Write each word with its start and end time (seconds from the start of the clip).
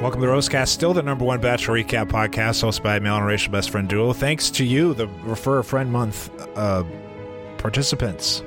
Welcome 0.00 0.22
to 0.22 0.26
the 0.26 0.32
Roastcast, 0.32 0.68
still 0.68 0.94
the 0.94 1.02
number 1.02 1.26
one 1.26 1.40
Bachelor 1.42 1.74
Recap 1.76 2.06
podcast, 2.06 2.62
hosted 2.64 2.82
by 2.82 2.98
male 3.00 3.16
and 3.16 3.26
racial 3.26 3.52
best 3.52 3.68
friend 3.68 3.86
duo. 3.86 4.14
Thanks 4.14 4.48
to 4.52 4.64
you, 4.64 4.94
the 4.94 5.06
Refer 5.24 5.58
a 5.58 5.64
Friend 5.64 5.92
Month 5.92 6.30
uh, 6.56 6.84
participants. 7.58 8.42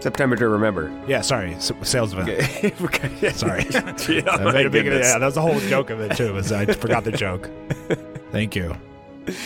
September 0.00 0.36
to 0.36 0.48
remember. 0.48 0.92
Yeah, 1.08 1.22
sorry, 1.22 1.54
s- 1.54 1.72
sales 1.82 2.12
event. 2.12 2.28
Sorry. 3.36 3.64
Yeah, 4.22 4.30
I 4.30 4.44
my 4.44 4.60
a 4.60 4.68
big, 4.68 4.84
goodness. 4.84 5.06
yeah, 5.06 5.18
that 5.18 5.24
was 5.26 5.36
the 5.36 5.40
whole 5.40 5.58
joke 5.60 5.88
of 5.90 6.00
it 6.00 6.16
too. 6.16 6.34
Was 6.34 6.50
I 6.52 6.66
forgot 6.66 7.04
the 7.04 7.12
joke. 7.12 7.48
Thank 8.30 8.54
you. 8.56 8.76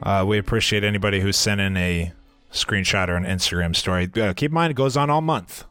Uh, 0.00 0.24
we 0.24 0.38
appreciate 0.38 0.84
anybody 0.84 1.18
who 1.18 1.32
sent 1.32 1.60
in 1.60 1.76
a 1.76 2.12
screenshot 2.52 3.08
or 3.08 3.16
an 3.16 3.24
Instagram 3.24 3.74
story. 3.74 4.08
Uh, 4.16 4.32
keep 4.32 4.52
in 4.52 4.54
mind, 4.54 4.70
it 4.70 4.74
goes 4.74 4.96
on 4.96 5.10
all 5.10 5.20
month. 5.20 5.64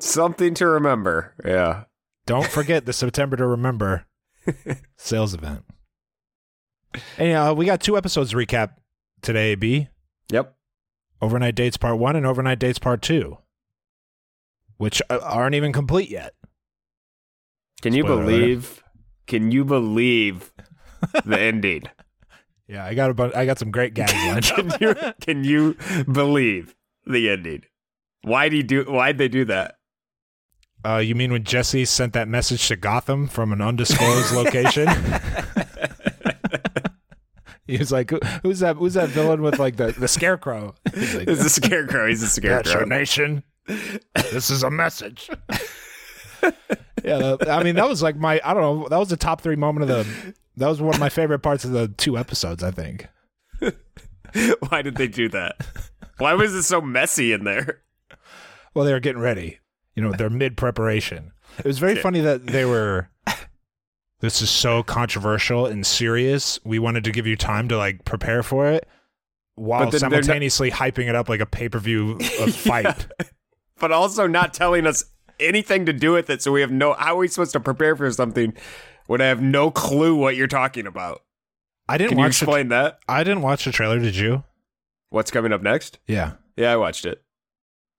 Something 0.00 0.52
to 0.54 0.66
remember. 0.66 1.32
Yeah. 1.44 1.84
Don't 2.26 2.46
forget 2.46 2.86
the 2.86 2.92
September 2.92 3.36
to 3.36 3.46
remember 3.46 4.06
sales 4.96 5.34
event. 5.34 5.64
And 7.18 7.32
uh, 7.36 7.54
we 7.56 7.64
got 7.66 7.80
two 7.80 7.96
episodes 7.96 8.30
to 8.30 8.36
recap 8.36 8.74
today. 9.22 9.54
B 9.54 9.88
Yep. 10.30 10.54
overnight 11.20 11.54
dates 11.54 11.76
part 11.76 11.98
one 11.98 12.16
and 12.16 12.24
overnight 12.26 12.58
dates 12.58 12.78
part 12.78 13.02
two, 13.02 13.38
which 14.76 15.02
uh, 15.10 15.18
aren't 15.22 15.54
even 15.54 15.72
complete 15.72 16.10
yet. 16.10 16.34
Can 17.80 17.92
you 17.94 18.02
Spoiler 18.04 18.22
alert. 18.22 18.30
believe? 18.30 18.82
Can 19.26 19.50
you 19.50 19.64
believe 19.64 20.52
the 21.24 21.38
ending? 21.40 21.82
Yeah, 22.68 22.84
I 22.84 22.94
got 22.94 23.10
a 23.10 23.14
bu- 23.14 23.32
I 23.34 23.44
got 23.46 23.58
some 23.58 23.70
great 23.70 23.94
gags 23.94 24.50
can 24.50 24.72
you 24.80 24.94
can 25.20 25.44
you 25.44 25.76
believe 26.10 26.74
the 27.06 27.28
ending? 27.30 27.64
Why 28.22 28.48
do 28.48 28.56
you 28.56 28.62
do? 28.62 28.84
Why'd 28.84 29.18
they 29.18 29.28
do 29.28 29.44
that? 29.46 29.76
Uh, 30.84 30.96
you 30.98 31.14
mean 31.14 31.32
when 31.32 31.44
Jesse 31.44 31.84
sent 31.84 32.12
that 32.14 32.28
message 32.28 32.66
to 32.68 32.76
Gotham 32.76 33.28
from 33.28 33.52
an 33.52 33.60
undisclosed 33.60 34.32
location? 34.34 34.88
he 37.66 37.78
was 37.78 37.92
like, 37.92 38.10
"Who- 38.10 38.20
"Who's 38.42 38.60
that? 38.60 38.76
Who's 38.76 38.94
that 38.94 39.08
villain 39.10 39.42
with 39.42 39.58
like 39.58 39.76
the, 39.76 39.92
the 39.92 40.08
scarecrow?" 40.08 40.74
He's 40.94 41.14
like, 41.14 41.28
It's 41.28 41.44
a 41.44 41.50
scarecrow. 41.50 42.08
He's 42.08 42.22
a 42.22 42.28
Scarecrow 42.28 42.70
scarecrow. 42.70 42.88
Nation. 42.96 43.42
This 44.32 44.50
is 44.50 44.62
a 44.64 44.70
message. 44.70 45.30
yeah, 47.04 47.18
that- 47.18 47.48
I 47.48 47.62
mean 47.62 47.76
that 47.76 47.88
was 47.88 48.02
like 48.02 48.16
my 48.16 48.40
I 48.44 48.52
don't 48.54 48.62
know 48.62 48.88
that 48.88 48.98
was 48.98 49.08
the 49.08 49.16
top 49.16 49.40
three 49.40 49.56
moment 49.56 49.88
of 49.90 50.06
the 50.06 50.34
that 50.56 50.68
was 50.68 50.82
one 50.82 50.94
of 50.94 51.00
my 51.00 51.08
favorite 51.08 51.38
parts 51.40 51.64
of 51.64 51.70
the 51.70 51.88
two 51.88 52.18
episodes 52.18 52.62
I 52.62 52.72
think. 52.72 53.08
Why 54.68 54.82
did 54.82 54.96
they 54.96 55.08
do 55.08 55.28
that? 55.28 55.64
Why 56.18 56.34
was 56.34 56.54
it 56.54 56.62
so 56.64 56.80
messy 56.80 57.32
in 57.32 57.44
there? 57.44 57.82
Well, 58.74 58.84
they 58.84 58.92
were 58.92 59.00
getting 59.00 59.20
ready. 59.20 59.58
You 59.94 60.02
know, 60.02 60.12
they're 60.12 60.30
mid 60.30 60.56
preparation. 60.56 61.32
It 61.58 61.64
was 61.66 61.78
very 61.78 61.96
funny 61.96 62.20
that 62.20 62.46
they 62.46 62.64
were. 62.64 63.08
This 64.20 64.40
is 64.40 64.50
so 64.50 64.84
controversial 64.84 65.66
and 65.66 65.84
serious. 65.84 66.60
We 66.64 66.78
wanted 66.78 67.02
to 67.04 67.10
give 67.10 67.26
you 67.26 67.36
time 67.36 67.66
to 67.70 67.76
like 67.76 68.04
prepare 68.04 68.44
for 68.44 68.68
it, 68.68 68.86
while 69.56 69.84
But 69.84 69.90
then 69.90 70.00
they're 70.02 70.10
not- 70.10 70.24
simultaneously 70.26 70.70
hyping 70.70 71.08
it 71.08 71.16
up 71.16 71.28
like 71.28 71.40
a 71.40 71.46
pay 71.46 71.68
per 71.68 71.80
view 71.80 72.20
fight. 72.52 73.08
But 73.80 73.90
also 73.90 74.28
not 74.28 74.54
telling 74.54 74.86
us 74.86 75.04
anything 75.40 75.86
to 75.86 75.92
do 75.92 76.12
with 76.12 76.30
it. 76.30 76.40
So 76.40 76.52
we 76.52 76.60
have 76.60 76.70
no. 76.70 76.92
How 76.92 77.14
are 77.16 77.18
we 77.18 77.26
supposed 77.26 77.50
to 77.54 77.58
prepare 77.60 77.96
for 77.96 78.08
something 78.12 78.54
when 79.08 79.20
I 79.20 79.24
have 79.24 79.42
no 79.42 79.72
clue 79.72 80.14
what 80.14 80.36
you're 80.36 80.46
talking 80.46 80.86
about? 80.86 81.22
I 81.88 81.98
didn't 81.98 82.10
Can 82.10 82.18
you 82.18 82.24
watch. 82.26 82.38
The, 82.38 82.44
explain 82.44 82.68
that? 82.68 83.00
I 83.08 83.24
didn't 83.24 83.42
watch 83.42 83.64
the 83.64 83.72
trailer. 83.72 83.98
Did 83.98 84.14
you? 84.14 84.44
What's 85.10 85.32
coming 85.32 85.52
up 85.52 85.62
next? 85.62 85.98
Yeah. 86.06 86.34
Yeah, 86.56 86.72
I 86.72 86.76
watched 86.76 87.06
it. 87.06 87.24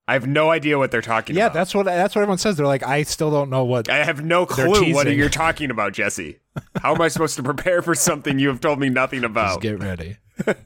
I 0.07 0.13
have 0.13 0.27
no 0.27 0.51
idea 0.51 0.77
what 0.77 0.91
they're 0.91 1.01
talking 1.01 1.35
Yeah, 1.35 1.45
about. 1.45 1.53
Yeah, 1.55 1.59
that's 1.61 1.75
what 1.75 1.85
that's 1.85 2.13
what 2.15 2.21
everyone 2.23 2.37
says. 2.37 2.57
They're 2.57 2.65
like, 2.67 2.83
I 2.83 3.03
still 3.03 3.31
don't 3.31 3.49
know 3.49 3.63
what. 3.63 3.89
I 3.89 4.03
have 4.03 4.23
no 4.23 4.45
clue 4.45 4.93
what 4.93 5.07
you're 5.13 5.29
talking 5.29 5.71
about, 5.71 5.93
Jesse. 5.93 6.39
How 6.81 6.93
am 6.93 7.01
I 7.01 7.07
supposed 7.07 7.37
to 7.37 7.43
prepare 7.43 7.81
for 7.81 7.95
something 7.95 8.37
you 8.37 8.49
have 8.49 8.59
told 8.59 8.79
me 8.79 8.89
nothing 8.89 9.21
Just 9.21 9.31
about? 9.31 9.61
get 9.61 9.79
ready. 9.79 10.17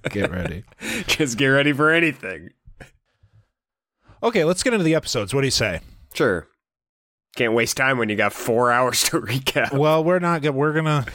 Get 0.09 0.31
ready. 0.31 0.63
Just 1.07 1.37
get 1.37 1.47
ready 1.47 1.71
for 1.71 1.91
anything. 1.91 2.49
Okay, 4.23 4.43
let's 4.43 4.63
get 4.63 4.73
into 4.73 4.83
the 4.83 4.95
episodes. 4.95 5.33
What 5.33 5.41
do 5.41 5.47
you 5.47 5.51
say? 5.51 5.81
Sure. 6.13 6.47
Can't 7.35 7.53
waste 7.53 7.77
time 7.77 7.99
when 7.99 8.09
you 8.09 8.15
got 8.15 8.33
four 8.33 8.71
hours 8.73 9.03
to 9.09 9.21
recap. 9.21 9.77
Well, 9.77 10.03
we're 10.03 10.19
not. 10.19 10.41
go- 10.41 10.51
We're 10.51 10.73
gonna. 10.73 11.05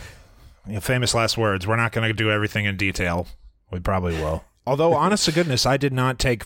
you 0.66 0.75
know, 0.75 0.81
famous 0.81 1.15
last 1.15 1.37
words. 1.37 1.66
We're 1.66 1.77
not 1.77 1.91
gonna 1.93 2.12
do 2.12 2.31
everything 2.31 2.65
in 2.66 2.77
detail. 2.77 3.27
We 3.72 3.81
probably 3.81 4.15
will. 4.15 4.44
Although, 4.65 4.93
honest 4.94 5.25
to 5.25 5.32
goodness, 5.32 5.66
I 5.66 5.77
did 5.77 5.93
not 5.93 6.21
take 6.21 6.44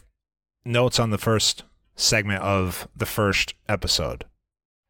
notes 0.66 0.98
on 0.98 1.10
the 1.10 1.18
first 1.18 1.62
segment 1.94 2.42
of 2.42 2.88
the 2.96 3.06
first 3.06 3.54
episode. 3.68 4.24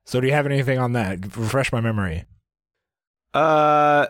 So, 0.04 0.20
do 0.20 0.26
you 0.26 0.32
have 0.32 0.46
anything 0.46 0.78
on 0.78 0.92
that? 0.92 1.36
Refresh 1.36 1.72
my 1.72 1.80
memory. 1.80 2.24
Uh, 3.34 4.06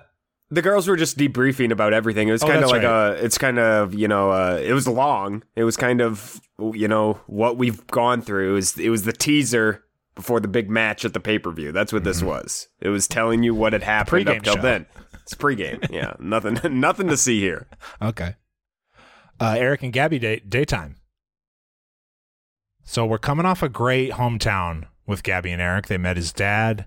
the 0.51 0.63
girls 0.63 0.87
were 0.87 0.97
just 0.97 1.19
debriefing 1.19 1.73
about 1.73 1.93
everything. 1.93 2.29
It 2.29 2.33
was 2.33 2.43
Oh, 2.43 2.49
kind 2.49 2.63
of 2.63 2.71
like 2.71 2.83
a. 2.83 3.19
It's 3.25 3.39
kind 3.39 3.59
of 3.59 3.95
you 3.95 4.07
know. 4.09 4.31
Uh, 4.31 4.61
it 4.63 4.73
was 4.73 4.87
long. 4.87 5.43
It 5.57 5.65
was 5.65 5.77
kind 5.77 6.01
of 6.01 6.41
you 6.75 6.87
know 6.89 7.15
what 7.27 7.57
we've 7.57 7.85
gone 7.89 8.23
through. 8.23 8.51
It 8.51 8.55
was 8.55 8.79
it 8.79 8.91
was 8.91 9.03
the 9.03 9.13
teaser 9.13 9.83
before 10.15 10.41
the 10.41 10.49
big 10.49 10.71
match 10.71 11.05
at 11.05 11.13
the 11.15 11.21
pay 11.21 11.39
per 11.39 11.51
view. 11.51 11.73
That's 11.73 11.93
what 11.93 12.05
this 12.05 12.23
was. 12.23 12.69
It 12.81 12.89
was 12.91 13.09
telling 13.09 13.43
you 13.43 13.55
what 13.55 13.73
had 13.73 13.83
happened 13.83 14.29
up 14.29 14.43
till 14.43 14.55
show. 14.57 14.63
then. 14.63 14.87
It's 15.23 15.35
pregame. 15.35 15.91
Yeah, 15.91 16.15
nothing 16.21 16.59
nothing 16.81 17.09
to 17.09 17.17
see 17.17 17.41
here. 17.41 17.67
Okay. 18.01 18.37
Uh, 19.41 19.57
Erich 19.59 19.83
and 19.83 19.93
Gabby 19.93 20.19
day- 20.19 20.41
daytime. 20.49 20.97
So 22.89 23.05
we're 23.05 23.19
coming 23.19 23.45
off 23.45 23.63
a 23.63 23.69
great 23.69 24.13
hometown 24.13 24.85
with 25.07 25.23
Gabby 25.25 25.51
and 25.51 25.61
Erich. 25.61 25.89
They 25.89 25.99
met 25.99 26.17
his 26.17 26.33
dad. 26.33 26.87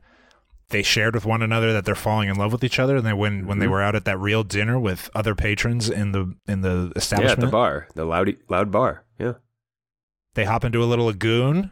They 0.69 0.81
shared 0.81 1.13
with 1.13 1.25
one 1.25 1.41
another 1.41 1.73
that 1.73 1.83
they're 1.83 1.93
falling 1.95 2.29
in 2.29 2.35
love 2.37 2.51
with 2.53 2.63
each 2.63 2.79
other. 2.79 2.95
And 2.97 3.05
they 3.05 3.13
when 3.13 3.45
when 3.45 3.59
they 3.59 3.65
Mm-hmm. 3.65 3.73
were 3.73 3.81
out 3.81 3.95
at 3.95 4.05
that 4.05 4.17
real 4.19 4.43
dinner 4.43 4.79
with 4.79 5.09
other 5.13 5.35
patrons 5.35 5.89
in 5.89 6.11
the 6.13 6.33
in 6.47 6.61
the 6.61 6.69
Yeah, 6.69 6.85
at 6.91 6.97
establishment, 6.97 7.41
the 7.41 7.47
bar, 7.47 7.87
the 7.95 8.05
loud 8.05 8.33
loud 8.49 8.71
bar. 8.71 9.03
Yeah. 9.19 9.33
they 10.35 10.45
hop 10.45 10.63
into 10.63 10.81
a 10.81 10.85
little 10.85 11.05
lagoon. 11.05 11.71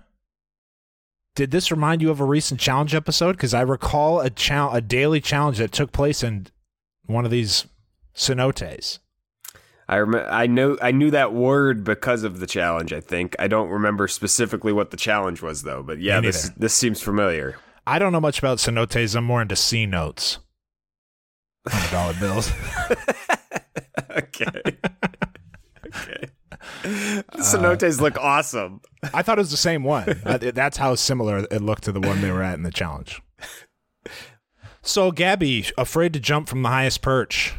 Did 1.35 1.51
this 1.51 1.69
remind 1.71 2.01
you 2.01 2.09
of 2.09 2.19
a 2.19 2.25
recent 2.25 2.59
challenge 2.59 2.93
episode? 2.95 3.33
Because 3.33 3.53
I 3.53 3.61
recall 3.61 4.19
a 4.19 4.29
chal- 4.31 4.73
a 4.73 4.81
daily 4.81 5.21
challenge 5.21 5.59
that 5.59 5.71
took 5.71 5.91
place 5.91 6.23
in 6.23 6.47
one 7.05 7.23
of 7.25 7.31
these 7.31 7.67
cenotes. 8.15 8.97
I 9.89 9.99
rem- 9.99 10.27
I 10.29 10.47
know 10.47 10.77
I 10.81 10.91
knew 10.91 11.11
that 11.11 11.33
word 11.33 11.83
because 11.83 12.23
of 12.23 12.39
the 12.39 12.47
challenge. 12.47 12.91
I 12.91 12.99
think 12.99 13.35
I 13.39 13.47
don't 13.47 13.69
remember 13.69 14.07
specifically 14.07 14.73
what 14.73 14.91
the 14.91 14.97
challenge 14.97 15.41
was 15.41 15.63
though. 15.63 15.81
But 15.83 15.99
yeah, 15.99 16.19
this 16.19 16.49
this 16.57 16.73
seems 16.73 17.01
familiar. 17.01 17.55
I 17.85 17.99
don't 17.99 18.11
know 18.11 18.19
much 18.19 18.39
about 18.39 18.57
cenotes. 18.57 19.15
I'm 19.15 19.23
more 19.23 19.41
into 19.41 19.55
C 19.55 19.85
notes. 19.85 20.39
Hundred 21.67 21.91
dollar 21.91 22.13
bills. 22.19 22.51
okay. 24.11 24.61
okay. 25.87 26.29
Cenotes 26.83 28.01
look 28.01 28.17
awesome. 28.17 28.81
I 29.13 29.21
thought 29.21 29.37
it 29.37 29.41
was 29.41 29.51
the 29.51 29.57
same 29.57 29.83
one. 29.83 30.21
Uh, 30.25 30.37
That's 30.37 30.77
how 30.77 30.95
similar 30.95 31.39
it 31.49 31.61
looked 31.61 31.83
to 31.83 31.91
the 31.91 31.99
one 31.99 32.21
they 32.21 32.31
were 32.31 32.43
at 32.43 32.55
in 32.55 32.63
the 32.63 32.71
challenge. 32.71 33.21
So 34.81 35.11
Gabby, 35.11 35.65
afraid 35.77 36.13
to 36.13 36.19
jump 36.19 36.47
from 36.47 36.63
the 36.63 36.69
highest 36.69 37.01
perch, 37.01 37.53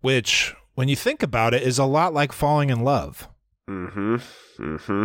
which, 0.00 0.54
when 0.80 0.88
you 0.88 0.96
think 0.96 1.22
about 1.22 1.52
it, 1.52 1.62
is 1.62 1.78
a 1.78 1.84
lot 1.84 2.14
like 2.14 2.32
falling 2.32 2.70
in 2.70 2.80
love. 2.80 3.28
Mm-hmm. 3.68 4.14
Mm-hmm. 4.58 5.04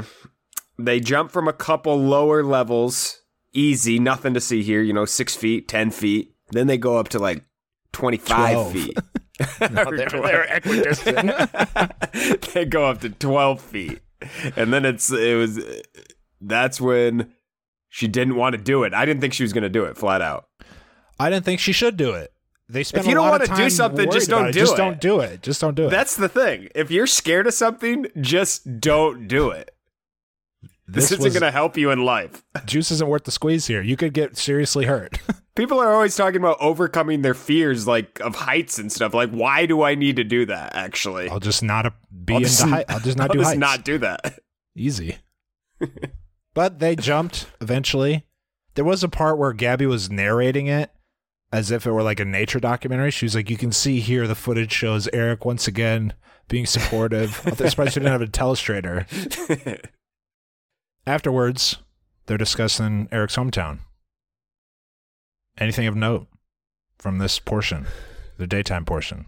They 0.82 1.02
jump 1.02 1.32
from 1.32 1.50
a 1.50 1.54
couple 1.54 2.00
lower 2.00 2.44
levels, 2.44 3.20
easy, 3.52 4.00
nothing 4.00 4.34
to 4.36 4.40
see 4.40 4.64
here. 4.64 4.82
You 4.82 4.94
know, 4.94 5.04
six 5.04 5.36
feet, 5.36 5.68
ten 5.68 5.92
feet. 5.92 6.34
Then 6.52 6.68
they 6.68 6.78
go 6.78 6.98
up 6.98 7.10
to 7.10 7.20
like 7.20 7.44
twenty-five 7.92 8.54
12. 8.54 8.72
feet. 8.72 8.98
they're, 9.60 10.08
they're 10.08 10.44
equidistant. 10.44 11.34
they 12.54 12.64
go 12.64 12.86
up 12.86 13.02
to 13.02 13.10
12 13.10 13.60
feet 13.60 14.00
and 14.56 14.72
then 14.72 14.86
it's 14.86 15.12
it 15.12 15.36
was 15.36 15.60
that's 16.40 16.80
when 16.80 17.34
she 17.90 18.08
didn't 18.08 18.38
want 18.38 18.56
to 18.56 18.62
do 18.62 18.86
it 18.86 18.94
i 18.94 19.04
didn't 19.04 19.20
think 19.20 19.34
she 19.34 19.44
was 19.44 19.52
going 19.52 19.62
to 19.62 19.70
do 19.70 19.84
it 19.84 19.98
flat 19.98 20.22
out 20.22 20.48
I 21.20 21.30
didn't 21.30 21.46
think 21.46 21.60
she 21.60 21.72
should 21.72 21.98
do 21.98 22.12
it. 22.12 22.32
They 22.68 22.84
spent 22.84 23.06
you 23.06 23.12
a 23.12 23.16
don't 23.16 23.28
lot 23.30 23.42
wanna 23.48 23.56
do 23.64 23.70
something, 23.70 24.10
just 24.12 24.30
don't 24.30 24.52
do 24.52 24.60
Just 24.60 24.74
it. 24.74 24.78
don't 24.78 25.00
do 25.00 25.20
it. 25.20 25.42
Just 25.44 25.62
don't 25.62 25.76
do 25.76 25.86
it. 25.88 25.90
that's 25.92 26.16
the 26.16 26.30
thing 26.30 26.70
if 26.74 26.90
you're 26.92 27.06
scared 27.08 27.46
of 27.48 27.54
something 27.54 28.08
just 28.22 28.80
don't 28.80 29.28
do 29.28 29.52
it 29.52 29.72
this, 30.88 31.12
isn't 31.12 31.20
going 31.32 31.42
to 31.42 31.50
help 31.52 31.78
you 31.78 31.90
in 31.92 32.06
life 32.06 32.44
juice 32.66 32.92
isn't 32.92 33.08
worth 33.10 33.24
the 33.24 33.32
squeeze 33.32 33.66
here. 33.68 33.82
You 33.82 33.96
could 33.98 34.14
get 34.14 34.38
seriously 34.38 34.86
hurt. 34.86 35.18
people 35.56 35.80
are 35.80 35.92
always 35.94 36.16
talking 36.16 36.38
about 36.40 36.58
overcoming 36.60 37.22
their 37.24 37.34
fears 37.34 37.88
like 37.88 38.20
of 38.20 38.36
heights 38.36 38.78
and 38.78 38.92
stuff 38.92 39.14
like 39.14 39.30
why 39.32 39.66
do 39.66 39.82
i 39.84 39.96
need 39.96 40.16
to 40.18 40.24
do 40.24 40.46
that 40.46 40.76
actually 40.76 41.30
I'll 41.30 41.40
just 41.40 41.64
not 41.64 41.92
be 42.26 42.34
I'll 42.34 42.38
into 42.40 42.50
just- 42.50 42.62
height. 42.64 42.86
I'll 42.90 43.00
just 43.00 43.18
not 43.18 43.24
I'll 43.30 43.34
do 43.34 43.40
just 43.40 43.50
heights. 43.50 43.60
not 43.60 43.86
do 43.86 43.98
that 44.00 44.40
Easy. 44.76 45.18
but 46.54 46.80
they 46.80 46.96
jumped 46.96 47.48
eventually. 47.62 48.26
There 48.76 48.84
was 48.86 49.04
a 49.04 49.10
part 49.10 49.38
where 49.38 49.54
Gabby 49.54 49.86
was 49.86 50.10
narrating 50.12 50.68
it 50.68 50.92
as 51.56 51.72
if 51.72 51.88
it 51.88 51.92
were 51.92 52.04
like 52.04 52.20
a 52.20 52.26
nature 52.26 52.60
documentary. 52.60 53.12
She 53.12 53.26
was 53.26 53.34
like, 53.34 53.50
You 53.50 53.56
can 53.56 53.72
see 53.72 54.02
here 54.02 54.28
the 54.28 54.36
footage 54.36 54.74
shows 54.74 55.08
Erich 55.14 55.46
once 55.46 55.70
again 55.70 56.14
being 56.50 56.66
supportive. 56.66 57.42
I'm 57.46 57.56
surprised 57.56 57.94
she 57.94 58.02
didn't 58.02 58.12
have 58.12 58.22
a 58.22 58.28
telestrator. 58.28 59.08
Afterwards, 61.08 61.78
they're 62.26 62.38
discussing 62.38 63.08
Erich's 63.10 63.38
hometown. 63.38 63.80
Anything 65.58 65.88
of 65.88 65.96
note 65.96 66.28
from 66.98 67.20
this 67.20 67.40
portion, 67.40 67.86
the 68.38 68.48
daytime 68.48 68.84
portion? 68.84 69.28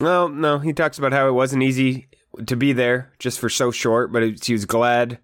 Well, 0.00 0.28
no, 0.28 0.58
he 0.58 0.74
talks 0.74 0.98
about 0.98 1.12
how 1.12 1.26
it 1.26 1.32
wasn't 1.32 1.62
easy 1.62 2.08
to 2.46 2.54
be 2.54 2.74
there 2.74 3.14
just 3.18 3.40
for 3.40 3.48
so 3.48 3.70
short, 3.70 4.12
but 4.12 4.22
it, 4.22 4.44
he 4.44 4.52
was 4.52 4.66
glad 4.66 5.20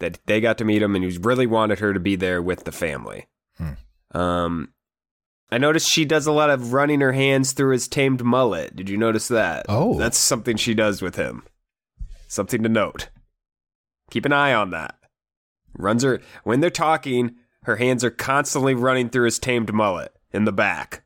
that 0.00 0.18
they 0.26 0.42
got 0.42 0.58
to 0.58 0.66
meet 0.66 0.82
him 0.82 0.94
and 0.94 1.04
he 1.04 1.16
really 1.16 1.46
wanted 1.46 1.78
her 1.78 1.94
to 1.94 2.00
be 2.00 2.16
there 2.16 2.42
with 2.42 2.64
the 2.64 2.72
family. 2.72 3.28
Hmm. 3.56 3.72
Um, 4.12 4.72
I 5.50 5.58
noticed 5.58 5.88
she 5.88 6.04
does 6.04 6.26
a 6.26 6.32
lot 6.32 6.50
of 6.50 6.72
running 6.72 7.00
her 7.00 7.12
hands 7.12 7.52
through 7.52 7.72
his 7.72 7.88
tamed 7.88 8.22
mullet. 8.22 8.76
Did 8.76 8.90
you 8.90 8.96
notice 8.98 9.28
that? 9.28 9.66
Oh. 9.68 9.98
That's 9.98 10.18
something 10.18 10.56
she 10.56 10.74
does 10.74 11.00
with 11.00 11.16
him. 11.16 11.42
Something 12.26 12.62
to 12.62 12.68
note. 12.68 13.08
Keep 14.10 14.26
an 14.26 14.32
eye 14.32 14.52
on 14.52 14.70
that. 14.70 14.96
Runs 15.74 16.02
her 16.02 16.20
when 16.44 16.60
they're 16.60 16.70
talking, 16.70 17.36
her 17.62 17.76
hands 17.76 18.04
are 18.04 18.10
constantly 18.10 18.74
running 18.74 19.08
through 19.08 19.26
his 19.26 19.38
tamed 19.38 19.72
mullet 19.72 20.14
in 20.32 20.44
the 20.44 20.52
back. 20.52 21.02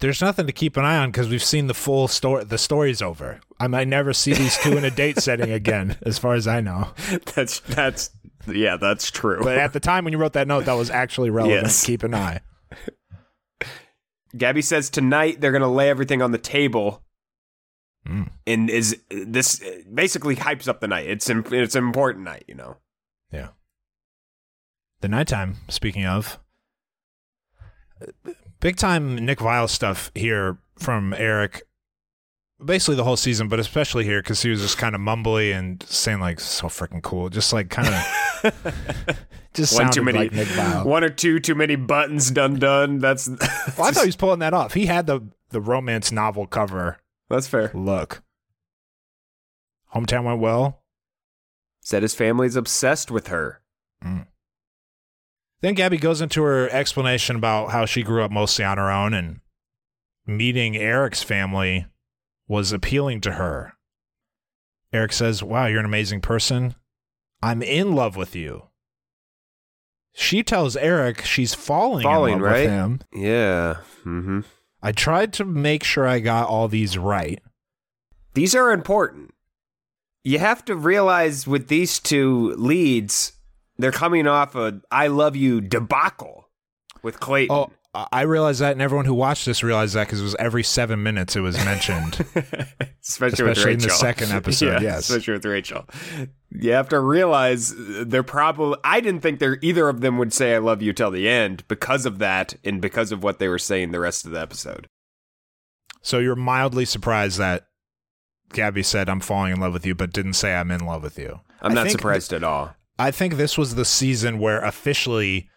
There's 0.00 0.20
nothing 0.20 0.46
to 0.46 0.52
keep 0.52 0.76
an 0.76 0.84
eye 0.84 0.96
on 0.96 1.10
because 1.10 1.28
we've 1.28 1.44
seen 1.44 1.68
the 1.68 1.74
full 1.74 2.08
story. 2.08 2.44
The 2.44 2.58
story's 2.58 3.00
over. 3.00 3.40
I 3.60 3.68
might 3.68 3.86
never 3.86 4.12
see 4.12 4.32
these 4.32 4.58
two 4.58 4.76
in 4.76 4.84
a 4.84 4.90
date 4.90 5.18
setting 5.20 5.52
again, 5.52 5.96
as 6.02 6.18
far 6.18 6.34
as 6.34 6.48
I 6.48 6.60
know. 6.60 6.88
That's 7.36 7.60
that's 7.60 8.10
yeah, 8.48 8.76
that's 8.76 9.12
true. 9.12 9.40
But 9.42 9.58
at 9.58 9.72
the 9.72 9.78
time 9.80 10.04
when 10.04 10.12
you 10.12 10.18
wrote 10.18 10.32
that 10.32 10.48
note, 10.48 10.64
that 10.64 10.72
was 10.72 10.90
actually 10.90 11.30
relevant. 11.30 11.62
Yes. 11.62 11.86
Keep 11.86 12.02
an 12.02 12.14
eye. 12.14 12.40
Gabby 14.36 14.62
says 14.62 14.90
tonight 14.90 15.40
they're 15.40 15.52
gonna 15.52 15.68
lay 15.72 15.88
everything 15.90 16.22
on 16.22 16.32
the 16.32 16.38
table, 16.38 17.02
Mm. 18.06 18.30
and 18.46 18.68
is 18.70 19.00
this 19.10 19.62
basically 19.92 20.34
hypes 20.36 20.66
up 20.68 20.80
the 20.80 20.88
night? 20.88 21.06
It's 21.08 21.28
im- 21.30 21.44
it's 21.52 21.74
an 21.74 21.84
important 21.84 22.24
night, 22.24 22.44
you 22.48 22.54
know. 22.54 22.78
Yeah. 23.30 23.48
The 25.00 25.08
nighttime, 25.08 25.56
speaking 25.68 26.04
of, 26.06 26.38
big 28.60 28.76
time 28.76 29.14
Nick 29.16 29.38
Viall 29.38 29.68
stuff 29.68 30.10
here 30.14 30.58
from 30.78 31.12
Erich. 31.14 31.62
Basically 32.64 32.94
the 32.94 33.04
whole 33.04 33.16
season, 33.16 33.48
but 33.48 33.58
especially 33.58 34.04
here 34.04 34.22
because 34.22 34.42
he 34.42 34.50
was 34.50 34.60
just 34.60 34.78
kind 34.78 34.94
of 34.94 35.00
mumbly 35.00 35.56
and 35.56 35.82
saying 35.88 36.20
like 36.20 36.40
so 36.40 36.68
freaking 36.68 37.02
cool, 37.02 37.28
just 37.28 37.52
like 37.52 37.70
kind 37.70 37.88
of 37.88 39.16
just 39.54 39.74
one 39.74 39.90
too 39.90 40.02
many, 40.02 40.28
like 40.28 40.84
one 40.84 41.04
or 41.04 41.08
two 41.08 41.40
too 41.40 41.54
many 41.54 41.76
buttons 41.76 42.30
done 42.30 42.58
done. 42.58 42.98
That's 42.98 43.28
Well, 43.78 43.88
I 43.88 43.90
thought 43.90 44.02
he 44.02 44.06
was 44.06 44.16
pulling 44.16 44.40
that 44.40 44.54
off. 44.54 44.74
He 44.74 44.86
had 44.86 45.06
the 45.06 45.20
the 45.50 45.60
romance 45.60 46.10
novel 46.12 46.46
cover 46.46 46.98
that's 47.28 47.46
fair. 47.46 47.70
look. 47.74 48.22
Hometown 49.94 50.24
went 50.24 50.40
well. 50.40 50.82
Said 51.80 52.02
his 52.02 52.14
family's 52.14 52.56
obsessed 52.56 53.10
with 53.10 53.28
her. 53.28 53.60
Mm. 54.04 54.26
Then 55.62 55.74
Gabby 55.74 55.96
goes 55.96 56.20
into 56.20 56.42
her 56.42 56.68
explanation 56.70 57.36
about 57.36 57.70
how 57.70 57.86
she 57.86 58.02
grew 58.02 58.22
up 58.22 58.30
mostly 58.30 58.64
on 58.64 58.78
her 58.78 58.90
own 58.90 59.14
and 59.14 59.40
meeting 60.26 60.76
Erich's 60.76 61.22
family 61.22 61.86
was 62.52 62.70
appealing 62.70 63.18
to 63.22 63.32
her. 63.32 63.72
Erich 64.92 65.14
says, 65.14 65.42
Wow, 65.42 65.66
you're 65.66 65.80
an 65.80 65.86
amazing 65.86 66.20
person. 66.20 66.74
I'm 67.42 67.62
in 67.62 67.94
love 67.94 68.14
with 68.14 68.36
you. 68.36 68.64
She 70.12 70.42
tells 70.42 70.76
Erich 70.76 71.24
she's 71.24 71.54
falling, 71.54 72.02
Falling, 72.02 72.34
in 72.34 72.42
love 72.42 72.52
right? 72.52 72.60
with 72.60 72.70
him. 72.70 73.00
Yeah. 73.14 73.76
Mm-hmm. 74.04 74.40
I 74.82 74.92
tried 74.92 75.32
to 75.34 75.46
make 75.46 75.82
sure 75.82 76.06
I 76.06 76.18
got 76.18 76.46
all 76.46 76.68
these 76.68 76.98
right. 76.98 77.42
These 78.34 78.54
are 78.54 78.70
important. 78.70 79.32
You 80.22 80.38
have 80.38 80.62
to 80.66 80.76
realize 80.76 81.46
with 81.46 81.68
these 81.68 81.98
two 81.98 82.54
leads, 82.58 83.32
they're 83.78 83.92
coming 83.92 84.26
off 84.26 84.54
a 84.54 84.82
"I 84.90 85.06
love 85.06 85.36
you" 85.36 85.62
debacle 85.62 86.50
with 87.02 87.18
Clayton. 87.18 87.56
Oh, 87.56 87.70
I 87.94 88.22
realized 88.22 88.60
that, 88.62 88.72
and 88.72 88.80
everyone 88.80 89.04
who 89.04 89.12
watched 89.12 89.44
this 89.44 89.62
realized 89.62 89.94
that 89.94 90.06
because 90.06 90.20
it 90.20 90.24
was 90.24 90.34
every 90.38 90.62
seven 90.62 91.02
minutes 91.02 91.36
it 91.36 91.40
was 91.40 91.56
mentioned. 91.62 92.14
especially, 93.02 93.44
with 93.44 93.58
Especially 93.58 93.72
in 93.74 93.78
the 93.80 93.90
second 93.90 94.32
episode, 94.32 94.80
Yeah, 94.80 94.94
yes. 94.94 95.10
especially 95.10 95.34
with 95.34 95.44
Rachel. 95.44 95.84
You 96.50 96.72
have 96.72 96.88
to 96.88 97.00
realize 97.00 97.72
uh, 97.72 98.04
they're 98.06 98.22
probably. 98.22 98.78
I 98.82 99.00
didn't 99.00 99.20
think 99.20 99.40
they're 99.40 99.58
either 99.60 99.90
of 99.90 100.00
them 100.00 100.16
would 100.16 100.32
say 100.32 100.54
"I 100.54 100.58
love 100.58 100.80
you" 100.80 100.94
till 100.94 101.10
the 101.10 101.28
end 101.28 101.68
because 101.68 102.06
of 102.06 102.18
that, 102.18 102.54
and 102.64 102.80
because 102.80 103.12
of 103.12 103.22
what 103.22 103.38
they 103.38 103.48
were 103.48 103.58
saying 103.58 103.90
the 103.90 104.00
rest 104.00 104.24
of 104.24 104.30
the 104.30 104.40
episode. 104.40 104.86
So 106.00 106.18
you're 106.18 106.34
mildly 106.34 106.86
surprised 106.86 107.38
that 107.38 107.66
Gabby 108.54 108.82
said, 108.82 109.08
I'm 109.08 109.20
falling 109.20 109.52
in 109.52 109.60
love 109.60 109.72
with 109.74 109.84
you, 109.86 109.94
but 109.94 110.12
didn't 110.12 110.32
say 110.34 110.54
I'm 110.54 110.70
in 110.70 110.84
love 110.86 111.02
with 111.02 111.18
you. 111.18 111.40
I'm 111.60 111.72
I 111.72 111.74
not 111.74 111.90
surprised 111.90 112.32
at 112.32 112.42
all. 112.42 112.74
I 112.98 113.10
think 113.10 113.34
this 113.34 113.56
was 113.58 113.74
the 113.74 113.84
season 113.84 114.38
where 114.38 114.60
officially 114.64 115.48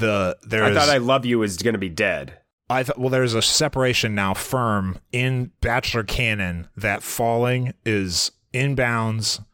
the 0.00 0.36
there 0.42 0.64
I 0.64 0.70
is 0.70 0.76
thought 0.76 0.88
"I 0.88 0.98
love 0.98 1.24
you" 1.24 1.38
was 1.38 1.56
going 1.58 1.74
to 1.74 1.78
be 1.78 1.88
dead. 1.88 2.38
I 2.68 2.82
thought 2.82 2.98
well 2.98 3.08
there's 3.10 3.34
a 3.34 3.42
separation 3.42 4.14
now 4.14 4.34
firm 4.34 4.98
in 5.12 5.50
Bachelor 5.60 6.02
canon 6.04 6.68
that 6.76 7.02
falling 7.02 7.74
is 7.84 8.32
inbounds 8.54 9.44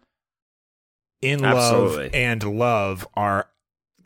in 1.22 1.40
love 1.40 1.54
Absolutely. 1.98 2.18
and 2.18 2.42
love 2.58 3.06
are 3.14 3.48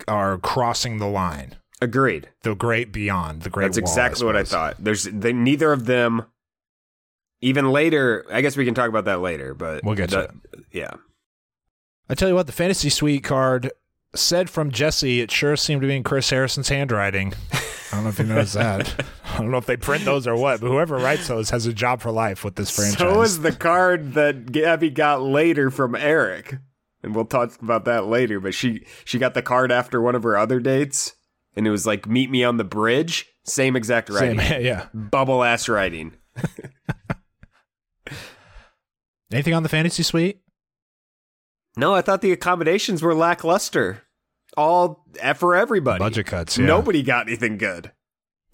are 0.09 0.39
crossing 0.39 0.99
the 0.99 1.07
line. 1.09 1.57
Agreed. 1.83 2.29
The 2.43 2.55
great 2.55 2.93
beyond, 2.93 3.43
the 3.43 3.51
great 3.51 3.67
That's 3.67 3.79
wall, 3.81 3.91
exactly 3.91 4.27
what 4.27 4.37
I 4.37 4.45
thought. 4.45 4.77
There's 4.79 5.05
they, 5.05 5.33
neither 5.33 5.73
of 5.73 5.87
them. 5.87 6.27
Even 7.43 7.71
later, 7.71 8.27
I 8.31 8.43
guess 8.43 8.55
we 8.55 8.67
can 8.67 8.75
talk 8.75 8.91
about 8.91 9.07
that 9.07 9.21
later. 9.21 9.55
But 9.55 9.83
We'll 9.83 9.95
get 9.95 10.11
to 10.11 10.31
the- 10.53 10.65
Yeah, 10.73 10.91
I 12.09 12.15
tell 12.15 12.29
you 12.29 12.35
what, 12.35 12.47
the 12.47 12.53
fantasy 12.53 12.91
suite 12.91 13.25
card 13.25 13.73
said 14.15 14.51
from 14.51 14.71
Jesse, 14.71 15.21
it 15.21 15.31
sure 15.31 15.57
seemed 15.57 15.83
to 15.83 15.89
be 15.89 15.97
in 15.97 16.03
Chris 16.03 16.31
Harrison's 16.31 16.69
handwriting. 16.69 17.33
I 17.53 17.97
don't 17.97 18.05
know 18.05 18.11
if 18.11 18.19
you 18.19 18.25
noticed 18.25 18.55
that. 18.55 19.05
I 19.35 19.39
don't 19.39 19.51
know 19.51 19.57
if 19.59 19.67
they 19.67 19.77
print 19.77 20.05
those 20.05 20.27
or 20.27 20.37
what, 20.37 20.61
but 20.61 20.69
whoever 20.69 20.97
writes 20.97 21.29
those 21.29 21.51
has 21.51 21.67
a 21.67 21.73
job 21.73 22.01
for 22.01 22.11
life 22.11 22.45
with 22.45 22.57
this 22.57 22.75
franchise. 22.75 22.99
So 22.99 23.23
is 23.23 23.41
the 23.41 23.53
card 23.53 24.15
that 24.15 24.53
Gabby 24.53 24.91
got 24.91 25.23
later 25.23 25.71
from 25.71 25.95
Erich, 25.95 26.57
and 27.03 27.15
we'll 27.15 27.25
talk 27.25 27.61
about 27.63 27.85
that 27.87 28.07
later. 28.07 28.39
But 28.41 28.55
she 28.55 28.85
she 29.05 29.19
got 29.19 29.35
the 29.35 29.43
card 29.43 29.73
after 29.73 30.01
one 30.01 30.15
of 30.15 30.23
her 30.23 30.37
other 30.37 30.61
dates, 30.61 31.15
and 31.57 31.67
it 31.67 31.71
was 31.71 31.87
like 31.87 32.07
"Meet 32.09 32.31
me 32.31 32.45
on 32.45 32.57
the 32.59 32.65
bridge." 32.65 33.27
Same 33.45 33.75
exact 33.75 34.13
Same- 34.13 34.39
writing, 34.39 34.65
yeah. 34.65 34.87
bubble 34.95 35.43
ass 35.43 35.69
writing. 35.69 36.13
Anything 39.33 39.55
on 39.55 39.63
the 39.63 39.69
fantasy 39.69 40.03
suite? 40.03 40.41
No, 41.77 41.95
I 41.95 42.03
thought 42.03 42.21
the 42.23 42.33
accommodations 42.33 43.03
were 43.03 43.15
lackluster. 43.15 44.03
All 44.57 45.07
for 45.37 45.55
everybody. 45.55 45.99
Budget 45.99 46.27
cuts. 46.27 46.59
Yeah. 46.59 46.67
Nobody 46.67 47.03
got 47.03 47.29
anything 47.29 47.57
good. 47.57 47.93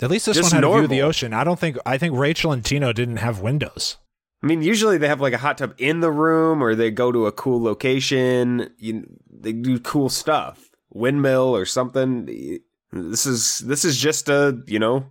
At 0.01 0.11
least 0.11 0.27
this 0.27 0.37
just 0.37 0.53
one 0.53 0.63
had 0.63 0.65
a 0.69 0.73
view 0.75 0.85
of 0.85 0.91
the 0.91 1.01
ocean. 1.03 1.33
I 1.33 1.43
don't 1.43 1.59
think. 1.59 1.79
I 1.87 1.97
think 1.97 2.15
Rachel 2.17 2.53
and 2.53 2.63
Tino 2.65 2.93
didn't 2.93 3.17
have 3.17 3.41
windows. 3.41 3.97
I 4.43 4.47
mean, 4.47 4.61
usually 4.63 4.99
they 4.99 5.09
have 5.09 5.23
like 5.23 5.33
a 5.33 5.39
hot 5.39 5.57
tub 5.59 5.75
in 5.79 6.01
the 6.01 6.11
room, 6.11 6.63
or 6.63 6.75
they 6.75 6.91
go 6.91 7.11
to 7.11 7.27
a 7.27 7.33
cool 7.33 7.63
location. 7.63 8.71
You, 8.77 9.07
they 9.31 9.55
do 9.55 9.81
cool 9.81 10.11
stuff, 10.11 10.69
windmill 10.91 11.57
or 11.57 11.65
something. 11.65 12.27
This 12.93 13.25
is 13.25 13.59
this 13.61 13.87
is 13.87 13.97
just 13.99 14.29
a 14.29 14.61
you 14.67 14.79
know 14.79 15.07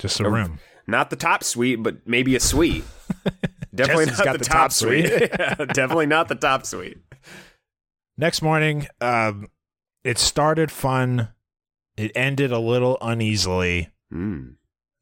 Just 0.00 0.18
a 0.18 0.28
room. 0.28 0.58
not 0.88 1.10
the 1.10 1.16
top 1.16 1.44
suite, 1.44 1.80
but 1.82 2.06
maybe 2.06 2.34
a 2.34 2.40
suite. 2.40 2.84
Definitely 3.74 4.06
not 4.06 4.24
got 4.24 4.38
the, 4.38 4.44
top, 4.44 4.54
top 4.54 4.72
suite. 4.72 5.08
suite. 5.08 5.30
Yeah, 5.38 5.54
definitely 5.64 6.06
not 6.06 6.28
the 6.28 6.36
top 6.36 6.64
suite. 6.64 6.98
Next 8.16 8.42
morning, 8.42 8.86
um, 9.00 9.48
it 10.02 10.18
started 10.18 10.70
fun. 10.70 11.28
It 11.96 12.12
ended 12.14 12.52
a 12.52 12.58
little 12.58 12.98
uneasily. 13.00 13.90
Mm. 14.12 14.54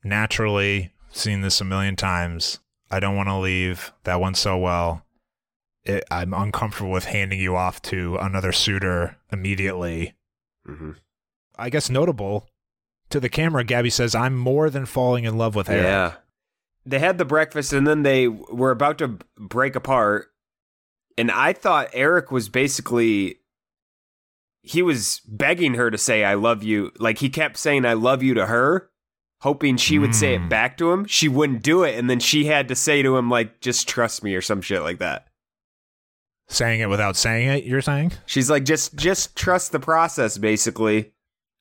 Naturally, 0.05 0.93
seen 1.11 1.43
this 1.43 1.61
a 1.61 1.65
million 1.65 1.97
times. 1.97 2.61
I 2.91 3.01
don't 3.01 3.17
want 3.17 3.29
to 3.29 3.37
leave. 3.37 3.93
That 4.05 4.21
went 4.21 4.37
so 4.37 4.57
well. 4.59 5.05
It, 5.85 6.05
I'm 6.11 6.33
uncomfortable 6.33 6.91
with 6.91 7.07
handing 7.07 7.41
you 7.41 7.57
off 7.57 7.83
to 7.83 8.17
another 8.17 8.53
suitor 8.53 9.17
immediately. 9.31 10.15
hmm 10.65 10.93
I 11.59 11.69
guess 11.69 11.91
notable 11.91 12.49
to 13.11 13.21
the 13.21 13.29
camera, 13.29 13.63
Gabby 13.63 13.91
says, 13.91 14.15
I'm 14.15 14.35
more 14.37 14.71
than 14.71 14.87
falling 14.87 15.25
in 15.25 15.37
love 15.37 15.55
with 15.55 15.69
Erich. 15.69 15.85
Yeah. 15.85 16.15
They 16.85 16.99
had 16.99 17.19
the 17.19 17.25
breakfast 17.27 17.73
and 17.73 17.87
then 17.87 18.03
they 18.03 18.27
were 18.27 18.71
about 18.71 18.99
to 18.99 19.19
break 19.39 19.77
apart. 19.77 20.32
And 21.19 21.31
I 21.31 21.53
thought 21.53 21.89
Erich 21.93 22.31
was 22.31 22.49
basically 22.49 23.39
he 24.63 24.81
was 24.83 25.21
begging 25.27 25.75
her 25.75 25.91
to 25.91 25.99
say 25.99 26.25
I 26.25 26.35
love 26.35 26.63
you. 26.63 26.93
Like 26.99 27.19
he 27.19 27.29
kept 27.29 27.57
saying 27.57 27.85
I 27.85 27.95
love 27.95 28.23
you 28.23 28.35
to 28.35 28.47
her, 28.47 28.91
hoping 29.41 29.77
she 29.77 29.99
would 29.99 30.15
say 30.15 30.35
it 30.35 30.41
Mm. 30.43 30.49
back 30.49 30.77
to 30.79 30.93
him. 30.93 31.05
She 31.07 31.29
wouldn't 31.29 31.63
do 31.63 31.83
it 31.83 31.99
and 31.99 32.09
then 32.09 32.21
she 32.21 32.45
had 32.47 32.69
to 32.69 32.75
say 32.77 33.03
to 33.03 33.17
him 33.17 33.29
like 33.29 33.61
just 33.61 33.89
trust 33.89 34.23
me 34.23 34.35
or 34.35 34.41
some 34.41 34.61
shit 34.63 34.83
like 34.83 34.99
that. 34.99 35.27
Saying 36.49 36.81
it 36.81 36.89
without 36.89 37.17
saying 37.17 37.49
it, 37.49 37.65
you're 37.65 37.81
saying? 37.83 38.13
She's 38.27 38.51
like 38.51 38.65
just 38.65 38.95
just 38.97 39.35
trust 39.37 39.73
the 39.73 39.81
process 39.81 40.39
basically. 40.39 41.13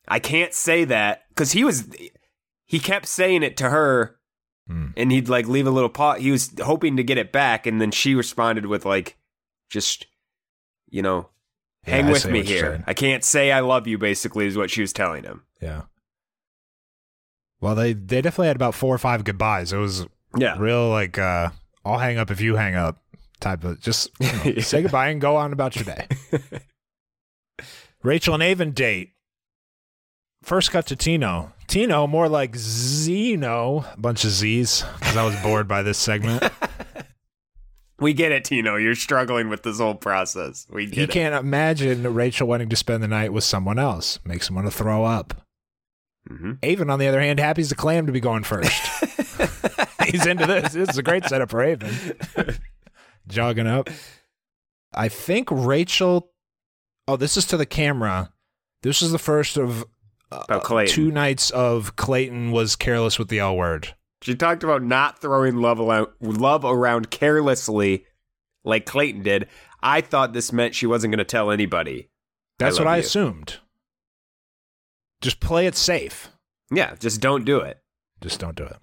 I 0.07 0.19
can't 0.19 0.53
say 0.53 0.83
that 0.85 1.23
cuz 1.35 1.51
he 1.53 1.63
was 1.63 1.87
he 2.65 2.79
kept 2.79 3.07
saying 3.07 3.43
it 3.43 3.57
to 3.57 3.69
her 3.69 4.17
Hmm. 4.67 4.89
and 4.95 5.11
he'd 5.11 5.27
like 5.27 5.47
leave 5.47 5.65
a 5.65 5.71
little 5.71 5.89
pot. 5.89 6.19
He 6.19 6.29
was 6.29 6.51
hoping 6.61 6.95
to 6.97 7.03
get 7.03 7.17
it 7.17 7.31
back, 7.31 7.65
and 7.65 7.81
then 7.81 7.89
she 7.89 8.13
responded 8.13 8.67
with 8.67 8.85
like, 8.85 9.17
"Just, 9.71 10.05
you 10.89 11.01
know, 11.01 11.29
Yeah, 11.87 11.95
hang 11.95 12.05
I 12.07 12.11
with 12.11 12.29
me 12.29 12.43
here. 12.43 12.83
I 12.85 12.93
can't 12.93 13.23
say 13.23 13.51
I 13.51 13.61
love 13.61 13.87
you." 13.87 13.97
Basically, 13.97 14.45
is 14.45 14.55
what 14.57 14.69
she 14.69 14.81
was 14.81 14.93
telling 14.93 15.23
him. 15.23 15.41
Yeah. 15.59 15.83
Well, 17.59 17.75
they, 17.75 17.93
they 17.93 18.21
definitely 18.21 18.47
had 18.47 18.55
about 18.55 18.73
four 18.75 18.93
or 18.93 18.97
five 18.97 19.23
goodbyes. 19.23 19.71
It 19.71 19.77
was 19.77 20.05
Yeah, 20.37 20.57
real 20.59 20.89
like 20.89 21.17
uh 21.17 21.49
I'll 21.85 21.97
hang 21.99 22.17
up 22.17 22.29
if 22.31 22.41
you 22.41 22.55
hang 22.55 22.75
up 22.75 22.97
type 23.39 23.63
of 23.63 23.79
just 23.79 24.09
you 24.19 24.53
know, 24.55 24.59
say 24.61 24.81
goodbye 24.83 25.09
and 25.09 25.21
go 25.21 25.35
on 25.35 25.53
about 25.53 25.75
your 25.75 25.85
day. 25.85 26.07
Rachel 28.03 28.33
and 28.33 28.43
Aven 28.43 28.71
date. 28.71 29.11
First 30.43 30.71
cut 30.71 30.87
to 30.87 30.95
Tino. 30.95 31.53
Tino 31.67 32.07
more 32.07 32.27
like 32.27 32.55
Zeno, 32.55 33.85
a 33.93 33.97
bunch 33.99 34.23
of 34.25 34.31
Z's 34.31 34.83
because 34.99 35.15
I 35.15 35.23
was 35.23 35.35
bored 35.43 35.67
by 35.67 35.83
this 35.83 35.99
segment. 35.99 36.43
we 38.01 38.13
get 38.13 38.31
it, 38.31 38.43
Tino. 38.43 38.75
You're 38.75 38.95
struggling 38.95 39.47
with 39.47 39.63
this 39.63 39.77
whole 39.79 39.95
process. 39.95 40.67
We 40.69 40.85
get 40.87 40.95
he 40.95 41.03
it. 41.03 41.09
can't 41.11 41.35
imagine 41.35 42.13
Rachel 42.13 42.47
wanting 42.47 42.69
to 42.69 42.75
spend 42.75 43.01
the 43.03 43.07
night 43.07 43.31
with 43.31 43.43
someone 43.45 43.79
else. 43.79 44.19
Makes 44.25 44.49
him 44.49 44.55
want 44.55 44.67
to 44.67 44.71
throw 44.71 45.05
up. 45.05 45.45
Mhm. 46.29 46.57
Aven, 46.63 46.89
on 46.89 46.99
the 46.99 47.07
other 47.07 47.21
hand, 47.21 47.39
happy 47.39 47.61
as 47.61 47.69
the 47.69 47.75
clam 47.75 48.05
to 48.07 48.11
be 48.11 48.19
going 48.19 48.43
first. 48.43 48.71
He's 50.07 50.25
into 50.25 50.45
this. 50.45 50.73
This 50.73 50.89
is 50.89 50.97
a 50.97 51.03
great 51.03 51.25
setup 51.25 51.49
for 51.49 51.63
Aven. 51.63 51.93
Jogging 53.27 53.67
up. 53.67 53.89
I 54.93 55.07
think 55.07 55.49
Rachel. 55.51 56.31
Oh, 57.07 57.15
this 57.15 57.37
is 57.37 57.45
to 57.47 57.57
the 57.57 57.65
camera. 57.65 58.31
This 58.83 59.01
is 59.01 59.11
the 59.11 59.19
first 59.19 59.57
of 59.57 59.85
uh, 60.31 60.85
two 60.85 61.11
nights 61.11 61.49
of 61.51 61.95
Clayton 61.95 62.51
was 62.51 62.75
careless 62.75 63.17
with 63.19 63.27
the 63.29 63.39
L 63.39 63.55
word. 63.55 63.95
She 64.21 64.35
talked 64.35 64.63
about 64.63 64.83
not 64.83 65.19
throwing 65.19 65.57
love 65.57 65.79
around, 65.79 66.07
love 66.21 66.63
around 66.63 67.09
carelessly, 67.09 68.05
like 68.63 68.85
Clayton 68.85 69.23
did. 69.23 69.47
I 69.81 70.01
thought 70.01 70.33
this 70.33 70.53
meant 70.53 70.75
she 70.75 70.85
wasn't 70.85 71.11
going 71.11 71.17
to 71.19 71.25
tell 71.25 71.49
anybody. 71.49 72.09
That's 72.59 72.77
love 72.77 72.85
what 72.85 72.91
I 72.91 72.97
you. 72.97 73.01
assumed. 73.03 73.57
Just 75.21 75.39
play 75.39 75.65
it 75.65 75.75
safe. 75.75 76.29
Yeah, 76.71 76.95
just 76.99 77.19
don't 77.19 77.45
do 77.45 77.59
it. 77.59 77.79
Just 78.21 78.39
don't 78.39 78.55
do 78.55 78.63
it. 78.63 78.77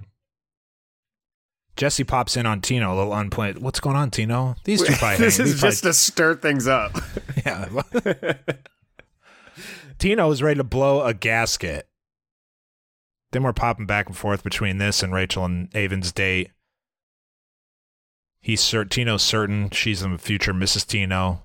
Jesse 1.77 2.03
pops 2.03 2.37
in 2.37 2.45
on 2.45 2.61
Tino, 2.61 2.93
a 2.93 2.97
little 2.97 3.15
unplanned. 3.15 3.59
What's 3.59 3.79
going 3.79 3.95
on, 3.95 4.11
Tino? 4.11 4.57
These 4.65 4.83
two 4.85 4.93
probably 4.99 5.19
this 5.19 5.39
is 5.39 5.61
just 5.61 5.83
probably- 5.83 5.91
to 5.91 5.93
stir 5.95 6.35
things 6.35 6.67
up. 6.67 6.97
yeah. 7.47 7.69
Tino 9.99 10.31
is 10.31 10.43
ready 10.43 10.59
to 10.59 10.65
blow 10.65 11.05
a 11.05 11.15
gasket. 11.15 11.89
Then 13.33 13.43
we're 13.43 13.53
popping 13.53 13.87
back 13.87 14.07
and 14.07 14.17
forth 14.17 14.43
between 14.43 14.79
this 14.79 15.03
and 15.03 15.13
Rachel 15.13 15.45
and 15.45 15.75
Aven's 15.77 16.13
date. 16.13 16.51
He's 18.41 18.63
cert- 18.63 18.91
Tino's 18.91 19.23
certain 19.23 19.71
she's 19.71 20.01
the 20.01 20.17
future 20.19 20.55
Mrs. 20.55 20.87
Tino. 20.87 21.43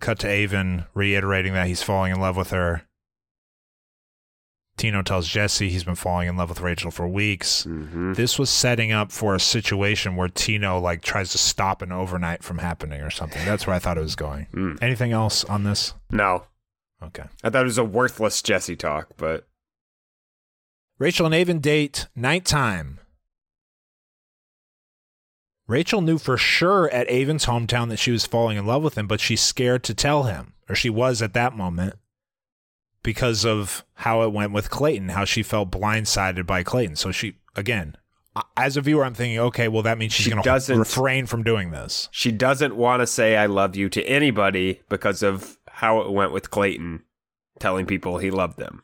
Cut 0.00 0.18
to 0.20 0.28
Aven 0.28 0.84
reiterating 0.94 1.52
that 1.54 1.66
he's 1.66 1.82
falling 1.82 2.12
in 2.12 2.20
love 2.20 2.36
with 2.36 2.50
her. 2.50 2.82
Tino 4.76 5.02
tells 5.02 5.26
Jesse 5.26 5.68
he's 5.68 5.82
been 5.82 5.96
falling 5.96 6.28
in 6.28 6.36
love 6.36 6.48
with 6.50 6.60
Rachel 6.60 6.92
for 6.92 7.08
weeks. 7.08 7.64
mm-hmm. 7.64 8.12
This 8.12 8.38
was 8.38 8.48
setting 8.48 8.92
up 8.92 9.10
for 9.10 9.34
a 9.34 9.40
situation 9.40 10.14
where 10.14 10.28
Tino 10.28 10.78
like 10.78 11.02
tries 11.02 11.32
to 11.32 11.38
stop 11.38 11.82
an 11.82 11.90
overnight 11.90 12.44
from 12.44 12.58
happening 12.58 13.00
or 13.00 13.10
something. 13.10 13.44
That's 13.44 13.66
where 13.66 13.74
I 13.74 13.80
thought 13.80 13.98
it 13.98 14.02
was 14.02 14.14
going. 14.14 14.46
Mm. 14.54 14.80
Anything 14.80 15.10
else 15.12 15.42
on 15.44 15.64
this? 15.64 15.94
No, 16.10 16.44
Okay. 17.02 17.24
I 17.44 17.50
thought 17.50 17.62
it 17.62 17.64
was 17.64 17.78
a 17.78 17.84
worthless 17.84 18.40
Jesse 18.42 18.76
talk, 18.76 19.08
but 19.16 19.46
Rachel 20.98 21.26
and 21.26 21.34
Aven 21.34 21.60
date 21.60 22.08
nighttime. 22.16 22.98
Rachel 25.66 26.00
knew 26.00 26.18
for 26.18 26.36
sure 26.36 26.90
at 26.90 27.08
Aven's 27.10 27.46
hometown 27.46 27.88
that 27.90 27.98
she 27.98 28.10
was 28.10 28.26
falling 28.26 28.56
in 28.56 28.66
love 28.66 28.82
with 28.82 28.96
him, 28.96 29.06
but 29.06 29.20
she's 29.20 29.42
scared 29.42 29.84
to 29.84 29.94
tell 29.94 30.22
him, 30.24 30.54
or 30.68 30.74
she 30.74 30.88
was 30.90 31.20
at 31.20 31.34
that 31.34 31.54
moment, 31.54 31.94
because 33.02 33.44
of 33.44 33.84
how 33.94 34.22
it 34.22 34.32
went 34.32 34.52
with 34.52 34.70
Clayton, 34.70 35.10
how 35.10 35.24
she 35.24 35.42
felt 35.42 35.70
blindsided 35.70 36.46
by 36.46 36.62
Clayton. 36.62 36.96
So 36.96 37.12
she, 37.12 37.36
again, 37.54 37.96
as 38.56 38.76
a 38.78 38.80
viewer, 38.80 39.04
I'm 39.04 39.14
thinking, 39.14 39.38
okay, 39.38 39.68
well, 39.68 39.82
that 39.82 39.98
means 39.98 40.14
she's 40.14 40.24
She 40.24 40.30
going 40.30 40.42
to 40.42 40.74
refrain 40.74 41.26
from 41.26 41.42
doing 41.42 41.70
this. 41.70 42.08
she 42.12 42.32
doesn't 42.32 42.74
want 42.74 43.00
to 43.00 43.06
say 43.06 43.36
I 43.36 43.46
love 43.46 43.76
you 43.76 43.88
to 43.90 44.02
anybody 44.04 44.80
because 44.88 45.22
of 45.22 45.58
how 45.68 46.00
it 46.00 46.10
went 46.10 46.32
with 46.32 46.50
Clayton 46.50 47.02
telling 47.58 47.84
people 47.84 48.18
he 48.18 48.30
loved 48.30 48.58
them. 48.58 48.82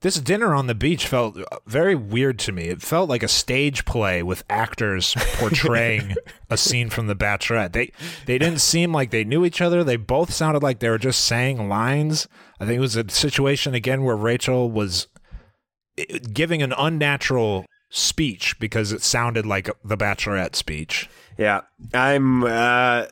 This 0.00 0.20
dinner 0.20 0.54
on 0.54 0.68
the 0.68 0.76
beach 0.76 1.08
felt 1.08 1.36
uh, 1.36 1.58
very 1.66 1.96
weird 1.96 2.38
to 2.40 2.52
me. 2.52 2.64
It 2.68 2.82
felt 2.82 3.08
like 3.08 3.24
a 3.24 3.28
stage 3.28 3.84
play 3.84 4.22
with 4.22 4.44
actors 4.48 5.14
portraying 5.34 6.14
a 6.48 6.56
scene 6.56 6.88
from 6.88 7.08
The 7.08 7.16
Bachelorette. 7.16 7.72
They 7.72 7.90
they 8.26 8.38
didn't 8.38 8.60
seem 8.60 8.92
like 8.92 9.10
they 9.10 9.24
knew 9.24 9.44
each 9.44 9.60
other. 9.60 9.82
They 9.82 9.96
both 9.96 10.32
sounded 10.32 10.62
like 10.62 10.78
they 10.78 10.88
were 10.88 10.98
just 10.98 11.24
saying 11.24 11.68
lines. 11.68 12.28
I 12.60 12.64
think 12.64 12.76
it 12.76 12.80
was 12.80 12.94
a 12.94 13.08
situation 13.08 13.74
again 13.74 14.04
where 14.04 14.16
Rachel 14.16 14.70
was 14.70 15.08
giving 16.32 16.62
an 16.62 16.72
unnatural 16.78 17.66
speech 17.90 18.56
because 18.60 18.92
it 18.92 19.02
sounded 19.02 19.46
like 19.46 19.68
The 19.82 19.96
Bachelorette 19.96 20.54
speech. 20.54 21.08
Yeah, 21.36 21.62
I'm. 21.92 22.44
uh 22.44 23.06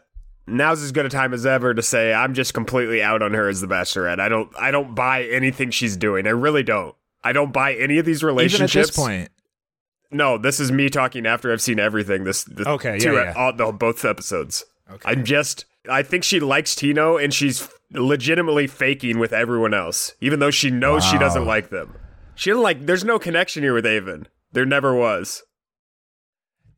Now's 0.46 0.82
as 0.82 0.92
good 0.92 1.06
a 1.06 1.08
time 1.08 1.34
as 1.34 1.44
ever 1.44 1.74
to 1.74 1.82
say 1.82 2.14
I'm 2.14 2.32
just 2.34 2.54
completely 2.54 3.02
out 3.02 3.20
on 3.20 3.34
her 3.34 3.48
as 3.48 3.60
the 3.60 3.66
Bachelorette. 3.66 4.20
I 4.20 4.28
don't. 4.28 4.50
I 4.58 4.70
don't 4.70 4.94
buy 4.94 5.24
anything 5.24 5.70
she's 5.70 5.96
doing. 5.96 6.26
I 6.26 6.30
really 6.30 6.62
don't. 6.62 6.94
I 7.24 7.32
don't 7.32 7.52
buy 7.52 7.74
any 7.74 7.98
of 7.98 8.06
these 8.06 8.22
relationships. 8.22 8.74
Even 8.74 8.80
at 8.80 8.86
this 8.86 8.96
point, 8.96 9.30
No, 10.12 10.38
this 10.38 10.60
is 10.60 10.70
me 10.70 10.88
talking 10.88 11.26
after 11.26 11.52
I've 11.52 11.60
seen 11.60 11.80
everything. 11.80 12.22
This, 12.22 12.44
this 12.44 12.66
Okay, 12.66 12.98
two, 13.00 13.14
yeah, 13.14 13.24
yeah. 13.24 13.32
All, 13.36 13.52
the, 13.52 13.72
both 13.72 14.04
episodes. 14.04 14.64
Okay. 14.90 15.10
I'm 15.10 15.24
just. 15.24 15.64
I 15.90 16.02
think 16.02 16.22
she 16.22 16.38
likes 16.38 16.76
Tino, 16.76 17.16
and 17.16 17.34
she's 17.34 17.68
legitimately 17.92 18.68
faking 18.68 19.18
with 19.18 19.32
everyone 19.32 19.74
else, 19.74 20.14
even 20.20 20.38
though 20.38 20.50
she 20.52 20.70
knows 20.70 21.04
she 21.04 21.18
doesn't 21.18 21.44
like 21.46 21.70
them. 21.70 21.96
She 22.36 22.50
doesn't 22.50 22.62
like. 22.62 22.86
There's 22.86 23.04
no 23.04 23.18
connection 23.18 23.64
here 23.64 23.74
with 23.74 23.86
Aven. 23.86 24.28
There 24.52 24.64
never 24.66 24.94
was. 24.94 25.42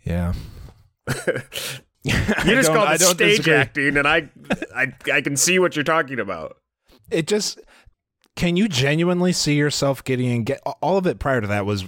yeah. 0.02 0.32
You 2.04 2.54
just 2.54 2.72
called 2.72 2.90
it 2.90 3.00
stage 3.00 3.38
disagree. 3.38 3.54
acting, 3.54 3.96
and 3.96 4.06
I, 4.06 4.30
I, 4.74 4.92
I 5.12 5.20
can 5.20 5.36
see 5.36 5.58
what 5.58 5.76
you're 5.76 5.84
talking 5.84 6.20
about. 6.20 6.56
it 7.10 7.26
just 7.26 7.60
can 8.36 8.56
you 8.56 8.68
genuinely 8.68 9.32
see 9.32 9.54
yourself 9.54 10.04
getting 10.04 10.30
engaged 10.30 10.60
all 10.80 10.96
of 10.96 11.06
it 11.06 11.18
prior 11.18 11.40
to 11.40 11.46
that 11.48 11.66
was 11.66 11.84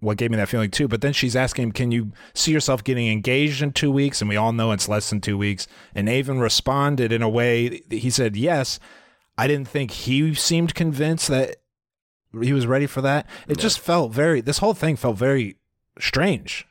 what 0.00 0.16
gave 0.16 0.30
me 0.30 0.36
that 0.36 0.48
feeling 0.48 0.70
too 0.70 0.86
but 0.88 1.00
then 1.02 1.12
she's 1.12 1.34
asking 1.36 1.64
him 1.64 1.72
can 1.72 1.90
you 1.90 2.12
see 2.32 2.52
yourself 2.52 2.82
getting 2.84 3.08
engaged 3.08 3.60
in 3.60 3.72
two 3.72 3.90
weeks 3.90 4.22
and 4.22 4.28
we 4.28 4.36
all 4.36 4.52
know 4.52 4.70
it's 4.70 4.88
less 4.88 5.10
than 5.10 5.20
two 5.20 5.36
weeks 5.36 5.66
and 5.94 6.08
aven 6.08 6.38
responded 6.38 7.10
in 7.12 7.20
a 7.20 7.28
way 7.28 7.82
he 7.90 8.08
said 8.08 8.36
yes 8.36 8.78
i 9.36 9.46
didn't 9.48 9.68
think 9.68 9.90
he 9.90 10.32
seemed 10.34 10.72
convinced 10.74 11.26
that 11.28 11.56
he 12.40 12.52
was 12.52 12.64
ready 12.66 12.86
for 12.86 13.00
that 13.02 13.26
it 13.48 13.58
just 13.58 13.80
felt 13.80 14.12
very 14.12 14.40
this 14.40 14.58
whole 14.58 14.74
thing 14.74 14.94
felt 14.96 15.16
very 15.16 15.56
strange. 15.98 16.64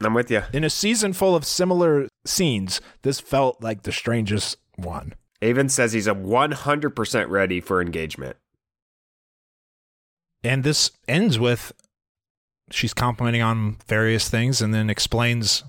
I'm 0.00 0.14
with 0.14 0.30
you. 0.30 0.42
In 0.52 0.64
a 0.64 0.70
season 0.70 1.12
full 1.12 1.34
of 1.34 1.44
similar 1.44 2.08
scenes, 2.24 2.80
this 3.02 3.20
felt 3.20 3.62
like 3.62 3.82
the 3.82 3.92
strangest 3.92 4.56
one. 4.76 5.14
Aven 5.42 5.68
says 5.68 5.92
he's 5.92 6.06
a 6.06 6.14
100% 6.14 7.28
ready 7.28 7.60
for 7.60 7.80
engagement. 7.80 8.36
And 10.44 10.62
this 10.64 10.90
ends 11.08 11.38
with 11.38 11.72
she's 12.70 12.94
complimenting 12.94 13.42
on 13.42 13.76
various 13.86 14.28
things 14.28 14.60
and 14.60 14.72
then 14.72 14.90
explains 14.90 15.64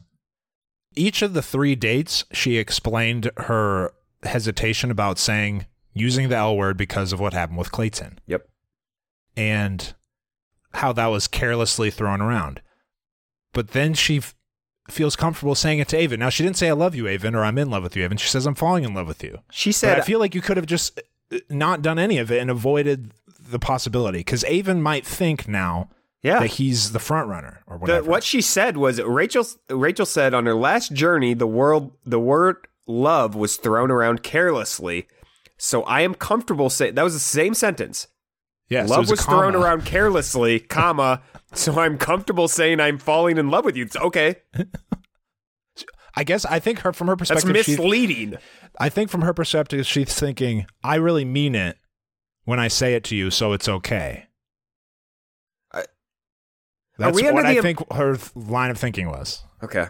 each 0.95 1.21
of 1.21 1.33
the 1.33 1.41
three 1.41 1.75
dates. 1.75 2.25
She 2.33 2.57
explained 2.57 3.31
her 3.38 3.93
hesitation 4.24 4.91
about 4.91 5.17
saying 5.17 5.65
using 5.93 6.29
the 6.29 6.36
L 6.36 6.55
word 6.55 6.77
because 6.77 7.12
of 7.13 7.19
what 7.19 7.33
happened 7.33 7.57
with 7.57 7.71
Clayton 7.71 8.19
Yep. 8.27 8.48
and 9.36 9.93
how 10.74 10.93
that 10.93 11.07
was 11.07 11.27
carelessly 11.27 11.89
thrown 11.89 12.21
around. 12.21 12.62
But 13.53 13.70
then 13.70 13.94
she 13.94 14.18
f- 14.18 14.36
feels 14.89 15.15
comfortable 15.15 15.56
saying 15.56 15.79
it 15.79 15.88
to 15.89 15.98
Aven. 15.98 16.20
Now, 16.20 16.29
she 16.29 16.44
didn't 16.44 16.58
say, 16.58 16.70
I 16.70 16.74
love 16.74 16.96
you, 16.96 17.08
Aven, 17.08 17.36
or 17.36 17.44
I'm 17.44 17.58
in 17.58 17.70
love 17.70 17.84
with 17.84 17.96
you, 17.96 18.03
Aven. 18.06 18.18
She 18.18 18.27
says, 18.29 18.46
I'm 18.46 18.56
falling 18.56 18.84
in 18.84 18.94
love 18.94 19.08
with 19.08 19.24
you. 19.24 19.39
She 19.51 19.70
But 19.72 19.75
said, 19.75 20.00
I 20.00 20.01
feel 20.01 20.20
like 20.20 20.36
you 20.36 20.41
could 20.41 20.58
have 20.58 20.65
just 20.65 21.00
uh, 21.34 21.38
not 21.50 21.82
done 21.82 21.98
any 22.00 22.18
of 22.18 22.32
it 22.32 22.39
and 22.41 22.50
avoided 22.50 23.12
the 23.39 23.60
possibility 23.60 24.20
because 24.20 24.44
Aven 24.46 24.82
might 24.82 25.06
think 25.06 25.48
now 25.48 25.89
yeah. 26.22 26.39
that 26.39 26.48
he's 26.51 26.91
the 26.91 27.00
front 27.00 27.27
runner 27.27 27.62
or 27.65 27.77
The, 27.77 27.82
whatever. 27.82 28.10
what 28.10 28.24
she 28.24 28.41
said 28.41 28.77
was 28.77 29.01
Rachel. 29.01 29.46
Rachel 29.70 30.06
said 30.06 30.34
on 30.36 30.46
her 30.46 30.53
last 30.56 30.94
journey, 30.94 31.34
the 31.34 31.48
world, 31.48 31.91
the 32.06 32.20
word 32.20 32.68
love 32.86 33.34
was 33.36 33.58
thrown 33.58 33.89
around 33.89 34.22
carelessly. 34.22 35.08
So 35.58 35.84
I 35.84 36.01
am 36.01 36.13
comfortable 36.13 36.70
saying 36.70 36.96
that 36.96 37.03
was 37.03 37.13
the 37.13 37.20
same 37.20 37.53
sentence. 37.53 38.08
Yes, 38.69 38.89
love 38.89 39.07
a 39.07 39.11
was, 39.11 39.21
thrown 39.21 39.55
around 39.55 39.85
carelessly, 39.85 40.59
comma. 40.59 41.21
So 41.53 41.79
I'm 41.79 41.97
comfortable 41.97 42.47
saying 42.47 42.79
I'm 42.79 42.99
falling 42.99 43.38
in 43.38 43.49
love 43.49 43.65
with 43.65 43.75
you. 43.75 43.85
It's 43.85 43.95
okay. 43.95 44.35
I 46.15 46.23
guess 46.23 46.45
I 46.45 46.59
think 46.59 46.79
her 46.79 46.93
from 46.93 47.07
her 47.07 47.15
That's 47.15 47.31
perspective, 47.31 47.65
she, 47.65 47.71
misleading. 47.71 48.35
I 48.79 48.89
think 48.89 49.09
from 49.09 49.21
her 49.21 49.33
perspective, 49.33 49.88
she's 49.88 50.13
thinking, 50.13 50.67
I 50.83 50.95
really 50.95 51.25
mean 51.25 51.55
it 51.55 51.77
when 52.45 52.59
I 52.59 52.67
say 52.67 52.93
it 52.93 53.03
to 53.05 53.15
you, 53.15 53.31
so 53.31 53.53
it's 53.53 53.67
okay. 53.69 54.27
I- 55.71 55.85
That's 56.97 57.21
what 57.21 57.45
I 57.45 57.61
think 57.61 57.79
her 57.93 58.17
line 58.35 58.69
of 58.69 58.77
thinking 58.77 59.07
was. 59.07 59.43
Okay. 59.63 59.88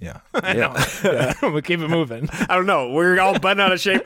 Yeah, 0.00 0.20
Yeah. 0.42 0.86
yeah. 1.04 1.32
we'll 1.42 1.62
keep 1.62 1.80
it 1.80 1.88
moving. 1.88 2.28
I 2.48 2.54
don't 2.54 2.66
know. 2.66 2.90
We're 2.90 3.18
all 3.18 3.38
bent 3.38 3.60
out 3.60 3.72
of 3.72 3.80
shape. 3.80 4.02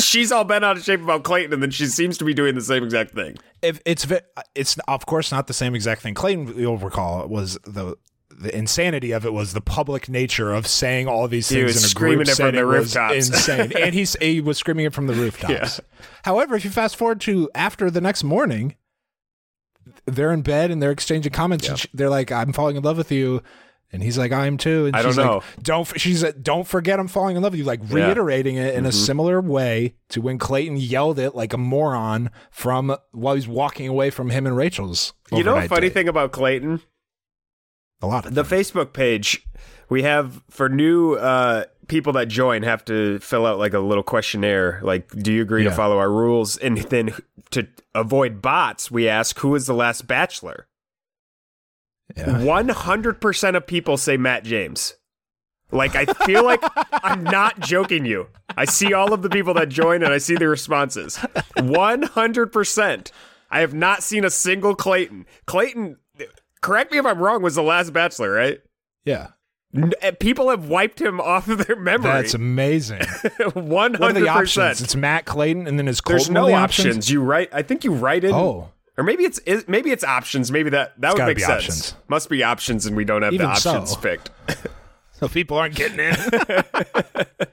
She's 0.00 0.32
all 0.32 0.44
bent 0.44 0.64
out 0.64 0.76
of 0.76 0.82
shape 0.84 1.00
about 1.00 1.22
Clayton, 1.22 1.52
and 1.52 1.62
then 1.62 1.70
she 1.70 1.86
seems 1.86 2.18
to 2.18 2.24
be 2.24 2.34
doing 2.34 2.54
the 2.56 2.60
same 2.60 2.82
exact 2.82 3.12
thing. 3.14 3.36
if 3.62 3.80
it's 3.84 4.06
it's 4.54 4.76
of 4.88 5.06
course 5.06 5.30
not 5.30 5.46
the 5.46 5.54
same 5.54 5.74
exact 5.74 6.02
thing. 6.02 6.14
Clayton, 6.14 6.58
you'll 6.58 6.78
recall, 6.78 7.26
was 7.28 7.58
the 7.64 7.94
the 8.30 8.56
insanity 8.56 9.10
of 9.12 9.24
it 9.24 9.32
was 9.32 9.52
the 9.52 9.60
public 9.60 10.08
nature 10.08 10.52
of 10.52 10.64
saying 10.66 11.08
all 11.08 11.26
these 11.28 11.48
He 11.48 11.56
things 11.56 11.64
was 11.74 11.82
in 11.82 11.86
a 11.86 11.88
screaming 11.88 12.18
group 12.18 12.28
it 12.28 12.34
from 12.36 12.46
the 12.46 12.52
setting 12.58 12.66
was 12.66 12.76
rooftops. 12.96 13.14
insane, 13.28 13.72
and 13.80 13.94
he's 13.94 14.16
he 14.20 14.40
was 14.40 14.58
screaming 14.58 14.86
it 14.86 14.92
from 14.94 15.06
the 15.08 15.14
rooftops. 15.14 15.80
However, 16.24 16.54
if 16.56 16.64
you 16.64 16.70
fast 16.70 16.96
forward 16.96 17.20
to 17.22 17.50
after 17.54 17.90
the 17.90 18.00
next 18.00 18.24
morning, 18.24 18.76
they're 20.06 20.32
in 20.32 20.42
bed 20.42 20.70
and 20.70 20.82
they're 20.82 20.90
exchanging 20.90 21.32
comments. 21.32 21.68
And 21.68 21.78
she, 21.78 21.88
they're 21.94 22.10
like, 22.10 22.30
"I'm 22.32 22.52
falling 22.52 22.76
in 22.76 22.82
love 22.82 22.96
with 22.96 23.10
you." 23.12 23.42
And 23.90 24.02
he's 24.02 24.18
like, 24.18 24.32
"I'm 24.32 24.58
too." 24.58 24.84
And 24.86 24.94
I 24.94 25.00
don't 25.02 25.12
she's 25.12 25.16
know. 25.16 25.36
like, 25.36 25.62
"Don't." 25.62 25.80
f- 25.80 25.94
She's 25.96 26.22
like, 26.22 26.42
"Don't 26.42 26.66
forget, 26.66 27.00
I'm 27.00 27.08
falling 27.08 27.36
in 27.36 27.42
love 27.42 27.52
with 27.52 27.58
you." 27.60 27.64
Like 27.64 27.80
Yeah. 27.88 28.04
reiterating 28.06 28.56
it 28.56 28.74
in 28.74 28.84
a 28.84 28.90
Mhm. 28.90 28.92
similar 28.92 29.40
way 29.40 29.94
to 30.10 30.20
when 30.20 30.36
Clayton 30.36 30.76
yelled 30.76 31.18
it 31.18 31.34
like 31.34 31.54
a 31.54 31.58
moron 31.58 32.30
from 32.50 32.94
while 33.12 33.34
he's 33.34 33.48
walking 33.48 33.88
away 33.88 34.10
from 34.10 34.28
him 34.30 34.46
and 34.46 34.54
Rachel's. 34.56 35.14
You 35.32 35.42
know, 35.42 35.56
a 35.56 35.66
funny 35.68 35.88
date. 35.88 35.94
thing 35.94 36.08
about 36.08 36.32
Clayton? 36.32 36.82
A 38.02 38.06
lot 38.06 38.26
of 38.26 38.34
The 38.34 38.44
things. 38.44 38.70
Facebook 38.70 38.92
page 38.92 39.44
we 39.88 40.02
have 40.02 40.42
for 40.50 40.68
new 40.68 41.14
uh, 41.14 41.64
people 41.88 42.12
that 42.12 42.28
join 42.28 42.62
have 42.62 42.84
to 42.84 43.18
fill 43.20 43.46
out 43.46 43.58
like 43.58 43.72
a 43.72 43.78
little 43.80 44.04
questionnaire. 44.04 44.80
Like, 44.84 45.08
do 45.16 45.32
you 45.32 45.42
agree 45.42 45.64
Yeah. 45.64 45.70
to 45.70 45.74
follow 45.76 45.98
our 45.98 46.10
rules? 46.12 46.56
And 46.58 46.76
then 46.78 47.14
to 47.50 47.66
avoid 47.94 48.40
bots, 48.42 48.90
we 48.90 49.08
ask 49.08 49.38
who 49.40 49.54
is 49.56 49.66
the 49.66 49.74
last 49.74 50.06
Bachelor. 50.06 50.67
One 52.26 52.68
hundred 52.70 53.20
percent 53.20 53.56
of 53.56 53.66
people 53.66 53.96
say 53.96 54.16
Matt 54.16 54.44
James. 54.44 54.94
Like, 55.70 55.94
I 55.94 56.06
feel 56.24 56.44
like 56.44 56.60
I'm 57.04 57.22
not 57.24 57.60
joking 57.60 58.06
you. 58.06 58.28
I 58.56 58.64
see 58.64 58.94
all 58.94 59.12
of 59.12 59.20
the 59.22 59.28
people 59.28 59.52
that 59.54 59.68
join 59.68 60.02
and 60.02 60.12
I 60.12 60.18
see 60.18 60.34
the 60.34 60.48
responses. 60.48 61.16
One 61.58 62.02
hundred 62.02 62.52
percent. 62.52 63.12
I 63.50 63.60
have 63.60 63.74
not 63.74 64.02
seen 64.02 64.24
a 64.24 64.30
single 64.30 64.74
Clayton. 64.74 65.26
Clayton, 65.46 65.96
correct 66.62 66.92
me 66.92 66.98
if 66.98 67.06
I'm 67.06 67.18
wrong, 67.18 67.42
was 67.42 67.54
the 67.54 67.62
last 67.62 67.92
Bachelor, 67.92 68.30
right? 68.32 68.60
Yeah. 69.04 69.28
N- 69.74 69.92
uh, 70.02 70.12
People 70.18 70.48
have 70.48 70.68
wiped 70.68 71.00
him 71.00 71.20
off 71.20 71.48
of 71.48 71.66
their 71.66 71.76
memory. 71.76 72.10
That's 72.10 72.32
amazing. 72.34 73.02
One 73.54 73.92
What 73.92 74.00
are 74.00 74.04
hundred 74.06 74.20
the 74.22 74.28
options? 74.28 74.54
percent. 74.54 74.80
It's 74.80 74.96
Matt 74.96 75.26
Clayton, 75.26 75.66
and 75.66 75.78
then 75.78 75.88
is 75.88 76.00
Colton 76.00 76.16
There's 76.18 76.30
no 76.30 76.46
the 76.46 76.54
options. 76.54 77.10
You 77.10 77.20
write. 77.22 77.50
I 77.52 77.60
think 77.62 77.84
you 77.84 77.92
write 77.92 78.24
in. 78.24 78.32
Oh, 78.34 78.70
Or 78.98 79.04
maybe 79.04 79.22
it's 79.24 79.40
maybe 79.68 79.90
it's 79.92 80.02
options. 80.04 80.50
Maybe 80.50 80.70
that 80.70 81.00
that 81.00 81.14
would 81.14 81.24
make 81.24 81.36
be 81.36 81.42
sense. 81.42 81.52
options. 81.68 81.94
Must 82.08 82.28
be 82.28 82.42
options, 82.42 82.84
and 82.84 82.96
we 82.96 83.04
don't 83.04 83.22
have 83.22 83.32
Even 83.32 83.46
the 83.46 83.52
options 83.52 83.90
so. 83.92 83.96
picked. 84.00 84.30
so 85.12 85.28
people 85.28 85.56
aren't 85.56 85.76
getting 85.76 86.00
in. 86.00 86.16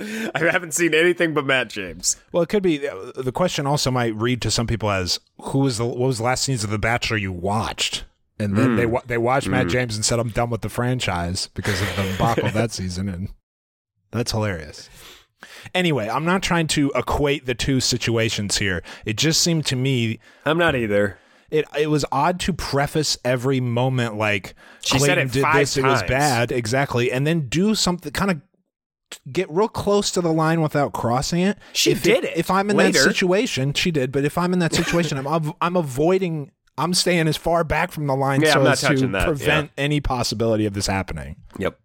I 0.00 0.38
haven't 0.38 0.74
seen 0.74 0.94
anything 0.94 1.34
but 1.34 1.44
Matt 1.44 1.68
James. 1.70 2.14
well, 2.30 2.44
it 2.44 2.48
could 2.48 2.62
be. 2.62 2.86
uh, 2.88 3.10
The 3.16 3.32
question 3.32 3.66
also 3.66 3.90
might 3.90 4.14
read 4.14 4.40
to 4.42 4.50
some 4.52 4.68
people 4.68 4.88
as, 4.90 5.18
"Who 5.40 5.58
was 5.58 5.78
the 5.78 5.84
what 5.86 5.98
was 5.98 6.18
the 6.18 6.24
last 6.24 6.44
scenes 6.44 6.62
of 6.62 6.70
The 6.70 6.78
Bachelor 6.78 7.16
you 7.16 7.32
watched?" 7.32 8.04
And 8.38 8.56
then 8.56 8.76
they 8.76 8.86
they 9.06 9.18
watched 9.18 9.48
Matt 9.48 9.66
James 9.66 9.96
and 9.96 10.04
said, 10.04 10.20
"I'm 10.20 10.28
done 10.28 10.50
with 10.50 10.60
the 10.60 10.68
franchise 10.68 11.48
because 11.54 11.82
of 11.82 11.88
the 11.96 12.04
debacle 12.12 12.48
that 12.52 12.70
season," 12.70 13.08
and 13.08 13.30
that's 14.12 14.30
hilarious. 14.30 14.88
Anyway, 15.74 16.08
I'm 16.08 16.24
not 16.24 16.42
trying 16.42 16.66
to 16.68 16.90
equate 16.94 17.46
the 17.46 17.54
two 17.54 17.80
situations 17.80 18.58
here. 18.58 18.82
It 19.04 19.16
just 19.16 19.42
seemed 19.42 19.66
to 19.66 19.76
me 19.76 20.18
I'm 20.44 20.58
not 20.58 20.74
either. 20.76 21.18
it 21.50 21.64
it 21.78 21.88
was 21.90 22.04
odd 22.12 22.40
to 22.40 22.52
preface 22.52 23.16
every 23.24 23.60
moment 23.60 24.16
like 24.16 24.54
She 24.82 24.98
said 24.98 25.06
Clayton 25.16 25.28
it 25.28 25.32
did 25.32 25.44
this, 25.54 25.76
it 25.76 25.84
was 25.84 26.02
bad, 26.02 26.52
exactly, 26.52 27.10
and 27.12 27.26
then 27.26 27.48
do 27.48 27.74
something 27.74 28.12
kind 28.12 28.30
of 28.30 28.40
get 29.32 29.50
real 29.50 29.68
close 29.68 30.10
to 30.10 30.20
the 30.20 30.32
line 30.32 30.60
without 30.60 30.92
crossing 30.92 31.40
it. 31.40 31.56
She 31.72 31.92
if 31.92 32.02
did 32.02 32.24
it 32.24 32.36
If 32.36 32.50
I'm 32.50 32.68
in 32.70 32.76
later. 32.76 32.98
that 32.98 33.04
situation, 33.04 33.72
she 33.72 33.90
did. 33.90 34.12
But 34.12 34.24
if 34.24 34.36
I'm 34.36 34.52
in 34.52 34.58
that 34.58 34.74
situation, 34.74 35.16
I'm 35.16 35.26
av- 35.26 35.54
I'm 35.60 35.76
avoiding. 35.76 36.50
I'm 36.76 36.94
staying 36.94 37.26
as 37.26 37.36
far 37.36 37.64
back 37.64 37.90
from 37.90 38.06
the 38.06 38.14
line 38.14 38.40
Yeah, 38.42 38.52
so 38.52 38.66
as 38.66 38.80
to 38.82 39.06
that, 39.08 39.24
prevent 39.24 39.70
any 39.76 40.00
possibility 40.00 40.64
of 40.66 40.74
this 40.74 40.86
happening. 40.86 41.36
Yep. 41.58 41.76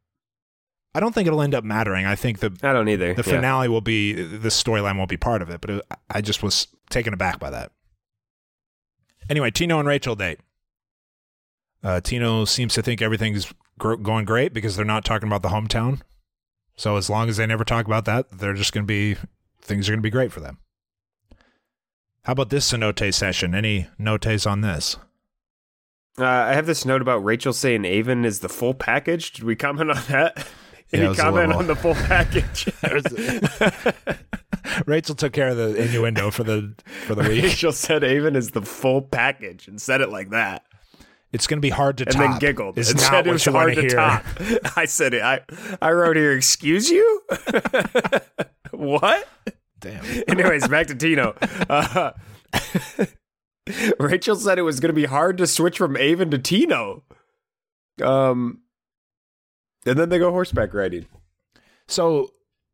I 0.95 0.99
don't 0.99 1.13
think 1.13 1.27
it'll 1.27 1.41
end 1.41 1.55
up 1.55 1.63
mattering. 1.63 2.05
I 2.05 2.15
think 2.15 2.39
the 2.39 2.55
I 2.61 2.71
don't 2.73 2.87
either. 2.87 3.13
the 3.13 3.23
Yeah. 3.25 3.35
finale 3.37 3.67
will 3.67 3.81
be 3.81 4.13
the 4.13 4.49
storyline 4.49 4.97
won't 4.97 5.09
be 5.09 5.17
part 5.17 5.41
of 5.41 5.49
it. 5.49 5.59
But 5.61 5.69
it, 5.71 5.85
I 6.09 6.21
just 6.21 6.43
was 6.43 6.67
taken 6.89 7.13
aback 7.13 7.39
by 7.39 7.49
that. 7.49 7.71
Anyway, 9.29 9.49
Tino 9.51 9.79
and 9.79 9.87
Rachel 9.87 10.15
date. 10.15 10.39
Uh, 11.83 11.99
Tino 11.99 12.45
seems 12.45 12.73
to 12.75 12.81
think 12.81 13.01
everything's 13.01 13.51
gr- 13.79 13.95
going 13.95 14.25
great 14.25 14.53
because 14.53 14.75
they're 14.75 14.85
not 14.85 15.03
talking 15.03 15.27
about 15.27 15.41
the 15.41 15.49
hometown. 15.49 16.01
So 16.75 16.95
as 16.97 17.09
long 17.09 17.27
as 17.29 17.37
they 17.37 17.45
never 17.45 17.63
talk 17.65 17.85
about 17.85 18.05
that, 18.05 18.29
they're 18.31 18.53
just 18.53 18.71
going 18.73 18.83
to 18.85 18.87
be 18.87 19.15
things 19.61 19.87
are 19.87 19.91
going 19.93 19.99
to 19.99 20.03
be 20.03 20.09
great 20.09 20.31
for 20.31 20.39
them. 20.39 20.59
How 22.23 22.33
about 22.33 22.49
this 22.49 22.71
cenote 22.71 23.13
session? 23.13 23.53
Any 23.55 23.87
notes 23.97 24.45
on 24.45 24.61
this? 24.61 24.97
Uh, 26.17 26.25
I 26.25 26.53
have 26.53 26.67
this 26.67 26.85
note 26.85 27.01
about 27.01 27.23
Rachel 27.23 27.53
saying 27.53 27.85
Aven 27.85 28.23
is 28.23 28.39
the 28.39 28.49
full 28.49 28.73
package. 28.73 29.31
Did 29.33 29.43
we 29.43 29.55
comment 29.55 29.89
on 29.91 30.03
that? 30.09 30.47
Yeah, 30.91 30.99
Any 30.99 31.11
a 31.11 31.15
comment 31.15 31.53
on 31.53 31.67
the 31.67 31.75
full 31.75 31.95
package? 31.95 32.69
Rachel 34.85 35.15
took 35.15 35.33
care 35.33 35.49
of 35.49 35.57
the 35.57 35.75
innuendo 35.75 36.31
for 36.31 36.43
the 36.43 36.73
for 37.05 37.15
the 37.15 37.23
week. 37.23 37.43
Rachel 37.43 37.71
said 37.71 38.03
Aven 38.03 38.35
is 38.35 38.51
the 38.51 38.61
full 38.61 39.01
package 39.01 39.67
and 39.67 39.81
said 39.81 40.01
it 40.01 40.09
like 40.09 40.29
that. 40.29 40.63
It's 41.31 41.47
going 41.47 41.57
to 41.57 41.61
be 41.61 41.69
hard 41.71 41.97
to 41.97 42.05
talk. 42.05 42.13
and 42.15 42.23
top. 42.23 42.31
then 42.31 42.39
giggled. 42.39 42.77
It's 42.77 42.93
not 42.93 43.25
it 43.25 43.31
was 43.31 43.45
you 43.45 43.51
hard 43.51 43.73
to 43.75 43.81
hear. 43.81 43.89
top. 43.89 44.23
I 44.77 44.85
said 44.85 45.13
it. 45.15 45.23
I 45.23 45.41
I 45.81 45.91
wrote 45.91 46.15
here. 46.15 46.33
Excuse 46.33 46.89
you. 46.91 47.23
what? 48.71 49.27
Damn. 49.79 50.05
Anyways, 50.27 50.67
back 50.67 50.87
to 50.87 50.95
Tino. 50.95 51.35
Uh, 51.69 52.11
Rachel 53.99 54.35
said 54.35 54.59
it 54.59 54.63
was 54.63 54.79
going 54.79 54.89
to 54.89 54.93
be 54.93 55.05
hard 55.05 55.37
to 55.39 55.47
switch 55.47 55.77
from 55.77 55.97
Aven 55.97 56.29
to 56.31 56.37
Tino. 56.37 57.03
Um, 58.01 58.61
and 59.85 59.97
then 59.97 60.09
they 60.09 60.19
go 60.19 60.31
horseback 60.31 60.73
riding. 60.73 61.05
So 61.87 62.31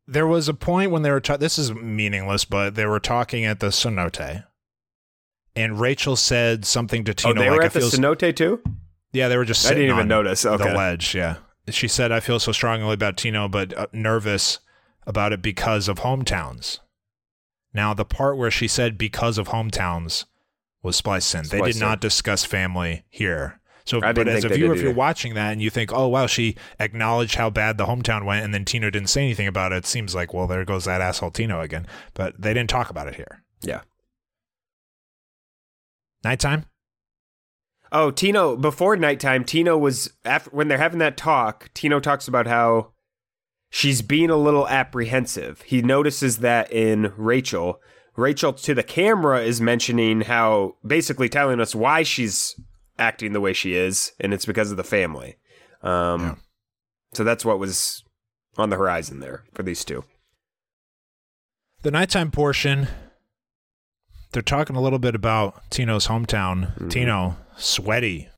there 0.07 0.27
was 0.27 0.49
a 0.49 0.53
point 0.53 0.91
when 0.91 1.01
they 1.01 1.11
were. 1.11 1.19
Ta- 1.19 1.37
this 1.37 1.57
is 1.57 1.71
meaningless, 1.73 2.45
but 2.45 2.75
they 2.75 2.85
were 2.85 2.99
talking 2.99 3.45
at 3.45 3.59
the 3.59 3.67
cenote, 3.67 4.45
and 5.55 5.79
Rachel 5.79 6.15
said 6.15 6.65
something 6.65 7.03
to 7.05 7.13
Tino 7.13 7.35
oh, 7.35 7.43
they 7.43 7.49
like, 7.49 7.57
were 7.57 7.63
"I 7.63 7.65
at 7.67 7.73
the 7.73 7.81
feel." 7.81 7.89
cenote 7.89 8.35
too. 8.35 8.61
yeah, 9.13 9.27
they 9.27 9.37
were 9.37 9.45
just. 9.45 9.65
I 9.65 9.69
didn't 9.69 9.85
even 9.85 9.99
on 9.99 10.07
notice. 10.07 10.45
Okay. 10.45 10.63
the 10.63 10.75
ledge. 10.75 11.13
Yeah, 11.13 11.37
she 11.69 11.87
said, 11.87 12.11
"I 12.11 12.19
feel 12.19 12.39
so 12.39 12.51
strongly 12.51 12.93
about 12.93 13.17
Tino, 13.17 13.47
but 13.47 13.77
uh, 13.77 13.87
nervous 13.93 14.59
about 15.05 15.33
it 15.33 15.41
because 15.41 15.87
of 15.87 15.99
hometowns." 15.99 16.79
Now, 17.73 17.93
the 17.93 18.05
part 18.05 18.37
where 18.37 18.51
she 18.51 18.67
said 18.67 18.97
"because 18.97 19.37
of 19.37 19.49
hometowns" 19.49 20.25
was 20.81 20.95
spliced 20.95 21.35
in. 21.35 21.45
they 21.45 21.61
did 21.61 21.79
not 21.79 22.01
discuss 22.01 22.45
family 22.45 23.03
here. 23.09 23.58
So, 23.89 23.99
but 23.99 24.27
as 24.27 24.43
a 24.43 24.49
viewer, 24.49 24.75
if 24.75 24.83
you're 24.83 24.93
watching 24.93 25.33
that 25.33 25.51
and 25.51 25.63
you 25.63 25.71
think, 25.71 25.91
"Oh 25.91 26.07
wow, 26.07 26.27
she 26.27 26.55
acknowledged 26.79 27.33
how 27.35 27.49
bad 27.49 27.79
the 27.79 27.87
hometown 27.87 28.23
went," 28.23 28.45
and 28.45 28.53
then 28.53 28.63
Tino 28.63 28.91
didn't 28.91 29.09
say 29.09 29.23
anything 29.23 29.47
about 29.47 29.71
it, 29.71 29.77
it 29.77 29.85
seems 29.87 30.13
like, 30.13 30.31
well, 30.31 30.45
there 30.45 30.63
goes 30.63 30.85
that 30.85 31.01
asshole 31.01 31.31
Tino 31.31 31.59
again. 31.59 31.87
But 32.13 32.39
they 32.39 32.53
didn't 32.53 32.69
talk 32.69 32.91
about 32.91 33.07
it 33.07 33.15
here. 33.15 33.41
Yeah. 33.61 33.81
Nighttime. 36.23 36.65
Oh, 37.91 38.11
Tino, 38.11 38.55
before 38.55 38.95
nighttime, 38.95 39.43
Tino 39.43 39.75
was, 39.75 40.13
after, 40.23 40.51
when 40.51 40.67
they're 40.67 40.77
having 40.77 40.99
that 40.99 41.17
talk, 41.17 41.71
Tino 41.73 41.99
talks 41.99 42.27
about 42.27 42.45
how 42.45 42.91
she's 43.71 44.03
being 44.03 44.29
a 44.29 44.37
little 44.37 44.67
apprehensive. 44.67 45.63
He 45.63 45.81
notices 45.81 46.37
that 46.37 46.71
in 46.71 47.11
Rachel. 47.17 47.81
Rachel 48.15 48.53
to 48.53 48.75
the 48.75 48.83
camera 48.83 49.41
is 49.41 49.59
mentioning 49.59 50.21
how, 50.21 50.75
basically 50.85 51.29
telling 51.29 51.59
us 51.59 51.73
why 51.73 52.03
she's 52.03 52.53
acting 52.99 53.33
the 53.33 53.41
way 53.41 53.53
she 53.53 53.73
is, 53.73 54.11
and 54.19 54.33
it's 54.33 54.45
because 54.45 54.71
of 54.71 54.77
the 54.77 54.83
family. 54.83 55.37
Um, 55.81 56.21
Yeah. 56.21 56.35
So 57.13 57.23
that's 57.23 57.43
what 57.43 57.57
was 57.57 58.03
on 58.57 58.69
the 58.69 58.75
horizon 58.75 59.19
there 59.19 59.43
for 59.55 59.63
these 59.63 59.83
two. 59.83 60.03
The 61.81 61.91
nighttime 61.91 62.29
portion. 62.29 62.87
They're 64.31 64.41
talking 64.43 64.75
a 64.75 64.81
little 64.81 64.99
bit 64.99 65.15
about 65.15 65.67
Tino's 65.71 66.05
hometown. 66.07 66.91
Tino, 66.91 67.37
sweaty, 67.57 68.29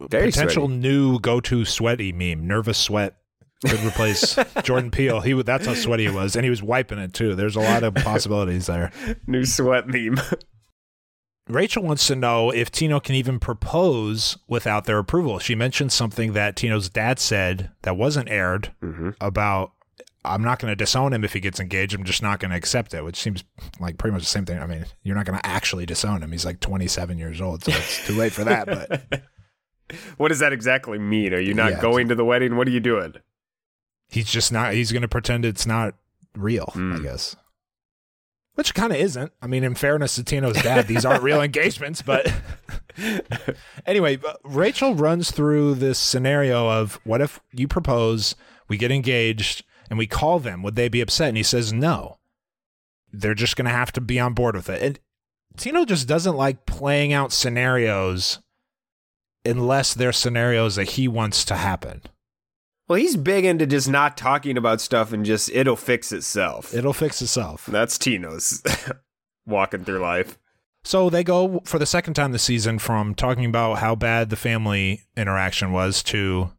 Very 0.00 0.30
potential 0.30 0.66
sweaty. 0.68 0.78
new 0.80 1.18
go-to 1.18 1.64
sweaty 1.64 2.12
meme. 2.12 2.46
Nervous 2.46 2.78
sweat 2.78 3.16
could 3.66 3.80
replace 3.80 4.38
Jordan 4.62 4.92
Peele. 4.92 5.20
He. 5.20 5.32
That's 5.42 5.66
how 5.66 5.74
sweaty 5.74 6.06
he 6.06 6.14
was, 6.14 6.36
and 6.36 6.44
he 6.44 6.50
was 6.50 6.62
wiping 6.62 6.98
it 6.98 7.12
too. 7.12 7.34
There's 7.34 7.56
a 7.56 7.60
lot 7.60 7.82
of 7.82 7.94
possibilities 7.96 8.66
there. 8.66 8.92
New 9.26 9.44
sweat 9.44 9.88
meme. 9.88 10.20
Rachel 11.48 11.82
wants 11.82 12.06
to 12.06 12.14
know 12.16 12.50
if 12.50 12.70
Tino 12.70 13.00
can 13.00 13.14
even 13.14 13.38
propose 13.40 14.38
without 14.48 14.84
their 14.84 14.98
approval. 14.98 15.38
She 15.38 15.54
mentioned 15.54 15.92
something 15.92 16.32
that 16.34 16.54
Tino's 16.56 16.88
dad 16.88 17.18
said 17.18 17.70
that 17.82 17.96
wasn't 17.96 18.28
aired 18.28 18.72
about 19.20 19.72
I'm 20.24 20.42
not 20.42 20.60
going 20.60 20.70
to 20.70 20.76
disown 20.76 21.12
him 21.12 21.24
if 21.24 21.32
he 21.32 21.40
gets 21.40 21.58
engaged. 21.58 21.94
I'm 21.94 22.04
just 22.04 22.22
not 22.22 22.38
going 22.38 22.52
to 22.52 22.56
accept 22.56 22.94
it, 22.94 23.02
which 23.02 23.16
seems 23.16 23.42
like 23.80 23.98
pretty 23.98 24.12
much 24.12 24.22
the 24.22 24.28
same 24.28 24.44
thing. 24.44 24.60
I 24.60 24.66
mean, 24.66 24.86
you're 25.02 25.16
not 25.16 25.26
going 25.26 25.36
to 25.36 25.44
actually 25.44 25.84
disown 25.84 26.22
him. 26.22 26.30
He's 26.30 26.44
like 26.44 26.60
27 26.60 27.18
years 27.18 27.40
old, 27.40 27.64
so 27.64 27.72
it's 27.72 28.06
too 28.06 28.14
late 28.14 28.30
for 28.32 28.44
that. 28.44 28.66
But 28.66 29.22
what 30.18 30.28
does 30.28 30.38
that 30.38 30.52
exactly 30.52 31.00
mean? 31.00 31.34
Are 31.34 31.40
you 31.40 31.54
not 31.54 31.72
Yeah. 31.72 31.80
going 31.80 32.06
to 32.08 32.14
the 32.14 32.24
wedding? 32.24 32.56
What 32.56 32.68
are 32.68 32.70
you 32.70 32.78
doing? 32.80 33.14
he's 34.08 34.30
just 34.30 34.52
not. 34.52 34.74
He's 34.74 34.92
going 34.92 35.02
to 35.02 35.08
pretend 35.08 35.44
it's 35.44 35.66
not 35.66 35.94
real. 36.36 36.70
I 36.74 36.78
Mm. 36.78 37.02
guess. 37.02 37.34
Which 38.54 38.74
kind 38.74 38.92
of 38.92 38.98
isn't. 38.98 39.32
I 39.40 39.46
mean, 39.46 39.64
in 39.64 39.74
fairness 39.74 40.16
to 40.16 40.24
Tino's 40.24 40.60
dad, 40.62 40.86
these 40.86 41.04
aren't 41.04 41.22
real 41.22 41.40
engagements, 41.42 42.02
but 42.02 42.30
anyway, 43.86 44.16
but 44.16 44.38
Rachel 44.44 44.94
runs 44.94 45.30
through 45.30 45.74
this 45.74 45.98
scenario 45.98 46.68
of 46.68 47.00
what 47.04 47.22
if 47.22 47.40
you 47.52 47.66
propose, 47.66 48.34
we 48.68 48.76
get 48.76 48.90
engaged, 48.90 49.64
and 49.88 49.98
we 49.98 50.06
call 50.06 50.38
them? 50.38 50.62
Would 50.62 50.76
they 50.76 50.88
be 50.88 51.00
upset? 51.00 51.28
And 51.28 51.36
he 51.36 51.42
says 51.42 51.72
no. 51.72 52.18
They're 53.12 53.34
just 53.34 53.56
going 53.56 53.66
to 53.66 53.70
have 53.70 53.92
to 53.92 54.00
be 54.00 54.18
on 54.18 54.32
board 54.34 54.54
with 54.54 54.70
it. 54.70 54.82
And 54.82 55.00
Tino 55.56 55.84
just 55.84 56.08
doesn't 56.08 56.36
like 56.36 56.64
playing 56.66 57.12
out 57.12 57.32
scenarios 57.32 58.40
unless 59.44 59.92
they're 59.92 60.12
scenarios 60.12 60.76
that 60.76 60.90
he 60.90 61.08
wants 61.08 61.44
to 61.46 61.56
happen. 61.56 62.02
Well, 62.92 63.00
he's 63.00 63.16
big 63.16 63.46
into 63.46 63.66
just 63.66 63.88
not 63.88 64.18
talking 64.18 64.58
about 64.58 64.82
stuff 64.82 65.14
and 65.14 65.24
just 65.24 65.48
it'll 65.54 65.76
fix 65.76 66.12
itself. 66.12 66.74
It'll 66.74 66.92
fix 66.92 67.22
itself. 67.22 67.64
That's 67.64 67.96
Tino's 67.96 68.62
walking 69.46 69.82
through 69.82 70.00
life. 70.00 70.36
So 70.84 71.08
they 71.08 71.24
go 71.24 71.62
for 71.64 71.78
the 71.78 71.86
second 71.86 72.12
time 72.12 72.32
this 72.32 72.42
season 72.42 72.78
from 72.78 73.14
talking 73.14 73.46
about 73.46 73.78
how 73.78 73.94
bad 73.94 74.28
the 74.28 74.36
family 74.36 75.04
interaction 75.16 75.72
was 75.72 76.02
to 76.02 76.50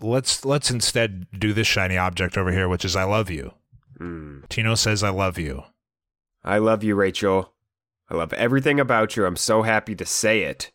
let's 0.00 0.46
let's 0.46 0.70
instead 0.70 1.26
do 1.38 1.52
this 1.52 1.66
shiny 1.66 1.98
object 1.98 2.38
over 2.38 2.50
here, 2.50 2.66
which 2.66 2.86
is 2.86 2.96
I 2.96 3.04
love 3.04 3.28
you. 3.28 3.52
Mm. 4.00 4.48
Tino 4.48 4.74
says 4.76 5.02
I 5.02 5.10
love 5.10 5.38
you. 5.38 5.64
I 6.42 6.56
love 6.56 6.82
you, 6.82 6.94
Rachel. 6.94 7.52
I 8.08 8.14
love 8.14 8.32
everything 8.32 8.80
about 8.80 9.14
you. 9.14 9.26
I'm 9.26 9.36
so 9.36 9.60
happy 9.60 9.94
to 9.94 10.06
say 10.06 10.44
it. 10.44 10.70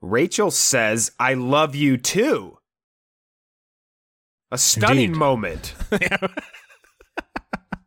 Rachel 0.00 0.52
says, 0.52 1.10
I 1.18 1.34
love 1.34 1.74
you 1.74 1.96
too. 1.96 2.58
A 4.54 4.58
stunning 4.58 5.06
Indeed. 5.06 5.18
moment. 5.18 5.74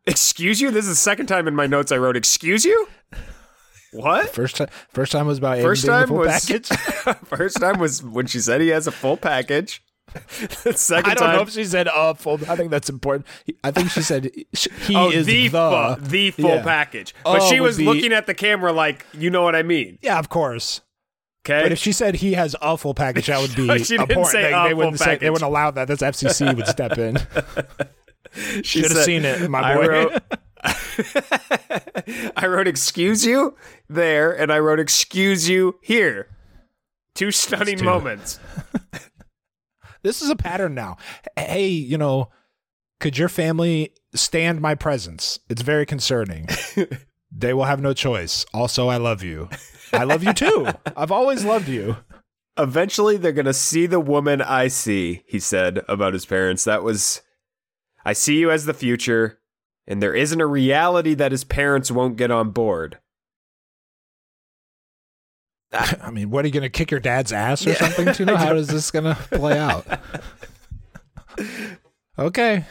Excuse 0.06 0.60
you? 0.60 0.70
This 0.70 0.84
is 0.84 0.90
the 0.90 0.96
second 0.96 1.26
time 1.26 1.46
in 1.48 1.54
my 1.54 1.66
notes 1.66 1.92
I 1.92 1.96
wrote, 1.96 2.16
Excuse 2.16 2.64
you? 2.64 2.88
What? 3.92 4.28
First 4.30 4.56
time 4.56 4.68
first 4.90 5.12
time 5.12 5.26
was 5.26 5.38
about 5.38 5.60
First 5.60 5.86
time 5.86 6.08
full 6.08 6.18
was 6.18 6.28
package. 6.28 6.68
first 7.24 7.58
time 7.58 7.78
was 7.78 8.02
when 8.02 8.26
she 8.26 8.38
said 8.40 8.60
he 8.60 8.68
has 8.68 8.86
a 8.86 8.90
full 8.92 9.16
package. 9.16 9.82
The 10.64 10.74
second 10.74 11.10
I 11.10 11.14
don't 11.14 11.26
time, 11.28 11.36
know 11.36 11.42
if 11.42 11.50
she 11.50 11.64
said 11.64 11.88
uh 11.88 12.12
full. 12.12 12.34
I 12.48 12.56
think 12.56 12.70
that's 12.70 12.90
important. 12.90 13.26
I 13.64 13.70
think 13.70 13.90
she 13.90 14.02
said 14.02 14.30
he 14.34 14.46
he 14.82 14.94
oh, 14.94 15.10
is 15.10 15.24
the 15.24 15.48
the 15.48 15.96
fu- 15.98 16.06
the 16.06 16.30
full 16.32 16.50
Yeah. 16.56 16.62
package. 16.62 17.14
But 17.24 17.40
Oh 17.40 17.50
she 17.50 17.60
was 17.60 17.78
be- 17.78 17.84
looking 17.86 18.12
at 18.12 18.26
the 18.26 18.34
camera 18.34 18.72
like, 18.72 19.06
you 19.14 19.30
know 19.30 19.42
what 19.42 19.56
I 19.56 19.62
mean? 19.62 19.98
Yeah, 20.02 20.18
of 20.18 20.28
course. 20.28 20.82
Okay. 21.48 21.62
But 21.62 21.72
if 21.72 21.78
she 21.78 21.92
said 21.92 22.16
he 22.16 22.34
has 22.34 22.54
a 22.60 22.76
full 22.76 22.92
package, 22.94 23.26
that 23.26 23.40
would 23.40 23.54
be 23.56 23.66
She 23.84 23.96
didn't 23.96 24.14
point. 24.14 24.28
say 24.28 24.50
They, 24.52 24.68
they 24.68 24.74
wouldn't 24.74 24.98
say 24.98 25.16
they 25.16 25.30
wouldn't 25.30 25.48
allow 25.48 25.70
that. 25.70 25.88
That's 25.88 26.02
FCC 26.02 26.54
would 26.54 26.66
step 26.68 26.98
in. 26.98 27.16
She 28.62 28.82
Should 28.82 28.92
have 28.92 29.04
seen 29.04 29.24
it, 29.24 29.48
my 29.50 29.60
I 29.62 29.74
boy. 29.74 29.86
wrote, 29.88 30.22
I 32.36 32.46
wrote 32.46 32.68
"excuse 32.68 33.24
you" 33.24 33.56
there, 33.88 34.32
and 34.38 34.52
I 34.52 34.58
wrote 34.58 34.78
"excuse 34.78 35.48
you" 35.48 35.78
here. 35.82 36.28
Two 37.14 37.30
stunning 37.30 37.82
moments. 37.82 38.38
this 40.02 40.20
is 40.22 40.28
a 40.30 40.36
pattern 40.36 40.74
now. 40.74 40.98
Hey, 41.36 41.68
you 41.68 41.96
know, 41.98 42.28
could 43.00 43.16
your 43.16 43.28
family 43.30 43.94
stand 44.14 44.60
my 44.60 44.74
presence? 44.74 45.38
It's 45.48 45.62
very 45.62 45.86
concerning. 45.86 46.46
they 47.32 47.54
will 47.54 47.64
have 47.64 47.80
no 47.80 47.92
choice. 47.94 48.44
Also, 48.52 48.88
I 48.88 48.98
love 48.98 49.22
you. 49.22 49.48
I 49.92 50.04
love 50.04 50.22
you 50.22 50.32
too. 50.32 50.68
I've 50.96 51.12
always 51.12 51.44
loved 51.44 51.68
you. 51.68 51.96
Eventually, 52.56 53.16
they're 53.16 53.32
gonna 53.32 53.52
see 53.52 53.86
the 53.86 54.00
woman 54.00 54.42
I 54.42 54.68
see. 54.68 55.22
He 55.26 55.38
said 55.38 55.82
about 55.88 56.12
his 56.12 56.26
parents. 56.26 56.64
That 56.64 56.82
was, 56.82 57.22
I 58.04 58.12
see 58.12 58.38
you 58.38 58.50
as 58.50 58.64
the 58.66 58.74
future, 58.74 59.38
and 59.86 60.02
there 60.02 60.14
isn't 60.14 60.40
a 60.40 60.46
reality 60.46 61.14
that 61.14 61.32
his 61.32 61.44
parents 61.44 61.90
won't 61.90 62.16
get 62.16 62.30
on 62.30 62.50
board. 62.50 62.98
I 65.72 66.10
mean, 66.10 66.30
what 66.30 66.44
are 66.44 66.48
you 66.48 66.52
going 66.54 66.62
to 66.62 66.70
kick 66.70 66.90
your 66.90 67.00
dad's 67.00 67.32
ass 67.32 67.66
or 67.66 67.74
something? 67.74 68.12
To 68.14 68.24
know 68.26 68.36
how 68.36 68.54
is 68.54 68.68
this 68.68 68.90
going 68.90 69.04
to 69.04 69.14
play 69.30 69.58
out? 69.58 69.86
okay, 72.18 72.64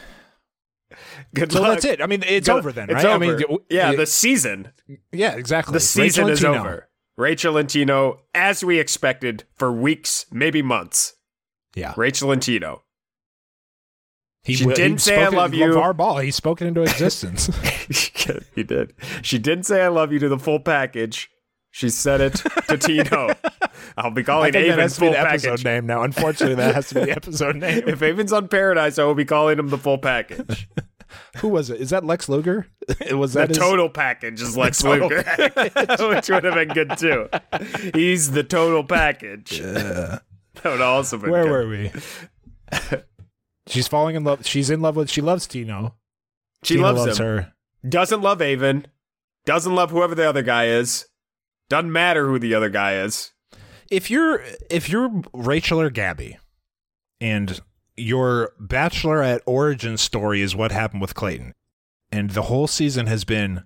Good 1.34 1.52
so 1.52 1.62
luck. 1.62 1.74
that's 1.74 1.84
it. 1.84 2.02
I 2.02 2.06
mean, 2.06 2.24
it's 2.26 2.48
Good- 2.48 2.56
over 2.58 2.72
then, 2.72 2.90
It's 2.90 2.94
right? 3.04 3.06
over. 3.06 3.24
I 3.24 3.36
mean, 3.36 3.58
yeah, 3.70 3.90
y- 3.90 3.96
the 3.96 4.06
season. 4.06 4.72
yeah, 5.12 5.34
exactly. 5.36 5.72
The 5.74 5.80
season 5.80 6.24
Rachel 6.26 6.32
is 6.32 6.40
Tino. 6.40 6.58
over. 6.58 6.87
Rachel 7.18 7.56
and 7.56 7.68
Tino, 7.68 8.20
as 8.34 8.64
we 8.64 8.78
expected, 8.78 9.42
for 9.56 9.72
weeks, 9.72 10.24
maybe 10.30 10.62
months. 10.62 11.14
Yeah, 11.74 11.92
Rachel 11.96 12.30
and 12.32 12.40
Tino. 12.40 12.84
he 14.44 14.54
She 14.54 14.64
w- 14.64 14.76
didn't 14.76 15.00
say, 15.00 15.22
"I 15.24 15.28
love 15.28 15.52
you." 15.52 15.66
LaVar 15.66 15.96
Ball. 15.96 16.18
He 16.18 16.30
spoke 16.30 16.62
it 16.62 16.66
into 16.66 16.82
existence. 16.90 17.46
he 18.54 18.62
did. 18.62 18.94
She 19.22 19.38
didn't 19.38 19.64
say 19.64 19.82
I 19.82 19.88
love 19.88 20.12
you 20.12 20.18
to 20.20 20.28
the 20.28 20.38
full 20.38 20.60
package. 20.60 21.28
She 21.70 21.90
said 21.90 22.20
it 22.20 22.34
to 22.68 22.78
Tino. 22.80 23.34
I'll 23.96 24.10
be 24.10 24.22
calling 24.24 24.54
Aven 24.56 24.78
has 24.78 24.94
to 24.94 25.00
be 25.00 25.06
full 25.06 25.12
the 25.12 25.20
episode 25.20 25.48
package. 25.50 25.64
name 25.64 25.86
now. 25.86 26.02
Unfortunately, 26.02 26.54
that 26.54 26.74
has 26.74 26.88
to 26.88 26.94
be 26.94 27.00
the 27.02 27.10
episode 27.10 27.56
name. 27.56 27.82
If 27.86 28.00
Aven's 28.02 28.32
on 28.32 28.48
Paradise, 28.48 28.98
I 28.98 29.04
will 29.04 29.14
be 29.14 29.24
calling 29.26 29.58
him 29.58 29.68
the 29.68 29.76
full 29.78 29.98
package. 29.98 30.66
Who 31.38 31.48
was 31.48 31.70
it? 31.70 31.80
Is 31.80 31.90
that 31.90 32.04
Lex 32.04 32.28
Luger? 32.28 32.66
was 33.12 33.32
The 33.34 33.40
that 33.40 33.48
his- 33.50 33.58
total 33.58 33.88
package 33.88 34.40
is 34.42 34.56
Lex 34.56 34.82
Luger, 34.84 35.22
which 35.26 36.28
would 36.28 36.44
have 36.44 36.54
been 36.54 36.68
good 36.68 36.96
too. 36.98 37.28
He's 37.94 38.30
the 38.32 38.44
total 38.44 38.84
package. 38.84 39.60
That 40.62 40.72
would 40.72 40.80
also 40.80 41.18
been 41.18 41.30
Where 41.30 41.44
good. 41.44 41.50
were 41.52 41.68
we? 41.68 41.92
She's 43.68 43.86
falling 43.86 44.16
in 44.16 44.24
love. 44.24 44.44
She's 44.46 44.70
in 44.70 44.80
love 44.80 44.96
with. 44.96 45.08
She 45.10 45.20
loves 45.20 45.46
Tino. 45.46 45.94
She 46.64 46.74
Tino 46.74 46.86
loves, 46.92 47.06
loves 47.06 47.20
him. 47.20 47.26
her. 47.26 47.52
Doesn't 47.88 48.22
love 48.22 48.42
Aven. 48.42 48.86
Doesn't 49.46 49.74
love 49.74 49.90
whoever 49.92 50.14
the 50.16 50.28
other 50.28 50.42
guy 50.42 50.66
is. 50.66 51.06
Doesn't 51.68 51.92
matter 51.92 52.26
who 52.26 52.38
the 52.40 52.54
other 52.54 52.70
guy 52.70 52.96
is. 52.96 53.30
if 53.90 54.10
you're 54.10 54.42
if 54.70 54.88
you're 54.88 55.22
Rachel 55.32 55.80
or 55.80 55.90
Gabby, 55.90 56.38
and 57.20 57.60
your 57.98 58.52
bachelorette 58.60 59.40
origin 59.46 59.96
story 59.96 60.40
is 60.42 60.54
what 60.56 60.72
happened 60.72 61.00
with 61.00 61.14
Clayton, 61.14 61.54
and 62.12 62.30
the 62.30 62.42
whole 62.42 62.66
season 62.66 63.06
has 63.06 63.24
been 63.24 63.64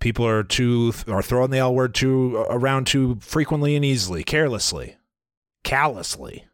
people 0.00 0.26
are 0.26 0.42
too 0.42 0.92
are 1.08 1.22
throwing 1.22 1.50
the 1.50 1.58
L 1.58 1.74
word 1.74 1.94
too 1.94 2.38
uh, 2.38 2.46
around 2.54 2.86
too 2.86 3.18
frequently 3.20 3.74
and 3.76 3.84
easily, 3.84 4.22
carelessly, 4.24 4.96
callously, 5.64 6.44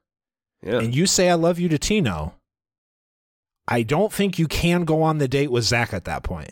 Yeah. 0.62 0.78
and 0.80 0.94
you 0.94 1.06
say 1.06 1.28
I 1.30 1.34
love 1.34 1.58
you 1.58 1.68
to 1.70 1.78
Tino. 1.78 2.34
I 3.66 3.82
don't 3.82 4.12
think 4.12 4.38
you 4.38 4.48
can 4.48 4.84
go 4.84 5.02
on 5.02 5.18
the 5.18 5.28
date 5.28 5.50
with 5.50 5.64
Zach 5.64 5.92
at 5.92 6.04
that 6.06 6.22
point. 6.22 6.50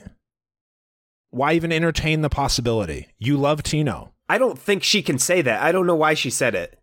Why 1.31 1.55
even 1.55 1.72
entertain 1.72 2.20
the 2.22 2.29
possibility? 2.29 3.09
You 3.18 3.37
love 3.37 3.62
Tino. 3.62 4.12
I 4.29 4.38
don't 4.38 4.59
think 4.59 4.83
she 4.83 5.02
can 5.02 5.18
say 5.18 5.40
that. 5.42 5.62
I 5.62 5.72
don't 5.72 5.87
know 5.87 5.94
why 5.94 6.14
she 6.14 6.31
said 6.31 6.55
it. 6.55 6.79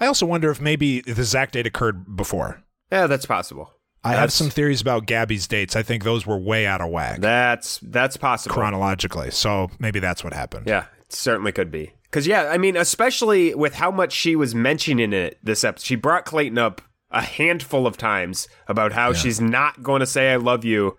I 0.00 0.06
also 0.06 0.26
wonder 0.26 0.50
if 0.50 0.60
maybe 0.60 1.00
the 1.00 1.24
Zach 1.24 1.52
date 1.52 1.66
occurred 1.66 2.16
before. 2.16 2.62
Yeah, 2.92 3.06
that's 3.06 3.26
possible. 3.26 3.72
I 4.04 4.12
have 4.12 4.32
some 4.32 4.50
theories 4.50 4.80
about 4.80 5.06
Gabby's 5.06 5.48
dates. 5.48 5.74
I 5.74 5.82
think 5.82 6.04
those 6.04 6.24
were 6.26 6.38
way 6.38 6.64
out 6.64 6.80
of 6.80 6.90
whack 6.90 7.20
That's 7.20 7.80
that's 7.82 8.16
possible. 8.16 8.54
chronologically. 8.54 9.32
So 9.32 9.68
maybe 9.80 9.98
that's 9.98 10.22
what 10.22 10.32
happened. 10.32 10.68
Yeah, 10.68 10.84
it 11.00 11.12
certainly 11.12 11.50
could 11.50 11.72
be. 11.72 11.92
Because 12.04 12.24
yeah, 12.26 12.44
I 12.44 12.56
mean, 12.56 12.76
especially 12.76 13.52
with 13.54 13.74
how 13.74 13.90
much 13.90 14.12
she 14.12 14.36
was 14.36 14.54
mentioning 14.54 15.12
it 15.12 15.38
this 15.42 15.64
episode, 15.64 15.84
she 15.86 15.96
brought 15.96 16.24
Clayton 16.24 16.56
up 16.56 16.82
a 17.10 17.22
handful 17.22 17.84
of 17.84 17.96
times 17.96 18.46
about 18.68 18.92
how 18.92 19.12
she's 19.12 19.40
not 19.40 19.82
going 19.82 20.00
to 20.00 20.06
say 20.06 20.32
"I 20.32 20.36
love 20.36 20.64
you" 20.64 20.98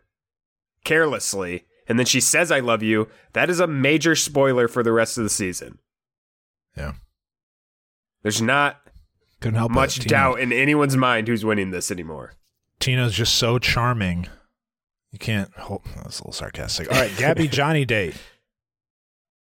carelessly, 0.84 1.66
and 1.88 1.98
then 1.98 2.06
she 2.06 2.20
says 2.20 2.52
"I 2.52 2.60
love 2.60 2.84
you." 2.84 3.08
That 3.34 3.50
is 3.50 3.62
a 3.62 3.68
major 3.68 4.16
spoiler 4.16 4.68
for 4.68 4.84
the 4.84 4.92
rest 4.92 5.18
of 5.18 5.24
the 5.24 5.30
season. 5.30 5.80
Yeah. 6.76 6.94
There's 8.24 8.42
not 8.42 8.82
Couldn't 9.40 9.58
help 9.58 9.72
much. 9.72 10.00
Doubt 10.06 10.40
in 10.40 10.52
anyone's 10.52 10.98
mind 10.98 11.28
who's 11.28 11.46
winning 11.46 11.72
this 11.72 11.92
anymore. 11.92 12.34
Tina's 12.80 13.14
just 13.14 13.36
so 13.36 13.60
charming. 13.60 14.28
You 15.12 15.20
can't 15.20 15.52
hold 15.58 15.84
that's 15.96 16.20
a 16.20 16.24
little 16.24 16.34
sarcastic. 16.34 16.92
All 16.92 17.00
right, 17.00 17.12
Gabby 17.18 17.48
Johnny 17.48 17.86
date. 17.86 18.16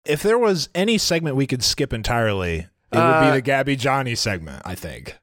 If 0.04 0.22
there 0.22 0.38
was 0.38 0.68
any 0.74 0.98
segment 0.98 1.36
we 1.36 1.46
could 1.46 1.62
skip 1.62 1.92
entirely, 1.92 2.58
it 2.58 2.68
would 2.92 2.98
Uh, 3.00 3.30
be 3.30 3.36
the 3.36 3.42
Gabby 3.42 3.76
Johnny 3.76 4.14
segment, 4.14 4.62
I 4.64 4.74
think. 4.74 5.18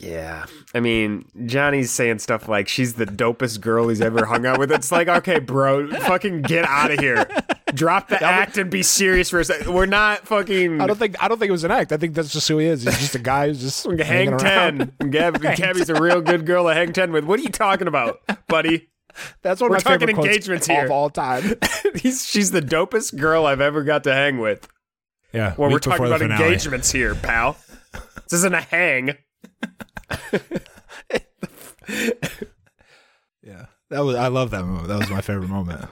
Yeah. 0.00 0.46
I 0.74 0.80
mean, 0.80 1.26
Johnny's 1.46 1.90
saying 1.90 2.20
stuff 2.20 2.48
like 2.48 2.68
she's 2.68 2.94
the 2.94 3.04
dopest 3.06 3.60
girl 3.60 3.88
he's 3.88 4.00
ever 4.00 4.24
hung 4.24 4.46
out 4.46 4.58
with. 4.58 4.72
It's 4.72 4.90
like, 4.90 5.08
okay, 5.08 5.38
bro, 5.38 5.90
fucking 5.90 6.42
get 6.42 6.64
out 6.64 6.90
of 6.90 6.98
here. 6.98 7.26
Drop 7.74 8.08
the 8.08 8.22
act 8.24 8.56
and 8.56 8.70
be 8.70 8.82
serious 8.82 9.28
for 9.30 9.40
a 9.40 9.44
second. 9.44 9.72
We're 9.74 9.84
not 9.86 10.26
fucking 10.26 10.80
I 10.80 10.86
don't 10.86 10.98
think 10.98 11.22
I 11.22 11.28
don't 11.28 11.38
think 11.38 11.48
it 11.50 11.52
was 11.52 11.64
an 11.64 11.70
act. 11.70 11.92
I 11.92 11.96
think 11.98 12.14
that's 12.14 12.32
just 12.32 12.48
who 12.48 12.58
he 12.58 12.66
is. 12.66 12.84
He's 12.84 12.98
just 12.98 13.14
a 13.14 13.18
guy 13.18 13.48
who's 13.48 13.60
just 13.60 13.84
hanging 14.00 14.06
hang 14.06 14.28
around. 14.32 14.92
10. 15.00 15.10
Gab- 15.10 15.40
Gabby's 15.42 15.90
a 15.90 16.00
real 16.00 16.20
good 16.22 16.46
girl 16.46 16.66
to 16.66 16.74
hang 16.74 16.92
10 16.92 17.12
with. 17.12 17.24
What 17.24 17.38
are 17.40 17.42
you 17.42 17.50
talking 17.50 17.86
about, 17.88 18.20
buddy? 18.48 18.88
That's 19.42 19.60
what 19.60 19.70
We're 19.70 19.78
talking 19.80 20.08
engagements 20.08 20.66
here 20.66 20.86
of 20.86 20.90
all 20.90 21.08
time. 21.10 21.54
He's, 21.94 22.26
she's 22.26 22.50
the 22.50 22.60
dopest 22.62 23.16
girl 23.16 23.46
I've 23.46 23.60
ever 23.60 23.84
got 23.84 24.02
to 24.04 24.12
hang 24.12 24.38
with. 24.38 24.66
Yeah, 25.32 25.54
Well, 25.56 25.70
we're 25.70 25.78
talking 25.78 26.06
about 26.06 26.20
finale. 26.20 26.42
engagements 26.44 26.90
here, 26.90 27.14
pal. 27.14 27.56
This 27.92 28.32
isn't 28.32 28.54
a 28.54 28.60
hang. 28.60 29.14
Yeah, 33.42 33.66
that 33.90 34.00
was 34.00 34.16
I 34.16 34.28
love 34.28 34.50
that 34.52 34.64
moment. 34.64 34.88
That 34.88 34.98
was 34.98 35.10
my 35.10 35.20
favorite 35.20 35.50
moment. 35.50 35.84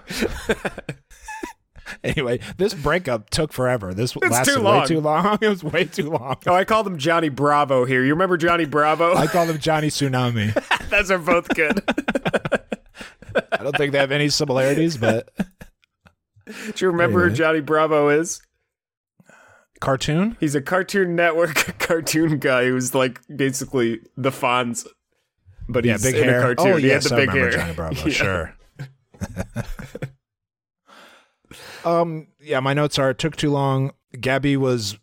anyway, 2.04 2.40
this 2.56 2.72
breakup 2.72 3.28
took 3.28 3.52
forever. 3.52 3.92
This 3.92 4.16
lasted 4.16 4.54
too 4.54 4.60
way 4.60 4.64
long. 4.64 4.86
too 4.86 5.00
long. 5.00 5.38
It 5.42 5.48
was 5.48 5.62
way 5.62 5.84
too 5.84 6.08
long. 6.10 6.36
Oh, 6.46 6.54
I 6.54 6.64
called 6.64 6.86
him 6.86 6.96
Johnny 6.96 7.28
Bravo 7.28 7.84
here. 7.84 8.02
You 8.02 8.12
remember 8.14 8.38
Johnny 8.38 8.64
Bravo? 8.64 9.14
I 9.14 9.26
call 9.26 9.44
him 9.44 9.58
Johnny 9.58 9.88
Tsunami. 9.88 10.54
Those 10.88 11.10
are 11.10 11.18
both 11.18 11.48
good. 11.48 11.82
I 13.52 13.62
don't 13.62 13.76
think 13.76 13.92
they 13.92 13.98
have 13.98 14.12
any 14.12 14.30
similarities, 14.30 14.96
but 14.96 15.28
Do 16.46 16.72
you 16.78 16.90
remember 16.90 17.28
who 17.28 17.34
Johnny 17.34 17.60
Bravo 17.60 18.08
is? 18.08 18.40
Cartoon. 19.82 20.36
He's 20.40 20.54
a 20.54 20.62
Cartoon 20.62 21.14
Network 21.14 21.54
cartoon 21.78 22.38
guy 22.38 22.64
who's 22.66 22.94
like 22.94 23.20
basically 23.34 24.00
the 24.16 24.30
Fonz, 24.30 24.86
but 25.68 25.84
Yeah, 25.84 25.92
he's 25.94 26.02
big 26.04 26.14
in 26.14 26.24
hair. 26.24 26.38
a 26.38 26.42
cartoon. 26.54 26.72
Oh 26.72 26.76
he 26.76 26.86
yes, 26.86 27.02
had 27.08 27.12
the 27.12 27.16
I 27.16 27.18
big 27.26 27.34
remember 27.34 27.50
hair. 27.50 27.60
Johnny 27.60 27.74
Bravo. 27.74 28.06
Yeah. 28.08 28.12
Sure. 28.12 28.54
um. 31.84 32.28
Yeah, 32.40 32.60
my 32.60 32.74
notes 32.74 32.98
are: 32.98 33.10
it 33.10 33.18
took 33.18 33.36
too 33.36 33.50
long. 33.50 33.92
Gabby 34.18 34.56
was, 34.56 34.98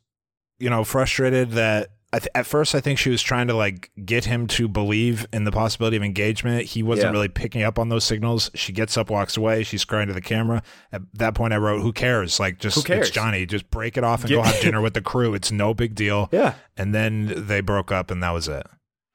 you 0.60 0.70
know, 0.70 0.84
frustrated 0.84 1.52
that. 1.52 1.90
I 2.12 2.18
th- 2.20 2.32
at 2.34 2.48
first, 2.48 2.74
I 2.74 2.80
think 2.82 2.98
she 2.98 3.12
was 3.12 3.22
trying 3.22 3.48
to 3.50 3.54
like 3.54 3.92
get 4.04 4.26
him 4.26 4.48
to 4.48 4.68
believe 4.68 5.28
in 5.32 5.44
the 5.44 5.52
possibility 5.52 5.96
of 5.96 6.02
engagement. 6.04 6.66
He 6.66 6.82
wasn't 6.82 7.08
Yeah. 7.08 7.12
really 7.12 7.28
picking 7.28 7.62
up 7.62 7.78
on 7.78 7.90
those 7.90 8.04
signals. 8.04 8.50
She 8.56 8.74
gets 8.74 8.98
up, 8.98 9.12
walks 9.12 9.38
away. 9.38 9.64
She's 9.64 9.86
crying 9.86 10.08
to 10.08 10.14
the 10.14 10.22
camera. 10.22 10.64
At 10.92 11.04
that 11.14 11.36
point, 11.36 11.54
I 11.54 11.58
wrote, 11.58 11.82
"Who 11.84 11.94
cares? 11.94 12.40
Like, 12.40 12.58
just 12.58 12.84
cares? 12.84 13.08
it's 13.08 13.16
Johnny. 13.16 13.46
Just 13.46 13.70
break 13.70 13.96
it 13.96 14.04
off 14.04 14.22
and 14.22 14.32
Yeah. 14.32 14.38
go 14.38 14.42
have 14.44 14.60
dinner 14.62 14.82
with 14.82 14.96
the 14.96 15.02
crew. 15.02 15.36
It's 15.36 15.52
no 15.52 15.76
big 15.76 15.94
deal." 15.94 16.30
Yeah. 16.32 16.56
And 16.76 16.96
then 16.96 17.32
they 17.48 17.62
broke 17.62 17.92
up, 17.92 18.10
and 18.10 18.24
that 18.24 18.32
was 18.32 18.48
it. 18.48 18.66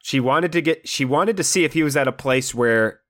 She 0.01 0.19
wanted 0.21 0.51
to 0.53 0.61
get. 0.61 0.87
She 0.87 1.03
wanted 1.03 1.35
to 1.37 1.43
see 1.43 1.65
if 1.65 1.73
he 1.73 1.83
was 1.83 1.97
at 1.97 2.07
a 2.07 2.11
place 2.13 2.55
where 2.55 3.01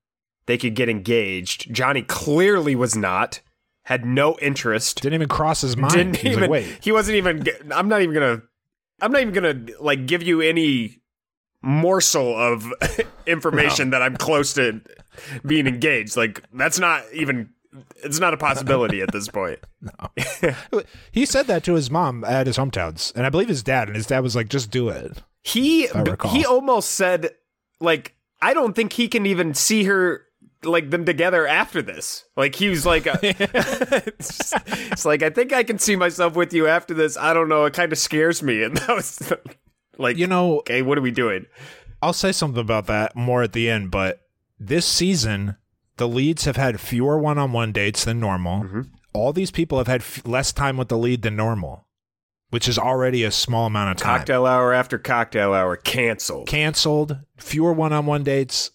they 0.47 0.57
could 0.57 0.73
get 0.75 0.89
engaged. 0.89 1.71
Johnny 1.73 2.01
clearly 2.01 2.75
was 2.75 2.95
not. 2.95 3.41
Had 3.83 4.03
no 4.03 4.35
interest. 4.41 5.01
Didn't 5.03 5.13
even 5.13 5.27
cross 5.27 5.61
his 5.61 5.77
mind. 5.77 5.93
Didn't 5.93 6.25
even. 6.25 6.39
like, 6.41 6.49
Wait, 6.49 6.77
He 6.81 6.91
wasn't 6.91 7.17
even. 7.17 7.43
I'm 7.71 7.87
not 7.87 8.01
even 8.01 8.15
gonna. 8.15 8.41
I'm 9.01 9.11
not 9.11 9.21
even 9.21 9.33
gonna 9.33 9.65
like 9.79 10.05
give 10.05 10.23
you 10.23 10.41
any 10.41 11.01
morsel 11.61 12.35
of 12.35 12.71
information 13.27 13.89
that 13.89 14.01
I'm 14.01 14.15
close 14.15 14.53
to 14.53 14.81
being 15.45 15.67
engaged. 15.67 16.15
Like 16.15 16.41
that's 16.53 16.79
not 16.79 17.03
even. 17.13 17.49
It's 17.97 18.21
not 18.21 18.33
a 18.33 18.37
possibility 18.37 19.01
at 19.01 19.11
this 19.11 19.27
point. 19.27 19.59
no. 19.81 20.83
He 21.11 21.25
said 21.25 21.47
that 21.47 21.65
to 21.65 21.73
his 21.73 21.91
mom 21.91 22.23
at 22.23 22.47
his 22.47 22.57
hometowns, 22.57 23.13
and 23.15 23.25
I 23.25 23.29
believe 23.29 23.49
his 23.49 23.63
dad. 23.63 23.89
And 23.89 23.97
his 23.97 24.07
dad 24.07 24.21
was 24.21 24.33
like, 24.33 24.47
"Just 24.47 24.71
do 24.71 24.87
it." 24.87 25.21
He 25.43 25.87
he 26.31 26.45
almost 26.45 26.91
said 26.91 27.31
like 27.81 28.15
I 28.41 28.53
don't 28.53 28.73
think 28.75 28.93
he 28.93 29.07
can 29.07 29.25
even 29.25 29.53
see 29.53 29.83
her 29.85 30.21
like 30.65 30.89
them 30.89 31.05
together 31.05 31.47
after 31.47 31.81
this. 31.81 32.25
Like 32.35 32.55
he 32.55 32.69
was 32.69 32.85
like, 32.85 33.07
uh, 33.07 33.17
it's, 33.23 34.37
just- 34.37 34.53
it's 34.91 35.05
like 35.05 35.23
I 35.23 35.29
think 35.29 35.53
I 35.53 35.63
can 35.63 35.79
see 35.79 35.95
myself 35.95 36.35
with 36.35 36.53
you 36.53 36.67
after 36.67 36.93
this. 36.93 37.17
I 37.17 37.33
don't 37.33 37.49
know. 37.49 37.65
It 37.65 37.73
kind 37.73 37.91
of 37.91 37.97
scares 37.97 38.41
me, 38.43 38.63
and 38.63 38.75
that 38.77 38.89
was 38.95 39.31
like 39.97 40.17
You 40.17 40.27
know, 40.27 40.59
okay, 40.59 40.81
what 40.81 40.97
are 40.97 41.01
we 41.01 41.11
doing? 41.11 41.45
I'll 42.01 42.13
say 42.13 42.31
something 42.31 42.61
about 42.61 42.87
that 42.87 43.15
more 43.15 43.41
at 43.43 43.53
the 43.53 43.69
end, 43.69 43.89
but 43.91 44.21
this 44.59 44.85
season, 44.85 45.55
the 45.97 46.07
leads 46.07 46.45
have 46.45 46.55
had 46.57 46.79
fewer 46.79 47.17
one-on-one 47.17 47.71
dates 47.71 48.03
than 48.05 48.19
normal. 48.19 48.63
Mm-hmm. 48.63 48.81
All 49.13 49.31
these 49.33 49.49
people 49.51 49.77
have 49.77 49.87
had 49.87 50.01
f- 50.01 50.21
less 50.27 50.51
time 50.51 50.75
with 50.77 50.89
the 50.89 50.97
lead 50.97 51.21
than 51.21 51.35
normal, 51.37 51.87
which 52.49 52.67
is 52.67 52.77
already 52.77 53.23
a 53.23 53.31
small 53.31 53.65
amount 53.65 53.91
of 53.91 53.97
time. 53.97 54.19
Cocktail 54.19 54.45
hour 54.45 54.73
after 54.73 54.97
cocktail 54.97 55.53
hour 55.53 55.77
canceled. 55.77 56.47
Canceled, 56.47 57.17
fewer 57.37 57.71
one-on-one 57.73 58.23
dates. 58.23 58.71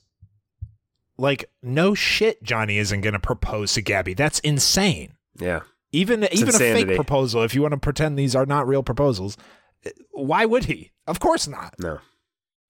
Like 1.21 1.51
no 1.63 1.95
shit, 1.95 2.43
Johnny 2.43 2.79
isn't 2.79 3.03
going 3.03 3.13
to 3.13 3.21
propose 3.21 3.75
to 3.75 3.83
Gabby. 3.83 4.15
That's 4.15 4.39
insane. 4.41 5.13
Yeah, 5.39 5.61
Even 5.93 6.27
even 6.33 6.49
a 6.49 6.59
fake 6.59 6.95
proposal, 6.97 7.43
if 7.43 7.55
you 7.55 7.63
want 7.63 7.73
to 7.73 7.79
pretend 7.79 8.19
these 8.19 8.35
are 8.35 8.47
not 8.47 8.67
real 8.67 8.83
proposals, 8.83 9.37
eh, 9.85 9.91
why 10.13 10.47
would 10.47 10.65
he? 10.65 10.93
Of 11.07 11.21
course 11.21 11.47
not. 11.47 11.75
no, 11.79 11.99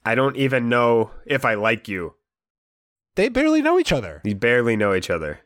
I 0.05 0.15
don't 0.15 0.37
even 0.37 0.69
know 0.69 1.13
if 1.27 1.45
I 1.45 1.55
like 1.55 1.89
you. 1.89 2.15
They 3.15 3.29
barely 3.29 3.63
know 3.63 3.79
each 3.79 3.93
other. 3.93 4.21
They 4.25 4.35
barely 4.35 4.77
know 4.77 4.95
each 4.95 5.11
other. 5.11 5.41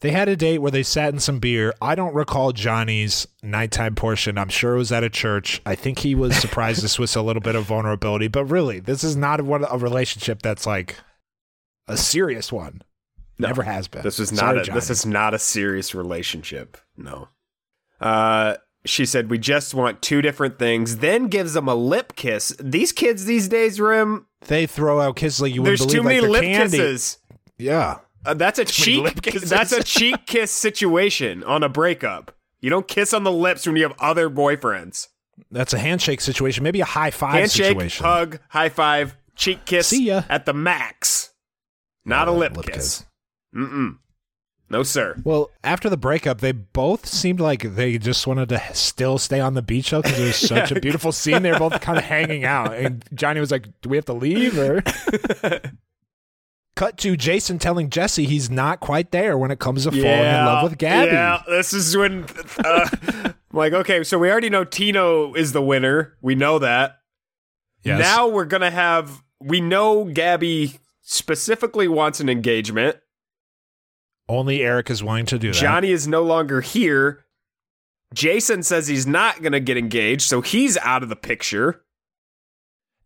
They 0.00 0.10
had 0.10 0.28
a 0.28 0.34
date 0.34 0.58
where 0.58 0.72
they 0.72 0.82
sat 0.82 1.14
in 1.14 1.20
some 1.20 1.38
beer. 1.38 1.72
I 1.80 1.94
don't 1.94 2.14
recall 2.14 2.50
Johnny's 2.50 3.28
nighttime 3.40 3.94
portion. 3.94 4.36
I'm 4.36 4.48
sure 4.48 4.74
it 4.74 4.78
was 4.78 4.90
at 4.90 5.04
a 5.04 5.10
church. 5.10 5.62
I 5.64 5.76
think 5.76 6.00
he 6.00 6.16
was 6.16 6.34
surprised 6.36 6.82
this 6.82 6.98
was 6.98 7.14
a 7.14 7.22
little 7.22 7.42
bit 7.42 7.54
of 7.54 7.64
vulnerability, 7.66 8.26
but 8.26 8.46
really, 8.46 8.80
this 8.80 9.04
is 9.04 9.14
not 9.14 9.38
a, 9.38 9.72
a 9.72 9.78
relationship 9.78 10.42
that's 10.42 10.66
like 10.66 10.96
a 11.88 11.96
serious 11.96 12.52
one. 12.52 12.82
No. 13.38 13.48
Never 13.48 13.62
has 13.62 13.88
been. 13.88 14.02
This 14.02 14.20
is 14.20 14.28
Sorry, 14.30 14.56
not 14.56 14.68
a, 14.68 14.72
this 14.72 14.90
is 14.90 15.04
not 15.06 15.34
a 15.34 15.38
serious 15.38 15.94
relationship. 15.94 16.76
No. 16.96 17.28
Uh 18.00 18.56
she 18.84 19.06
said 19.06 19.30
we 19.30 19.38
just 19.38 19.74
want 19.74 20.02
two 20.02 20.20
different 20.22 20.58
things, 20.58 20.98
then 20.98 21.28
gives 21.28 21.54
them 21.54 21.68
a 21.68 21.74
lip 21.74 22.14
kiss. 22.16 22.54
These 22.60 22.92
kids 22.92 23.24
these 23.26 23.48
days, 23.48 23.80
Rim, 23.80 24.26
They 24.46 24.66
throw 24.66 25.00
out 25.00 25.16
kisses 25.16 25.40
like 25.40 25.54
you 25.54 25.62
there's 25.62 25.86
too 25.86 26.02
many 26.02 26.20
like 26.20 26.30
lip 26.30 26.42
candy. 26.42 26.78
kisses. 26.78 27.18
Yeah. 27.58 27.98
Uh, 28.24 28.34
that's 28.34 28.58
a 28.58 28.64
cheek 28.64 29.22
that's 29.22 29.72
a 29.72 29.82
cheek 29.84 30.26
kiss 30.26 30.50
situation 30.52 31.42
on 31.44 31.62
a 31.62 31.68
breakup. 31.68 32.34
You 32.60 32.70
don't 32.70 32.86
kiss 32.86 33.12
on 33.12 33.24
the 33.24 33.32
lips 33.32 33.66
when 33.66 33.74
you 33.76 33.82
have 33.82 33.94
other 33.98 34.30
boyfriends. 34.30 35.08
That's 35.50 35.72
a 35.72 35.78
handshake 35.78 36.20
situation, 36.20 36.62
maybe 36.62 36.80
a 36.80 36.84
high 36.84 37.10
five 37.10 37.32
Handshake, 37.34 37.66
situation. 37.68 38.04
hug, 38.04 38.38
high 38.50 38.68
five, 38.68 39.16
cheek 39.34 39.64
kiss 39.64 39.88
See 39.88 40.04
ya. 40.04 40.22
at 40.28 40.46
the 40.46 40.52
max. 40.52 41.30
Not 42.04 42.28
a 42.28 42.30
Uh, 42.30 42.34
lip, 42.34 42.56
lip 42.56 42.66
kiss. 42.66 42.74
kiss. 42.74 43.04
Mm-mm. 43.54 43.98
No, 44.70 44.82
sir. 44.82 45.20
Well, 45.22 45.50
after 45.62 45.90
the 45.90 45.98
breakup, 45.98 46.40
they 46.40 46.52
both 46.52 47.06
seemed 47.06 47.40
like 47.40 47.74
they 47.74 47.98
just 47.98 48.26
wanted 48.26 48.48
to 48.48 48.62
still 48.72 49.18
stay 49.18 49.38
on 49.38 49.52
the 49.52 49.60
beach 49.60 49.90
though, 49.90 50.00
because 50.00 50.18
it 50.18 50.24
was 50.24 50.36
such 50.48 50.72
a 50.72 50.80
beautiful 50.80 51.12
scene. 51.12 51.42
They 51.42 51.52
were 51.52 51.58
both 51.58 51.78
kind 51.82 51.98
of 51.98 52.04
hanging 52.04 52.44
out, 52.44 52.74
and 52.74 53.04
Johnny 53.14 53.38
was 53.40 53.50
like, 53.50 53.66
"Do 53.82 53.90
we 53.90 53.96
have 53.98 54.06
to 54.06 54.14
leave?" 54.14 54.58
Or 54.58 54.82
cut 56.74 56.96
to 56.98 57.16
Jason 57.16 57.58
telling 57.58 57.90
Jesse 57.90 58.24
he's 58.24 58.50
not 58.50 58.80
quite 58.80 59.10
there 59.10 59.36
when 59.36 59.50
it 59.50 59.58
comes 59.58 59.84
to 59.84 59.90
falling 59.90 60.04
in 60.06 60.46
love 60.46 60.62
with 60.70 60.78
Gabby. 60.78 61.12
Yeah, 61.12 61.42
this 61.46 61.72
is 61.74 61.94
when 61.96 62.24
uh, 62.64 62.88
I'm 63.24 63.34
like, 63.52 63.72
okay, 63.74 64.02
so 64.04 64.18
we 64.18 64.30
already 64.30 64.48
know 64.50 64.64
Tino 64.64 65.34
is 65.34 65.52
the 65.52 65.62
winner. 65.62 66.16
We 66.22 66.34
know 66.34 66.58
that. 66.60 66.98
Yes. 67.84 68.00
Now 68.00 68.28
we're 68.28 68.46
gonna 68.46 68.70
have. 68.70 69.22
We 69.40 69.60
know 69.60 70.04
Gabby 70.04 70.78
specifically 71.02 71.88
wants 71.88 72.20
an 72.20 72.28
engagement. 72.28 72.96
only 74.28 74.62
Erich 74.62 74.88
is 74.90 75.02
willing 75.02 75.26
to 75.26 75.38
do 75.38 75.48
that. 75.52 75.58
Johnny 75.58 75.90
is 75.90 76.06
no 76.08 76.22
longer 76.22 76.60
here. 76.60 77.24
Jason 78.14 78.62
says 78.62 78.88
he's 78.88 79.06
not 79.06 79.42
gonna 79.42 79.60
get 79.60 79.76
engaged, 79.76 80.22
so 80.22 80.40
he's 80.40 80.76
out 80.78 81.02
of 81.02 81.08
the 81.08 81.16
picture. 81.16 81.82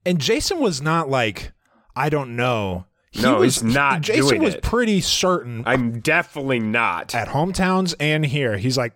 And 0.04 0.20
Jason 0.20 0.60
was 0.60 0.80
not 0.82 1.08
like, 1.08 1.52
I 1.96 2.08
don't 2.10 2.36
know. 2.36 2.86
He 3.10 3.22
No, 3.22 3.38
was, 3.38 3.60
he's 3.60 3.74
not 3.74 4.02
Jason 4.02 4.28
doing 4.28 4.42
was 4.42 4.54
it. 4.54 4.62
pretty 4.62 5.00
certain 5.00 5.62
I'm 5.66 6.00
definitely 6.00 6.60
not. 6.60 7.14
at 7.14 7.28
hometowns 7.28 7.94
and 7.98 8.24
here. 8.26 8.58
He's 8.58 8.76
like, 8.76 8.92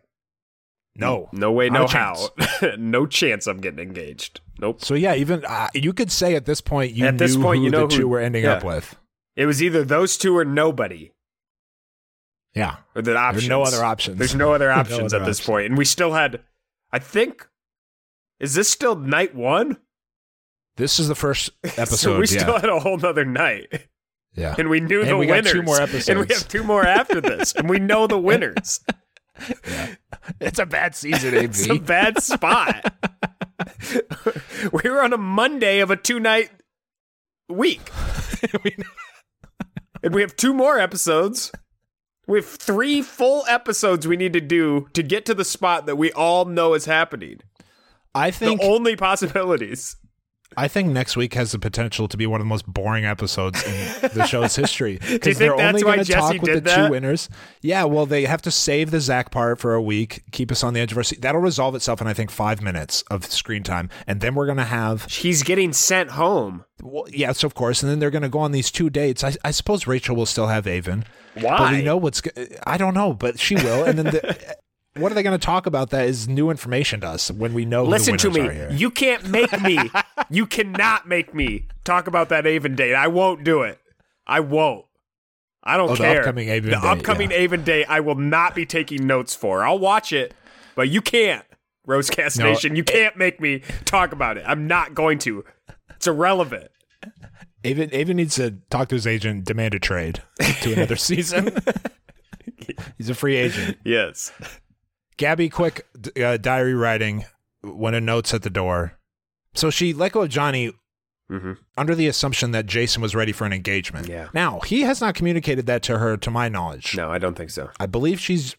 no, 1.01 1.29
No 1.33 1.53
way, 1.53 1.69
no 1.71 1.87
how. 1.87 2.29
no 2.79 3.07
chance 3.07 3.47
I'm 3.47 3.59
getting 3.61 3.81
engaged. 3.81 4.41
Nope. 4.61 4.83
So 4.85 4.95
yeah, 4.95 5.15
even 5.15 5.45
uh, 5.45 5.69
you 5.75 5.93
could 5.93 6.13
say 6.13 6.35
at 6.37 6.45
this 6.47 6.61
point 6.61 6.93
you 6.93 7.07
At 7.07 7.19
this 7.19 7.35
knew 7.37 7.43
point, 7.43 7.59
who 7.59 7.65
you 7.65 7.71
know 7.71 7.87
the 7.87 7.95
who- 7.95 8.01
two 8.03 8.09
were 8.09 8.21
ending 8.21 8.45
yeah. 8.45 8.53
up 8.55 8.65
with. 8.65 8.97
It 9.37 9.47
was 9.47 9.63
either 9.63 9.85
those 9.85 10.19
two 10.19 10.37
or 10.37 10.45
nobody. 10.45 11.13
Yeah, 12.55 12.77
Or 12.97 13.03
the 13.03 13.17
options. 13.17 13.49
no 13.49 13.63
other 13.63 13.85
options. 13.85 14.19
There's 14.19 14.35
no 14.35 14.53
other 14.53 14.69
No 14.75 14.75
options 14.75 15.15
other 15.15 15.23
at 15.23 15.27
this 15.27 15.41
point. 15.41 15.67
And 15.67 15.79
we 15.79 15.85
still 15.85 16.13
had, 16.15 16.41
I 16.93 16.99
think, 16.99 17.49
is 18.41 18.55
this 18.55 18.69
still 18.69 18.97
night 18.97 19.35
one? 19.35 19.77
this 20.77 20.99
is 20.99 21.09
the 21.09 21.15
first 21.15 21.51
episode. 21.65 21.97
so 21.97 22.19
we 22.19 22.27
yeah, 22.27 22.41
still 22.41 22.59
had 22.59 22.69
a 22.69 22.81
whole 22.81 22.97
nother 22.97 23.25
night. 23.25 23.87
yeah. 24.35 24.55
And 24.59 24.69
we 24.69 24.81
knew 24.81 25.01
And 25.03 25.11
the 25.11 25.17
we 25.17 25.27
got 25.27 25.37
winners. 25.45 25.53
two 25.53 25.63
more 25.63 25.81
episodes, 25.81 26.09
And 26.09 26.19
we 26.21 26.27
have 26.35 26.49
two 26.49 26.65
more 26.65 26.85
after 26.85 27.21
this. 27.21 27.53
and 27.55 27.69
we 27.71 27.79
know 27.79 28.07
the 28.09 28.19
winners. 28.19 28.81
it's 30.41 30.59
a 30.59 30.67
bad 30.67 30.95
season, 30.95 31.35
AB. 31.35 31.45
It's 31.45 31.69
a 31.69 31.79
bad 31.79 32.23
spot. 32.23 32.95
we 34.73 34.83
were 34.91 35.03
on 35.03 35.13
a 35.13 35.19
Monday 35.19 35.81
of 35.81 35.91
a 35.91 35.97
two 35.97 36.21
night 36.21 36.51
week. 37.49 37.91
and 40.03 40.15
we 40.15 40.21
have 40.21 40.37
two 40.37 40.55
more 40.55 40.79
episodes. 40.79 41.53
We 42.27 42.39
have 42.39 42.47
three 42.47 43.03
full 43.03 43.45
episodes 43.49 44.07
we 44.07 44.17
need 44.17 44.33
to 44.35 44.41
do 44.41 44.89
to 44.93 45.03
get 45.03 45.27
to 45.27 45.35
the 45.35 45.45
spot 45.45 45.87
that 45.87 45.97
we 45.97 46.13
all 46.13 46.45
know 46.45 46.75
is 46.75 46.85
happening. 46.85 47.41
I 48.15 48.31
think 48.31 48.61
the 48.61 48.67
only 48.67 48.97
possibilities. 48.97 49.97
I 50.57 50.67
think 50.69 50.89
next 50.89 51.17
week 51.17 51.35
has 51.35 51.53
the 51.53 51.59
potential 51.59 52.09
to 52.09 52.17
be 52.17 52.27
one 52.27 52.41
of 52.41 52.45
the 52.45 52.49
most 52.49 52.67
boring 52.67 53.05
episodes 53.05 53.63
in 53.65 53.73
the 54.15 54.27
show's 54.27 54.57
history. 54.57 54.99
Because 55.09 55.39
they're 55.39 55.55
only 55.55 55.83
going 55.83 56.05
to 56.05 56.13
talk 56.13 56.33
with 56.43 56.55
the 56.55 56.61
that? 56.61 56.87
two 56.87 56.91
winners. 56.91 57.29
Yeah, 57.63 57.85
well, 57.85 58.05
they 58.05 58.25
have 58.25 58.43
to 58.43 58.51
save 58.51 58.91
the 58.91 59.01
Zach 59.01 59.31
part 59.31 59.61
for 59.61 59.75
a 59.75 59.83
week, 59.83 60.25
keep 60.33 60.51
us 60.51 60.65
on 60.65 60.75
the 60.75 60.81
edge 60.81 60.91
of 60.93 60.99
our 60.99 61.05
seat. 61.05 61.23
That'll 61.23 61.41
resolve 61.41 61.75
itself 61.75 62.01
in 62.01 62.07
I 62.09 62.15
think 62.15 62.31
five 62.31 62.61
minutes 62.63 63.03
of 63.11 63.25
screen 63.27 63.63
time, 63.63 63.91
and 64.07 64.21
then 64.21 64.35
we're 64.35 64.47
going 64.47 64.59
to 64.59 64.65
have 64.65 65.05
He's 65.05 65.43
getting 65.43 65.73
sent 65.73 66.11
home. 66.11 66.65
well, 66.83 67.05
yes, 67.09 67.45
of 67.45 67.55
course, 67.55 67.83
and 67.83 67.91
then 67.91 68.01
they're 68.01 68.11
going 68.11 68.23
to 68.23 68.29
go 68.29 68.41
on 68.41 68.53
these 68.53 68.71
two 68.71 68.91
dates. 68.91 69.23
I, 69.23 69.35
I 69.45 69.53
suppose 69.53 69.87
Rachel 69.87 70.17
will 70.17 70.27
still 70.27 70.49
have 70.49 70.67
Aven. 70.67 71.05
Why? 71.35 71.59
But 71.59 71.73
we 71.73 71.83
know 71.83 71.97
what's. 71.97 72.23
I 72.67 72.77
don't 72.77 72.95
know, 72.95 73.15
but 73.15 73.39
she 73.39 73.55
will. 73.55 73.85
And 73.85 73.99
then 73.99 74.07
the, 74.07 74.57
what 74.97 75.13
are 75.13 75.15
they 75.15 75.23
going 75.23 75.39
to 75.39 75.45
talk 75.45 75.67
about? 75.67 75.91
That 75.91 76.07
is 76.07 76.29
new 76.29 76.51
information 76.51 77.01
to 77.01 77.09
us 77.09 77.31
when 77.31 77.55
we 77.55 77.65
know. 77.65 77.85
Listen 77.85 78.13
the 78.13 78.19
to 78.19 78.31
me. 78.31 78.41
Are 78.41 78.43
here. 78.45 78.53
Listen 78.53 78.69
to 78.69 78.75
me. 78.75 78.81
You 78.81 78.91
can't 78.91 79.29
make 79.29 79.61
me. 79.63 79.79
you 80.31 80.47
cannot 80.47 81.07
make 81.09 81.35
me 81.35 81.67
talk 81.85 82.07
about 82.07 82.29
that 82.31 82.47
Aven 82.47 82.75
date. 82.75 82.95
I 82.95 83.07
won't 83.09 83.45
do 83.45 83.63
it. 83.63 83.79
I 84.27 84.41
won't. 84.41 84.85
I 85.63 85.77
don't 85.77 85.91
Oh, 85.91 85.95
the 85.95 85.99
care. 86.05 86.21
upcoming 86.21 86.49
Aven 86.49 86.71
the 86.71 86.77
date, 86.77 86.85
upcoming 86.87 87.31
yeah. 87.31 87.37
Aven 87.39 87.65
date, 87.65 87.85
I 87.89 88.01
will 88.01 88.15
not 88.15 88.55
be 88.55 88.65
taking 88.65 89.07
notes 89.07 89.35
for. 89.35 89.63
I'll 89.63 89.79
watch 89.79 90.13
it, 90.13 90.33
but 90.75 90.89
you 90.89 91.03
can't. 91.03 91.45
Rosecast 91.87 92.39
No, 92.39 92.47
Nation, 92.47 92.77
you 92.77 92.85
can't 92.85 93.17
make 93.17 93.41
me 93.41 93.63
talk 93.85 94.13
about 94.13 94.37
it. 94.39 94.45
I'm 94.47 94.67
not 94.67 94.95
going 94.95 95.19
to. 95.21 95.45
It's 95.97 96.07
irrelevant. 96.07 96.71
Aven, 97.65 97.93
Aven 97.93 98.17
needs 98.17 98.37
to 98.37 98.57
talk 98.71 98.89
to 98.89 98.95
his 98.95 99.07
agent, 99.07 99.45
demand 99.45 99.75
a 99.75 99.79
trade 99.79 100.23
to 100.63 100.73
another 100.73 100.97
season. 100.97 101.55
He's 102.99 103.11
a 103.11 103.15
free 103.15 103.37
agent. 103.37 103.79
Yes. 103.85 104.33
Gabby, 105.21 105.51
quick 105.51 105.87
uh, 106.23 106.39
diary 106.39 106.73
writing 106.73 107.27
when 107.63 107.93
a 107.93 108.01
note's 108.01 108.33
at 108.33 108.41
the 108.43 108.49
door. 108.49 108.99
So 109.53 109.69
she 109.69 109.93
let 109.93 110.13
go 110.13 110.23
of 110.23 110.31
Johnny 110.31 110.73
Mm-hmm. 111.31 111.53
under 111.79 111.95
the 111.95 112.09
assumption 112.09 112.51
that 112.51 112.67
Jason 112.67 113.01
was 113.01 113.15
ready 113.15 113.31
for 113.31 113.45
an 113.45 113.53
engagement. 113.53 114.09
Yeah. 114.09 114.31
Now, 114.35 114.59
he 114.67 114.81
has 114.81 115.01
not 115.01 115.15
communicated 115.15 115.67
that 115.67 115.81
to 115.85 115.99
her, 115.99 116.17
to 116.17 116.29
my 116.29 116.49
knowledge. 116.49 116.97
No, 116.97 117.09
I 117.09 117.19
don't 117.19 117.37
think 117.37 117.51
so. 117.51 117.71
I 117.79 117.87
believe 117.87 118.19
she's 118.19 118.57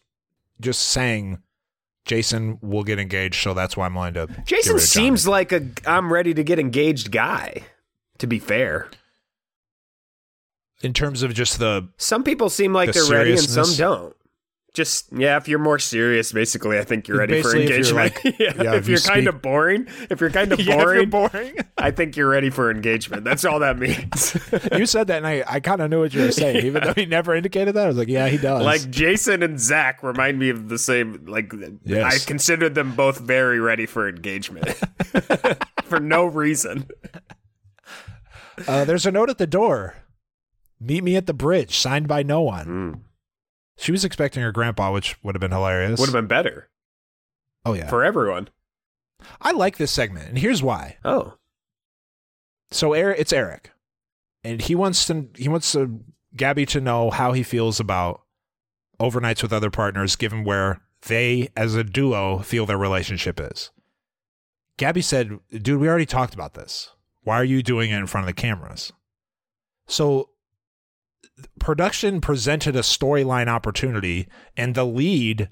just 0.58 0.80
saying 0.80 1.42
Jason 2.06 2.58
will 2.62 2.82
get 2.82 2.98
engaged, 2.98 3.42
so 3.42 3.52
that's 3.52 3.76
why 3.76 3.84
I'm 3.84 3.94
to. 4.14 4.26
get 4.26 4.46
Jason 4.46 4.78
seems 4.78 5.28
like 5.28 5.52
a 5.52 5.66
I'm 5.84 6.10
ready 6.10 6.32
to 6.32 6.42
get 6.42 6.58
engaged 6.58 7.10
guy. 7.12 7.64
To 8.20 8.26
be 8.26 8.38
fair, 8.38 8.88
in 10.80 10.94
terms 10.94 11.22
of 11.22 11.34
just 11.34 11.58
the 11.58 11.88
some 11.98 12.24
people 12.24 12.48
seem 12.48 12.72
like 12.72 12.92
The 12.92 13.00
they're 13.00 13.18
ready 13.18 13.32
and 13.32 13.40
some 13.40 13.74
don't. 13.76 14.16
Just 14.74 15.12
yeah, 15.12 15.36
if 15.36 15.48
you're 15.48 15.58
more 15.58 15.78
serious, 15.78 16.32
basically, 16.32 16.78
I 16.78 16.84
think 16.84 17.06
you're 17.06 17.18
ready 17.18 17.42
for 17.42 17.52
Basically, 17.52 17.64
if 17.64 17.88
you're 17.90 18.00
engagement. 18.00 18.24
like- 18.24 18.38
yeah, 18.40 18.62
yeah, 18.64 18.74
if, 18.74 18.82
if 18.84 18.88
you 18.88 18.92
you're 18.92 19.00
kind 19.02 19.22
speak- 19.24 19.28
of 19.28 19.42
boring, 19.42 19.86
if 20.08 20.18
you're 20.18 20.30
kind 20.30 20.50
of 20.50 20.60
Yeah, 20.62 20.76
you're 20.76 21.06
boring, 21.06 21.10
boring. 21.10 21.56
I 21.76 21.90
think 21.90 22.16
you're 22.16 22.30
ready 22.30 22.48
for 22.48 22.70
engagement. 22.70 23.22
That's 23.24 23.44
all 23.44 23.58
that 23.58 23.78
means. 23.78 24.34
you 24.78 24.86
said 24.86 25.08
that, 25.08 25.18
and 25.18 25.26
I, 25.26 25.44
I 25.46 25.60
kind 25.60 25.82
of 25.82 25.90
knew 25.90 26.00
what 26.00 26.14
you 26.14 26.22
were 26.22 26.32
saying, 26.32 26.64
even 26.64 26.82
though 26.84 26.94
he 26.94 27.04
never 27.04 27.34
indicated 27.34 27.74
that. 27.74 27.84
I 27.84 27.88
was 27.88 27.98
like, 27.98 28.08
yeah, 28.08 28.28
he 28.28 28.38
does. 28.38 28.64
like 28.64 28.88
Jason 28.88 29.42
and 29.42 29.60
Zach 29.60 30.02
remind 30.02 30.38
me 30.38 30.48
of 30.48 30.70
the 30.70 30.78
same. 30.78 31.26
Like 31.26 31.52
Yes. 31.84 32.22
I 32.24 32.26
considered 32.26 32.74
them 32.74 32.94
both 32.94 33.18
very 33.18 33.60
ready 33.60 33.84
for 33.84 34.08
engagement 34.08 34.68
for 35.84 36.00
no 36.00 36.24
reason. 36.24 36.88
uh, 38.66 38.84
there's 38.86 39.04
a 39.06 39.10
note 39.12 39.28
at 39.30 39.36
the 39.36 39.46
door. 39.46 39.96
Meet 40.80 41.04
me 41.04 41.16
at 41.16 41.26
the 41.26 41.34
bridge, 41.34 41.76
signed 41.76 42.08
by 42.08 42.22
no 42.22 42.40
one. 42.40 43.02
She 43.82 43.90
was 43.90 44.04
expecting 44.04 44.44
her 44.44 44.52
grandpa, 44.52 44.92
which 44.92 45.16
would 45.24 45.34
have 45.34 45.40
been 45.40 45.50
hilarious. 45.50 45.98
Would 45.98 46.06
have 46.06 46.12
been 46.12 46.28
better 46.28 46.70
Oh 47.64 47.74
yeah, 47.74 47.88
for 47.88 48.04
everyone. 48.04 48.48
I 49.40 49.50
like 49.52 49.76
this 49.76 49.90
segment, 49.90 50.28
and 50.28 50.38
here's 50.38 50.62
why. 50.62 50.98
Oh, 51.04 51.34
So 52.70 52.92
Erich, 52.92 53.18
it's 53.20 53.32
Erich, 53.32 53.70
and 54.44 54.60
he 54.60 54.74
wants 54.74 55.06
to 55.06 55.28
he 55.36 55.48
wants 55.48 55.72
to 55.72 56.00
Gabby 56.36 56.64
to 56.66 56.80
know 56.80 57.10
how 57.10 57.32
he 57.32 57.42
feels 57.42 57.80
about 57.80 58.22
overnights 59.00 59.42
with 59.42 59.52
other 59.52 59.70
partners, 59.70 60.16
given 60.16 60.44
where 60.44 60.80
they 61.08 61.48
as 61.56 61.74
a 61.74 61.84
duo 61.84 62.38
feel 62.38 62.66
their 62.66 62.78
relationship 62.78 63.40
is. 63.40 63.70
Gabby 64.76 65.02
said, 65.02 65.40
"Dude, 65.50 65.80
we 65.80 65.88
already 65.88 66.06
talked 66.06 66.34
about 66.34 66.54
this. 66.54 66.90
Why 67.22 67.36
are 67.36 67.44
you 67.44 67.62
doing 67.62 67.90
it 67.90 67.98
in 67.98 68.06
front 68.06 68.28
of 68.28 68.34
the 68.34 68.40
cameras?" 68.40 68.92
So 69.86 70.30
production 71.58 72.20
presented 72.20 72.76
a 72.76 72.80
storyline 72.80 73.48
opportunity, 73.48 74.28
and 74.56 74.74
the 74.74 74.84
lead 74.84 75.48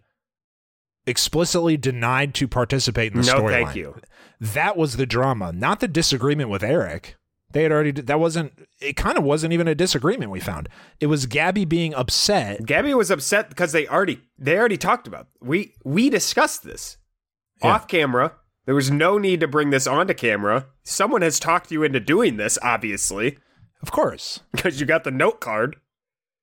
explicitly 1.07 1.77
denied 1.77 2.35
to 2.35 2.47
participate 2.47 3.13
in 3.13 3.21
the 3.21 3.27
no, 3.27 3.41
storyline 3.41 3.65
thank 3.65 3.77
you. 3.77 3.97
that 4.41 4.77
was 4.77 4.97
the 4.97 5.07
drama, 5.07 5.53
not 5.53 5.81
the 5.81 5.89
disagreement 5.89 6.51
with 6.51 6.63
Erich. 6.63 7.17
They 7.53 7.65
had 7.65 7.73
already 7.73 7.91
that 7.91 8.21
wasn't 8.21 8.53
it 8.81 8.95
kind 8.97 9.19
of 9.19 9.25
wasn't 9.25 9.53
even 9.53 9.67
a 9.67 9.75
disagreement 9.75 10.31
we 10.31 10.39
found. 10.39 10.69
It 11.01 11.07
was 11.07 11.27
Gabby 11.27 11.65
being 11.65 11.95
upset. 11.95 12.65
Gabby 12.65 12.95
was 12.95 13.11
upset 13.11 13.49
because 13.49 13.73
they 13.73 13.89
already 13.89 14.21
they 14.39 14.57
already 14.57 14.77
talked 14.77 15.09
about 15.09 15.27
we 15.41 15.75
we 15.85 16.11
discussed 16.11 16.63
this 16.63 16.97
Yeah. 17.61 17.73
off 17.75 17.89
camera. 17.89 18.35
There 18.67 18.75
was 18.77 18.91
no 18.91 19.19
need 19.19 19.41
to 19.41 19.49
bring 19.49 19.71
this 19.71 19.89
onto 19.89 20.15
camera. 20.15 20.67
Someone 20.85 21.23
has 21.23 21.41
talked 21.41 21.73
you 21.73 21.83
into 21.83 21.99
doing 21.99 22.37
this, 22.37 22.57
obviously, 22.63 23.39
Of 23.83 23.91
course. 23.91 24.41
because 24.53 24.81
you 24.81 24.87
got 24.87 25.05
the 25.05 25.11
note 25.11 25.41
card, 25.41 25.77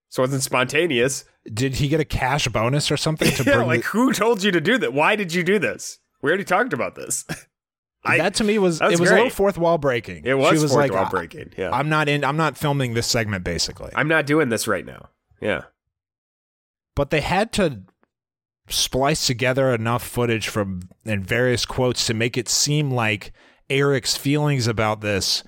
so 0.08 0.22
it 0.22 0.26
wasn't 0.26 0.42
spontaneous. 0.42 1.24
Did 1.52 1.76
he 1.76 1.88
get 1.88 2.00
a 2.00 2.04
cash 2.04 2.48
bonus 2.48 2.90
or 2.90 2.96
something 2.96 3.30
to 3.32 3.42
Yeah, 3.46 3.56
bring 3.56 3.66
like 3.66 3.82
the- 3.82 3.88
who 3.88 4.12
told 4.12 4.42
you 4.42 4.50
to 4.52 4.60
do 4.60 4.78
that? 4.78 4.92
Why 4.92 5.16
did 5.16 5.32
you 5.32 5.42
do 5.42 5.58
this? 5.58 5.98
We 6.20 6.30
already 6.30 6.44
talked 6.44 6.72
about 6.72 6.94
this. 6.94 7.24
I- 8.04 8.18
that 8.18 8.34
to 8.34 8.44
me 8.44 8.58
was, 8.58 8.80
was 8.80 8.92
it 8.92 9.00
was 9.00 9.10
a 9.10 9.14
little 9.14 9.30
fourth 9.30 9.58
wall 9.58 9.78
breaking. 9.78 10.24
It 10.24 10.34
was 10.34 10.56
she 10.56 10.62
was 10.62 10.72
fourth 10.72 10.90
like 10.90 10.92
wall 10.92 11.10
breaking, 11.10 11.52
yeah. 11.56 11.70
I'm 11.72 11.88
not 11.88 12.08
in 12.08 12.24
I'm 12.24 12.36
not 12.36 12.56
filming 12.56 12.94
this 12.94 13.06
segment 13.06 13.44
basically. 13.44 13.90
I'm 13.94 14.08
not 14.08 14.24
doing 14.26 14.48
this 14.48 14.66
right 14.68 14.86
now. 14.86 15.08
Yeah, 15.40 15.62
but 16.94 17.10
they 17.10 17.20
had 17.20 17.52
to 17.54 17.82
splice 18.68 19.26
together 19.26 19.72
enough 19.74 20.06
footage 20.06 20.48
from 20.48 20.80
and 21.04 21.26
various 21.26 21.64
quotes 21.64 22.06
to 22.06 22.14
make 22.14 22.36
it 22.36 22.48
seem 22.48 22.90
like 22.90 23.32
Erich's 23.70 24.16
feelings 24.16 24.66
about 24.66 25.00
this 25.00 25.42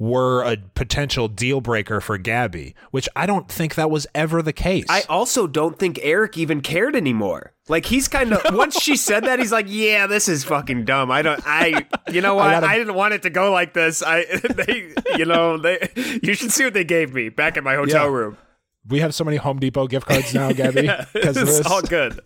were 0.00 0.42
a 0.42 0.56
potential 0.74 1.28
deal 1.28 1.60
breaker 1.60 2.00
for 2.00 2.16
Gabby, 2.16 2.74
which 2.90 3.06
I 3.14 3.26
don't 3.26 3.48
think 3.48 3.74
that 3.74 3.90
was 3.90 4.06
ever 4.14 4.40
the 4.40 4.52
case. 4.54 4.86
I 4.88 5.02
also 5.10 5.46
don't 5.46 5.78
think 5.78 6.00
Erich 6.02 6.38
even 6.38 6.62
cared 6.62 6.96
anymore. 6.96 7.52
Like 7.68 7.84
he's 7.84 8.08
kind 8.08 8.32
of 8.34 8.56
once 8.56 8.80
she 8.80 8.96
said 8.96 9.24
that, 9.24 9.38
he's 9.38 9.52
like, 9.52 9.66
"Yeah, 9.68 10.06
this 10.06 10.26
is 10.26 10.42
fucking 10.42 10.86
dumb. 10.86 11.10
I 11.10 11.20
don't. 11.20 11.40
I, 11.44 11.86
you 12.10 12.22
know 12.22 12.34
what? 12.34 12.64
I 12.64 12.72
I, 12.74 12.78
didn't 12.78 12.94
want 12.94 13.12
it 13.12 13.22
to 13.22 13.30
go 13.30 13.52
like 13.52 13.74
this. 13.74 14.02
I, 14.02 14.24
they, 14.56 14.94
you 15.18 15.26
know, 15.26 15.58
they. 15.58 15.90
You 16.22 16.32
should 16.32 16.50
see 16.50 16.64
what 16.64 16.72
they 16.74 16.84
gave 16.84 17.12
me 17.12 17.28
back 17.28 17.58
in 17.58 17.62
my 17.62 17.74
hotel 17.74 18.06
Yeah. 18.06 18.10
room. 18.12 18.38
we 18.88 19.00
have 19.00 19.14
so 19.14 19.22
many 19.22 19.36
Home 19.36 19.58
Depot 19.60 19.86
gift 19.86 20.06
cards 20.06 20.32
now, 20.32 20.50
Gabby, 20.52 20.82
Yeah, 20.86 21.04
it's 21.14 21.38
this. 21.38 21.66
all 21.66 21.82
good. 21.82 22.18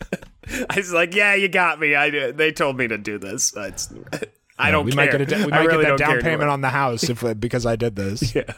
I 0.71 0.77
was 0.77 0.93
like, 0.93 1.13
"Yeah, 1.15 1.35
you 1.35 1.49
got 1.49 1.81
me. 1.81 1.97
I. 1.97 2.31
They 2.31 2.53
told 2.53 2.79
me 2.79 2.87
to 2.87 2.99
do 2.99 3.19
this. 3.19 3.53
It's, 3.57 3.93
I 4.59 4.71
don't 4.71 4.85
we 4.85 4.93
care. 4.93 5.07
Might 5.07 5.29
get 5.29 5.33
a, 5.33 5.47
we 5.47 5.53
I 5.53 5.57
might 5.59 5.67
really 5.67 5.85
get 5.85 5.89
don't 5.89 5.99
that 5.99 6.05
down 6.07 6.13
care 6.13 6.23
payment 6.23 6.51
on 6.51 6.61
the 6.61 6.71
house 6.71 7.09
if 7.09 7.25
uh, 7.25 7.35
because 7.39 7.67
I 7.67 7.77
did 7.77 7.97
this. 7.97 8.35
Yeah, 8.35 8.53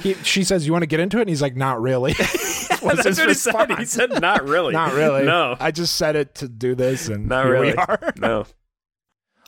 He, 0.00 0.14
she 0.14 0.42
says, 0.44 0.66
"You 0.66 0.72
want 0.72 0.82
to 0.82 0.86
get 0.86 1.00
into 1.00 1.18
it?" 1.18 1.22
And 1.22 1.28
he's 1.28 1.42
like, 1.42 1.56
"Not 1.56 1.80
really." 1.80 2.12
That's 2.82 3.04
his 3.04 3.18
what 3.18 3.28
he 3.28 3.34
said. 3.34 3.68
He 3.68 3.74
response. 3.76 3.90
said, 3.92 4.20
"Not 4.20 4.44
really. 4.44 4.72
Not 4.72 4.94
really. 4.94 5.24
No, 5.24 5.56
I 5.60 5.70
just 5.70 5.96
said 5.96 6.16
it 6.16 6.34
to 6.36 6.48
do 6.48 6.74
this, 6.74 7.08
and 7.08 7.28
not 7.28 7.44
here 7.44 7.52
really. 7.52 7.66
we 7.68 7.74
are. 7.76 8.12
No." 8.16 8.46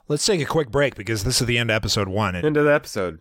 Let's 0.07 0.27
take 0.27 0.41
a 0.41 0.45
quick 0.45 0.71
break 0.71 0.95
because 0.97 1.25
this 1.25 1.41
is 1.41 1.47
the 1.47 1.57
end 1.59 1.71
of 1.71 1.75
episode 1.77 2.09
one. 2.09 2.37
End 2.37 2.57
of 2.59 2.67
the 2.67 2.73
episode. 2.75 3.21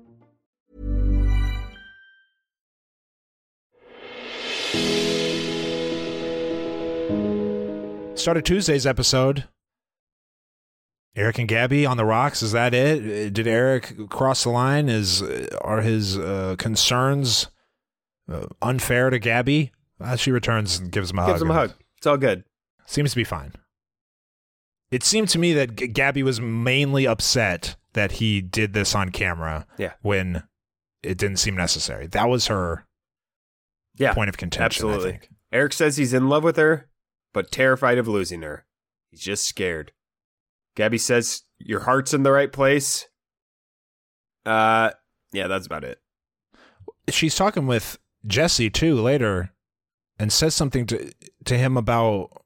Started 8.21 8.45
Tuesday's 8.45 8.85
episode. 8.85 9.45
Erich 11.15 11.39
and 11.39 11.47
Gabby 11.47 11.85
on 11.87 11.97
the 11.97 12.05
rocks. 12.05 12.43
Is 12.43 12.51
that 12.51 12.73
it? 12.73 13.33
Did 13.33 13.47
Erich 13.47 14.09
cross 14.09 14.43
the 14.43 14.49
line? 14.51 14.89
Is 14.89 15.23
are 15.61 15.81
his 15.81 16.17
uh, 16.19 16.55
concerns 16.59 17.47
uh, 18.31 18.45
unfair 18.61 19.09
to 19.09 19.17
Gabby? 19.17 19.71
Uh, 19.99 20.15
she 20.15 20.31
returns 20.31 20.77
and 20.79 20.91
gives 20.91 21.09
him 21.11 21.17
a 21.19 21.23
hug. 21.23 21.31
Gives 21.31 21.41
him 21.41 21.49
a 21.51 21.53
hug. 21.55 21.73
It's 21.97 22.05
all 22.05 22.17
good. 22.17 22.43
Seems 22.85 23.09
to 23.09 23.15
be 23.15 23.23
fine. 23.23 23.53
It 24.91 25.03
seemed 25.03 25.29
to 25.29 25.39
me 25.39 25.53
that 25.53 25.75
G- 25.75 25.87
Gabby 25.87 26.21
was 26.21 26.39
mainly 26.39 27.07
upset 27.07 27.75
that 27.93 28.13
he 28.13 28.39
did 28.39 28.73
this 28.73 28.93
on 28.93 29.09
camera 29.09 29.65
Yeah. 29.79 29.93
when 30.01 30.43
it 31.01 31.17
didn't 31.17 31.37
seem 31.37 31.55
necessary. 31.55 32.05
That 32.07 32.29
was 32.29 32.47
her 32.47 32.85
Yeah. 33.97 34.13
point 34.13 34.29
of 34.29 34.37
contention. 34.37 34.65
Absolutely. 34.65 35.09
I 35.09 35.11
think. 35.13 35.29
Erich 35.51 35.73
says 35.73 35.97
he's 35.97 36.13
in 36.13 36.29
love 36.29 36.43
with 36.43 36.57
her, 36.57 36.87
but 37.33 37.51
terrified 37.51 37.97
of 37.97 38.07
losing 38.07 38.41
her. 38.41 38.65
He's 39.09 39.21
just 39.21 39.45
scared. 39.47 39.91
Gabby 40.75 40.97
says 40.97 41.43
your 41.59 41.81
heart's 41.81 42.13
in 42.13 42.23
the 42.23 42.31
right 42.31 42.51
place. 42.51 43.07
Uh, 44.45 44.91
yeah, 45.33 45.47
that's 45.47 45.65
about 45.65 45.83
it. 45.83 45.99
she's 47.09 47.35
talking 47.35 47.67
with 47.67 47.99
Jesse 48.25 48.69
too 48.69 48.95
later 48.95 49.51
and 50.17 50.31
says 50.31 50.55
something 50.55 50.85
to 50.87 51.11
to 51.45 51.57
him 51.57 51.75
about 51.77 52.43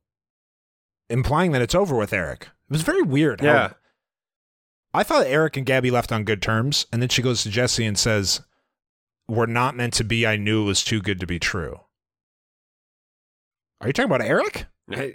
implying 1.10 1.52
that 1.52 1.62
it's 1.62 1.76
over 1.76 1.96
with 1.96 2.14
Erich. 2.14 2.44
It 2.44 2.72
was 2.72 2.82
very 2.82 3.02
weird. 3.02 3.42
how- 3.42 3.48
Yeah. 3.48 3.74
I 4.94 5.04
thought 5.04 5.28
Erich 5.28 5.58
and 5.58 5.66
Gabby 5.66 5.92
left 5.92 6.12
on 6.14 6.24
good 6.24 6.42
terms, 6.42 6.86
and 6.92 7.02
then 7.02 7.10
she 7.10 7.22
goes 7.22 7.44
to 7.44 7.50
Jesse 7.50 7.86
and 7.86 7.98
says, 8.00 8.42
We're 9.28 9.46
not 9.46 9.76
meant 9.76 9.94
to 9.96 10.04
be. 10.06 10.26
I 10.26 10.38
knew 10.38 10.64
it 10.64 10.68
was 10.68 10.84
too 10.86 11.02
good 11.02 11.20
to 11.20 11.28
be 11.28 11.38
true. 11.38 11.82
Are 13.82 13.88
you 13.88 13.94
talking 13.94 14.10
about 14.10 14.26
Erich? 14.26 14.66
I, 14.92 15.14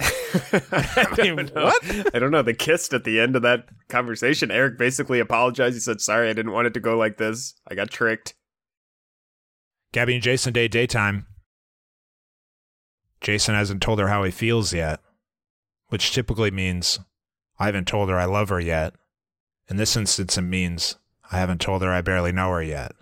I 0.00 1.22
mean, 1.22 1.36
don't 1.36 1.54
know. 1.54 1.64
what? 1.64 2.14
I 2.14 2.18
don't 2.18 2.30
know. 2.30 2.42
They 2.42 2.54
kissed 2.54 2.92
at 2.92 3.04
the 3.04 3.18
end 3.18 3.34
of 3.34 3.42
that 3.42 3.68
conversation. 3.88 4.50
Erich 4.50 4.78
basically 4.78 5.20
apologized. 5.20 5.74
He 5.74 5.80
said, 5.80 6.00
"Sorry, 6.00 6.28
I 6.28 6.32
didn't 6.32 6.52
want 6.52 6.66
it 6.66 6.74
to 6.74 6.80
go 6.80 6.96
like 6.96 7.16
this. 7.16 7.54
I 7.66 7.74
got 7.74 7.90
tricked." 7.90 8.34
Gabby 9.92 10.14
and 10.14 10.22
Jason 10.22 10.52
date 10.52 10.70
daytime. 10.70 11.26
Jason 13.20 13.54
hasn't 13.54 13.82
told 13.82 13.98
her 13.98 14.08
how 14.08 14.22
he 14.22 14.30
feels 14.30 14.72
yet, 14.72 15.00
which 15.88 16.12
typically 16.12 16.50
means 16.50 17.00
I 17.58 17.66
haven't 17.66 17.88
told 17.88 18.08
her 18.08 18.18
I 18.18 18.26
love 18.26 18.50
her 18.50 18.60
yet. 18.60 18.94
In 19.68 19.76
this 19.76 19.96
instance, 19.96 20.38
it 20.38 20.42
means 20.42 20.96
I 21.32 21.38
haven't 21.38 21.60
told 21.60 21.82
her 21.82 21.90
I 21.90 22.00
barely 22.00 22.32
know 22.32 22.50
her 22.50 22.62
yet. 22.62 22.92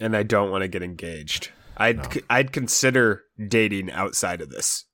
And 0.00 0.16
I 0.16 0.22
don't 0.22 0.50
want 0.50 0.62
to 0.62 0.68
get 0.68 0.82
engaged. 0.82 1.50
I'd 1.76 1.98
No. 1.98 2.22
I'd 2.30 2.52
consider 2.52 3.24
dating 3.48 3.90
outside 3.90 4.40
of 4.40 4.50
this. 4.50 4.86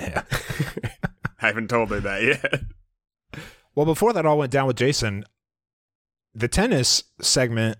Yeah. 0.00 0.22
I 1.42 1.46
haven't 1.46 1.68
told 1.68 1.90
her 1.90 2.00
that 2.00 2.22
yet. 2.22 2.62
Well, 3.74 3.86
before 3.86 4.12
that 4.12 4.26
all 4.26 4.38
went 4.38 4.52
down 4.52 4.66
with 4.66 4.76
Jason, 4.76 5.24
the 6.34 6.48
tennis 6.48 7.04
segment, 7.20 7.78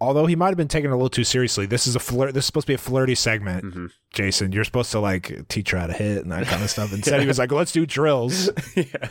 although 0.00 0.26
he 0.26 0.34
might 0.36 0.48
have 0.48 0.56
been 0.56 0.68
taken 0.68 0.90
a 0.90 0.94
little 0.96 1.10
too 1.10 1.24
seriously, 1.24 1.66
this 1.66 1.86
is 1.86 1.94
a 1.94 2.00
flirt. 2.00 2.34
This 2.34 2.44
is 2.44 2.46
supposed 2.46 2.66
to 2.66 2.70
be 2.70 2.74
a 2.74 2.78
flirty 2.78 3.14
segment. 3.14 3.64
Mhm. 3.64 3.90
Jason, 4.12 4.52
you're 4.52 4.64
supposed 4.64 4.90
to 4.92 5.00
like 5.00 5.46
teach 5.48 5.70
her 5.70 5.78
how 5.78 5.86
to 5.86 5.92
hit 5.92 6.22
and 6.22 6.32
that 6.32 6.46
kind 6.46 6.62
of 6.62 6.70
stuff. 6.70 6.92
Instead, 6.94 7.20
he 7.20 7.26
was 7.26 7.38
like, 7.38 7.52
"Let's 7.52 7.72
do 7.72 7.86
drills." 7.86 8.50
yeah. 8.74 9.08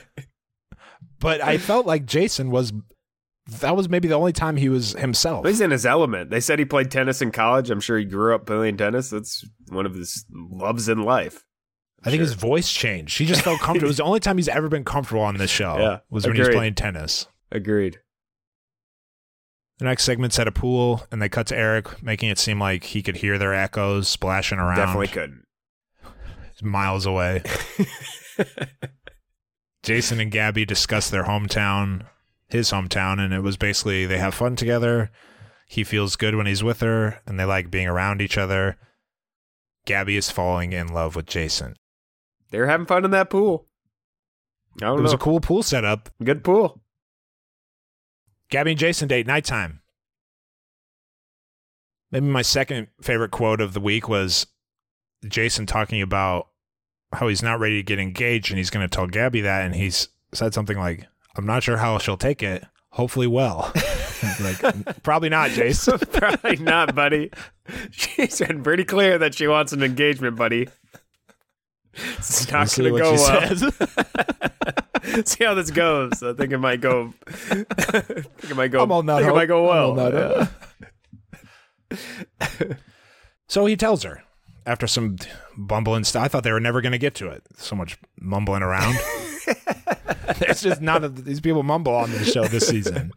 But 1.19 1.41
I 1.41 1.57
felt 1.57 1.85
like 1.85 2.05
Jason 2.05 2.51
was. 2.51 2.73
That 3.59 3.75
was 3.75 3.89
maybe 3.89 4.07
the 4.07 4.15
only 4.15 4.31
time 4.31 4.55
he 4.55 4.69
was 4.69 4.93
himself. 4.93 5.45
He's 5.45 5.59
in 5.59 5.71
his 5.71 5.85
element. 5.85 6.29
They 6.29 6.39
said 6.39 6.59
he 6.59 6.65
played 6.65 6.89
tennis 6.89 7.21
in 7.21 7.31
college. 7.31 7.69
I'm 7.69 7.81
sure 7.81 7.97
he 7.97 8.05
grew 8.05 8.33
up 8.33 8.45
playing 8.45 8.77
tennis. 8.77 9.09
That's 9.09 9.45
one 9.67 9.85
of 9.85 9.93
his 9.95 10.25
loves 10.31 10.87
in 10.87 11.03
life. 11.03 11.43
I 12.05 12.09
think 12.09 12.19
Sure. 12.19 12.25
his 12.25 12.33
voice 12.33 12.71
changed. 12.71 13.17
He 13.17 13.25
just 13.25 13.41
felt 13.41 13.59
comfortable. 13.59 13.85
it 13.85 13.89
was 13.89 13.97
the 13.97 14.03
only 14.03 14.19
time 14.19 14.37
he's 14.37 14.49
ever 14.49 14.69
been 14.69 14.83
comfortable 14.83 15.21
on 15.21 15.37
this 15.37 15.49
show. 15.51 15.77
Yeah, 15.77 15.99
was 16.09 16.25
when 16.27 16.35
he 16.35 16.41
was 16.41 16.49
playing 16.49 16.75
tennis. 16.75 17.27
Agreed. 17.51 17.99
The 19.79 19.85
next 19.85 20.03
segment's 20.03 20.37
at 20.37 20.47
a 20.47 20.51
pool, 20.51 21.05
and 21.11 21.21
they 21.21 21.29
cut 21.29 21.47
to 21.47 21.57
Erich, 21.57 22.01
making 22.03 22.29
it 22.29 22.37
seem 22.37 22.59
like 22.59 22.83
he 22.85 23.01
could 23.01 23.17
hear 23.17 23.37
their 23.37 23.53
echoes 23.53 24.07
splashing 24.07 24.59
around. 24.59 24.77
Definitely 24.77 25.07
couldn't. 25.07 25.45
miles 26.61 27.05
away. 27.05 27.41
Jason 29.83 30.19
and 30.19 30.31
Gabby 30.31 30.65
discuss 30.65 31.09
their 31.09 31.25
hometown, 31.25 32.05
his 32.47 32.71
hometown, 32.71 33.19
and 33.19 33.33
it 33.33 33.41
was 33.41 33.57
basically 33.57 34.05
they 34.05 34.17
have 34.17 34.33
fun 34.33 34.55
together. 34.55 35.11
He 35.67 35.83
feels 35.83 36.15
good 36.15 36.35
when 36.35 36.45
he's 36.45 36.63
with 36.63 36.79
her, 36.81 37.21
and 37.25 37.39
they 37.39 37.45
like 37.45 37.71
being 37.71 37.87
around 37.87 38.21
each 38.21 38.37
other. 38.37 38.77
Gabby 39.85 40.15
is 40.15 40.31
falling 40.31 40.71
in 40.71 40.87
love 40.87 41.15
with 41.15 41.25
Jason. 41.25 41.75
They 42.53 42.59
were 42.59 42.67
having 42.67 42.85
fun 42.85 43.03
in 43.03 43.09
that 43.11 43.31
pool. 43.31 43.65
I 44.79 44.85
It 44.85 44.89
don't 44.89 45.01
was 45.01 45.11
know. 45.11 45.15
a 45.15 45.19
cool 45.19 45.39
pool 45.39 45.63
setup. 45.63 46.09
Good 46.23 46.43
pool. 46.43 46.83
Gabby 48.51 48.71
and 48.71 48.79
Jason 48.79 49.07
date 49.07 49.25
nighttime. 49.25 49.81
Maybe 52.11 52.27
my 52.27 52.43
second 52.43 52.89
favorite 53.01 53.31
quote 53.31 53.59
of 53.59 53.73
the 53.73 53.79
week 53.79 54.07
was 54.07 54.45
Jason 55.27 55.65
talking 55.65 55.99
about 55.99 56.49
how 57.11 57.27
he's 57.27 57.41
not 57.41 57.59
ready 57.59 57.77
to 57.77 57.83
get 57.83 57.97
engaged 57.97 58.51
and 58.51 58.59
he's 58.59 58.69
going 58.69 58.87
to 58.87 58.95
tell 58.95 59.07
Gabby 59.07 59.41
that. 59.41 59.65
And 59.65 59.73
he's 59.73 60.09
said 60.31 60.53
something 60.53 60.77
like, 60.77 61.07
I'm 61.35 61.47
not 61.47 61.63
sure 61.63 61.77
how 61.77 61.97
she'll 61.97 62.17
take 62.17 62.43
it. 62.43 62.63
Hopefully, 62.89 63.25
well. 63.25 63.71
like, 64.41 65.01
probably 65.01 65.29
not, 65.29 65.49
Jason. 65.55 65.97
Probably 65.97 66.57
not, 66.57 66.93
buddy. 66.93 67.31
She's 67.89 68.37
been 68.37 68.61
pretty 68.61 68.83
clear 68.85 69.17
that 69.17 69.33
she 69.33 69.47
wants 69.47 69.73
an 69.73 69.81
engagement, 69.81 70.35
buddy. 70.35 70.67
It's 71.93 72.51
not 72.51 72.75
We'll 72.77 72.89
going 72.91 73.03
to 73.03 73.17
go 73.17 73.71
well. 75.13 75.25
see 75.25 75.43
how 75.43 75.53
this 75.53 75.69
goes. 75.71 76.23
I 76.23 76.33
think 76.33 76.51
it 76.53 76.57
might 76.57 76.81
go. 76.81 77.13
I 77.27 77.33
think 77.61 78.51
it 78.51 78.55
might 78.55 78.69
go. 78.71 78.81
I'm 78.83 78.91
on 78.91 79.05
that 79.07 79.17
I 79.17 79.19
think 79.19 79.31
it 79.31 79.35
might 79.35 79.45
go 79.47 79.63
well. 79.67 79.93
that 79.95 80.49
Yeah. 81.91 82.75
So 83.47 83.65
he 83.67 83.75
tells 83.75 84.01
her 84.03 84.23
after 84.65 84.87
some 84.87 85.17
bumbling 85.57 86.03
stuff. 86.05 86.23
I 86.23 86.27
thought 86.27 86.43
they 86.43 86.51
were 86.51 86.59
never 86.59 86.81
going 86.81 86.93
to 86.93 86.97
get 86.97 87.13
to 87.15 87.27
it. 87.29 87.43
So 87.57 87.75
much 87.75 87.99
mumbling 88.19 88.63
around. 88.63 88.95
It's 90.39 90.61
just 90.61 90.81
not 90.81 91.03
a, 91.03 91.09
these 91.09 91.41
people 91.41 91.63
mumble 91.63 91.93
on 91.93 92.09
the 92.09 92.23
show 92.23 92.45
this 92.47 92.67
season. 92.67 93.11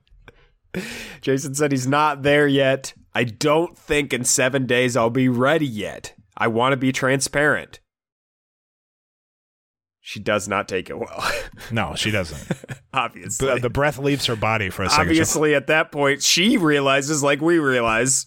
Jason 1.20 1.54
said 1.54 1.70
he's 1.70 1.86
not 1.86 2.22
there 2.22 2.48
yet. 2.48 2.92
I 3.14 3.22
don't 3.24 3.78
think 3.78 4.12
in 4.12 4.24
seven 4.24 4.66
days 4.66 4.96
I'll 4.96 5.08
be 5.08 5.28
ready 5.28 5.66
yet. 5.66 6.14
I 6.36 6.48
want 6.48 6.72
to 6.72 6.76
be 6.76 6.90
transparent. 6.92 7.78
She 10.09 10.20
does 10.20 10.46
not 10.46 10.68
take 10.68 10.88
it 10.88 10.96
well, 10.96 11.28
No, 11.72 11.96
she 11.96 12.12
doesn't. 12.12 12.40
obviously. 12.94 13.54
the, 13.54 13.59
the 13.62 13.70
breath 13.70 13.98
leaves 13.98 14.24
her 14.26 14.36
body 14.36 14.70
for 14.70 14.84
a 14.84 14.88
second. 14.88 15.09
obviously, 15.09 15.52
at 15.57 15.66
that 15.66 15.90
point, 15.90 16.22
she 16.22 16.57
realizes, 16.59 17.24
like 17.24 17.40
we 17.40 17.59
realize, 17.59 18.26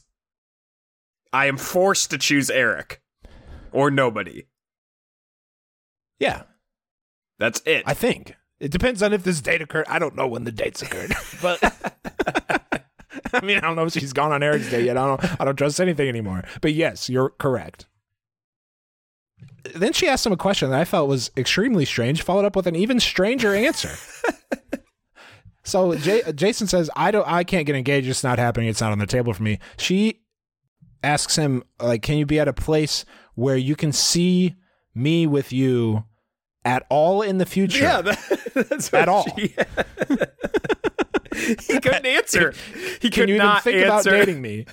I 1.31 1.45
am 1.45 1.55
forced 1.55 2.09
to 2.11 2.17
choose 2.17 2.49
Erich. 2.49 3.01
or 3.71 3.89
nobody. 3.89 4.47
Yeah, 6.19 6.41
That's 7.37 7.61
it. 7.65 7.83
I 7.85 7.93
think 7.93 8.35
it 8.59 8.71
depends 8.71 9.01
on 9.01 9.13
if 9.13 9.23
this 9.23 9.39
date 9.39 9.61
occurred. 9.61 9.85
I 9.87 9.99
don't 9.99 10.17
know 10.17 10.27
when 10.27 10.43
the 10.43 10.51
dates 10.51 10.81
occurred, 10.81 11.13
but 11.41 11.63
I 13.33 13.39
mean, 13.41 13.57
I 13.59 13.61
don't 13.61 13.77
know 13.77 13.85
if 13.85 13.93
she's 13.93 14.11
gone 14.11 14.33
on 14.33 14.43
Erich's 14.43 14.69
date 14.69 14.83
yet. 14.83 14.97
I 14.97 15.05
don't. 15.07 15.41
I 15.41 15.45
don't 15.45 15.55
trust 15.55 15.79
anything 15.79 16.09
anymore. 16.09 16.43
But 16.59 16.73
yes, 16.73 17.09
you're 17.09 17.29
correct. 17.29 17.85
Then 19.75 19.93
she 19.93 20.07
asked 20.07 20.25
him 20.25 20.33
a 20.33 20.37
question 20.37 20.69
that 20.69 20.79
I 20.79 20.85
felt 20.85 21.07
was 21.09 21.31
extremely 21.37 21.85
strange, 21.85 22.21
followed 22.21 22.45
up 22.45 22.55
with 22.55 22.67
an 22.67 22.75
even 22.75 22.99
stranger 22.99 23.53
answer. 23.55 23.91
so 25.63 25.95
J- 25.95 26.31
Jason 26.33 26.67
says, 26.67 26.89
"I 26.95 27.11
don't. 27.11 27.27
I 27.27 27.43
can't 27.43 27.65
get 27.65 27.75
engaged. 27.75 28.07
It's 28.07 28.23
not 28.23 28.39
happening. 28.39 28.69
It's 28.69 28.81
not 28.81 28.91
on 28.91 28.99
the 28.99 29.05
table 29.07 29.33
for 29.33 29.43
me." 29.43 29.59
She 29.77 30.21
asks 31.03 31.35
him, 31.35 31.63
"Like, 31.79 32.01
can 32.01 32.17
you 32.17 32.25
be 32.25 32.39
at 32.39 32.47
a 32.47 32.53
place 32.53 33.05
where 33.35 33.57
you 33.57 33.75
can 33.75 33.91
see 33.91 34.55
me 34.95 35.27
with 35.27 35.51
you?" 35.53 36.03
At 36.65 36.85
all 36.89 37.21
in 37.21 37.37
the 37.37 37.45
future, 37.45 37.81
yeah, 37.83 38.01
that, 38.01 38.51
that's 38.69 38.93
At 38.93 39.07
all. 39.07 39.23
she- 39.37 39.55
he 41.73 41.79
couldn't 41.79 42.05
answer. 42.05 42.53
He 43.01 43.09
can 43.09 43.21
could 43.21 43.29
you 43.29 43.35
even 43.35 43.47
not 43.47 43.63
think 43.63 43.77
answer. 43.77 43.87
about 43.87 44.03
dating 44.03 44.41
me? 44.41 44.65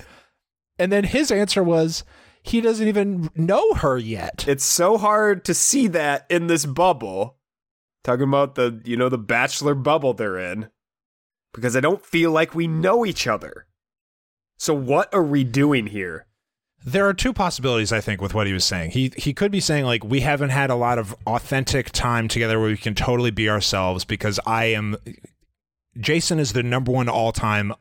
And 0.81 0.91
then 0.91 1.05
his 1.05 1.31
answer 1.31 1.63
was, 1.63 2.03
he 2.47 2.61
doesn't 2.61 2.87
even 2.87 3.29
know 3.35 3.75
her 3.75 3.99
yet. 3.99 4.45
It's 4.47 4.65
so 4.65 4.99
hard 4.99 5.45
to 5.47 5.55
see 5.55 5.89
that 5.89 6.27
in 6.31 6.47
this 6.47 6.65
bubble. 6.65 7.37
Talking 8.05 8.29
about 8.29 8.55
the, 8.55 8.81
you 8.85 8.97
know, 8.97 9.09
the 9.09 9.19
bachelor 9.19 9.75
bubble 9.75 10.15
they're 10.15 10.39
in. 10.39 10.69
Because 11.53 11.77
I 11.77 11.81
don't 11.81 12.05
feel 12.05 12.31
like 12.31 12.55
we 12.55 12.69
know 12.69 13.05
each 13.05 13.27
other. 13.27 13.67
So 14.59 14.75
what 14.75 15.13
are 15.13 15.25
we 15.25 15.43
doing 15.43 15.89
here? 15.89 16.27
There 16.85 17.09
are 17.09 17.15
two 17.15 17.33
possibilities, 17.33 17.93
I 17.93 18.01
think, 18.01 18.21
with 18.21 18.33
what 18.33 18.47
he 18.47 18.53
was 18.53 18.65
saying. 18.65 18.93
He 18.93 19.13
he 19.17 19.35
could 19.35 19.51
be 19.51 19.59
saying 19.59 19.87
like 19.87 20.05
we 20.05 20.21
haven't 20.21 20.51
had 20.51 20.71
a 20.71 20.77
lot 20.77 20.99
of 20.99 21.17
authentic 21.27 21.91
time 21.91 22.29
together 22.29 22.61
where 22.61 22.69
we 22.69 22.77
can 22.77 22.95
totally 22.95 23.33
be 23.33 23.51
ourselves 23.51 24.05
because 24.05 24.39
I 24.47 24.67
am 24.67 24.97
Jason 25.99 26.39
is 26.39 26.53
the 26.53 26.63
number 26.63 26.93
one 26.93 27.09
all 27.09 27.33
time 27.33 27.73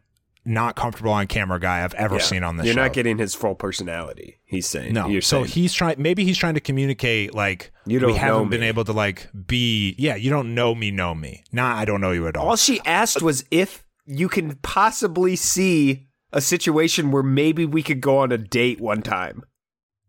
not 0.46 0.76
comfortable 0.76 1.12
on 1.12 1.26
camera 1.28 1.60
guy 1.60 1.84
I've 1.84 1.94
ever 1.96 2.16
Yeah. 2.18 2.22
seen 2.22 2.44
on 2.44 2.58
this 2.58 2.66
You're 2.68 2.76
show. 2.76 2.84
not 2.84 2.94
getting 2.94 3.18
his 3.18 3.34
full 3.34 3.56
personality. 3.56 4.38
He's 4.46 4.68
saying. 4.68 4.94
no. 4.94 5.08
You're 5.08 5.22
so 5.22 5.38
saying. 5.44 5.48
he's 5.54 5.74
trying 5.74 6.02
maybe 6.02 6.24
he's 6.24 6.38
trying 6.38 6.54
to 6.54 6.60
communicate 6.60 7.34
like 7.34 7.72
You 7.86 8.00
don't 8.00 8.12
we 8.12 8.18
haven't 8.18 8.50
been 8.50 8.64
able 8.64 8.84
to 8.86 8.94
like 8.94 9.28
be 9.48 9.96
yeah, 9.98 10.16
you 10.16 10.30
don't 10.30 10.54
know 10.54 10.76
me, 10.76 10.92
know 10.92 11.16
me. 11.16 11.44
Nah, 11.52 11.76
I 11.76 11.86
don't 11.86 12.00
know 12.02 12.12
you 12.12 12.28
at 12.28 12.38
all. 12.38 12.50
All 12.50 12.56
she 12.56 12.80
asked 12.86 13.22
was 13.22 13.44
if 13.50 13.84
you 14.06 14.30
can 14.30 14.56
possibly 14.58 15.36
see 15.36 16.08
a 16.32 16.42
situation 16.42 17.10
where 17.12 17.24
maybe 17.24 17.66
we 17.66 17.82
could 17.82 18.02
go 18.02 18.18
on 18.20 18.32
a 18.32 18.38
date 18.38 18.80
one 18.80 19.02
time. 19.02 19.42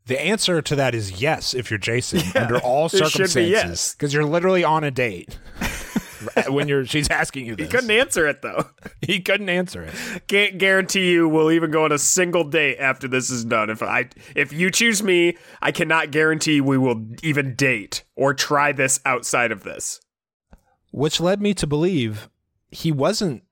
The 0.07 0.21
answer 0.21 0.61
to 0.63 0.77
that 0.77 0.95
is 0.95 1.21
yes 1.23 1.55
if 1.55 1.71
you're 1.71 1.79
Jason 1.79 2.21
under 2.41 2.59
all 2.59 2.87
it 2.87 2.91
should 2.91 2.99
be 3.05 3.09
circumstances 3.11 3.51
yes. 3.51 3.95
because 3.95 4.13
you're 4.13 4.25
literally 4.25 4.63
on 4.65 4.85
a 4.85 4.91
date 4.91 5.39
when 6.49 6.69
you're 6.69 6.85
she's 6.85 7.11
asking 7.11 7.47
you 7.47 7.57
this. 7.57 7.67
He 7.67 7.71
couldn't 7.71 7.91
answer 7.91 8.27
it 8.27 8.43
though. 8.43 8.67
He 9.03 9.21
couldn't 9.21 9.49
answer 9.49 9.83
it. 9.83 9.95
Can't 10.27 10.59
guarantee 10.59 11.13
you 11.13 11.29
we'll 11.29 11.53
even 11.53 11.71
go 11.71 11.85
on 11.85 11.93
a 11.93 11.99
single 11.99 12.43
date 12.43 12.79
after 12.79 13.07
this 13.07 13.31
is 13.31 13.45
done. 13.45 13.71
If 13.71 13.83
I 13.83 14.09
if 14.35 14.53
you 14.53 14.71
choose 14.71 15.03
me, 15.03 15.37
I 15.63 15.71
cannot 15.71 16.11
guarantee 16.11 16.61
we 16.61 16.77
will 16.77 17.07
even 17.23 17.55
date 17.55 18.05
or 18.17 18.35
try 18.35 18.73
this 18.73 18.99
outside 19.05 19.53
of 19.53 19.63
this. 19.63 20.01
Which 20.91 21.21
led 21.21 21.41
me 21.41 21.55
to 21.55 21.67
believe 21.67 22.29
he 22.71 22.91
wasn't 22.91 23.43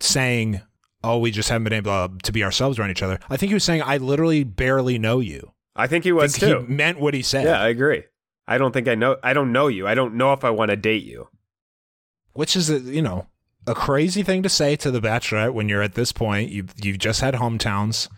saying, 0.00 0.62
"Oh, 1.02 1.18
we 1.18 1.30
just 1.30 1.48
haven't 1.50 1.64
been 1.64 1.72
able 1.74 2.16
to 2.22 2.32
be 2.32 2.42
ourselves 2.42 2.78
around 2.78 2.90
each 2.90 3.02
other." 3.02 3.18
I 3.28 3.36
think 3.36 3.50
he 3.50 3.54
was 3.54 3.64
saying, 3.64 3.82
"I 3.84 3.98
literally 3.98 4.44
barely 4.44 4.98
know 4.98 5.20
you." 5.20 5.52
I 5.76 5.86
think 5.88 6.04
he 6.04 6.12
was 6.12 6.36
think 6.36 6.52
too. 6.52 6.66
he 6.66 6.72
meant 6.72 7.00
what 7.00 7.14
he 7.14 7.22
said. 7.22 7.44
yeah, 7.44 7.60
I 7.60 7.68
agree. 7.68 8.04
I 8.46 8.58
don't 8.58 8.72
think 8.72 8.88
I 8.88 8.94
know 8.94 9.16
I 9.22 9.32
don't 9.32 9.52
know 9.52 9.68
you. 9.68 9.86
I 9.86 9.94
don't 9.94 10.14
know 10.14 10.32
if 10.32 10.44
I 10.44 10.50
want 10.50 10.70
to 10.70 10.76
date 10.76 11.04
you. 11.04 11.28
Which 12.34 12.54
is 12.54 12.70
a, 12.70 12.78
you 12.78 13.02
know 13.02 13.26
a 13.66 13.74
crazy 13.74 14.22
thing 14.22 14.42
to 14.42 14.48
say 14.48 14.76
to 14.76 14.90
the 14.90 15.00
bachelorette 15.00 15.54
when 15.54 15.68
you're 15.68 15.82
at 15.82 15.94
this 15.94 16.12
point. 16.12 16.50
You've 16.50 16.74
you've 16.82 16.98
just 16.98 17.20
had 17.20 17.34
hometowns. 17.34 18.08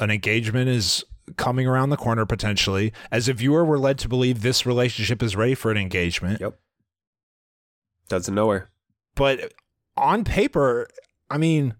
An 0.00 0.10
engagement 0.10 0.68
is 0.68 1.04
coming 1.36 1.66
around 1.66 1.90
the 1.90 1.96
corner 1.96 2.26
potentially 2.26 2.92
as 3.10 3.28
a 3.28 3.32
viewer 3.32 3.64
we're 3.64 3.78
led 3.78 3.98
to 3.98 4.08
believe 4.08 4.42
this 4.42 4.66
relationship 4.66 5.22
is 5.22 5.36
ready 5.36 5.54
for 5.54 5.70
an 5.70 5.76
engagement. 5.76 6.40
Yep. 6.40 6.58
Doesn't 8.08 8.34
know 8.34 8.50
her. 8.50 8.70
but 9.14 9.52
on 9.96 10.24
paper 10.24 10.88
i 11.30 11.38
mean 11.38 11.74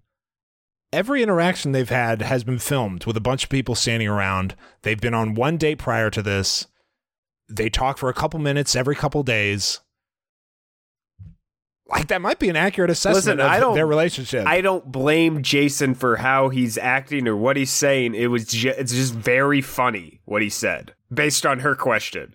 every 0.94 1.22
interaction 1.22 1.72
they've 1.72 1.90
had 1.90 2.22
has 2.22 2.44
been 2.44 2.58
filmed 2.58 3.04
with 3.04 3.16
a 3.16 3.20
bunch 3.20 3.42
of 3.44 3.50
people 3.50 3.74
standing 3.74 4.06
around. 4.08 4.54
They've 4.82 5.00
been 5.00 5.12
on 5.12 5.34
one 5.34 5.56
date 5.56 5.78
prior 5.78 6.08
to 6.10 6.22
this. 6.22 6.68
They 7.48 7.68
talk 7.68 7.98
for 7.98 8.08
a 8.08 8.14
couple 8.14 8.38
minutes 8.38 8.76
every 8.76 8.94
couple 8.94 9.22
days 9.24 9.80
like 11.94 12.08
that 12.08 12.20
might 12.20 12.38
be 12.38 12.48
an 12.48 12.56
accurate 12.56 12.90
assessment 12.90 13.38
Listen, 13.38 13.40
of 13.40 13.46
I 13.50 13.60
don't- 13.60 13.74
their 13.74 13.86
relationship 13.86 14.46
I 14.46 14.60
don't 14.60 14.90
blame 14.90 15.42
Jason 15.42 15.94
for 15.94 16.16
how 16.16 16.48
he's 16.48 16.76
acting 16.76 17.26
or 17.28 17.36
what 17.36 17.56
he's 17.56 17.70
saying. 17.72 18.14
It 18.14 18.26
was 18.28 18.46
ju- 18.46 18.74
it's 18.76 18.92
just 18.92 19.14
very 19.14 19.60
funny 19.60 20.20
what 20.24 20.42
he 20.42 20.48
said 20.50 20.94
based 21.12 21.46
on 21.46 21.60
her 21.60 21.74
question. 21.74 22.34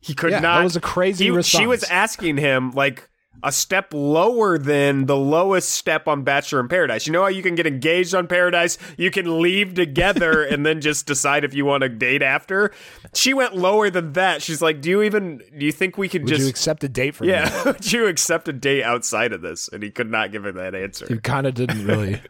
He 0.00 0.14
could 0.14 0.30
Yeah, 0.30 0.40
not. 0.40 0.58
that 0.58 0.64
was 0.64 0.76
a 0.76 0.80
crazy 0.80 1.24
he- 1.24 1.30
response. 1.30 1.60
She 1.60 1.66
was 1.66 1.84
asking 1.84 2.36
him 2.38 2.70
like 2.72 3.08
a 3.42 3.52
step 3.52 3.92
lower 3.92 4.58
than 4.58 5.06
the 5.06 5.16
lowest 5.16 5.70
step 5.70 6.08
on 6.08 6.22
Bachelor 6.24 6.60
in 6.60 6.68
Paradise. 6.68 7.06
You 7.06 7.12
know 7.12 7.22
how 7.22 7.28
you 7.28 7.42
can 7.42 7.54
get 7.54 7.66
engaged 7.66 8.14
on 8.14 8.26
Paradise, 8.26 8.78
you 8.96 9.10
can 9.10 9.40
leave 9.40 9.74
together 9.74 10.42
and 10.50 10.64
then 10.64 10.80
just 10.80 11.06
decide 11.06 11.44
if 11.44 11.54
you 11.54 11.64
want 11.64 11.82
to 11.82 11.88
date 11.88 12.22
after. 12.22 12.72
She 13.14 13.34
went 13.34 13.56
lower 13.56 13.90
than 13.90 14.12
that. 14.14 14.42
She's 14.42 14.62
like, 14.62 14.80
"Do 14.80 14.90
you 14.90 15.02
even? 15.02 15.38
Do 15.56 15.64
you 15.64 15.72
think 15.72 15.98
we 15.98 16.08
could 16.08 16.22
Would 16.22 16.28
just?" 16.28 16.42
you 16.42 16.48
accept 16.48 16.84
a 16.84 16.88
date 16.88 17.14
from 17.14 17.28
yeah, 17.28 17.64
would 17.64 17.92
you 17.92 18.06
accept 18.06 18.48
a 18.48 18.52
date 18.52 18.82
outside 18.82 19.32
of 19.32 19.42
this? 19.42 19.68
And 19.68 19.82
he 19.82 19.90
could 19.90 20.10
not 20.10 20.32
give 20.32 20.44
her 20.44 20.52
that 20.52 20.74
answer. 20.74 21.06
He 21.08 21.18
kind 21.18 21.46
of 21.46 21.54
didn't 21.54 21.86
really. 21.86 22.20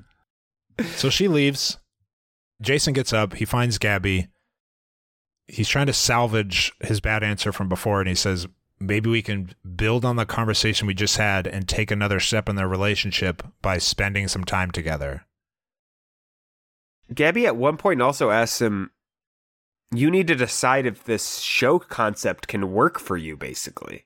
so 0.97 1.11
she 1.11 1.29
leaves. 1.29 1.79
Jason 2.61 2.93
gets 2.93 3.13
up. 3.13 3.35
He 3.35 3.45
finds 3.45 3.79
Gabby. 3.79 4.29
He's 5.47 5.69
trying 5.69 5.87
to 5.87 5.93
salvage 5.93 6.73
his 6.81 7.01
bad 7.01 7.23
answer 7.23 7.53
from 7.53 7.69
before, 7.69 8.01
and 8.01 8.09
he 8.09 8.15
says, 8.15 8.47
maybe 8.81 9.11
we 9.11 9.23
can 9.23 9.55
build 9.77 10.05
on 10.05 10.17
the 10.17 10.27
conversation 10.27 10.87
we 10.87 10.95
just 10.95 11.17
had 11.17 11.47
and 11.47 11.69
take 11.69 11.91
another 11.91 12.21
step 12.21 12.49
in 12.49 12.57
their 12.57 12.69
relationship 12.69 13.43
by 13.63 13.79
spending 13.79 14.29
some 14.29 14.45
time 14.45 14.71
together. 14.71 15.25
Gabby 17.13 17.47
at 17.47 17.57
one 17.57 17.77
point 17.77 18.03
also 18.03 18.31
asks 18.31 18.61
him, 18.61 18.91
"You 19.93 20.11
need 20.11 20.27
to 20.29 20.35
decide 20.35 20.87
if 20.87 21.05
this 21.05 21.39
show 21.39 21.79
concept 21.79 22.49
can 22.49 22.73
work 22.73 22.99
for 22.99 23.17
you." 23.17 23.37
Basically, 23.37 24.05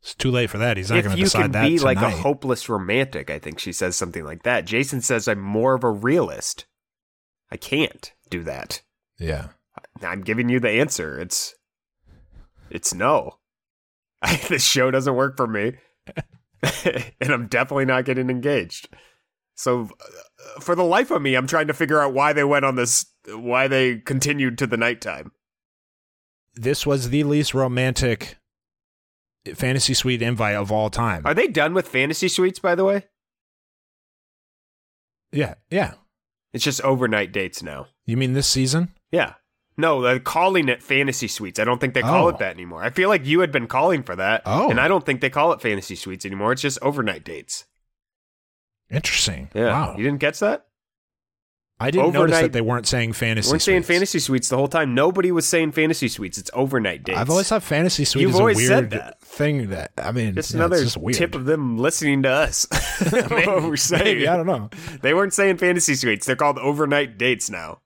It's 0.00 0.14
too 0.14 0.30
late 0.30 0.50
for 0.50 0.58
that. 0.58 0.76
He's 0.76 0.90
not 0.90 1.02
going 1.02 1.16
to 1.16 1.22
decide 1.22 1.52
that. 1.52 1.64
you 1.64 1.78
decide 1.78 1.86
can 1.86 1.94
be 1.94 2.02
like 2.02 2.14
a 2.14 2.22
hopeless 2.22 2.68
romantic, 2.68 3.30
I 3.30 3.38
think 3.38 3.58
she 3.58 3.72
says 3.72 3.96
something 3.96 4.24
like 4.24 4.42
that. 4.42 4.66
Jason 4.66 5.00
says, 5.00 5.26
"I'm 5.26 5.40
more 5.40 5.74
of 5.74 5.82
a 5.82 5.90
realist. 5.90 6.66
I 7.50 7.56
can't 7.56 8.12
do 8.30 8.42
that." 8.44 8.82
yeah. 9.18 9.48
I'm 10.02 10.22
giving 10.22 10.48
you 10.48 10.60
the 10.60 10.70
answer. 10.70 11.18
It's 11.20 11.54
it's 12.70 12.94
no. 12.94 13.38
this 14.48 14.64
show 14.64 14.90
doesn't 14.90 15.14
work 15.14 15.36
for 15.36 15.46
me, 15.46 15.74
and 17.20 17.30
I'm 17.30 17.46
definitely 17.46 17.84
not 17.84 18.04
getting 18.04 18.30
engaged. 18.30 18.88
So, 19.56 19.88
uh, 20.00 20.60
for 20.60 20.74
the 20.74 20.84
life 20.84 21.10
of 21.10 21.22
me, 21.22 21.34
I'm 21.34 21.46
trying 21.46 21.68
to 21.68 21.74
figure 21.74 22.00
out 22.00 22.14
why 22.14 22.32
they 22.32 22.44
went 22.44 22.64
on 22.64 22.76
this, 22.76 23.06
why 23.28 23.68
they 23.68 23.98
continued 23.98 24.58
to 24.58 24.66
the 24.66 24.76
nighttime. 24.76 25.32
This 26.54 26.86
was 26.86 27.10
the 27.10 27.24
least 27.24 27.54
romantic 27.54 28.36
fantasy 29.54 29.94
suite 29.94 30.22
invite 30.22 30.56
of 30.56 30.72
all 30.72 30.90
time. 30.90 31.22
Are 31.24 31.34
they 31.34 31.48
done 31.48 31.74
with 31.74 31.86
fantasy 31.86 32.28
suites? 32.28 32.58
By 32.58 32.74
the 32.74 32.84
way, 32.84 33.04
yeah. 35.34 35.54
Yeah. 35.70 35.94
it's 36.52 36.64
just 36.64 36.80
overnight 36.82 37.32
dates 37.32 37.62
now. 37.62 37.86
You 38.06 38.16
mean 38.16 38.32
this 38.32 38.46
season? 38.46 38.94
Yeah. 39.10 39.34
No, 39.76 40.00
they're 40.02 40.20
calling 40.20 40.68
it 40.68 40.82
fantasy 40.82 41.26
suites. 41.28 41.58
I 41.58 41.64
don't 41.64 41.80
think 41.80 41.94
they 41.94 42.02
call 42.02 42.26
Oh. 42.26 42.28
it 42.28 42.38
that 42.38 42.54
anymore. 42.54 42.82
I 42.84 42.90
feel 42.90 43.08
like 43.08 43.26
you 43.26 43.40
had 43.40 43.50
been 43.50 43.66
calling 43.66 44.02
for 44.04 44.14
that. 44.16 44.42
Oh. 44.46 44.70
And 44.70 44.78
I 44.80 44.86
don't 44.86 45.04
think 45.04 45.20
they 45.20 45.30
call 45.30 45.52
it 45.52 45.60
fantasy 45.60 45.96
suites 45.96 46.24
anymore. 46.24 46.52
It's 46.52 46.62
just 46.62 46.78
overnight 46.80 47.24
dates. 47.24 47.64
Interesting. 48.90 49.48
Yeah. 49.54 49.66
Wow. 49.68 49.94
You 49.96 50.04
didn't 50.04 50.20
catch 50.20 50.38
that? 50.40 50.66
I 51.80 51.90
didn't 51.90 52.12
notice 52.12 52.34
overnight- 52.36 52.42
that 52.42 52.52
they 52.52 52.60
weren't 52.60 52.86
saying 52.86 53.14
fantasy. 53.14 53.48
Suites. 53.48 53.50
We 53.50 53.54
weren't 53.54 53.62
saying 53.62 53.82
suites. 53.82 53.88
fantasy 53.88 54.18
suites 54.20 54.48
the 54.48 54.56
whole 54.56 54.68
time. 54.68 54.94
Nobody 54.94 55.32
was 55.32 55.46
saying 55.48 55.72
fantasy 55.72 56.06
suites. 56.06 56.38
It's 56.38 56.50
overnight 56.54 57.02
dates. 57.02 57.18
I've 57.18 57.30
always 57.30 57.48
thought 57.48 57.64
fantasy 57.64 58.04
suites. 58.04 58.22
You've 58.22 58.30
is 58.30 58.36
a 58.36 58.38
always 58.38 58.56
weird 58.58 58.68
said 58.68 58.90
that. 58.90 59.20
thing 59.20 59.70
that 59.70 59.90
I 59.98 60.12
mean, 60.12 60.36
just 60.36 60.52
yeah, 60.52 60.58
another 60.58 60.76
it's 60.76 60.94
just 60.94 61.18
tip 61.18 61.34
of 61.34 61.46
them 61.46 61.76
listening 61.76 62.22
to 62.22 62.28
us. 62.30 62.68
what 63.10 63.64
we're 63.64 63.76
saying. 63.76 64.04
Maybe, 64.04 64.28
I 64.28 64.36
don't 64.36 64.46
know. 64.46 64.70
They 65.02 65.14
weren't 65.14 65.34
saying 65.34 65.56
fantasy 65.56 65.96
suites. 65.96 66.26
They're 66.26 66.36
called 66.36 66.58
overnight 66.60 67.18
dates 67.18 67.50
now. 67.50 67.80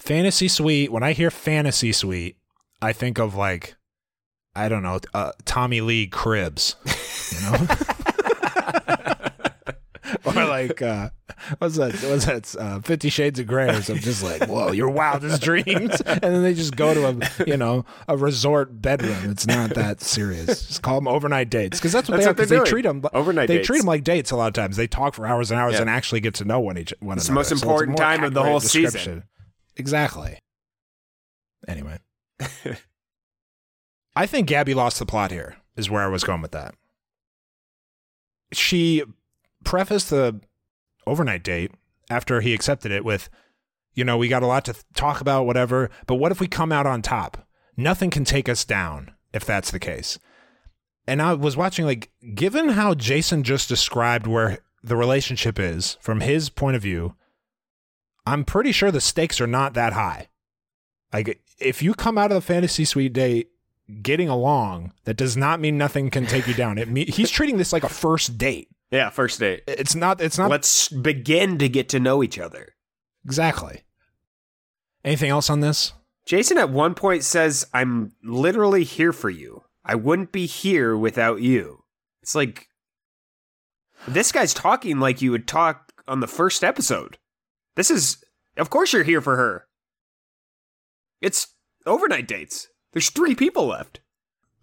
Fantasy 0.00 0.48
suite. 0.48 0.90
When 0.92 1.02
I 1.02 1.12
hear 1.12 1.30
fantasy 1.30 1.92
suite, 1.92 2.36
I 2.82 2.92
think 2.92 3.18
of 3.18 3.34
like 3.34 3.76
I 4.54 4.68
don't 4.68 4.82
know, 4.82 4.98
uh, 5.14 5.32
Tommy 5.44 5.80
Lee 5.80 6.06
cribs, 6.08 6.74
you 7.32 7.40
know, 7.50 7.66
or 10.24 10.32
like 10.46 10.80
uh 10.82 11.10
what's 11.58 11.76
that 11.76 11.92
what's 12.04 12.24
that 12.24 12.56
uh 12.58 12.80
50 12.80 13.08
shades 13.10 13.38
of 13.38 13.46
gray 13.46 13.68
or 13.68 13.82
something 13.82 14.02
just 14.02 14.22
like 14.22 14.46
whoa 14.48 14.72
your 14.72 14.88
wildest 14.88 15.42
dreams 15.42 16.00
and 16.06 16.20
then 16.22 16.42
they 16.42 16.54
just 16.54 16.76
go 16.76 16.94
to 16.94 17.06
a 17.08 17.44
you 17.46 17.56
know 17.58 17.84
a 18.08 18.16
resort 18.16 18.80
bedroom 18.80 19.30
it's 19.30 19.46
not 19.46 19.70
that 19.74 20.00
serious 20.00 20.66
just 20.66 20.82
call 20.82 20.94
them 20.96 21.06
overnight 21.08 21.50
dates 21.50 21.78
because 21.78 21.92
that's 21.92 22.08
what 22.08 22.16
That's 22.20 22.26
they 22.48 22.56
what 22.56 22.62
are 22.62 22.64
they 22.64 22.70
treat 22.70 22.82
them 22.82 23.02
Overnight 23.12 23.48
they 23.48 23.56
dates. 23.58 23.66
treat 23.66 23.78
them 23.78 23.86
like 23.86 24.02
dates 24.02 24.30
a 24.30 24.36
lot 24.36 24.46
of 24.48 24.54
times 24.54 24.76
they 24.78 24.86
talk 24.86 25.12
for 25.14 25.26
hours 25.26 25.50
and 25.50 25.60
hours 25.60 25.74
Yeah. 25.74 25.82
and 25.82 25.90
actually 25.90 26.20
get 26.20 26.34
to 26.36 26.44
know 26.46 26.58
one 26.60 26.78
each 26.78 26.94
one 27.00 27.18
It's 27.18 27.26
the 27.26 27.32
another. 27.32 27.40
most 27.54 27.60
So 27.60 27.68
important 27.68 27.98
time 27.98 28.24
of 28.24 28.32
the 28.34 28.42
whole 28.42 28.60
season. 28.60 29.24
Exactly 29.78 30.38
anyway 31.66 31.98
I 34.18 34.26
think 34.26 34.48
Gabby 34.48 34.74
lost 34.74 34.98
the 34.98 35.06
plot 35.06 35.30
here, 35.30 35.58
is 35.76 35.88
where 35.88 36.02
I 36.02 36.08
was 36.08 36.24
going 36.24 36.42
with 36.42 36.50
that. 36.50 36.74
She 38.52 39.04
prefaced 39.64 40.10
the 40.10 40.40
overnight 41.06 41.44
date 41.44 41.70
after 42.10 42.40
he 42.40 42.52
accepted 42.52 42.90
it 42.90 43.04
with, 43.04 43.28
you 43.94 44.02
know, 44.02 44.16
we 44.16 44.26
got 44.26 44.42
a 44.42 44.48
lot 44.48 44.64
to 44.64 44.72
th- 44.72 44.84
talk 44.94 45.20
about, 45.20 45.46
whatever, 45.46 45.88
but 46.08 46.16
what 46.16 46.32
if 46.32 46.40
we 46.40 46.48
come 46.48 46.72
out 46.72 46.84
on 46.84 47.00
top? 47.00 47.46
Nothing 47.76 48.10
can 48.10 48.24
take 48.24 48.48
us 48.48 48.64
down 48.64 49.12
if 49.32 49.44
that's 49.44 49.70
the 49.70 49.78
case. 49.78 50.18
And 51.06 51.22
I 51.22 51.34
was 51.34 51.56
watching, 51.56 51.86
like, 51.86 52.10
given 52.34 52.70
how 52.70 52.94
Jason 52.94 53.44
just 53.44 53.68
described 53.68 54.26
where 54.26 54.58
the 54.82 54.96
relationship 54.96 55.60
is 55.60 55.96
from 56.00 56.22
his 56.22 56.50
point 56.50 56.74
of 56.74 56.82
view, 56.82 57.14
I'm 58.28 58.44
pretty 58.44 58.72
sure 58.72 58.90
the 58.90 59.00
stakes 59.00 59.40
are 59.40 59.46
not 59.46 59.74
that 59.74 59.92
high. 59.94 60.28
Like, 61.12 61.40
if 61.58 61.82
you 61.82 61.94
come 61.94 62.18
out 62.18 62.30
of 62.30 62.34
the 62.34 62.40
fantasy 62.40 62.84
suite 62.84 63.12
date 63.14 63.48
getting 64.02 64.28
along, 64.28 64.92
that 65.04 65.16
does 65.16 65.36
not 65.36 65.60
mean 65.60 65.78
nothing 65.78 66.10
can 66.10 66.26
take 66.26 66.46
you 66.46 66.54
down. 66.54 66.76
It 66.78 66.88
me- 66.88 67.06
he's 67.06 67.30
treating 67.30 67.56
this 67.56 67.72
like 67.72 67.84
a 67.84 67.88
first 67.88 68.36
date. 68.38 68.68
Yeah, 68.90 69.10
first 69.10 69.40
date. 69.40 69.62
It's 69.66 69.94
not. 69.94 70.20
It's 70.20 70.38
not 70.38 70.50
Let's 70.50 70.88
begin 70.88 71.58
to 71.58 71.68
get 71.68 71.88
to 71.90 72.00
know 72.00 72.22
each 72.22 72.38
other. 72.38 72.74
exactly. 73.24 73.82
Anything 75.04 75.30
else 75.30 75.48
on 75.48 75.60
this? 75.60 75.92
Jason 76.26 76.58
at 76.58 76.68
one 76.70 76.94
point 76.94 77.24
says, 77.24 77.66
I'm 77.72 78.12
literally 78.22 78.84
here 78.84 79.12
for 79.12 79.30
you. 79.30 79.62
I 79.84 79.94
wouldn't 79.94 80.32
be 80.32 80.44
here 80.44 80.94
without 80.96 81.40
you. 81.40 81.84
It's 82.22 82.34
like, 82.34 82.68
this 84.06 84.32
guy's 84.32 84.52
talking 84.52 84.98
like 85.00 85.22
you 85.22 85.30
would 85.30 85.46
talk 85.48 85.92
on 86.06 86.20
the 86.20 86.26
first 86.26 86.62
episode. 86.62 87.16
This 87.78 87.92
is, 87.92 88.24
of 88.56 88.70
course, 88.70 88.92
you're 88.92 89.04
here 89.04 89.20
for 89.20 89.36
her. 89.36 89.68
It's 91.20 91.54
overnight 91.86 92.26
dates. 92.26 92.66
There's 92.92 93.08
three 93.08 93.36
people 93.36 93.66
left. 93.66 94.00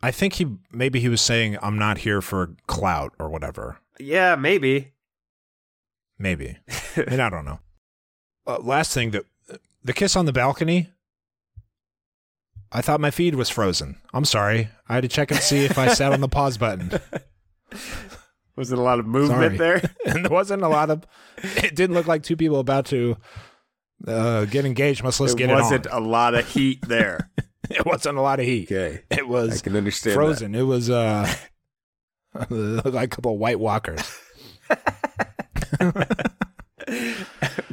I 0.04 0.12
think 0.12 0.34
he 0.34 0.58
maybe 0.70 1.00
he 1.00 1.08
was 1.08 1.22
saying 1.22 1.58
I'm 1.62 1.78
not 1.78 2.00
here 2.00 2.22
for 2.22 2.58
clout 2.68 3.14
or 3.18 3.30
whatever. 3.30 3.78
Yeah, 3.98 4.36
maybe. 4.36 4.92
Maybe. 6.20 6.58
and 7.08 7.22
I 7.22 7.30
don't 7.30 7.46
know. 7.46 7.60
Uh, 8.46 8.60
last 8.60 8.94
thing 8.94 9.12
that 9.12 9.24
the 9.82 9.94
kiss 9.94 10.18
on 10.18 10.26
the 10.26 10.34
balcony. 10.34 10.90
I 12.70 12.82
thought 12.82 13.00
my 13.00 13.12
feed 13.12 13.36
was 13.36 13.50
frozen. 13.50 13.96
I'm 14.14 14.26
sorry. 14.26 14.68
I 14.90 14.96
had 14.96 15.04
to 15.04 15.08
check 15.08 15.32
and 15.32 15.40
see 15.40 15.64
if 15.64 15.78
I 15.78 15.94
sat 15.94 16.12
on 16.12 16.20
the 16.20 16.28
pause 16.28 16.58
button. 16.58 16.92
Was 18.56 18.72
it 18.72 18.78
a 18.78 18.82
lot 18.82 19.00
of 19.00 19.06
movement 19.06 19.58
Sorry. 19.58 19.58
there? 19.58 19.82
and 20.06 20.26
there 20.26 20.32
wasn't 20.32 20.64
a 20.64 20.68
lot 20.70 20.90
of. 20.90 21.06
It 21.38 21.76
didn't 21.76 21.94
look 21.94 22.08
like 22.08 22.24
two 22.24 22.38
people 22.38 22.60
about 22.60 22.86
to 22.88 23.18
uh, 24.08 24.46
get 24.46 24.66
engaged. 24.66 25.04
Much 25.04 25.20
less 25.20 25.34
it 25.34 25.38
get 25.38 25.50
wasn't 25.50 25.86
it 25.86 25.92
on. 25.92 26.04
a 26.04 26.06
lot 26.08 26.36
of 26.36 26.48
heat 26.48 26.80
there. 26.88 27.30
It 27.68 27.84
wasn't 27.84 28.20
a 28.20 28.22
lot 28.22 28.40
of 28.40 28.46
heat. 28.46 28.72
okay. 28.72 29.02
It 29.10 29.28
was 29.28 29.60
I 29.60 29.64
can 29.64 29.76
understand 29.76 30.12
that. 30.12 30.16
frozen. 30.20 30.54
It 30.54 30.62
was 30.62 30.88
uh, 30.92 31.28
like 32.52 33.06
a 33.06 33.08
couple 33.08 33.34
of 33.34 33.40
White 33.40 33.60
Walkers. 33.60 34.04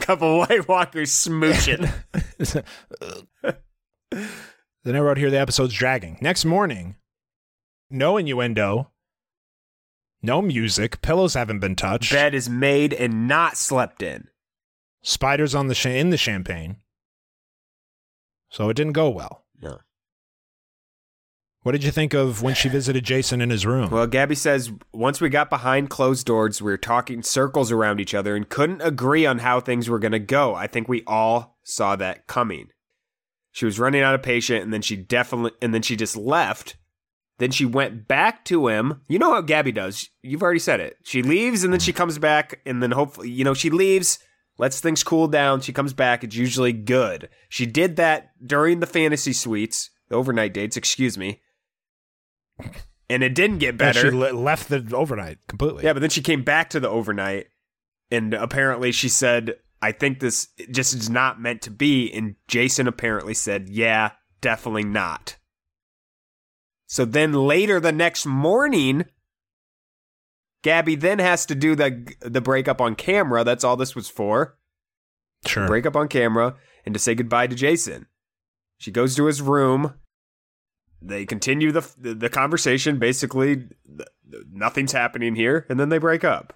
couple 0.01 0.41
of 0.43 0.49
White 0.49 0.67
Walkers 0.67 1.11
smooching. 1.11 1.93
Then 4.85 4.97
I 4.97 5.01
wrote 5.01 5.19
here 5.19 5.31
the 5.31 5.39
episode's 5.39 5.75
dragging. 5.75 6.17
Next 6.23 6.47
morning, 6.47 6.97
no 7.91 8.17
innuendo, 8.17 8.91
no 10.23 10.41
music, 10.43 11.03
pillows 11.03 11.35
haven't 11.35 11.59
been 11.61 11.77
touched, 11.77 12.13
Bed 12.13 12.35
is 12.35 12.49
made 12.49 12.93
and 12.93 13.27
not 13.29 13.57
slept 13.57 14.03
in. 14.03 14.29
spiders 15.03 15.55
on 15.55 15.67
the 15.69 15.75
cha- 15.75 15.89
in 15.91 16.11
the 16.11 16.17
champagne. 16.17 16.77
So 18.51 18.69
it 18.69 18.75
didn't 18.75 18.93
go 18.93 19.09
well. 19.09 19.45
No. 19.61 19.79
What 21.63 21.73
did 21.73 21.85
you 21.85 21.91
think 21.91 22.13
of 22.13 22.43
when 22.43 22.55
she 22.55 22.69
visited 22.69 23.05
Jason 23.05 23.41
in 23.41 23.51
his 23.51 23.65
room? 23.65 23.91
Well, 23.91 24.07
Gabby 24.07 24.35
says 24.35 24.71
once 24.93 25.21
we 25.21 25.29
got 25.29 25.49
behind 25.49 25.91
closed 25.91 26.27
doors, 26.27 26.61
we 26.61 26.71
were 26.71 26.77
talking 26.77 27.23
circles 27.23 27.71
around 27.73 28.01
each 28.01 28.15
other 28.15 28.35
and 28.37 28.49
couldn't 28.49 28.81
agree 28.83 29.25
on 29.27 29.39
how 29.39 29.61
things 29.61 29.89
were 29.89 29.99
going 30.01 30.13
to 30.13 30.19
go. 30.19 30.55
I 30.55 30.67
think 30.67 30.89
we 30.89 31.03
all 31.07 31.57
saw 31.63 31.95
that 31.97 32.27
coming. 32.27 32.69
She 33.53 33.65
was 33.65 33.79
running 33.79 34.03
out 34.03 34.15
of 34.15 34.23
patient 34.23 34.65
and 34.65 34.73
then 34.73 34.83
she 34.83 34.97
definitely 34.97 35.53
and 35.63 35.73
then 35.73 35.83
she 35.83 35.95
just 35.97 36.17
left. 36.17 36.77
Then 37.43 37.51
she 37.51 37.65
went 37.65 38.07
back 38.07 38.45
to 38.45 38.69
him. 38.69 39.01
You 39.09 39.19
know 39.19 39.33
how 39.33 39.41
Gabby 39.41 39.73
does. 39.73 40.09
You've 40.23 40.45
already 40.45 40.61
said 40.61 40.79
it. 40.79 40.99
She 41.03 41.25
leaves 41.25 41.65
and 41.65 41.73
then 41.73 41.81
she 41.81 41.93
comes 41.93 42.17
back 42.17 42.61
and 42.65 42.81
then 42.81 42.93
hopefully, 42.93 43.31
you 43.31 43.43
know, 43.43 43.53
she 43.53 43.69
leaves, 43.69 44.21
lets 44.59 44.79
things 44.79 45.03
cool 45.03 45.27
down, 45.27 45.61
she 45.61 45.73
comes 45.73 45.93
back, 45.93 46.23
it's 46.23 46.37
usually 46.37 46.73
good. 46.73 47.29
She 47.49 47.67
did 47.67 47.97
that 47.97 48.31
during 48.47 48.79
the 48.79 48.87
fantasy 48.87 49.33
suites, 49.33 49.91
the 50.09 50.15
overnight 50.15 50.55
dates, 50.55 50.77
excuse 50.77 51.19
me. 51.19 51.43
And 53.11 53.25
it 53.25 53.35
didn't 53.35 53.59
get 53.59 53.71
And 53.71 53.79
better. 53.79 54.03
She 54.03 54.11
le- 54.13 54.31
left 54.31 54.69
the 54.69 54.89
overnight 54.95 55.39
completely. 55.49 55.83
Yeah, 55.83 55.95
but 55.95 55.99
then 55.99 56.11
she 56.11 56.23
came 56.23 56.45
back 56.45 56.71
to 56.71 56.79
the 56.79 56.89
overnight, 56.89 57.49
and 58.13 58.35
apparently 58.35 58.93
she 58.93 59.09
said, 59.09 59.57
"I 59.83 59.91
think 59.91 60.21
this 60.21 60.47
just 60.71 60.95
is 60.95 61.11
not 61.11 61.41
meant 61.41 61.61
to 61.63 61.73
be." 61.73 62.09
And 62.13 62.37
Jason 62.47 62.87
apparently 62.87 63.35
said, 63.35 63.69
"Yeah, 63.69 64.13
definitely 64.41 64.85
not." 64.85 65.39
So 66.93 67.07
then 67.07 67.33
later 67.33 67.81
the 67.81 67.91
next 67.91 68.27
morning, 68.27 69.07
Gabby 70.63 70.95
then 70.95 71.21
has 71.21 71.47
to 71.47 71.55
do 71.55 71.75
the 71.75 72.15
the 72.21 72.43
breakup 72.43 72.83
on 72.83 72.97
camera. 72.97 73.45
That's 73.45 73.65
all 73.65 73.79
this 73.79 73.95
was 73.95 74.11
for. 74.11 74.59
sure. 75.47 75.67
Break 75.67 75.87
up 75.87 75.97
on 75.97 76.09
camera 76.09 76.55
and 76.85 76.93
to 76.93 76.99
say 76.99 77.15
goodbye 77.15 77.47
to 77.47 77.57
Jason. 77.57 78.09
She 78.77 78.91
goes 78.91 79.17
to 79.17 79.25
his 79.25 79.41
room. 79.41 79.95
They 81.01 81.25
continue 81.25 81.73
the 81.73 81.91
the, 81.97 82.29
conversation. 82.29 82.99
Basically, 82.99 83.57
th- 83.57 83.71
th- 84.31 84.45
nothing's 84.53 84.93
happening 84.93 85.35
here, 85.35 85.65
and 85.71 85.81
then 85.81 85.89
they 85.89 85.97
break 85.97 86.25
up. 86.25 86.53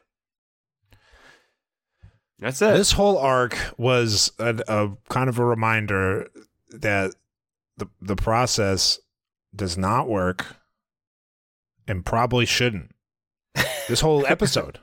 That's 2.38 2.60
it. 2.60 2.76
This 2.76 2.92
whole 2.92 3.16
arc 3.16 3.56
was 3.78 4.32
a, 4.38 4.62
a 4.68 4.90
kind 5.08 5.30
of 5.30 5.38
a 5.38 5.46
reminder 5.46 6.28
that 6.72 7.14
the 7.78 7.86
the 8.02 8.16
process 8.16 9.00
does 9.56 9.76
not 9.78 10.08
work 10.08 10.56
and 11.88 12.04
probably 12.04 12.46
shouldn't. 12.46 12.90
This 13.88 14.00
whole 14.00 14.26
episode. 14.28 14.80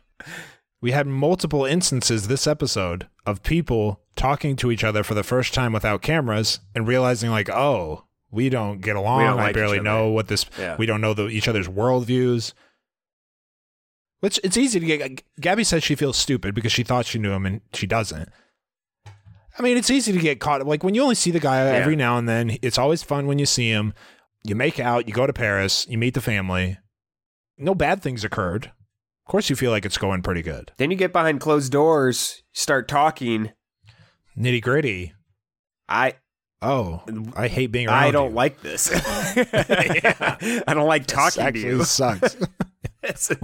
We 0.82 0.92
had 0.92 1.08
multiple 1.08 1.66
instances 1.66 2.28
this 2.28 2.46
episode 2.48 3.08
of 3.26 3.44
people 3.44 4.02
talking 4.16 4.56
to 4.58 4.72
each 4.72 4.84
other 4.84 5.04
for 5.04 5.14
the 5.14 5.24
first 5.24 5.54
time 5.54 5.72
without 5.74 6.02
cameras 6.02 6.60
and 6.76 6.88
realizing 6.88 7.30
like, 7.30 7.50
oh, 7.50 8.06
we 8.32 8.50
don't 8.50 8.82
get 8.82 8.96
along. 8.96 9.22
don't 9.26 9.40
I 9.40 9.44
like 9.46 9.54
barely 9.56 9.80
know 9.80 10.10
what 10.10 10.28
this 10.28 10.46
Yeah. 10.60 10.76
we 10.78 10.86
don't 10.86 11.02
know 11.02 11.14
the, 11.14 11.28
each 11.28 11.48
other's 11.48 11.68
worldviews. 11.68 12.54
Which 14.20 14.40
it's 14.44 14.56
easy 14.58 14.80
to 14.80 14.86
get. 14.86 15.22
Gabby 15.40 15.64
says 15.66 15.84
she 15.84 15.96
feels 15.96 16.18
stupid 16.18 16.56
because 16.56 16.72
she 16.72 16.84
thought 16.84 17.06
she 17.06 17.20
knew 17.20 17.32
him 17.32 17.46
and 17.46 17.62
she 17.74 17.86
doesn't. 17.86 18.30
I 19.60 19.62
mean, 19.62 19.78
it's 19.78 19.92
easy 19.92 20.12
to 20.14 20.20
get 20.20 20.40
caught. 20.40 20.66
Like 20.66 20.84
when 20.84 20.96
you 20.96 21.04
only 21.04 21.16
see 21.16 21.30
the 21.32 21.40
guy 21.40 21.60
every 21.60 21.96
now 21.96 22.18
and 22.18 22.28
then, 22.28 22.58
it's 22.62 22.78
always 22.78 23.04
fun 23.04 23.28
when 23.28 23.38
you 23.38 23.46
see 23.46 23.70
him. 23.70 23.94
You 24.44 24.56
make 24.56 24.80
out, 24.80 25.08
you 25.08 25.14
go 25.14 25.26
to 25.26 25.34
Paris, 25.34 25.86
you 25.90 25.98
meet 25.98 26.14
the 26.14 26.22
family. 26.22 26.78
No 27.58 27.74
bad 27.76 28.02
things 28.02 28.24
occurred. 28.24 28.66
Of 29.26 29.32
course, 29.32 29.50
you 29.50 29.56
feel 29.56 29.72
like 29.72 29.86
it's 29.86 29.98
going 29.98 30.22
pretty 30.22 30.42
good. 30.42 30.72
then 30.78 30.92
you 30.92 30.98
get 30.98 31.14
behind 31.14 31.40
closed 31.40 31.72
doors, 31.72 32.44
start 32.52 32.88
talking. 32.90 33.52
Nitty 34.38 34.62
gritty. 34.62 35.14
I 35.88 36.16
Oh, 36.62 37.04
I 37.36 37.50
hate 37.50 37.68
being 37.74 37.88
around 37.90 38.04
I 38.04 38.12
don't 38.12 38.30
you. 38.32 38.36
like 38.36 38.62
this. 38.62 38.90
I 38.94 40.64
don't 40.74 40.88
like 40.88 41.08
This 41.08 41.14
talking 41.16 41.42
to 41.42 41.48
actually 41.48 41.62
you. 41.68 41.84
sucks. 41.84 42.38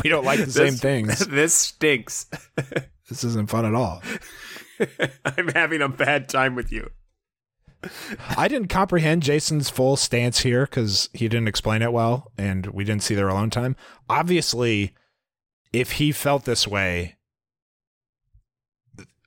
We 0.03 0.09
don't 0.09 0.23
like 0.23 0.39
the 0.39 0.49
same 0.51 0.71
This- 0.71 0.79
things. 0.81 1.27
This 1.27 1.53
stinks. 1.53 2.27
this 3.09 3.23
isn't 3.25 3.49
fun 3.49 3.65
at 3.65 3.75
all. 3.75 4.01
I'm 5.25 5.49
having 5.49 5.81
a 5.81 5.89
bad 5.89 6.29
time 6.29 6.55
with 6.55 6.71
you. 6.71 6.89
I 8.37 8.47
didn't 8.47 8.67
comprehend 8.67 9.23
Jason's 9.23 9.69
full 9.69 9.95
stance 9.95 10.39
here 10.39 10.65
because 10.65 11.09
he 11.13 11.27
didn't 11.27 11.47
explain 11.47 11.81
it 11.81 11.93
well, 11.93 12.31
and 12.37 12.67
we 12.67 12.83
didn't 12.83 13.03
see 13.03 13.15
their 13.15 13.29
alone 13.29 13.49
time. 13.49 13.75
Obviously, 14.09 14.93
if 15.71 15.93
he 15.93 16.11
felt 16.11 16.45
this 16.45 16.67
way, 16.67 17.15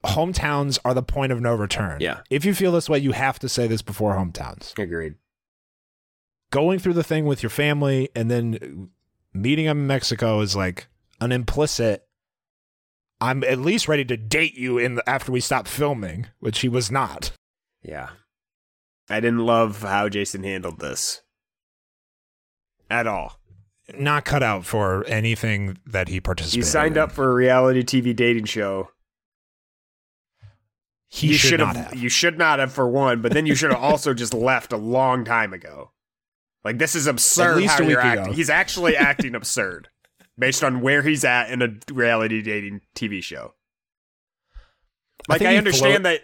hometowns 0.05 0.79
are 0.85 0.95
the 0.95 1.03
point 1.03 1.33
of 1.33 1.41
no 1.41 1.55
return. 1.55 2.01
Yeah. 2.01 2.21
If 2.29 2.45
you 2.45 2.55
feel 2.55 2.73
this 2.73 2.91
way, 2.91 2.99
you 2.99 3.13
have 3.13 3.39
to 3.39 3.49
say 3.49 3.67
this 3.67 3.83
before 3.83 4.15
hometowns. 4.15 4.77
Agreed. 4.79 5.15
Going 6.51 6.79
through 6.79 6.95
the 6.95 7.05
thing 7.05 7.25
with 7.25 7.43
your 7.43 7.51
family 7.51 8.11
and 8.15 8.31
then 8.31 8.91
meeting 9.33 9.67
them 9.67 9.81
in 9.81 9.87
Mexico 9.87 10.41
is 10.41 10.55
like 10.55 10.89
an 11.21 11.33
implicit. 11.33 12.07
I'm 13.21 13.45
at 13.45 13.59
least 13.59 13.89
ready 13.89 14.05
to 14.05 14.17
date 14.17 14.59
you 14.59 14.77
in 14.79 14.97
the, 14.97 15.09
after 15.09 15.33
we 15.33 15.41
stop 15.41 15.67
filming, 15.67 16.27
which 16.41 16.61
he 16.61 16.69
was 16.69 16.91
not. 16.91 17.33
Yeah. 17.83 18.11
I 19.13 19.21
didn't 19.21 19.45
love 19.45 19.83
how 19.83 20.09
Jason 20.09 20.43
handled 20.43 20.81
this. 20.81 21.21
At 22.91 23.07
all. 23.07 23.39
Not 23.99 24.25
cut 24.25 24.43
out 24.43 24.65
for 24.65 25.05
anything 25.05 25.79
that 25.87 26.09
he 26.09 26.21
participated. 26.21 26.57
You 26.57 26.63
signed 26.63 26.97
in. 26.97 27.03
up 27.03 27.13
for 27.13 27.31
a 27.31 27.35
reality 27.35 27.83
TV 27.83 28.17
dating 28.17 28.47
show. 28.47 28.89
He 31.09 31.29
you 31.29 31.35
should 31.35 31.51
should 31.51 31.61
not 31.61 31.77
have, 31.77 31.87
have. 31.91 32.03
You 32.03 32.09
should 32.09 32.39
not 32.39 32.59
have 32.59 32.73
for 32.73 32.89
one, 32.89 33.21
but 33.21 33.33
then 33.33 33.45
you 33.45 33.55
should 33.55 33.71
have 33.71 33.83
also 33.83 34.15
just 34.15 34.33
left 34.33 34.73
a 34.73 34.79
long 34.79 35.27
time 35.27 35.53
ago. 35.53 35.91
Like 36.65 36.79
this 36.79 36.95
is 36.95 37.07
absurd. 37.07 37.51
At 37.51 37.57
least 37.57 37.79
how 37.79 37.85
a 37.85 37.89
you're 37.89 38.03
week 38.03 38.13
ago. 38.13 38.21
acting. 38.23 38.35
He's 38.35 38.49
actually 38.49 38.97
acting 38.97 39.35
absurd 39.35 39.89
based 40.39 40.65
on 40.65 40.81
where 40.81 41.03
he's 41.03 41.25
at 41.25 41.51
in 41.51 41.61
a 41.61 41.69
reality 41.93 42.41
dating 42.41 42.81
TV 42.97 43.23
show. 43.23 43.53
Like 45.29 45.41
think 45.41 45.51
I, 45.51 45.57
understand 45.57 46.03
float- 46.03 46.03
that 46.05 46.21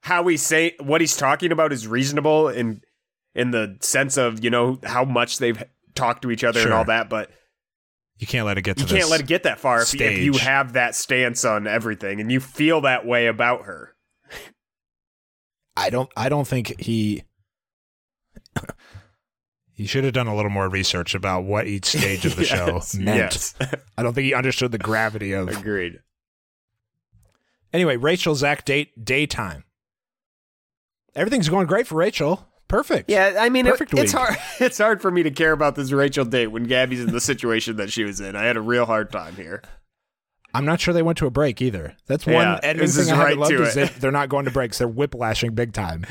how 0.00 0.26
he's 0.26 0.42
say 0.42 0.74
what 0.80 1.00
he's 1.00 1.16
talking 1.16 1.52
about 1.52 1.72
is 1.72 1.86
reasonable 1.86 2.48
in 2.48 2.80
in 3.34 3.50
the 3.50 3.76
sense 3.80 4.16
of 4.16 4.42
you 4.42 4.50
know 4.50 4.78
how 4.84 5.04
much 5.04 5.38
they've 5.38 5.62
talked 5.94 6.22
to 6.22 6.30
each 6.30 6.44
other 6.44 6.60
and 6.60 6.72
all 6.72 6.84
that, 6.84 7.08
but 7.10 7.30
You 8.16 8.26
can't 8.26 8.46
let 8.46 8.58
it 8.58 8.62
get 8.62 8.76
to 8.78 8.82
you 8.84 8.88
can't 8.88 9.10
let 9.10 9.20
it 9.20 9.26
get 9.26 9.42
that 9.44 9.58
far 9.60 9.82
if, 9.82 9.94
if 9.94 10.18
you 10.18 10.34
have 10.34 10.72
that 10.74 10.94
stance 10.94 11.44
on 11.44 11.66
everything 11.66 12.20
and 12.20 12.30
you 12.32 12.40
feel 12.40 12.80
that 12.82 13.04
way 13.06 13.26
about 13.26 13.64
her. 13.66 13.94
I 15.76 15.88
don't. 15.90 16.10
I 16.16 16.28
don't 16.28 16.46
think 16.46 16.78
he. 16.80 17.22
he 19.72 19.86
should 19.86 20.04
have 20.04 20.12
done 20.12 20.26
a 20.26 20.34
little 20.36 20.50
more 20.50 20.68
research 20.68 21.14
about 21.14 21.44
what 21.44 21.66
each 21.66 21.86
stage 21.86 22.26
of 22.26 22.36
the 22.36 22.42
Yes, 22.46 22.92
show 22.92 22.98
meant. 22.98 23.16
yes. 23.16 23.54
I 23.96 24.02
don't 24.02 24.12
think 24.12 24.26
he 24.26 24.34
understood 24.34 24.72
the 24.72 24.78
gravity 24.78 25.32
of. 25.32 25.48
Agreed. 25.48 26.00
Anyway, 27.72 27.96
Rachel 27.96 28.34
Zach 28.34 28.64
date 28.64 29.04
daytime. 29.04 29.64
Everything's 31.16 31.48
going 31.48 31.66
great 31.66 31.86
for 31.86 31.96
Rachel. 31.96 32.46
Perfect. 32.68 33.10
Yeah, 33.10 33.36
I 33.40 33.48
mean, 33.48 33.66
it- 33.66 33.70
Perfect 33.70 33.94
it's 33.94 34.12
week. 34.14 34.20
hard. 34.22 34.36
It's 34.60 34.78
hard 34.78 35.02
for 35.02 35.10
me 35.10 35.22
to 35.24 35.30
care 35.30 35.52
about 35.52 35.74
this 35.74 35.90
Rachel 35.90 36.24
date 36.24 36.48
when 36.48 36.64
Gabby's 36.64 37.00
in 37.00 37.10
the 37.12 37.20
situation 37.20 37.76
that 37.76 37.90
she 37.90 38.04
was 38.04 38.20
in. 38.20 38.36
I 38.36 38.44
had 38.44 38.56
a 38.56 38.60
real 38.60 38.86
hard 38.86 39.10
time 39.10 39.34
here. 39.36 39.62
I'm 40.54 40.64
not 40.64 40.80
sure 40.80 40.92
they 40.94 41.02
went 41.02 41.18
to 41.18 41.26
a 41.26 41.30
break 41.30 41.60
either. 41.62 41.96
That's 42.06 42.26
one 42.26 42.34
Yeah, 42.62 42.72
this 42.74 42.96
is 42.96 43.08
thing 43.08 43.14
I 43.18 43.22
right 43.24 43.38
loved 43.38 43.52
to 43.52 43.62
is 43.62 43.76
it. 43.76 43.94
they're 44.00 44.10
not 44.12 44.28
going 44.28 44.44
to 44.46 44.50
breaks. 44.50 44.78
They're 44.78 44.88
whiplashing 44.88 45.54
big 45.54 45.72
time. 45.72 46.04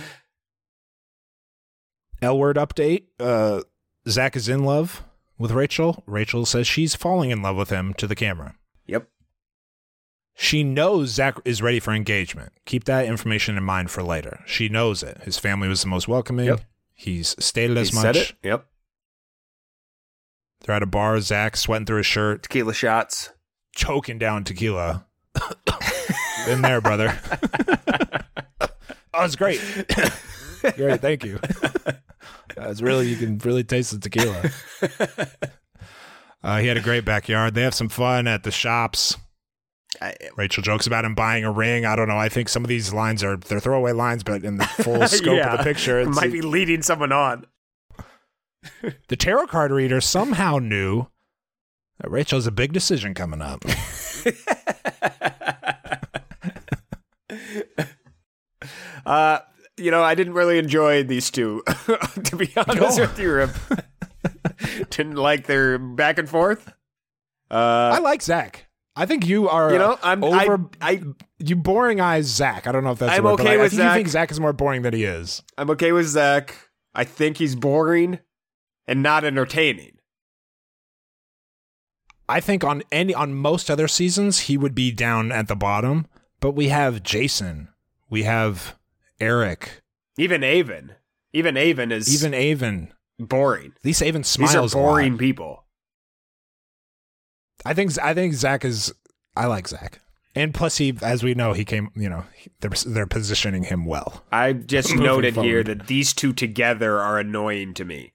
L 2.21 2.37
word 2.37 2.57
update. 2.57 3.03
Uh, 3.19 3.61
Zach 4.07 4.35
is 4.35 4.49
in 4.49 4.63
love 4.63 5.03
with 5.37 5.51
Rachel. 5.51 6.03
Rachel 6.05 6.45
says 6.45 6.67
she's 6.67 6.95
falling 6.95 7.29
in 7.31 7.41
love 7.41 7.55
with 7.55 7.69
him 7.69 7.93
to 7.95 8.07
the 8.07 8.15
camera. 8.15 8.55
She 10.41 10.63
knows 10.63 11.09
Zach 11.09 11.37
is 11.43 11.61
ready 11.61 11.81
for 11.81 11.91
engagement. 11.91 12.53
Keep 12.65 12.85
that 12.85 13.05
information 13.05 13.57
in 13.57 13.63
mind 13.65 13.91
for 13.91 14.01
later. 14.01 14.39
She 14.45 14.69
knows 14.69 15.03
it. 15.03 15.17
His 15.23 15.37
family 15.37 15.67
was 15.67 15.81
the 15.81 15.89
most 15.89 16.07
welcoming. 16.07 16.45
Yep. 16.45 16.61
He's 16.93 17.35
stated 17.43 17.77
as 17.77 17.89
He 17.89 17.95
much. 17.95 18.03
said 18.03 18.15
it. 18.15 18.33
Yep. 18.43 18.65
They're 20.61 20.75
at 20.75 20.83
a 20.83 20.85
bar. 20.85 21.19
Zach 21.19 21.57
sweating 21.57 21.85
through 21.85 21.97
his 21.97 22.05
shirt, 22.05 22.43
Tequila 22.43 22.73
shots. 22.73 23.31
choking 23.75 24.17
down 24.17 24.45
tequila. 24.45 25.05
Been 26.45 26.61
there, 26.61 26.79
brother. 26.79 27.19
oh, 29.13 29.25
it's 29.25 29.35
great. 29.35 29.59
great, 30.77 31.01
thank 31.01 31.25
you. 31.25 31.39
It's 32.55 32.81
really 32.81 33.07
you 33.09 33.17
can 33.17 33.37
really 33.39 33.63
taste 33.65 33.91
the 33.91 33.99
tequila. 33.99 34.49
Uh, 36.41 36.59
he 36.59 36.67
had 36.67 36.77
a 36.77 36.81
great 36.81 37.03
backyard. 37.03 37.53
They 37.53 37.63
have 37.63 37.73
some 37.73 37.89
fun 37.89 38.25
at 38.25 38.43
the 38.43 38.51
shops. 38.51 39.17
I, 40.01 40.15
Rachel 40.37 40.63
jokes 40.63 40.87
about 40.87 41.03
him 41.05 41.13
buying 41.15 41.43
a 41.43 41.51
ring. 41.51 41.85
I 41.85 41.95
don't 41.95 42.07
know. 42.07 42.17
I 42.17 42.29
think 42.29 42.47
some 42.49 42.63
of 42.63 42.69
these 42.69 42.93
lines 42.93 43.23
are 43.23 43.35
they're 43.37 43.59
throwaway 43.59 43.91
lines, 43.91 44.23
but 44.23 44.43
in 44.43 44.57
the 44.57 44.65
full 44.65 45.05
scope 45.07 45.35
Yeah. 45.37 45.51
of 45.53 45.57
the 45.57 45.63
picture, 45.63 45.99
it's, 45.99 46.15
might 46.15 46.31
be 46.31 46.41
leading 46.41 46.81
someone 46.81 47.11
on. 47.11 47.45
the 49.07 49.15
tarot 49.15 49.47
card 49.47 49.71
reader 49.71 49.99
somehow 50.01 50.57
knew 50.57 51.07
that 51.99 52.09
Rachel 52.11 52.37
has 52.37 52.47
a 52.47 52.51
big 52.51 52.71
decision 52.73 53.13
coming 53.13 53.41
up. 53.41 53.63
Uh, 59.05 59.39
you 59.77 59.91
know, 59.91 60.03
I 60.03 60.13
didn't 60.15 60.33
really 60.33 60.57
enjoy 60.59 61.03
these 61.03 61.31
two, 61.31 61.63
to 62.25 62.35
be 62.35 62.51
honest 62.57 62.97
No. 62.97 63.03
with 63.05 63.17
you. 63.19 63.31
Rip. 63.33 63.49
didn't 64.89 65.15
like 65.15 65.47
their 65.47 65.77
back 65.79 66.19
and 66.19 66.29
forth. 66.29 66.67
Uh, 67.49 67.91
I 67.95 67.99
like 67.99 68.21
Zach. 68.21 68.67
I 69.01 69.05
think 69.05 69.25
you 69.25 69.47
are. 69.47 69.71
you 69.71 69.77
know, 69.79 69.97
I'm 70.03 70.23
over. 70.23 70.69
I, 70.81 70.91
I 70.91 71.03
you 71.39 71.55
boring 71.55 72.01
eyes 72.01 72.25
Zach. 72.25 72.67
I 72.67 72.71
don't 72.73 72.83
know 72.83 72.91
if 72.91 72.99
that's. 72.99 73.17
I'm 73.17 73.23
word, 73.23 73.39
okay 73.39 73.51
I- 73.51 73.53
I 73.53 73.57
with 73.57 73.71
You 73.73 73.77
Zach. 73.77 73.95
think 73.95 74.07
Zach 74.09 74.29
is 74.31 74.39
more 74.39 74.51
boring 74.53 74.81
than 74.81 74.93
he 74.93 75.05
is. 75.05 75.41
I'm 75.57 75.69
okay 75.71 75.91
with 75.93 76.07
Zach. 76.07 76.53
I 76.93 77.05
think 77.05 77.37
he's 77.37 77.55
boring 77.55 78.19
and 78.87 79.01
not 79.01 79.23
entertaining. 79.23 79.93
I 82.27 82.39
think 82.41 82.63
on 82.63 82.83
any 82.91 83.13
on 83.13 83.33
most 83.33 83.71
other 83.71 83.87
seasons 83.87 84.41
he 84.41 84.57
would 84.57 84.75
be 84.75 84.91
down 84.91 85.31
at 85.31 85.47
the 85.47 85.55
bottom, 85.55 86.05
but 86.39 86.51
we 86.51 86.67
have 86.69 87.01
Jason, 87.01 87.69
we 88.09 88.23
have 88.23 88.77
Erich, 89.19 89.81
Even 90.17 90.43
Aven, 90.43 90.93
even 91.33 91.57
Aven 91.57 91.91
is 91.91 92.13
even 92.13 92.33
Aven. 92.33 92.93
boring. 93.17 93.71
At 93.77 93.85
least 93.85 94.03
Aven 94.03 94.23
smiles. 94.23 94.73
These 94.73 94.75
are 94.75 94.77
boring 94.83 95.17
people. 95.17 95.63
I 97.65 97.73
think 97.73 97.97
I 98.01 98.13
think 98.13 98.33
Zach 98.33 98.63
is. 98.65 98.93
I 99.35 99.45
like 99.45 99.67
Zach, 99.67 99.99
and 100.35 100.53
plus 100.53 100.77
he, 100.77 100.95
as 101.01 101.23
we 101.23 101.33
know, 101.33 101.53
he 101.53 101.65
came. 101.65 101.89
You 101.95 102.09
know, 102.09 102.23
they're 102.61 102.71
they're 102.85 103.07
positioning 103.07 103.63
him 103.63 103.85
well. 103.85 104.23
I 104.31 104.53
just 104.53 104.95
noted 104.95 105.35
here 105.35 105.63
that 105.63 105.87
these 105.87 106.13
two 106.13 106.33
together 106.33 106.99
are 106.99 107.19
annoying 107.19 107.73
to 107.75 107.85
me. 107.85 108.13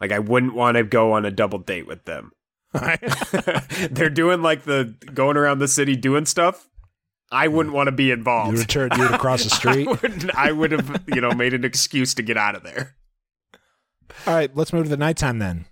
Like 0.00 0.12
I 0.12 0.18
wouldn't 0.18 0.54
want 0.54 0.76
to 0.76 0.84
go 0.84 1.12
on 1.12 1.24
a 1.24 1.30
double 1.30 1.58
date 1.58 1.86
with 1.86 2.04
them. 2.04 2.32
They're 3.90 4.10
doing 4.10 4.42
like 4.42 4.64
the 4.64 4.94
going 5.12 5.36
around 5.36 5.58
the 5.58 5.68
city 5.68 5.96
doing 5.96 6.26
stuff. 6.26 6.68
I 7.30 7.48
wouldn't 7.48 7.74
want 7.74 7.86
to 7.86 7.92
be 7.92 8.06
you 8.06 8.12
involved. 8.12 8.74
you 8.74 8.78
would 8.78 9.14
across 9.14 9.44
the 9.44 9.50
street. 9.50 9.88
I, 10.34 10.48
I 10.48 10.52
would 10.52 10.70
have, 10.72 11.02
you 11.06 11.22
know, 11.22 11.30
made 11.30 11.54
an 11.54 11.64
excuse 11.64 12.12
to 12.14 12.22
get 12.22 12.36
out 12.36 12.54
of 12.54 12.62
there. 12.62 12.94
All 14.26 14.34
right, 14.34 14.54
let's 14.54 14.72
move 14.72 14.84
to 14.84 14.90
the 14.90 14.98
nighttime 14.98 15.38
then. 15.38 15.64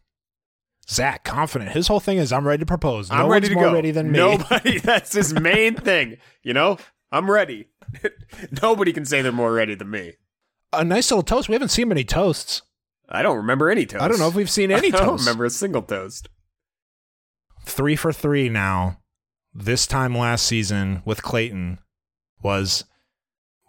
Zach, 0.88 1.24
confident. 1.24 1.70
His 1.72 1.86
whole 1.88 2.00
thing 2.00 2.18
is, 2.18 2.32
I'm 2.32 2.46
ready 2.46 2.60
to 2.60 2.66
propose. 2.66 3.10
No 3.10 3.16
I'm 3.16 3.26
ready 3.28 3.46
one's 3.46 3.48
to 3.48 3.54
more 3.54 3.64
go. 3.64 3.74
ready 3.74 3.90
than 3.92 4.10
me. 4.10 4.18
Nobody. 4.18 4.78
That's 4.84 5.12
his 5.12 5.32
main 5.32 5.74
thing. 5.76 6.16
You 6.42 6.52
know, 6.54 6.78
I'm 7.12 7.30
ready. 7.30 7.68
Nobody 8.62 8.92
can 8.92 9.04
say 9.04 9.22
they're 9.22 9.32
more 9.32 9.52
ready 9.52 9.74
than 9.74 9.90
me. 9.90 10.14
A 10.72 10.84
nice 10.84 11.10
little 11.10 11.22
toast. 11.22 11.48
We 11.48 11.54
haven't 11.54 11.68
seen 11.68 11.88
many 11.88 12.04
toasts. 12.04 12.62
I 13.08 13.22
don't 13.22 13.36
remember 13.36 13.70
any 13.70 13.86
toast. 13.86 14.02
I 14.02 14.08
don't 14.08 14.18
know 14.18 14.28
if 14.28 14.34
we've 14.34 14.50
seen 14.50 14.70
any 14.70 14.88
I 14.92 14.98
don't 14.98 15.18
remember 15.18 15.44
a 15.44 15.50
single 15.50 15.82
toast. 15.82 16.28
Three 17.64 17.96
for 17.96 18.12
three 18.12 18.48
now. 18.48 18.98
This 19.52 19.86
time 19.86 20.16
last 20.16 20.46
season 20.46 21.02
with 21.04 21.22
Clayton 21.22 21.78
was 22.42 22.84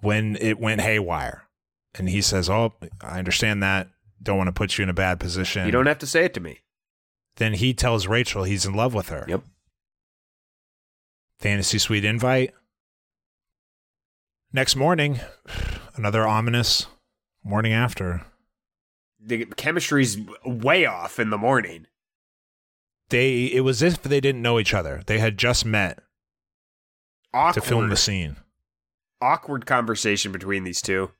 when 0.01 0.37
it 0.39 0.59
went 0.59 0.81
haywire. 0.81 1.43
And 1.95 2.07
he 2.07 2.21
says, 2.21 2.49
Oh, 2.49 2.73
I 3.01 3.17
understand 3.19 3.63
that. 3.63 3.89
Don't 4.21 4.37
want 4.37 4.47
to 4.47 4.53
put 4.53 4.77
you 4.77 4.83
in 4.83 4.89
a 4.89 4.93
bad 4.93 5.19
position. 5.19 5.65
You 5.65 5.71
don't 5.71 5.87
have 5.87 5.97
to 5.99 6.07
say 6.07 6.25
it 6.25 6.33
to 6.35 6.39
me. 6.39 6.59
Then 7.41 7.53
he 7.53 7.73
tells 7.73 8.05
Rachel 8.07 8.43
he's 8.43 8.65
in 8.67 8.73
love 8.73 8.93
with 8.93 9.09
her. 9.09 9.25
Yep. 9.27 9.41
Fantasy 11.39 11.79
Suite 11.79 12.05
invite. 12.05 12.53
Next 14.53 14.75
morning, 14.75 15.19
another 15.95 16.27
ominous 16.27 16.85
morning 17.43 17.73
after. 17.73 18.21
The 19.19 19.45
chemistry's 19.45 20.17
way 20.45 20.85
off 20.85 21.19
in 21.19 21.29
the 21.31 21.37
morning. 21.37 21.87
They 23.09 23.45
it 23.45 23.61
was 23.61 23.81
as 23.81 23.93
if 23.95 24.03
they 24.03 24.19
didn't 24.21 24.41
know 24.41 24.59
each 24.59 24.73
other. 24.73 25.01
They 25.05 25.19
had 25.19 25.37
just 25.37 25.65
met 25.65 25.99
Awkward. 27.33 27.53
to 27.63 27.67
film 27.67 27.89
the 27.89 27.97
scene. 27.97 28.35
awkward 29.21 29.65
conversation 29.65 30.31
between 30.31 30.63
these 30.63 30.81
two. 30.81 31.11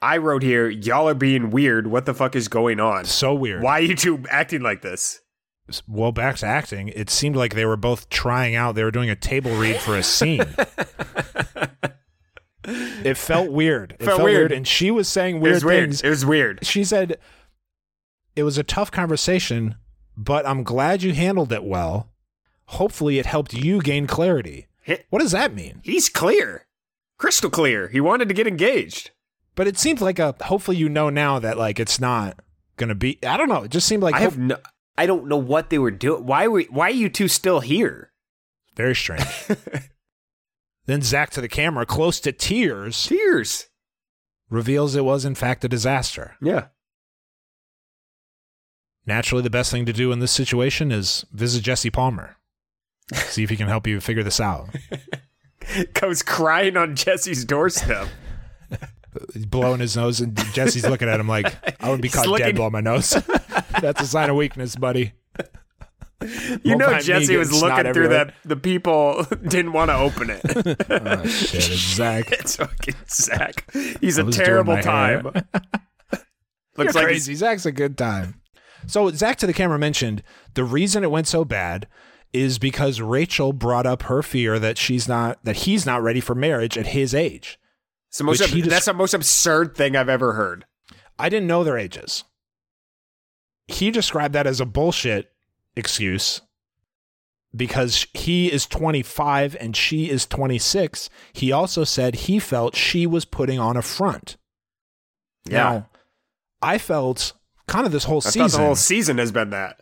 I 0.00 0.18
wrote 0.18 0.42
here, 0.42 0.68
y'all 0.68 1.08
are 1.08 1.14
being 1.14 1.50
weird. 1.50 1.86
What 1.86 2.06
the 2.06 2.14
fuck 2.14 2.34
is 2.36 2.48
going 2.48 2.80
on? 2.80 3.04
So 3.06 3.32
weird. 3.34 3.62
Why 3.62 3.78
are 3.78 3.82
you 3.82 3.94
two 3.96 4.24
acting 4.28 4.60
like 4.60 4.82
this? 4.82 5.20
Well, 5.86 6.12
back 6.12 6.36
to 6.36 6.46
acting. 6.46 6.88
It 6.88 7.10
seemed 7.10 7.36
like 7.36 7.54
they 7.54 7.64
were 7.64 7.76
both 7.76 8.08
trying 8.08 8.54
out. 8.54 8.74
They 8.74 8.84
were 8.84 8.90
doing 8.90 9.10
a 9.10 9.16
table 9.16 9.54
read 9.56 9.80
for 9.80 9.96
a 9.96 10.02
scene. 10.02 10.40
it 12.64 13.16
felt 13.16 13.50
weird. 13.50 13.92
It 13.92 13.98
Felt 14.04 14.18
felt, 14.18 14.22
weird. 14.24 14.38
weird. 14.40 14.52
and 14.52 14.66
she 14.66 14.90
was 14.90 15.08
saying 15.08 15.36
it 15.36 15.40
weird 15.40 15.54
was 15.54 15.64
weird. 15.64 15.88
things. 15.90 16.00
It 16.02 16.08
was 16.08 16.24
weird. 16.26 16.64
she 16.64 16.84
said 16.84 17.18
it 18.36 18.44
was 18.44 18.58
a 18.58 18.62
tough 18.62 18.90
conversation, 18.90 19.76
but 20.16 20.46
I'm 20.46 20.62
glad 20.62 21.02
you 21.02 21.12
handled 21.12 21.52
it 21.52 21.64
well. 21.64 22.08
Hopefully, 22.66 23.18
it 23.18 23.26
helped 23.26 23.52
you 23.52 23.80
gain 23.82 24.06
clarity. 24.06 24.68
What 25.10 25.20
does 25.20 25.32
that 25.32 25.54
mean? 25.54 25.80
He's 25.84 26.08
clear. 26.08 26.66
Crystal 27.18 27.50
clear. 27.50 27.88
He 27.88 28.00
wanted 28.00 28.28
to 28.28 28.34
get 28.34 28.46
engaged. 28.46 29.10
But 29.54 29.66
it 29.68 29.78
seems 29.78 30.00
like 30.00 30.18
a 30.18 30.34
hopefully 30.42 30.76
you 30.78 30.88
know 30.88 31.10
now 31.10 31.38
that 31.38 31.58
like 31.58 31.78
it's 31.78 32.00
not 32.00 32.38
gonna 32.76 32.94
be. 32.94 33.18
I 33.24 33.36
don't 33.36 33.48
know. 33.48 33.64
It 33.64 33.70
just 33.70 33.86
seemed 33.86 34.02
like 34.02 34.14
I 34.14 34.20
have 34.20 34.38
no 34.38 34.56
I 34.96 35.06
don't 35.06 35.26
know 35.28 35.36
what 35.38 35.70
they 35.70 35.78
were 35.78 35.90
doing. 35.90 36.26
Why 36.26 36.46
were 36.46 36.62
why 36.70 36.88
are 36.88 36.90
you 36.90 37.08
two 37.08 37.28
still 37.28 37.60
here? 37.60 38.12
very 38.76 38.94
strange. 38.94 39.24
Then 40.86 41.00
Zach 41.02 41.30
to 41.30 41.40
the 41.40 41.48
camera, 41.48 41.86
close 41.86 42.18
to 42.20 42.32
tears, 42.32 43.06
Tears. 43.06 43.68
reveals 44.50 44.96
it 44.96 45.04
was 45.04 45.24
in 45.24 45.36
fact 45.36 45.64
a 45.64 45.68
disaster. 45.68 46.34
Yeah. 46.42 46.66
Naturally, 49.06 49.42
the 49.42 49.50
best 49.50 49.70
thing 49.70 49.86
to 49.86 49.92
do 49.92 50.10
in 50.10 50.18
this 50.18 50.32
situation 50.32 50.90
is 50.90 51.24
visit 51.32 51.62
Jesse 51.62 51.90
Palmer. 51.90 52.36
See 53.14 53.44
if 53.44 53.50
he 53.50 53.56
can 53.56 53.68
help 53.68 53.86
you 53.86 54.00
figure 54.00 54.22
this 54.24 54.40
out. 54.40 54.70
Goes 55.94 56.22
crying 56.22 56.76
on 56.76 56.96
Jesse's 56.96 57.44
doorstep. 57.44 58.08
He's 59.34 59.46
blowing 59.46 59.80
his 59.80 59.96
nose, 59.96 60.20
and 60.20 60.36
Jesse's 60.54 60.88
looking 60.88 61.08
at 61.08 61.20
him 61.20 61.28
like, 61.28 61.46
I 61.82 61.86
wouldn't 61.86 62.02
be 62.02 62.08
caught 62.08 62.26
looking- 62.26 62.46
dead 62.46 62.56
blowing 62.56 62.72
my 62.72 62.80
nose. 62.80 63.10
That's 63.80 64.00
a 64.00 64.06
sign 64.06 64.30
of 64.30 64.36
weakness, 64.36 64.74
buddy. 64.76 65.12
You 66.22 66.28
Won't 66.76 66.78
know 66.78 66.90
me 66.94 67.00
Jesse 67.02 67.20
getting 67.26 67.38
was 67.40 67.48
snot 67.50 67.62
looking 67.78 67.92
through 67.94 68.04
everywhere. 68.04 68.24
that 68.26 68.34
the 68.44 68.56
people 68.56 69.26
didn't 69.48 69.72
want 69.72 69.90
to 69.90 69.96
open 69.96 70.30
it. 70.30 70.40
Oh, 70.88 71.26
shit, 71.26 71.68
it's 71.68 71.94
Zach. 71.94 72.30
it's 72.30 72.56
fucking 72.56 72.94
Zach. 73.08 73.68
He's 74.00 74.18
I 74.18 74.22
a 74.22 74.24
was 74.26 74.36
doing 74.36 74.46
terrible 74.46 74.74
my 74.76 74.80
time. 74.82 75.24
Looks 75.24 75.44
You're 76.78 76.92
like 76.92 77.04
crazy. 77.04 77.34
Zach's 77.34 77.66
a 77.66 77.72
good 77.72 77.98
time. 77.98 78.40
So 78.86 79.10
Zach 79.10 79.36
to 79.38 79.46
the 79.46 79.52
camera 79.52 79.78
mentioned 79.80 80.22
the 80.54 80.64
reason 80.64 81.02
it 81.02 81.10
went 81.10 81.26
so 81.26 81.44
bad 81.44 81.88
is 82.32 82.58
because 82.58 83.00
Rachel 83.00 83.52
brought 83.52 83.84
up 83.86 84.04
her 84.04 84.22
fear 84.22 84.58
that 84.60 84.78
she's 84.78 85.08
not 85.08 85.38
that 85.44 85.56
he's 85.56 85.84
not 85.84 86.02
ready 86.02 86.20
for 86.20 86.34
marriage 86.36 86.78
at 86.78 86.88
his 86.88 87.14
age. 87.14 87.58
It's 88.12 88.18
the 88.18 88.24
most 88.24 88.42
ab- 88.42 88.64
that's 88.64 88.84
the 88.84 88.92
most 88.92 89.14
absurd 89.14 89.74
thing 89.74 89.96
I've 89.96 90.10
ever 90.10 90.34
heard. 90.34 90.66
I 91.18 91.30
didn't 91.30 91.46
know 91.46 91.64
their 91.64 91.78
ages. 91.78 92.24
He 93.68 93.90
described 93.90 94.34
that 94.34 94.46
as 94.46 94.60
a 94.60 94.66
bullshit 94.66 95.32
excuse 95.74 96.42
because 97.56 98.06
he 98.12 98.52
is 98.52 98.66
25 98.66 99.56
and 99.58 99.74
she 99.74 100.10
is 100.10 100.26
26. 100.26 101.08
He 101.32 101.52
also 101.52 101.84
said 101.84 102.14
he 102.14 102.38
felt 102.38 102.76
she 102.76 103.06
was 103.06 103.24
putting 103.24 103.58
on 103.58 103.78
a 103.78 103.82
front. 103.82 104.36
Yeah. 105.46 105.56
Now, 105.56 105.88
I 106.60 106.76
felt 106.76 107.32
kind 107.66 107.86
of 107.86 107.92
this 107.92 108.04
whole 108.04 108.20
I 108.26 108.28
season. 108.28 108.60
the 108.60 108.66
whole 108.66 108.76
season 108.76 109.16
has 109.16 109.32
been 109.32 109.48
that. 109.50 109.80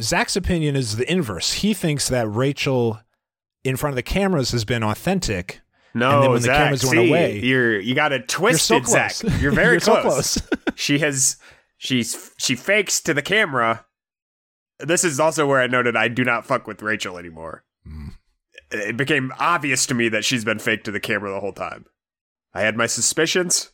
Zach's 0.00 0.36
opinion 0.36 0.76
is 0.76 0.96
the 0.96 1.10
inverse. 1.10 1.54
He 1.54 1.74
thinks 1.74 2.08
that 2.08 2.28
Rachel 2.28 3.00
in 3.64 3.76
front 3.76 3.90
of 3.90 3.96
the 3.96 4.04
cameras 4.04 4.52
has 4.52 4.64
been 4.64 4.84
authentic. 4.84 5.62
No, 5.94 6.10
And 6.16 6.22
then 6.24 6.30
when 6.30 6.40
the 6.42 6.46
Zach, 6.46 6.56
cameras 6.58 6.84
went 6.84 6.96
see, 6.98 7.08
away- 7.08 7.38
you're 7.40 7.80
you 7.80 7.94
got 7.94 8.08
to 8.10 8.20
twist 8.20 8.68
You're 8.70 8.84
so 8.84 8.90
Zach. 8.90 9.14
You're 9.40 9.52
very 9.64 9.74
You're 9.74 9.80
so 9.80 10.00
close. 10.02 10.38
close. 10.38 10.60
she 10.74 10.98
has 10.98 11.36
she's 11.78 12.30
she 12.38 12.54
fakes 12.54 13.00
to 13.02 13.14
the 13.14 13.22
camera. 13.22 13.86
This 14.78 15.04
is 15.04 15.18
also 15.18 15.46
where 15.46 15.60
I 15.60 15.66
noted 15.68 15.96
I 15.96 16.08
do 16.08 16.22
not 16.24 16.44
fuck 16.44 16.66
with 16.66 16.82
Rachel 16.82 17.16
anymore. 17.16 17.64
Hmm. 17.86 18.08
It 18.70 18.96
became 18.96 19.32
obvious 19.38 19.86
to 19.86 19.94
me 19.94 20.08
that 20.10 20.24
she's 20.24 20.44
been 20.44 20.58
fake 20.58 20.84
to 20.84 20.90
the 20.90 21.00
camera 21.00 21.30
the 21.30 21.40
whole 21.40 21.52
time. 21.52 21.86
I 22.52 22.60
had 22.62 22.76
my 22.76 22.86
suspicions. 22.86 23.70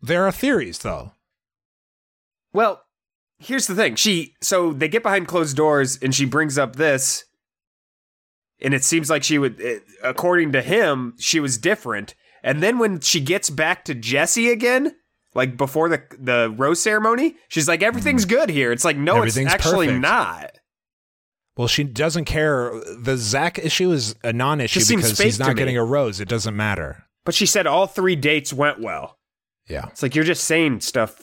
There 0.00 0.24
are 0.26 0.32
theories, 0.32 0.78
though. 0.78 1.12
Well, 2.52 2.82
here's 3.38 3.66
the 3.66 3.74
thing. 3.74 3.94
She 3.96 4.34
so 4.40 4.72
they 4.72 4.88
get 4.88 5.02
behind 5.02 5.28
closed 5.28 5.56
doors 5.56 5.98
and 6.02 6.14
she 6.14 6.24
brings 6.24 6.58
up 6.58 6.76
this 6.76 7.24
and 8.62 8.74
it 8.74 8.84
seems 8.84 9.10
like 9.10 9.22
she 9.22 9.38
would 9.38 9.60
it, 9.60 9.82
according 10.02 10.52
to 10.52 10.62
him, 10.62 11.14
she 11.18 11.40
was 11.40 11.58
different. 11.58 12.14
And 12.42 12.62
then 12.62 12.78
when 12.78 13.00
she 13.00 13.20
gets 13.20 13.50
back 13.50 13.84
to 13.86 13.94
Jesse 13.94 14.50
again, 14.50 14.94
like 15.34 15.56
before 15.56 15.88
the 15.88 16.02
the 16.18 16.54
rose 16.56 16.80
ceremony, 16.80 17.36
she's 17.48 17.68
like 17.68 17.82
everything's 17.82 18.24
good 18.24 18.50
here. 18.50 18.72
It's 18.72 18.84
like 18.84 18.96
no, 18.96 19.22
it's 19.22 19.36
actually 19.36 19.86
perfect. 19.86 20.02
not. 20.02 20.58
Well, 21.56 21.68
she 21.68 21.84
doesn't 21.84 22.24
care. 22.24 22.72
The 22.98 23.16
Zach 23.16 23.58
issue 23.58 23.92
is 23.92 24.14
a 24.22 24.32
non-issue 24.32 24.80
because 24.96 25.18
he's 25.18 25.38
not 25.38 25.56
getting 25.56 25.76
a 25.76 25.84
rose. 25.84 26.20
It 26.20 26.28
doesn't 26.28 26.56
matter. 26.56 27.04
But 27.24 27.34
she 27.34 27.44
said 27.44 27.66
all 27.66 27.86
three 27.86 28.16
dates 28.16 28.52
went 28.52 28.80
well. 28.80 29.18
Yeah. 29.68 29.88
It's 29.88 30.02
like 30.02 30.14
you're 30.14 30.24
just 30.24 30.44
saying 30.44 30.80
stuff 30.80 31.20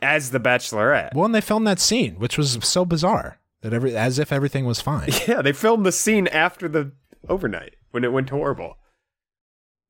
as 0.00 0.30
the 0.30 0.38
bachelorette. 0.38 1.14
Well, 1.14 1.24
and 1.24 1.34
they 1.34 1.40
filmed 1.40 1.66
that 1.66 1.80
scene, 1.80 2.14
which 2.16 2.38
was 2.38 2.56
so 2.62 2.84
bizarre 2.84 3.39
that 3.62 3.72
every 3.72 3.96
as 3.96 4.18
if 4.18 4.32
everything 4.32 4.64
was 4.64 4.80
fine. 4.80 5.10
Yeah, 5.28 5.42
they 5.42 5.52
filmed 5.52 5.84
the 5.86 5.92
scene 5.92 6.26
after 6.28 6.68
the 6.68 6.92
overnight 7.28 7.74
when 7.90 8.04
it 8.04 8.12
went 8.12 8.30
horrible. 8.30 8.76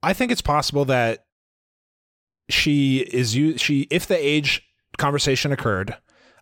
I 0.03 0.13
think 0.13 0.33
it's 0.33 0.41
possible 0.43 0.85
that 0.87 1.25
she 2.49 2.99
is 3.13 3.37
you 3.37 3.57
she 3.59 3.87
if 3.91 4.07
the 4.07 4.17
age 4.17 4.63
conversation 4.99 5.53
occurred, 5.53 5.97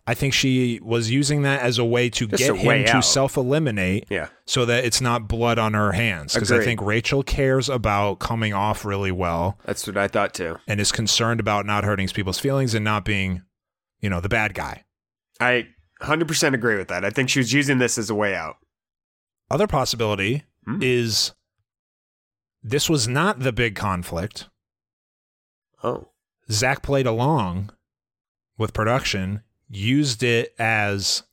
I 0.07 0.15
think 0.15 0.33
she 0.33 0.79
was 0.81 1.11
using 1.11 1.43
that 1.43 1.61
as 1.61 1.77
a 1.77 1.85
way 1.85 2.09
to 2.09 2.25
Just 2.27 2.41
get 2.41 2.55
him 2.55 2.85
to 2.85 2.97
out. 2.97 3.05
self-eliminate 3.05 4.05
Yeah. 4.09 4.29
so 4.45 4.65
that 4.65 4.85
it's 4.85 5.01
not 5.01 5.27
blood 5.27 5.59
on 5.59 5.75
her 5.75 5.91
hands 5.91 6.33
because 6.33 6.51
I 6.51 6.63
think 6.63 6.81
Rachel 6.81 7.21
cares 7.21 7.69
about 7.69 8.17
coming 8.19 8.53
off 8.53 8.85
really 8.85 9.11
well 9.11 9.59
That's 9.65 9.85
what 9.85 9.97
I 9.97 10.07
thought 10.07 10.33
too. 10.33 10.57
and 10.67 10.81
is 10.81 10.91
concerned 10.91 11.39
about 11.39 11.65
not 11.67 11.83
hurting 11.83 12.07
people's 12.07 12.39
feelings 12.39 12.73
and 12.73 12.83
not 12.83 13.05
being, 13.05 13.43
you 13.99 14.09
know, 14.09 14.19
the 14.19 14.29
bad 14.29 14.55
guy. 14.55 14.83
I 15.39 15.67
100% 16.01 16.53
agree 16.53 16.77
with 16.77 16.87
that. 16.87 17.03
I 17.05 17.09
think 17.09 17.29
she 17.29 17.39
was 17.39 17.51
using 17.53 17.77
this 17.77 17.97
as 17.97 18.09
a 18.09 18.15
way 18.15 18.35
out. 18.35 18.57
Other 19.51 19.67
possibility 19.67 20.43
Hmm. 20.65 20.79
is 20.81 21.33
this 22.61 22.89
was 22.89 23.07
not 23.07 23.39
the 23.39 23.51
big 23.51 23.75
conflict. 23.75 24.49
Oh. 25.83 26.09
Zach 26.51 26.81
played 26.83 27.05
along 27.07 27.71
with 28.57 28.73
production, 28.73 29.43
used 29.69 30.23
it 30.23 30.53
as 30.59 31.23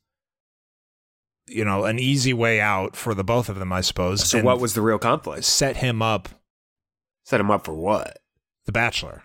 you 1.47 1.63
know 1.65 1.85
an 1.85 1.97
easy 1.99 2.33
way 2.33 2.59
out 2.61 2.95
for 2.95 3.13
the 3.13 3.23
both 3.23 3.49
of 3.49 3.57
them, 3.59 3.71
I 3.73 3.81
suppose. 3.81 4.27
So 4.27 4.41
what 4.41 4.59
was 4.59 4.73
the 4.73 4.81
real 4.81 4.99
conflict? 4.99 5.43
set 5.45 5.77
him 5.77 6.01
up, 6.01 6.29
Set 7.25 7.39
him 7.41 7.51
up 7.51 7.65
for 7.65 7.73
what? 7.73 8.19
The 8.65 8.71
Bachelor? 8.71 9.23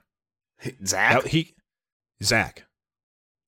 Zach? 0.85 1.25
He 1.27 1.55
Zach. 2.23 2.65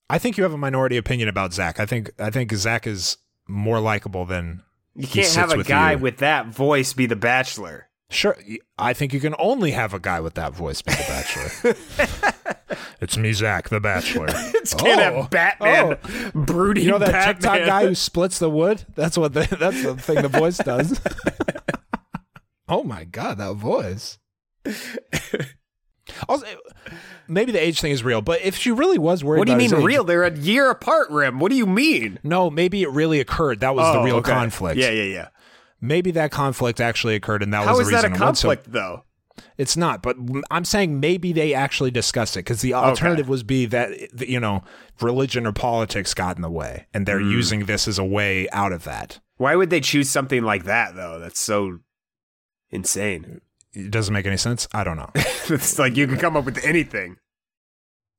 I 0.09 0.17
think 0.19 0.37
you 0.37 0.43
have 0.43 0.53
a 0.53 0.57
minority 0.57 0.97
opinion 0.97 1.29
about 1.29 1.53
Zach. 1.53 1.79
I 1.79 1.85
think 1.85 2.11
I 2.19 2.29
think 2.29 2.51
Zach 2.53 2.85
is 2.87 3.17
more 3.47 3.79
likable 3.79 4.25
than 4.25 4.61
you 4.95 5.07
can't 5.07 5.33
have 5.33 5.51
a 5.53 5.57
with 5.57 5.67
guy 5.67 5.93
you. 5.93 5.97
with 5.99 6.17
that 6.17 6.47
voice 6.47 6.93
be 6.93 7.05
the 7.05 7.15
bachelor. 7.15 7.87
Sure, 8.11 8.37
I 8.77 8.93
think 8.93 9.13
you 9.13 9.19
can 9.19 9.33
only 9.39 9.71
have 9.71 9.93
a 9.95 9.99
guy 9.99 10.19
with 10.19 10.35
that 10.35 10.53
voice 10.53 10.79
be 10.83 10.91
the 10.93 11.05
Bachelor. 11.07 12.77
it's 13.01 13.17
me, 13.17 13.33
Zach, 13.33 13.69
the 13.69 13.79
Bachelor. 13.79 14.27
It's 14.55 14.75
can't 14.75 15.01
Oh. 15.01 15.21
have 15.21 15.29
Batman 15.31 15.97
Oh. 16.03 16.31
brooding 16.39 16.85
You 16.85 16.91
know 16.91 16.99
that 16.99 17.11
Batman. 17.11 17.33
TikTok 17.35 17.65
guy 17.65 17.87
who 17.87 17.95
splits 17.95 18.37
the 18.37 18.49
wood? 18.49 18.85
That's 18.93 19.17
what 19.17 19.33
the, 19.33 19.41
that's 19.59 19.81
the 19.81 19.95
thing 19.95 20.21
the 20.21 20.27
voice 20.27 20.57
does. 20.59 21.01
oh 22.69 22.83
my 22.83 23.05
god, 23.05 23.39
that 23.39 23.55
voice. 23.55 24.19
Also, 26.29 26.45
maybe 27.27 27.51
the 27.51 27.61
age 27.61 27.81
thing 27.81 27.91
is 27.91 28.03
real, 28.03 28.21
but 28.21 28.41
if 28.41 28.55
she 28.55 28.71
really 28.71 28.97
was 28.97 29.23
worried, 29.23 29.39
What 29.39 29.45
do 29.47 29.51
you 29.51 29.57
mean 29.57 29.69
his 29.71 29.79
age- 29.79 29.85
real? 29.85 30.03
They're 30.03 30.23
a 30.23 30.37
year 30.37 30.69
apart, 30.69 31.09
Rim. 31.09 31.39
What 31.39 31.49
do 31.51 31.57
you 31.57 31.65
mean? 31.65 32.19
No, 32.23 32.49
maybe 32.49 32.81
it 32.83 32.89
really 32.89 33.19
occurred. 33.19 33.59
That 33.59 33.75
was 33.75 33.91
the 33.93 33.99
Oh, 33.99 34.03
real 34.03 34.15
okay. 34.17 34.31
conflict. 34.31 34.77
Yeah, 34.77 34.91
yeah, 34.91 35.03
yeah. 35.03 35.27
Maybe 35.81 36.11
that 36.11 36.31
conflict 36.31 36.79
actually 36.79 37.15
occurred, 37.15 37.43
and 37.43 37.53
that 37.53 37.65
How 37.65 37.71
was 37.71 37.81
is 37.81 37.87
the 37.87 37.91
that 37.91 37.97
reason 38.03 38.11
a 38.13 38.15
it 38.15 38.25
went 38.25 38.37
so- 38.37 38.47
conflict, 38.47 38.71
though? 38.71 39.03
It's 39.57 39.75
not, 39.75 40.01
but 40.01 40.15
I'm 40.49 40.63
saying 40.63 40.99
maybe 40.99 41.33
they 41.33 41.53
actually 41.53 41.91
discussed 41.91 42.37
it 42.37 42.39
because 42.39 42.61
the 42.61 42.73
alternative 42.73 43.27
was 43.27 43.43
be 43.43 43.65
that 43.65 44.21
you 44.27 44.39
know 44.39 44.63
religion 45.01 45.45
or 45.45 45.51
politics 45.51 46.13
got 46.13 46.37
in 46.37 46.41
the 46.41 46.49
way, 46.49 46.87
and 46.93 47.05
they're 47.05 47.19
mm. 47.19 47.31
using 47.31 47.65
this 47.65 47.85
as 47.87 47.99
a 47.99 48.03
way 48.03 48.49
out 48.51 48.71
of 48.71 48.85
that. 48.85 49.19
Why 49.37 49.55
would 49.57 49.69
they 49.69 49.81
choose 49.81 50.09
something 50.09 50.43
like 50.43 50.63
that, 50.63 50.95
though? 50.95 51.19
That's 51.19 51.39
so 51.39 51.79
insane. 52.69 53.41
It 53.75 53.91
doesn't 53.91 54.13
make 54.13 54.25
any 54.25 54.37
sense. 54.37 54.67
I 54.73 54.83
don't 54.83 54.97
know. 54.97 55.09
it's 55.15 55.77
like 55.77 55.97
you 55.97 56.07
can 56.07 56.17
come 56.17 56.37
up 56.37 56.45
with 56.45 56.63
anything. 56.63 57.17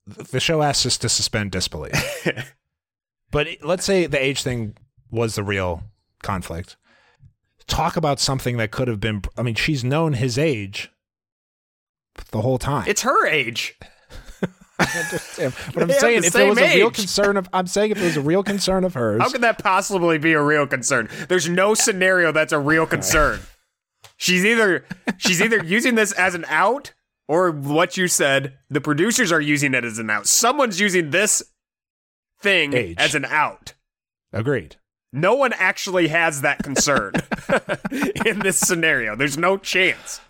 the 0.07 0.41
show 0.41 0.63
asks 0.63 0.85
us 0.85 0.99
to 0.99 1.09
suspend 1.09 1.51
disbelief. 1.51 1.95
but 3.31 3.49
let's 3.63 3.85
say 3.85 4.07
the 4.07 4.23
age 4.23 4.43
thing 4.43 4.77
was 5.11 5.35
the 5.35 5.43
real 5.43 5.83
conflict. 6.23 6.77
Talk 7.67 7.97
about 7.97 8.21
something 8.21 8.59
that 8.59 8.71
could 8.71 8.87
have 8.87 9.01
been. 9.01 9.23
I 9.37 9.43
mean, 9.43 9.55
she's 9.55 9.83
known 9.83 10.13
his 10.13 10.39
age 10.39 10.91
the 12.31 12.43
whole 12.43 12.59
time. 12.59 12.85
It's 12.87 13.03
her 13.03 13.27
age. 13.27 13.79
but 14.79 15.83
I'm 15.83 15.91
saying 15.91 16.21
the 16.21 16.27
if 16.27 16.33
there 16.33 16.49
was 16.49 16.59
same 16.59 16.71
a 16.71 16.77
real 16.77 16.91
concern 16.91 17.37
of, 17.37 17.49
I'm 17.53 17.67
saying 17.67 17.93
if 17.93 17.97
there 17.97 18.07
was 18.07 18.17
a 18.17 18.23
real 18.23 18.43
concern 18.43 18.85
of 18.85 18.95
hers, 18.95 19.23
How 19.23 19.31
could 19.31 19.41
that 19.41 19.59
possibly 19.59 20.19
be 20.19 20.35
a 20.35 20.43
real 20.43 20.67
concern? 20.67 21.09
There's 21.29 21.49
no 21.49 21.75
scenario 21.75 22.31
that's 22.31 22.53
a 22.53 22.59
real 22.59 22.87
concern. 22.87 23.41
She's 24.17 24.45
either 24.45 24.85
she's 25.19 25.41
either 25.43 25.59
using 25.65 25.95
this 25.95 26.13
as 26.13 26.35
an 26.35 26.45
out 26.49 26.93
or 27.29 27.51
what 27.51 27.97
you 27.97 28.07
said, 28.09 28.57
the 28.71 28.81
producers 28.81 29.33
are 29.33 29.41
using 29.41 29.75
it 29.75 29.85
as 29.85 29.99
an 29.99 30.09
out. 30.11 30.27
Someone's 30.27 30.81
using 30.81 31.11
this 31.11 31.43
thing 32.41 32.73
Age. 32.75 32.97
as 32.99 33.15
an 33.15 33.25
out. 33.25 33.75
agreed. 34.33 34.77
No 35.13 35.35
one 35.35 35.53
actually 35.55 36.09
has 36.09 36.43
that 36.43 36.63
concern 36.63 37.15
in 38.27 38.41
this 38.41 38.59
scenario. 38.61 39.17
There's 39.17 39.39
no 39.39 39.57
chance. 39.57 40.21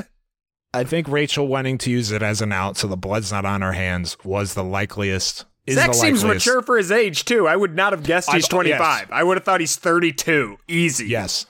I 0.73 0.85
think 0.85 1.09
Rachel 1.09 1.49
wanting 1.49 1.79
to 1.79 1.91
use 1.91 2.13
it 2.13 2.23
as 2.23 2.41
an 2.41 2.53
out 2.53 2.77
so 2.77 2.87
the 2.87 2.97
blood's 2.97 3.33
not 3.33 3.45
on 3.45 3.63
her 3.63 3.73
hands 3.73 4.17
was 4.25 4.55
the 4.55 4.63
likeliest. 4.63 5.45
Is 5.67 5.75
Zach 5.77 5.89
the 5.89 5.95
seems 5.95 6.23
likeliest. 6.23 6.47
mature 6.47 6.63
for 6.63 6.77
his 6.77 6.93
age 6.93 7.25
too. 7.25 7.49
I 7.49 7.57
would 7.57 7.75
not 7.75 7.93
have 7.93 8.05
guessed 8.05 8.31
he's 8.33 8.47
25. 8.47 8.79
yes. 8.79 9.09
I 9.11 9.23
would 9.25 9.37
have 9.39 9.45
thought 9.45 9.61
he's 9.61 9.77
32. 9.77 10.59
Easy. 10.69 11.07
Yes. 11.09 11.47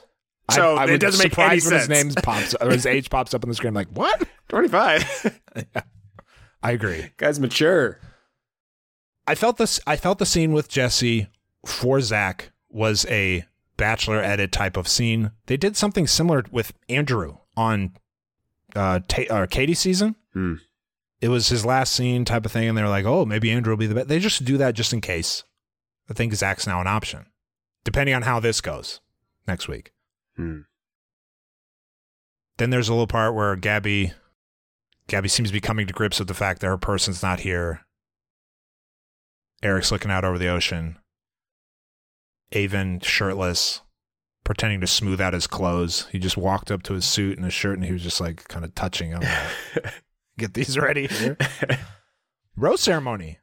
So 0.51 0.77
I, 0.77 0.85
I 0.85 0.91
it 0.91 0.99
doesn't 0.99 1.25
make 1.25 1.37
any 1.39 1.61
sense. 1.61 1.87
his 1.87 1.89
name 1.89 2.15
pops 2.23 2.55
or 2.55 2.71
his 2.71 2.87
age 2.87 3.11
pops 3.11 3.35
up 3.35 3.45
on 3.45 3.49
the 3.49 3.55
screen. 3.55 3.71
I'm 3.71 3.75
like 3.75 3.89
what? 3.89 4.29
25. 4.49 5.41
I 6.63 6.73
agree. 6.73 7.11
Guy's 7.17 7.41
mature. 7.41 7.99
I 9.27 9.35
felt 9.35 9.57
this. 9.57 9.81
I 9.87 9.97
felt 9.97 10.19
the 10.19 10.27
scene 10.27 10.53
with 10.53 10.69
Jesse 10.69 11.29
for 11.65 12.01
Zach 12.01 12.53
was 12.71 13.05
a 13.09 13.45
bachelor 13.77 14.23
edit 14.23 14.53
type 14.53 14.77
of 14.77 14.87
scene. 14.89 15.33
They 15.47 15.57
did 15.57 15.77
something 15.77 16.07
similar 16.07 16.45
with 16.51 16.73
Andrew 16.89 17.39
on 17.57 17.97
uh, 18.75 19.01
Ta- 19.09 19.23
uh 19.31 19.47
Katie's 19.47 19.81
season. 19.81 20.15
Hmm. 20.33 20.55
It 21.21 21.29
was 21.29 21.49
his 21.49 21.65
last 21.65 21.93
scene 21.93 22.25
type 22.25 22.45
of 22.45 22.53
thing, 22.53 22.69
and 22.69 22.77
they 22.79 22.83
were 22.83 22.89
like, 22.89 23.07
"Oh, 23.07 23.25
maybe 23.25 23.51
Andrew 23.51 23.73
will 23.73 23.79
be 23.79 23.87
the 23.87 23.95
best." 23.95 24.09
They 24.09 24.19
just 24.19 24.45
do 24.45 24.57
that 24.59 24.75
just 24.75 24.93
in 24.93 25.01
case. 25.01 25.45
I 26.09 26.15
think 26.15 26.35
Zach's 26.35 26.67
now 26.67 26.81
an 26.81 26.87
option, 26.87 27.27
depending 27.85 28.15
on 28.15 28.23
how 28.23 28.39
this 28.39 28.61
goes 28.61 29.01
next 29.49 29.67
week. 29.67 29.93
Hmm. 30.37 30.61
Then 32.59 32.71
there's 32.71 32.89
a 32.89 32.93
little 32.93 33.07
part 33.07 33.35
where 33.35 33.55
Gabby, 33.57 34.13
Gabby 35.09 35.29
seems 35.29 35.51
to 35.51 35.53
be 35.53 35.61
coming 35.61 35.87
to 35.87 35.93
grips 35.93 36.19
with 36.19 36.29
the 36.29 36.35
fact 36.35 36.61
that 36.61 36.69
her 36.69 36.79
person's 36.79 37.23
not 37.23 37.41
here. 37.41 37.83
Erich's 39.63 39.93
looking 39.93 40.11
out 40.11 40.25
over 40.25 40.39
the 40.39 40.49
ocean. 40.49 40.99
Aven 42.53 43.01
shirtless, 43.01 43.83
pretending 44.45 44.81
to 44.81 44.87
smooth 44.87 45.21
out 45.21 45.35
his 45.35 45.47
clothes. 45.47 46.07
He 46.13 46.19
just 46.19 46.37
walked 46.37 46.71
up 46.71 46.83
to 46.85 46.95
his 46.95 47.05
suit 47.05 47.37
and 47.37 47.45
his 47.45 47.55
shirt, 47.55 47.75
and 47.75 47.85
he 47.85 47.93
was 47.93 48.03
just 48.03 48.21
like 48.21 48.47
kind 48.49 48.65
of 48.65 48.75
touching 48.75 49.11
him. 49.11 49.23
Get 50.39 50.55
these 50.55 50.79
ready. 50.79 51.09
Rose 52.57 52.81
ceremony. 52.83 53.39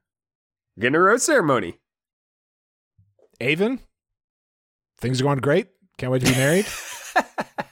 Getting 0.79 0.95
a 0.95 0.99
rose 0.99 1.23
ceremony. 1.23 1.79
Aven, 3.39 3.79
things 4.97 5.21
are 5.21 5.23
going 5.23 5.39
great. 5.39 5.67
Can't 5.97 6.11
wait 6.11 6.21
to 6.21 6.31
be 6.31 6.37
married. 6.37 6.65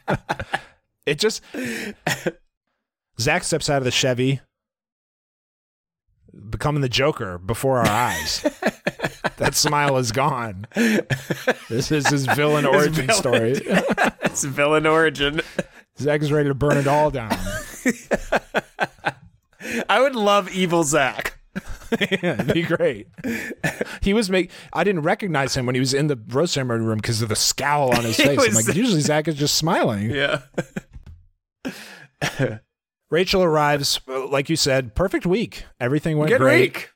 it 1.06 1.20
just 1.20 1.44
Zach 3.20 3.44
steps 3.44 3.70
out 3.70 3.78
of 3.80 3.84
the 3.84 3.92
Chevy, 3.92 4.42
becoming 6.50 6.82
the 6.82 6.90
Joker 6.90 7.38
before 7.38 7.80
our 7.80 7.88
eyes. 7.88 8.42
that 9.38 9.56
smile 9.56 9.98
is 9.98 10.12
gone. 10.12 10.68
This 11.70 11.92
is 11.92 12.08
his 12.08 12.26
villain 12.28 12.66
origin 12.68 13.08
villain. 13.08 13.16
story. 13.16 13.54
it's 14.24 14.44
villain 14.44 14.86
origin. 14.86 15.42
Zach 16.00 16.22
is 16.22 16.32
ready 16.32 16.50
to 16.50 16.56
burn 16.56 16.78
it 16.78 16.88
all 16.88 17.12
down. 17.12 17.36
I 19.90 20.00
would 20.02 20.16
love 20.16 20.50
evil 20.52 20.84
Zach. 20.84 21.41
yeah, 22.00 22.34
it'd 22.42 22.54
be 22.54 22.64
great. 22.64 23.08
He 24.02 24.14
was 24.16 24.32
make. 24.32 24.50
I 24.74 24.84
didn't 24.84 25.04
recognize 25.04 25.56
him 25.56 25.68
when 25.68 25.76
he 25.76 25.80
was 25.80 25.94
in 25.94 26.08
the 26.08 26.20
rose 26.30 26.52
ceremony 26.52 26.84
room 26.84 26.98
because 26.98 27.22
of 27.22 27.30
the 27.30 27.36
scowl 27.36 27.94
on 27.96 28.04
his 28.04 28.16
face. 28.18 28.40
I'm 28.40 28.54
like, 28.54 28.76
usually 28.76 29.02
Zach 29.02 29.28
is 29.28 29.36
just 29.36 29.56
smiling. 29.58 30.10
Yeah. 30.10 30.42
Rachel 33.12 33.44
arrives, 33.44 34.00
like 34.08 34.50
you 34.50 34.56
said, 34.56 34.96
perfect 34.96 35.26
week. 35.26 35.66
Everything 35.80 36.18
went 36.18 36.30
Good 36.32 36.40
great. 36.40 36.74
week. 36.76 36.90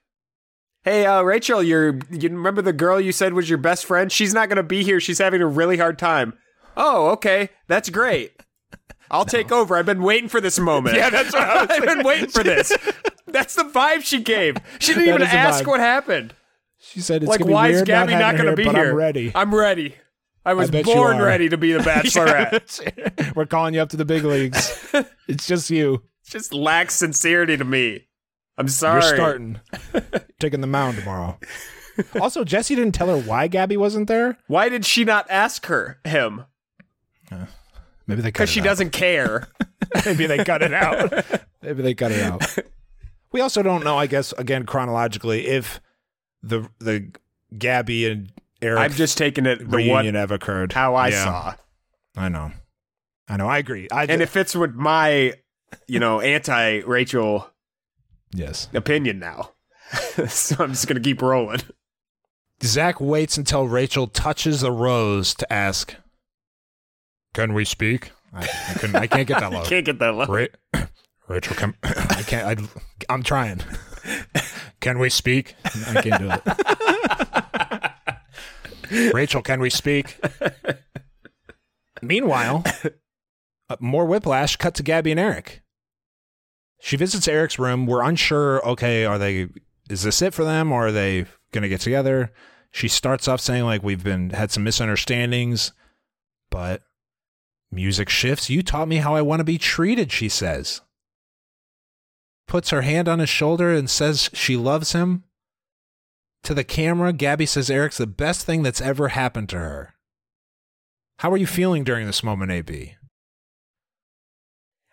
Hey, 0.84 1.06
uh, 1.06 1.22
Rachel, 1.22 1.62
you're, 1.62 2.00
you 2.10 2.30
remember 2.30 2.62
the 2.62 2.74
girl 2.74 3.00
you 3.00 3.12
said 3.12 3.34
was 3.34 3.50
your 3.50 3.58
best 3.58 3.86
friend? 3.86 4.12
She's 4.12 4.34
not 4.34 4.50
going 4.50 4.58
to 4.58 4.64
be 4.64 4.84
here. 4.84 5.00
She's 5.00 5.18
having 5.20 5.42
a 5.42 5.48
really 5.48 5.78
hard 5.78 6.00
time. 6.00 6.34
Oh, 6.78 7.10
okay. 7.10 7.50
That's 7.68 7.90
great. 7.90 8.32
I'll 9.12 9.26
take 9.26 9.52
over. 9.52 9.76
I've 9.76 9.86
been 9.86 10.02
waiting 10.04 10.30
for 10.30 10.42
this 10.42 10.58
moment. 10.58 10.96
Yeah, 10.96 11.10
that's 11.10 11.34
what 11.34 11.44
I 11.44 11.62
was 11.62 11.70
I've 11.70 11.86
been 11.86 12.04
waiting 12.06 12.30
for 12.30 12.44
this. 12.44 12.72
That's 13.28 13.56
the 13.56 13.64
vibe 13.64 14.04
she 14.04 14.22
gave. 14.22 14.58
She 14.80 14.94
didn't 14.94 15.10
even 15.16 15.22
ask 15.24 15.64
vibe. 15.64 15.68
what 15.68 15.80
happened. 15.80 16.34
She 16.78 17.00
said, 17.02 17.24
"It's 17.24 17.30
like, 17.30 17.40
gonna 17.40 17.48
be 17.50 17.54
why 17.54 17.68
is 17.70 17.76
weird 17.78 17.88
Gabby 17.88 18.12
not, 18.14 18.22
having 18.22 18.42
going 18.44 18.56
to 18.56 18.64
be 18.64 18.70
here? 18.70 18.90
I'm 18.92 18.96
ready. 18.96 19.32
I'm 19.34 19.56
ready. 19.56 19.96
I 20.46 20.54
was 20.54 20.72
you 20.72 20.84
born 20.84 21.20
ready 21.20 21.50
to 21.50 21.58
be 21.58 21.72
the 21.74 21.80
bachelorette. 21.84 23.34
We're 23.36 23.48
calling 23.48 23.74
you 23.74 23.80
up 23.82 23.90
to 23.90 23.98
the 23.98 24.06
big 24.06 24.24
leagues. 24.24 24.94
it's 25.28 25.48
just 25.48 25.70
you. 25.72 25.96
It 25.96 26.30
Just 26.30 26.54
lacks 26.54 26.94
sincerity 26.96 27.58
to 27.58 27.64
me. 27.66 28.06
I'm 28.58 28.68
sorry. 28.68 29.02
You're 29.04 29.16
starting, 29.16 29.60
taking 30.40 30.62
the 30.62 30.68
mound 30.68 30.98
tomorrow. 31.00 31.40
also, 32.22 32.44
Jesse 32.44 32.76
didn't 32.76 32.94
tell 32.94 33.08
her 33.08 33.18
why 33.18 33.48
Gabby 33.48 33.76
wasn't 33.78 34.08
there. 34.08 34.38
Why 34.48 34.70
did 34.70 34.86
she 34.86 35.04
not 35.04 35.26
ask 35.30 35.66
her 35.66 36.00
him? 36.06 36.46
Uh, 37.32 37.46
maybe 38.06 38.22
they 38.22 38.30
cut 38.32 38.34
Because 38.44 38.50
she 38.52 38.60
out. 38.62 38.66
doesn't 38.66 38.92
care. 38.92 39.48
Maybe 40.06 40.28
they 40.28 40.44
cut 40.44 40.62
it 40.62 40.74
out. 40.74 41.12
Maybe 41.64 41.82
they 41.82 41.96
cut 41.96 42.12
it 42.12 42.22
out. 42.22 42.56
We 43.36 43.42
also 43.42 43.62
don't 43.62 43.84
know, 43.84 43.98
I 43.98 44.08
guess, 44.08 44.32
again 44.38 44.66
chronologically, 44.66 45.48
if 45.48 45.82
the 46.42 46.70
the 46.80 47.12
Gabby 47.58 48.10
and 48.10 48.32
Erich 48.62 48.80
I'm 48.80 48.92
just 48.94 49.18
taking 49.18 49.46
it 49.46 49.60
the 49.60 49.66
what 49.66 49.76
reunion 49.76 50.16
have 50.16 50.32
occurred. 50.32 50.72
how 50.72 50.96
I 50.96 51.10
Yeah, 51.10 51.24
saw, 51.26 51.54
I 52.16 52.30
know. 52.30 52.54
I 53.28 53.36
know. 53.36 53.50
I 53.50 53.58
agree. 53.58 53.90
I 53.92 54.06
and 54.06 54.22
it 54.22 54.30
fits 54.30 54.56
with 54.56 54.74
my, 54.76 55.34
you 55.86 56.00
know, 56.00 56.22
anti 56.22 56.78
Rachel 56.86 57.50
yes. 58.34 58.70
opinion 58.74 59.20
now. 59.20 59.52
so 60.30 60.56
I'm 60.64 60.70
just 60.70 60.88
gonna 60.88 61.02
keep 61.02 61.22
rolling. 61.22 61.60
Zach 62.64 63.02
waits 63.02 63.38
until 63.38 63.68
Rachel 63.68 64.08
touches 64.08 64.62
the 64.62 64.72
rose 64.72 65.34
to 65.36 65.52
ask, 65.52 65.94
"Can 67.34 67.54
we 67.54 67.66
speak?" 67.66 68.14
I, 68.34 68.44
I 68.70 68.74
couldn't. 68.76 68.96
I 68.96 69.08
can't 69.08 69.28
get 69.28 69.42
that 69.42 69.52
low. 69.52 69.66
Can't 69.66 69.86
get 69.86 70.00
that 70.00 70.16
low. 70.16 70.26
Ra- 70.26 70.86
Rachel, 71.28 71.56
can 71.56 71.74
I 71.84 72.24
can't. 72.26 72.60
I, 72.60 73.14
I'm 73.14 73.24
trying. 73.24 73.62
Can 74.80 75.00
we 75.00 75.10
speak? 75.10 75.56
I 75.88 76.02
can't 76.02 76.22
do 76.22 76.30
it. 78.92 79.14
Rachel, 79.14 79.42
can 79.42 79.60
we 79.60 79.72
speak? 79.72 80.20
Meanwhile, 82.02 82.64
uh, 83.70 83.78
more 83.80 84.06
whiplash. 84.06 84.58
Cut 84.58 84.76
to 84.76 84.84
Gabby 84.84 85.10
and 85.12 85.20
Erich. 85.20 85.64
She 86.80 86.98
visits 86.98 87.28
Erich's 87.28 87.58
room. 87.58 87.88
We're 87.88 88.04
unsure. 88.04 88.64
Okay, 88.68 89.06
are 89.06 89.18
they? 89.18 89.48
Is 89.90 90.04
this 90.04 90.22
it 90.22 90.36
for 90.36 90.44
them, 90.44 90.72
or 90.72 90.88
are 90.88 90.92
they 90.92 91.26
going 91.52 91.64
to 91.64 91.70
get 91.70 91.82
together? 91.82 92.32
She 92.70 92.88
starts 92.88 93.28
off 93.28 93.42
saying 93.42 93.64
like 93.64 93.82
we've 93.82 94.04
been 94.04 94.32
had 94.32 94.52
some 94.52 94.64
misunderstandings, 94.64 95.72
but 96.52 96.84
music 97.72 98.10
shifts. 98.10 98.52
You 98.52 98.62
taught 98.62 98.88
me 98.88 98.98
how 98.98 99.16
I 99.16 99.24
want 99.24 99.40
to 99.40 99.46
be 99.46 99.58
treated. 99.58 100.12
She 100.12 100.30
says 100.30 100.82
puts 102.48 102.70
her 102.70 102.82
hand 102.82 103.08
on 103.08 103.20
his 103.20 103.30
shoulder 103.30 103.74
and 103.74 103.90
says 103.90 104.30
she 104.34 104.56
loves 104.56 104.94
him. 104.94 105.24
To 106.44 106.54
the 106.54 106.64
camera, 106.64 107.12
Gabby 107.12 107.46
says 107.46 107.70
Erich's 107.70 107.98
the 107.98 108.08
best 108.08 108.46
thing 108.46 108.62
that's 108.62 108.82
ever 108.82 109.10
happened 109.10 109.50
to 109.50 109.58
her. 109.58 109.96
How 111.20 111.32
are 111.32 111.38
you 111.38 111.48
feeling 111.48 111.84
during 111.84 112.06
this 112.06 112.24
moment, 112.24 112.52
AB? 112.52 112.96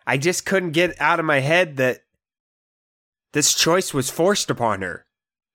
I 0.05 0.17
just 0.17 0.45
couldn't 0.45 0.71
get 0.71 0.99
out 0.99 1.19
of 1.19 1.25
my 1.25 1.39
head 1.39 1.77
that 1.77 1.99
this 3.33 3.53
choice 3.53 3.93
was 3.93 4.09
forced 4.09 4.49
upon 4.49 4.81
her. 4.81 5.05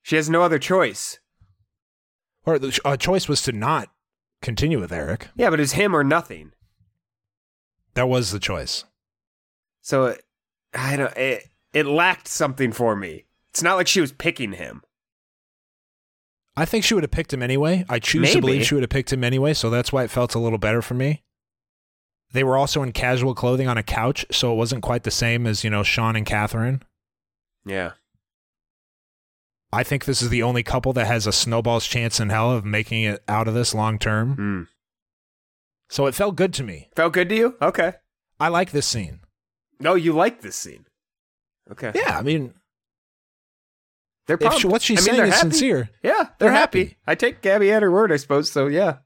She 0.02 0.16
has 0.16 0.30
no 0.30 0.42
other 0.42 0.58
choice. 0.58 1.18
Or 2.46 2.58
the 2.58 2.78
uh, 2.84 2.96
choice 2.96 3.28
was 3.28 3.42
to 3.42 3.52
not 3.52 3.90
continue 4.40 4.80
with 4.80 4.92
Erich. 4.92 5.28
Yeah, 5.36 5.50
but 5.50 5.60
it's 5.60 5.72
him 5.72 5.94
or 5.94 6.04
nothing. 6.04 6.52
That 7.94 8.08
was 8.08 8.30
the 8.30 8.38
choice. 8.38 8.84
So 9.80 10.16
I 10.74 10.96
don't. 10.96 11.16
It, 11.16 11.44
it 11.78 11.86
lacked 11.86 12.26
something 12.26 12.72
for 12.72 12.96
me. 12.96 13.26
It's 13.50 13.62
not 13.62 13.76
like 13.76 13.86
she 13.86 14.00
was 14.00 14.12
picking 14.12 14.52
him. 14.52 14.82
I 16.56 16.64
think 16.64 16.84
she 16.84 16.94
would 16.94 17.04
have 17.04 17.12
picked 17.12 17.32
him 17.32 17.42
anyway. 17.42 17.84
I 17.88 18.00
choose 18.00 18.32
to 18.32 18.40
believe 18.40 18.66
she 18.66 18.74
would 18.74 18.82
have 18.82 18.90
picked 18.90 19.12
him 19.12 19.22
anyway, 19.22 19.54
so 19.54 19.70
that's 19.70 19.92
why 19.92 20.02
it 20.02 20.10
felt 20.10 20.34
a 20.34 20.40
little 20.40 20.58
better 20.58 20.82
for 20.82 20.94
me. 20.94 21.22
They 22.32 22.42
were 22.42 22.56
also 22.56 22.82
in 22.82 22.90
casual 22.90 23.34
clothing 23.34 23.68
on 23.68 23.78
a 23.78 23.82
couch, 23.84 24.26
so 24.32 24.52
it 24.52 24.56
wasn't 24.56 24.82
quite 24.82 25.04
the 25.04 25.12
same 25.12 25.46
as, 25.46 25.62
you 25.62 25.70
know, 25.70 25.84
Sean 25.84 26.16
and 26.16 26.26
Catherine. 26.26 26.82
Yeah. 27.64 27.92
I 29.72 29.84
think 29.84 30.04
this 30.04 30.20
is 30.20 30.30
the 30.30 30.42
only 30.42 30.64
couple 30.64 30.92
that 30.94 31.06
has 31.06 31.26
a 31.26 31.32
snowball's 31.32 31.86
chance 31.86 32.18
in 32.18 32.30
hell 32.30 32.50
of 32.50 32.64
making 32.64 33.04
it 33.04 33.22
out 33.28 33.46
of 33.46 33.54
this 33.54 33.72
long 33.72 33.98
term. 33.98 34.34
Hmm. 34.34 34.62
So 35.88 36.06
it 36.06 36.14
felt 36.14 36.36
good 36.36 36.52
to 36.54 36.64
me. 36.64 36.90
Felt 36.96 37.12
good 37.12 37.28
to 37.28 37.36
you? 37.36 37.56
Okay. 37.62 37.92
I 38.40 38.48
like 38.48 38.72
this 38.72 38.86
scene. 38.86 39.20
No, 39.78 39.94
you 39.94 40.12
like 40.12 40.42
this 40.42 40.56
scene. 40.56 40.86
Okay. 41.70 41.92
Yeah, 41.94 42.18
I 42.18 42.22
mean, 42.22 42.54
They're 44.26 44.34
if 44.34 44.40
pumped. 44.40 44.60
she, 44.60 44.66
what 44.66 44.82
she's 44.82 45.00
I 45.06 45.12
mean, 45.12 45.16
saying 45.20 45.28
is 45.28 45.34
happy. 45.36 45.50
sincere. 45.50 45.90
Yeah, 46.02 46.12
they're, 46.14 46.26
They're 46.38 46.52
happy. 46.52 46.78
happy. 46.84 46.96
I 47.06 47.14
take 47.14 47.40
Gabby 47.42 47.70
at 47.72 47.82
her 47.82 47.90
word, 47.90 48.12
I 48.12 48.16
suppose. 48.16 48.50
So 48.50 48.66
yeah, 48.66 48.98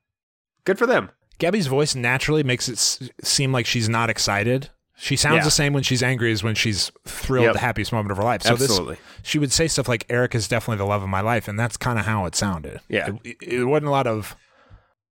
good 0.64 0.78
for 0.78 0.86
them. 0.86 1.10
Gabby's 1.38 1.66
voice 1.66 1.94
naturally 1.94 2.42
makes 2.42 2.68
it 2.68 2.74
s- 2.74 3.08
seem 3.22 3.52
like 3.52 3.66
she's 3.66 3.88
not 3.88 4.10
excited. 4.10 4.70
She 4.96 5.16
sounds 5.16 5.38
Yeah. 5.38 5.44
the 5.44 5.50
same 5.50 5.72
when 5.72 5.82
she's 5.82 6.02
angry 6.02 6.30
as 6.30 6.44
when 6.44 6.54
she's 6.54 6.92
thrilled, 7.06 7.46
Yep. 7.46 7.52
the 7.54 7.58
happiest 7.60 7.92
moment 7.92 8.12
of 8.12 8.18
her 8.18 8.22
life. 8.22 8.42
So 8.42 8.52
Absolutely. 8.52 8.94
this, 8.96 9.02
she 9.28 9.38
would 9.40 9.50
say 9.52 9.66
stuff 9.66 9.88
like, 9.88 10.06
"Erich 10.08 10.34
is 10.34 10.46
definitely 10.46 10.76
the 10.78 10.84
love 10.84 11.02
of 11.02 11.08
my 11.08 11.20
life," 11.20 11.48
and 11.48 11.58
that's 11.58 11.76
kind 11.76 11.98
of 11.98 12.04
how 12.06 12.26
it 12.26 12.36
sounded. 12.36 12.80
Yeah. 12.88 13.08
it, 13.24 13.36
it 13.40 13.64
wasn't 13.64 13.86
a 13.86 13.90
lot 13.90 14.06
of 14.06 14.36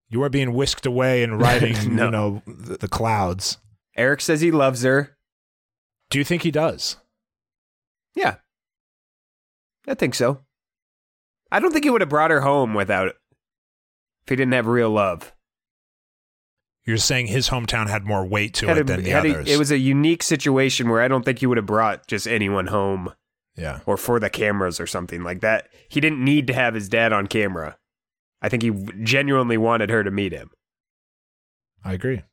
you 0.08 0.22
are 0.24 0.30
being 0.30 0.54
whisked 0.54 0.86
away 0.86 1.24
and 1.24 1.42
riding, 1.42 1.96
No. 1.96 2.06
you 2.06 2.12
know, 2.12 2.42
the, 2.46 2.78
the 2.78 2.88
clouds. 2.88 3.58
Erich 3.98 4.22
says 4.22 4.40
he 4.40 4.52
loves 4.52 4.84
her. 4.84 5.18
Do 6.10 6.18
you 6.18 6.24
think 6.24 6.44
he 6.44 6.52
does? 6.52 6.96
Yeah, 8.16 8.36
I 9.88 9.94
think 9.94 10.16
so. 10.16 10.42
I 11.52 11.60
don't 11.60 11.72
think 11.72 11.84
he 11.86 11.90
would 11.90 12.02
have 12.02 12.10
brought 12.10 12.32
her 12.32 12.42
home 12.42 12.74
without 12.74 13.08
it 13.08 13.16
if 14.24 14.30
he 14.30 14.36
didn't 14.36 14.54
have 14.54 14.68
real 14.68 14.90
love. 14.90 15.34
You're 16.86 16.98
saying 16.98 17.28
his 17.28 17.50
hometown 17.50 17.88
had 17.90 18.06
more 18.06 18.26
weight 18.26 18.54
to 18.56 18.68
Had 18.68 18.78
it 18.78 18.82
a- 18.82 18.84
than 18.86 19.04
the 19.04 19.10
had 19.12 19.26
a- 19.26 19.32
others. 19.36 19.50
it 19.50 19.58
was 19.60 19.72
a 19.72 19.78
unique 19.78 20.24
situation 20.24 20.90
where 20.90 21.02
I 21.02 21.08
don't 21.08 21.24
think 21.24 21.40
he 21.40 21.46
would 21.46 21.58
have 21.58 21.66
brought 21.66 22.08
just 22.08 22.28
anyone 22.28 22.68
home 22.68 23.14
yeah. 23.56 23.82
or 23.86 23.98
for 23.98 24.20
the 24.20 24.30
cameras 24.30 24.80
or 24.80 24.88
something 24.88 25.24
like 25.24 25.42
that. 25.42 25.68
He 25.90 26.00
didn't 26.02 26.24
need 26.24 26.48
to 26.48 26.54
have 26.54 26.74
his 26.74 26.90
dad 26.90 27.14
on 27.14 27.28
camera. 27.28 27.78
I 28.42 28.50
think 28.50 28.64
he 28.64 28.72
genuinely 29.04 29.58
wanted 29.58 29.90
her 29.92 30.04
to 30.04 30.10
meet 30.10 30.32
him. 30.32 30.50
I 31.84 31.94
agree. 31.94 32.24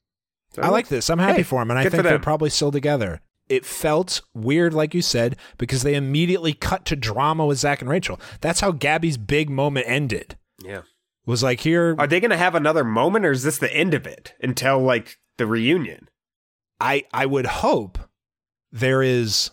So, 0.53 0.63
I 0.63 0.69
like 0.69 0.89
this. 0.89 1.11
I'm 1.11 1.19
happy 1.19 1.39
Hey, 1.39 1.43
for 1.43 1.61
him, 1.61 1.71
and 1.71 1.79
I 1.79 1.89
think 1.89 2.03
they're 2.03 2.19
probably 2.19 2.49
still 2.51 2.73
together. 2.73 3.21
It 3.49 3.65
felt 3.65 4.21
weird, 4.35 4.75
like 4.75 4.95
you 4.95 5.03
said, 5.03 5.37
because 5.57 5.83
they 5.83 5.95
immediately 5.95 6.53
cut 6.53 6.85
to 6.87 6.97
drama 6.97 7.47
with 7.47 7.59
Zach 7.59 7.81
and 7.81 7.91
Rachel. 7.91 8.21
That's 8.41 8.61
how 8.61 8.73
Gabby's 8.73 9.17
big 9.17 9.49
moment 9.49 9.87
ended. 9.89 10.37
Yeah. 10.63 10.83
Was 11.25 11.43
like 11.43 11.61
here, 11.61 11.95
Are 11.99 12.07
they 12.07 12.21
going 12.21 12.31
to 12.31 12.37
have 12.37 12.55
another 12.55 12.85
moment, 12.85 13.25
or 13.25 13.31
is 13.31 13.43
this 13.43 13.59
the 13.59 13.75
end 13.75 13.95
of 13.95 14.07
it 14.07 14.35
until 14.43 14.81
like 14.81 15.19
the 15.37 15.47
reunion? 15.47 16.09
I 16.81 17.05
I 17.13 17.27
would 17.27 17.47
hope 17.47 17.99
there 18.73 19.03
is 19.03 19.51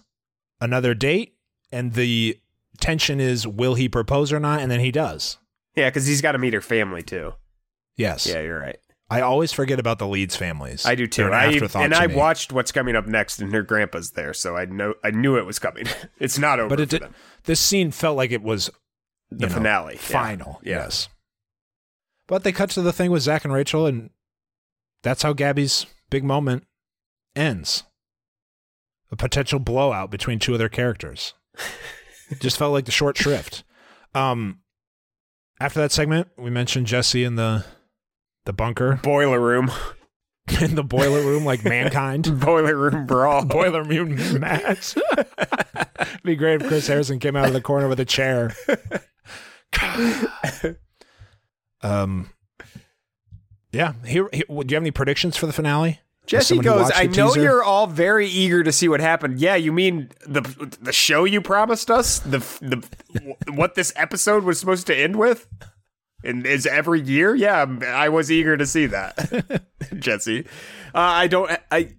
another 0.62 0.94
date, 0.94 1.36
and 1.72 1.94
the 1.94 2.40
tension 2.80 3.20
is 3.20 3.48
will 3.48 3.76
he 3.76 3.90
propose 3.90 4.32
or 4.32 4.40
not, 4.40 4.62
and 4.62 4.72
then 4.72 4.80
he 4.80 4.92
does. 4.92 5.38
Yeah, 5.76 5.90
because 5.90 6.06
he's 6.08 6.22
got 6.22 6.32
to 6.34 6.38
meet 6.38 6.54
her 6.54 6.62
family 6.62 7.02
too. 7.02 7.34
Yes. 7.98 8.26
Yeah, 8.26 8.42
you're 8.42 8.60
right. 8.60 8.78
I 9.10 9.22
always 9.22 9.52
forget 9.52 9.80
about 9.80 10.00
the 10.00 10.08
Leeds 10.08 10.36
families. 10.36 10.86
I 10.86 10.96
do 10.96 11.06
too. 11.06 11.24
They're 11.24 11.34
an 11.34 11.40
I, 11.76 11.84
and 11.84 11.94
to 11.94 11.98
I 12.00 12.08
me. 12.08 12.16
watched 12.16 12.52
what's 12.52 12.72
coming 12.72 12.96
up 12.96 13.06
next, 13.06 13.40
and 13.40 13.54
her 13.54 13.62
grandpa's 13.62 14.12
there, 14.12 14.34
so 14.34 14.58
I 14.58 14.66
know 14.66 14.96
I 15.04 15.12
knew 15.12 15.38
it 15.38 15.46
was 15.46 15.60
coming. 15.60 15.86
it's 16.20 16.40
not 16.40 16.60
over 16.60 16.70
but 16.70 16.80
it 16.80 16.90
did, 16.90 17.04
this 17.44 17.60
scene 17.60 17.92
felt 17.92 18.18
like 18.18 18.32
it 18.32 18.42
was 18.42 18.72
The 19.30 19.48
know, 19.48 19.54
finale, 19.54 19.98
final. 19.98 20.60
Yeah. 20.64 20.78
Yes. 20.78 21.10
But 22.28 22.44
they 22.44 22.52
cut 22.52 22.72
to 22.72 22.82
the 22.82 22.94
thing 22.94 23.12
with 23.12 23.22
Zach 23.22 23.46
and 23.46 23.54
Rachel, 23.54 23.86
and 23.86 24.10
that's 25.04 25.22
how 25.22 25.34
Gabby's 25.34 25.86
big 26.10 26.24
moment 26.24 26.66
ends. 27.36 27.84
A 29.12 29.16
potential 29.16 29.60
blowout 29.60 30.10
between 30.10 30.40
two 30.40 30.54
of 30.54 30.60
their 30.60 30.70
characters. 30.70 31.36
Just 32.40 32.58
felt 32.58 32.74
like 32.74 32.86
the 32.86 32.92
short 32.92 33.18
shrift. 33.18 33.64
Um, 34.16 34.62
after 35.60 35.80
that 35.80 35.92
segment, 35.92 36.30
we 36.40 36.50
mentioned 36.50 36.88
Jesse 36.88 37.24
and 37.24 37.38
the 37.38 37.64
the 38.46 38.54
bunker 38.54 38.96
Boiler 39.04 39.40
room, 39.40 39.72
in 40.62 40.76
the 40.76 40.84
boiler 40.84 41.22
room, 41.22 41.44
like 41.46 41.64
mankind. 41.66 42.40
boiler 42.40 42.76
room 42.76 43.06
brawl. 43.06 43.44
boiler 43.46 43.84
room 43.84 44.40
match. 44.40 44.96
Be 46.24 46.36
great 46.36 46.62
if 46.62 46.68
Chris 46.68 46.88
Harrison 46.88 47.20
came 47.20 47.36
out 47.36 47.48
of 47.48 47.54
the 47.54 47.62
corner 47.62 47.88
with 47.88 48.00
a 48.00 48.06
chair. 48.06 48.54
um, 51.82 52.30
yeah. 53.72 53.94
Here, 54.06 54.30
here, 54.32 54.44
do 54.48 54.54
you 54.68 54.76
have 54.76 54.84
any 54.84 54.92
predictions 54.92 55.36
for 55.38 55.46
the 55.48 55.54
finale? 55.54 56.00
Jesse 56.26 56.58
goes, 56.58 56.92
I 56.96 57.06
know 57.06 57.28
teaser?" 57.28 57.42
you're 57.42 57.64
all 57.64 57.86
very 57.86 58.28
eager 58.28 58.64
to 58.64 58.72
see 58.72 58.88
what 58.88 59.00
happened. 59.00 59.40
Yeah, 59.40 59.56
you 59.56 59.72
mean 59.72 60.10
the 60.26 60.42
the 60.82 60.92
show 60.92 61.24
you 61.24 61.40
promised 61.40 61.92
us? 61.92 62.18
The 62.20 62.40
the 62.62 62.84
what 63.52 63.76
this 63.76 63.94
episode 63.96 64.44
was 64.44 64.60
supposed 64.60 64.88
to 64.88 64.96
end 64.96 65.18
with? 65.18 65.48
And 66.26 66.46
is 66.46 66.66
every 66.66 67.02
year? 67.02 67.36
Yeah, 67.36 67.66
I 67.88 68.10
was 68.10 68.32
eager 68.32 68.58
to 68.58 68.66
see 68.66 68.86
that. 68.88 69.64
Jesse. 70.00 70.42
Uh, 70.94 71.00
I 71.00 71.28
don't 71.28 71.52
I 71.72 71.94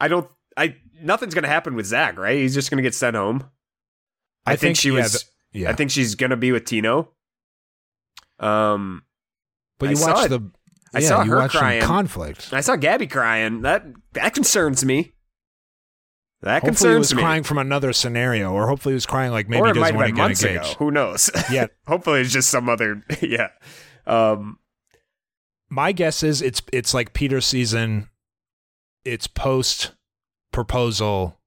I 0.00 0.08
don't 0.08 0.28
I 0.56 0.76
nothing's 1.00 1.34
going 1.34 1.44
to 1.44 1.48
happen 1.50 1.74
with 1.74 1.86
Zach, 1.86 2.18
right? 2.18 2.36
He's 2.38 2.54
just 2.54 2.70
going 2.70 2.76
to 2.78 2.82
get 2.82 2.94
sent 2.94 3.16
home. 3.16 3.48
I, 4.46 4.52
I 4.52 4.56
think, 4.56 4.60
think- 4.60 4.76
she 4.78 4.88
yeah, 4.90 5.02
was 5.02 5.12
th- 5.12 5.62
yeah. 5.64 5.70
I 5.70 5.72
think 5.74 5.90
she's 5.90 6.14
going 6.14 6.30
to 6.30 6.36
be 6.36 6.52
with 6.52 6.64
Tino. 6.64 7.10
Um 8.38 9.02
But 9.78 9.88
I 9.88 9.90
you 9.90 9.96
saw 9.96 10.12
watched 10.14 10.26
it. 10.26 10.28
the. 10.30 10.50
I 10.92 11.00
saw 11.00 11.22
you 11.22 11.30
her 11.30 11.48
crying. 11.48 11.82
conflict. 11.82 12.52
I 12.52 12.62
saw 12.62 12.74
Gabby 12.76 13.06
crying. 13.06 13.62
That 13.62 13.84
that 14.14 14.34
concerns 14.34 14.84
me. 14.84 15.12
That 16.42 16.62
Hopefully, 16.62 16.68
concerns 16.70 16.94
he 16.94 16.98
was 16.98 17.14
me. 17.16 17.22
crying 17.22 17.42
from 17.42 17.58
another 17.58 17.92
scenario, 17.92 18.52
or 18.52 18.66
hopefully, 18.66 18.92
he 18.92 18.94
was 18.94 19.04
crying 19.06 19.30
like 19.30 19.48
maybe 19.48 19.60
or 19.60 19.66
he 19.66 19.70
it 19.72 19.74
doesn't 19.74 19.96
want 19.96 20.08
to 20.08 20.12
get 20.14 20.22
months 20.22 20.42
engaged. 20.42 20.64
ago. 20.64 20.74
Who 20.78 20.90
knows? 20.90 21.30
Yeah. 21.50 21.66
Hopefully, 21.86 22.20
it's 22.22 22.32
just 22.32 22.48
some 22.50 22.68
other. 22.68 23.02
Yeah. 23.20 23.48
Um. 24.06 24.58
my 25.68 25.92
guess 25.92 26.22
is 26.22 26.40
it's 26.42 26.62
it's 26.72 26.94
like 26.94 27.12
Peter 27.12 27.40
season. 27.40 28.08
It's 29.04 29.26
post 29.26 29.92
proposal. 30.52 31.38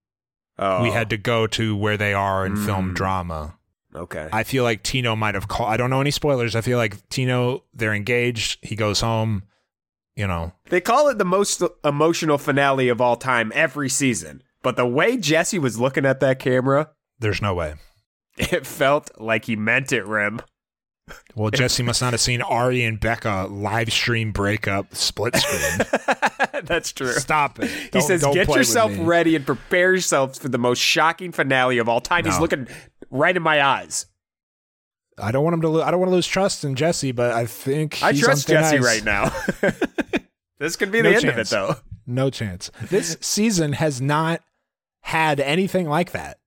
Oh, 0.60 0.84
We 0.84 0.92
had 0.92 1.10
to 1.10 1.18
go 1.18 1.48
to 1.48 1.76
where 1.76 1.98
they 1.98 2.14
are 2.14 2.46
and 2.46 2.58
film 2.60 2.92
Mm. 2.92 2.96
drama. 2.96 3.58
Okay. 3.96 4.28
I 4.32 4.44
feel 4.44 4.64
like 4.64 4.82
Tino 4.84 5.16
might 5.16 5.36
have 5.36 5.48
called. 5.48 5.70
I 5.70 5.78
don't 5.78 5.90
know 5.90 6.02
any 6.02 6.12
spoilers. 6.12 6.56
I 6.56 6.62
feel 6.62 6.78
like 6.78 7.08
Tino, 7.10 7.64
they're 7.74 7.94
engaged. 7.94 8.60
He 8.62 8.76
goes 8.76 9.02
home. 9.02 9.44
You 10.16 10.28
know, 10.28 10.54
they 10.70 10.80
call 10.80 11.10
it 11.10 11.18
the 11.18 11.26
most 11.26 11.64
emotional 11.84 12.38
finale 12.38 12.88
of 12.90 13.02
all 13.02 13.16
time 13.16 13.52
every 13.56 13.90
season, 13.90 14.44
but 14.64 14.76
the 14.76 14.88
way 14.88 15.18
Jesse 15.18 15.60
was 15.60 15.80
looking 15.80 16.06
at 16.06 16.20
that 16.22 16.40
camera, 16.40 16.90
there's 17.20 17.42
no 17.42 17.54
way. 17.54 17.76
it 18.38 18.66
felt 18.66 19.12
like 19.20 19.46
he 19.46 19.56
meant 19.56 19.92
it. 19.92 20.06
Rim. 20.08 20.42
Well, 21.36 21.52
Jesse 21.52 21.84
must 21.84 22.02
not 22.02 22.14
have 22.14 22.22
seen 22.22 22.42
Ari 22.42 22.84
and 22.86 22.98
Becca 23.00 23.48
live 23.50 23.92
stream 23.92 24.32
breakup 24.32 24.96
split 24.96 25.36
screen. 25.36 25.88
That's 26.64 26.94
true. 26.94 27.12
Stop 27.12 27.60
it. 27.60 27.70
He 27.70 27.90
Don't- 27.90 28.02
says, 28.04 28.24
"Get 28.34 28.48
yourself 28.48 28.94
ready 29.00 29.36
and 29.36 29.46
prepare 29.46 29.94
yourself 29.94 30.38
for 30.38 30.48
the 30.48 30.58
most 30.58 30.80
shocking 30.80 31.34
finale 31.34 31.78
of 31.78 31.90
all 31.90 32.00
time." 32.00 32.24
He's 32.26 32.40
looking 32.40 32.68
right 33.12 33.36
in 33.36 33.44
my 33.44 33.62
eyes. 33.62 34.06
I 35.18 35.32
don't 35.32 35.44
want 35.44 35.56
him 35.56 35.62
to. 35.62 35.70
Lo- 35.70 35.84
I 35.84 35.92
don't 35.92 36.00
want 36.00 36.10
to 36.10 36.16
lose 36.16 36.26
trust 36.26 36.64
in 36.64 36.76
Jesse, 36.76 37.12
but 37.12 37.32
I 37.34 37.46
think 37.46 38.02
I 38.02 38.14
trust 38.14 38.48
Jesse 38.48 38.78
ice. 38.78 38.84
right 38.84 39.04
now. 39.04 39.32
this 40.60 40.78
could 40.78 40.92
be 40.92 41.02
No 41.02 41.10
the 41.12 41.16
end 41.18 41.26
of 41.26 41.38
it, 41.38 41.48
though. 41.50 41.76
No 42.08 42.30
chance. 42.30 42.72
This 42.90 43.18
season 43.22 43.74
has 43.74 44.02
not 44.02 44.42
had 45.04 45.40
anything 45.40 45.88
like 45.88 46.12
that. 46.12 46.40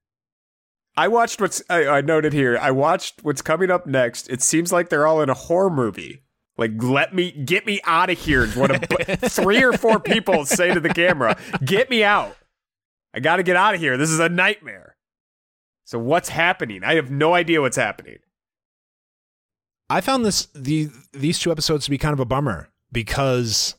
I 0.95 1.07
watched 1.07 1.39
what's 1.39 1.61
I, 1.69 1.87
I 1.87 2.01
noted 2.01 2.33
here. 2.33 2.57
I 2.59 2.71
watched 2.71 3.23
what's 3.23 3.41
coming 3.41 3.69
up 3.69 3.85
next. 3.85 4.29
It 4.29 4.41
seems 4.41 4.71
like 4.71 4.89
they're 4.89 5.05
all 5.05 5.21
in 5.21 5.29
a 5.29 5.35
horror 5.35 5.69
movie. 5.69 6.23
Like, 6.57 6.71
let 6.81 7.13
me 7.13 7.31
get 7.31 7.67
me 7.67 7.79
out 7.85 8.09
of 8.09 8.17
here. 8.17 8.47
What 8.47 8.71
a, 8.71 9.17
three 9.29 9.63
or 9.63 9.73
four 9.73 9.99
people 9.99 10.43
say 10.45 10.73
to 10.73 10.79
the 10.79 10.89
camera, 10.89 11.37
"Get 11.63 11.91
me 11.91 12.03
out! 12.03 12.35
I 13.13 13.19
got 13.19 13.35
to 13.35 13.43
get 13.43 13.55
out 13.55 13.75
of 13.75 13.79
here. 13.79 13.95
This 13.95 14.09
is 14.09 14.19
a 14.19 14.27
nightmare." 14.27 14.95
So 15.85 15.99
what's 15.99 16.29
happening? 16.29 16.83
I 16.83 16.95
have 16.95 17.11
no 17.11 17.35
idea 17.35 17.61
what's 17.61 17.77
happening. 17.77 18.17
I 19.89 20.01
found 20.01 20.25
this 20.25 20.47
the 20.55 20.89
these 21.13 21.37
two 21.37 21.51
episodes 21.51 21.85
to 21.85 21.91
be 21.91 21.99
kind 21.99 22.13
of 22.13 22.19
a 22.19 22.25
bummer 22.25 22.69
because 22.91 23.75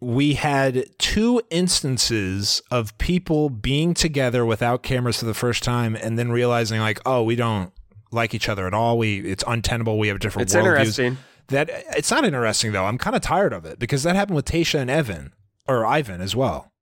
we 0.00 0.34
had 0.34 0.84
two 0.98 1.40
instances 1.50 2.60
of 2.70 2.96
people 2.98 3.48
being 3.48 3.94
together 3.94 4.44
without 4.44 4.82
cameras 4.82 5.18
for 5.18 5.24
the 5.24 5.34
first 5.34 5.62
time 5.62 5.96
and 5.96 6.18
then 6.18 6.30
realizing 6.30 6.80
like, 6.80 7.00
oh, 7.06 7.22
we 7.22 7.36
don't 7.36 7.72
like 8.12 8.34
each 8.34 8.48
other 8.48 8.66
at 8.66 8.74
all. 8.74 8.98
We 8.98 9.20
it's 9.20 9.44
untenable. 9.46 9.98
We 9.98 10.08
have 10.08 10.18
different 10.20 10.48
It's 10.48 10.54
interesting. 10.54 11.18
That 11.48 11.70
it's 11.96 12.10
not 12.10 12.24
interesting 12.24 12.72
though. 12.72 12.84
I'm 12.86 12.98
kind 12.98 13.14
of 13.16 13.22
tired 13.22 13.52
of 13.52 13.64
it 13.64 13.78
because 13.78 14.02
that 14.02 14.16
happened 14.16 14.36
with 14.36 14.44
Tasha 14.46 14.80
and 14.80 14.90
Evan 14.90 15.32
or 15.68 15.86
Ivan 15.86 16.20
as 16.20 16.34
well. 16.36 16.72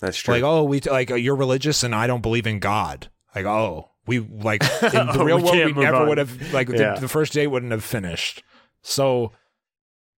That's 0.00 0.18
true. 0.18 0.34
Like, 0.34 0.42
oh, 0.42 0.64
we 0.64 0.80
like 0.80 1.10
uh, 1.10 1.14
you're 1.14 1.36
religious 1.36 1.82
and 1.82 1.94
I 1.94 2.06
don't 2.06 2.22
believe 2.22 2.46
in 2.46 2.58
God. 2.58 3.10
Like, 3.34 3.44
oh, 3.46 3.90
we 4.06 4.18
like 4.18 4.62
in 4.82 4.90
the 4.90 5.16
Oh, 5.20 5.24
real 5.24 5.36
we 5.38 5.42
world 5.44 5.76
we 5.76 5.82
never 5.84 5.96
on. 5.98 6.08
would 6.08 6.18
have 6.18 6.52
like 6.52 6.68
Yeah. 6.68 6.94
the, 6.96 7.02
the 7.02 7.08
first 7.08 7.32
date 7.32 7.46
wouldn't 7.46 7.72
have 7.72 7.84
finished. 7.84 8.42
So 8.82 9.32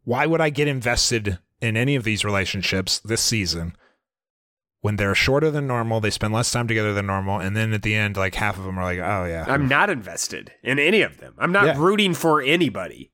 why 0.04 0.26
would 0.26 0.40
I 0.40 0.50
get 0.50 0.66
invested 0.68 1.38
in 1.60 1.76
any 1.76 1.94
of 1.96 2.04
these 2.04 2.24
relationships 2.24 2.98
this 3.00 3.20
season 3.20 3.76
when 4.80 4.96
they're 4.96 5.14
shorter 5.14 5.50
than 5.50 5.66
normal? 5.66 6.00
They 6.00 6.10
spend 6.10 6.34
less 6.34 6.50
time 6.52 6.68
together 6.68 6.92
than 6.94 7.06
normal, 7.06 7.40
and 7.40 7.56
then 7.56 7.72
at 7.72 7.82
the 7.82 7.94
end, 7.94 8.16
like 8.16 8.34
half 8.34 8.58
of 8.58 8.64
them 8.64 8.78
are 8.78 8.84
like, 8.84 8.98
oh 8.98 9.24
yeah, 9.24 9.44
I'm 9.48 9.68
not 9.68 9.90
invested 9.90 10.52
in 10.62 10.78
any 10.78 11.02
of 11.02 11.18
them. 11.18 11.34
I'm 11.38 11.52
not 11.52 11.66
Yeah. 11.66 11.78
rooting 11.78 12.14
for 12.14 12.40
anybody. 12.42 13.10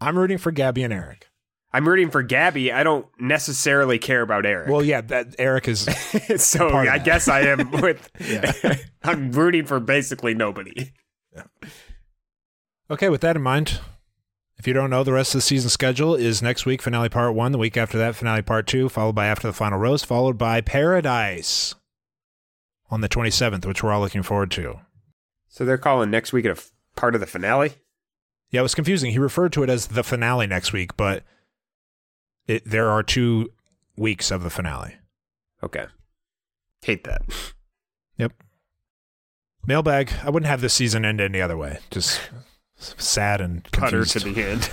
I'm 0.00 0.18
rooting 0.18 0.38
for 0.38 0.50
Gabby 0.52 0.82
and 0.82 0.92
Erich. 0.92 1.28
I'm 1.72 1.88
rooting 1.88 2.08
for 2.10 2.22
Gabby. 2.22 2.70
I 2.70 2.84
don't 2.84 3.06
necessarily 3.18 3.98
care 3.98 4.22
about 4.22 4.46
Erich. 4.46 4.68
Well, 4.70 4.82
yeah, 4.84 5.00
that 5.00 5.34
Erich 5.40 5.66
is 5.66 5.80
so 6.36 6.68
I 6.68 6.98
guess 6.98 7.26
I 7.26 7.40
am 7.40 7.70
with. 7.82 8.10
I'm 9.02 9.32
rooting 9.32 9.66
for 9.66 9.80
basically 9.80 10.34
nobody. 10.34 10.92
Okay, 12.90 13.08
with 13.08 13.22
that 13.22 13.34
in 13.34 13.42
mind, 13.42 13.80
if 14.64 14.68
you 14.68 14.72
don't 14.72 14.88
know, 14.88 15.04
the 15.04 15.12
rest 15.12 15.34
of 15.34 15.38
the 15.40 15.42
season 15.42 15.68
schedule 15.68 16.14
is 16.14 16.40
next 16.40 16.64
week, 16.64 16.80
finale 16.80 17.10
part 17.10 17.34
one. 17.34 17.52
The 17.52 17.58
week 17.58 17.76
after 17.76 17.98
that, 17.98 18.16
finale 18.16 18.40
part 18.40 18.66
two, 18.66 18.88
followed 18.88 19.14
by 19.14 19.26
After 19.26 19.46
the 19.46 19.52
Final 19.52 19.78
Rose, 19.78 20.02
followed 20.02 20.38
by 20.38 20.62
Paradise 20.62 21.74
on 22.90 23.02
the 23.02 23.08
27th, 23.10 23.66
which 23.66 23.82
we're 23.82 23.92
all 23.92 24.00
looking 24.00 24.22
forward 24.22 24.50
to. 24.52 24.80
So 25.48 25.66
they're 25.66 25.76
calling 25.76 26.10
next 26.10 26.32
week 26.32 26.46
a 26.46 26.52
f- 26.52 26.72
part 26.96 27.14
of 27.14 27.20
the 27.20 27.26
finale. 27.26 27.74
Yeah, 28.52 28.60
it 28.60 28.62
was 28.62 28.74
confusing. 28.74 29.10
He 29.10 29.18
referred 29.18 29.52
to 29.52 29.64
it 29.64 29.68
as 29.68 29.88
the 29.88 30.02
finale 30.02 30.46
next 30.46 30.72
week, 30.72 30.96
but 30.96 31.24
it, 32.46 32.62
there 32.64 32.88
are 32.88 33.02
two 33.02 33.52
weeks 33.98 34.30
of 34.30 34.44
the 34.44 34.50
finale. 34.50 34.94
Okay, 35.62 35.84
hate 36.80 37.04
that. 37.04 37.20
Yep. 38.16 38.32
Mailbag. 39.66 40.12
I 40.22 40.30
wouldn't 40.30 40.48
have 40.48 40.60
this 40.62 40.72
season 40.72 41.04
end 41.04 41.20
any 41.20 41.40
other 41.42 41.56
way. 41.56 41.80
Just 41.90 42.20
sad 42.98 43.40
and 43.40 43.64
Putter 43.72 44.04
to 44.04 44.18
the 44.20 44.42
end. 44.42 44.70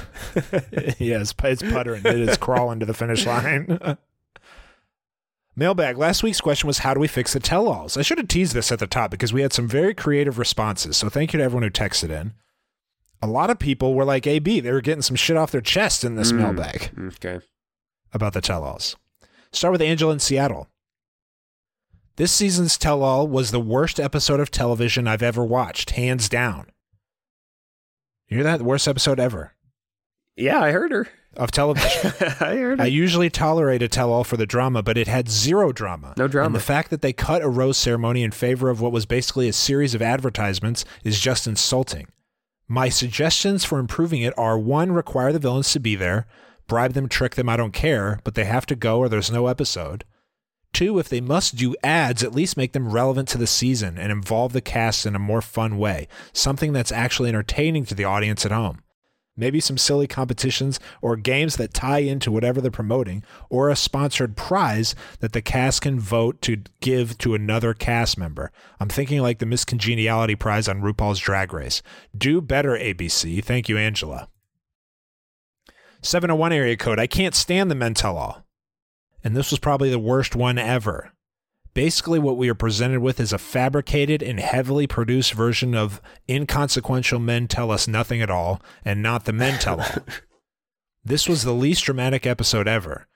yes, 0.99 1.33
it's 1.43 1.61
puttering. 1.61 2.05
It 2.05 2.19
is 2.19 2.37
crawling 2.37 2.79
to 2.79 2.85
the 2.85 2.93
finish 2.93 3.25
line. 3.25 3.77
Mailbag. 5.55 5.97
Last 5.97 6.23
week's 6.23 6.41
question 6.41 6.67
was 6.67 6.79
how 6.79 6.93
do 6.93 6.99
we 6.99 7.07
fix 7.07 7.33
the 7.33 7.39
tell-alls? 7.39 7.97
I 7.97 8.01
should 8.01 8.17
have 8.17 8.27
teased 8.27 8.53
this 8.53 8.71
at 8.71 8.79
the 8.79 8.87
top 8.87 9.11
because 9.11 9.33
we 9.33 9.41
had 9.41 9.51
some 9.53 9.67
very 9.67 9.93
creative 9.93 10.39
responses. 10.39 10.97
So 10.97 11.09
thank 11.09 11.33
you 11.33 11.37
to 11.39 11.43
everyone 11.43 11.63
who 11.63 11.69
texted 11.69 12.09
in. 12.09 12.33
A 13.21 13.27
lot 13.27 13.49
of 13.49 13.59
people 13.59 13.93
were 13.93 14.05
like 14.05 14.25
AB. 14.25 14.61
They 14.61 14.71
were 14.71 14.81
getting 14.81 15.01
some 15.03 15.15
shit 15.17 15.37
off 15.37 15.51
their 15.51 15.61
chest 15.61 16.03
in 16.03 16.15
this 16.15 16.31
Mm. 16.31 16.37
mailbag 16.37 16.91
Okay. 17.15 17.39
about 18.13 18.33
the 18.33 18.41
tell-alls. 18.41 18.95
Start 19.51 19.73
with 19.73 19.81
Angela 19.81 20.13
in 20.13 20.19
Seattle. 20.19 20.67
This 22.15 22.31
season's 22.31 22.77
tell-all 22.77 23.27
was 23.27 23.51
the 23.51 23.59
worst 23.59 23.99
episode 23.99 24.39
of 24.39 24.51
television 24.51 25.07
I've 25.07 25.21
ever 25.23 25.43
watched, 25.43 25.91
hands 25.91 26.29
down. 26.29 26.67
You 28.31 28.37
hear 28.37 28.43
that? 28.45 28.57
The 28.57 28.63
worst 28.63 28.87
episode 28.87 29.19
ever 29.19 29.53
Yeah, 30.37 30.59
I 30.61 30.71
heard 30.71 30.91
her. 30.91 31.07
of 31.35 31.51
television. 31.51 32.11
I 32.39 32.55
heard 32.55 32.79
her. 32.79 32.83
I 32.85 32.87
usually 32.87 33.29
tolerate 33.29 33.83
a 33.83 33.87
tell 33.87 34.11
all 34.11 34.23
for 34.23 34.37
the 34.37 34.45
drama, 34.45 34.81
but 34.81 34.97
it 34.97 35.07
had 35.07 35.29
zero 35.29 35.71
drama. 35.71 36.13
No 36.17 36.27
drama. 36.27 36.47
And 36.47 36.55
the 36.55 36.59
fact 36.61 36.89
that 36.91 37.01
they 37.01 37.13
cut 37.13 37.41
a 37.41 37.49
rose 37.49 37.77
ceremony 37.77 38.23
in 38.23 38.31
favor 38.31 38.69
of 38.69 38.79
what 38.81 38.91
was 38.93 39.05
basically 39.05 39.47
a 39.49 39.53
series 39.53 39.93
of 39.93 40.01
advertisements 40.01 40.85
is 41.03 41.19
just 41.19 41.45
insulting. 41.45 42.07
My 42.69 42.87
suggestions 42.89 43.65
for 43.65 43.79
improving 43.79 44.21
it 44.21 44.33
are 44.37 44.57
one, 44.57 44.93
require 44.93 45.33
the 45.33 45.39
villains 45.39 45.71
to 45.73 45.79
be 45.81 45.95
there, 45.95 46.25
bribe 46.67 46.93
them, 46.93 47.09
trick 47.09 47.35
them, 47.35 47.49
I 47.49 47.57
don't 47.57 47.73
care, 47.73 48.21
but 48.23 48.35
they 48.35 48.45
have 48.45 48.65
to 48.67 48.75
go 48.77 48.99
or 48.99 49.09
there's 49.09 49.29
no 49.31 49.47
episode. 49.47 50.05
Two, 50.73 50.99
if 50.99 51.09
they 51.09 51.21
must 51.21 51.55
do 51.55 51.75
ads, 51.83 52.23
at 52.23 52.33
least 52.33 52.57
make 52.57 52.73
them 52.73 52.91
relevant 52.91 53.27
to 53.29 53.37
the 53.37 53.47
season 53.47 53.97
and 53.97 54.11
involve 54.11 54.53
the 54.53 54.61
cast 54.61 55.05
in 55.05 55.15
a 55.15 55.19
more 55.19 55.41
fun 55.41 55.77
way, 55.77 56.07
something 56.33 56.71
that's 56.71 56.91
actually 56.91 57.29
entertaining 57.29 57.85
to 57.85 57.95
the 57.95 58.05
audience 58.05 58.45
at 58.45 58.51
home 58.51 58.81
maybe 59.41 59.59
some 59.59 59.77
silly 59.77 60.07
competitions 60.07 60.79
or 61.01 61.15
games 61.15 61.55
that 61.55 61.73
tie 61.73 61.99
into 61.99 62.31
whatever 62.31 62.61
they're 62.61 62.71
promoting, 62.71 63.23
or 63.49 63.69
a 63.69 63.75
sponsored 63.75 64.35
prize 64.35 64.93
that 65.19 65.33
the 65.33 65.41
cast 65.41 65.81
can 65.81 65.99
vote 65.99 66.41
to 66.41 66.63
give 66.79 67.17
to 67.17 67.33
another 67.33 67.73
cast 67.73 68.17
member. 68.17 68.51
I'm 68.79 68.89
thinking 68.89 69.21
like 69.21 69.39
the 69.39 69.45
Miss 69.45 69.65
Congeniality 69.65 70.35
prize 70.35 70.67
on 70.67 70.81
RuPaul's 70.81 71.19
Drag 71.19 71.53
Race. 71.53 71.81
Do 72.15 72.41
better, 72.41 72.71
ABC. 72.71 73.43
Thank 73.43 73.69
you, 73.69 73.77
Angela. 73.77 74.27
701 76.01 76.51
area 76.51 76.77
code. 76.77 76.99
I 76.99 77.07
can't 77.07 77.35
stand 77.35 77.69
the 77.69 77.75
men 77.75 77.93
tell 77.93 78.17
all. 78.17 78.45
And 79.23 79.35
this 79.35 79.51
was 79.51 79.59
probably 79.59 79.89
the 79.89 79.99
worst 79.99 80.35
one 80.35 80.57
ever. 80.57 81.11
Basically, 81.73 82.19
what 82.19 82.37
we 82.37 82.49
are 82.49 82.55
presented 82.55 82.99
with 82.99 83.19
is 83.19 83.31
a 83.31 83.37
fabricated 83.37 84.21
and 84.21 84.39
heavily 84.39 84.87
produced 84.87 85.33
version 85.33 85.73
of 85.73 86.01
inconsequential 86.27 87.19
men 87.19 87.47
tell 87.47 87.71
us 87.71 87.87
nothing 87.87 88.21
at 88.21 88.29
all, 88.29 88.61
and 88.83 89.01
not 89.01 89.23
the 89.23 89.31
men 89.31 89.57
tell 89.57 89.79
all. 89.79 90.03
this 91.03 91.29
was 91.29 91.43
the 91.43 91.53
least 91.53 91.85
dramatic 91.85 92.25
episode 92.25 92.67
ever. 92.67 93.07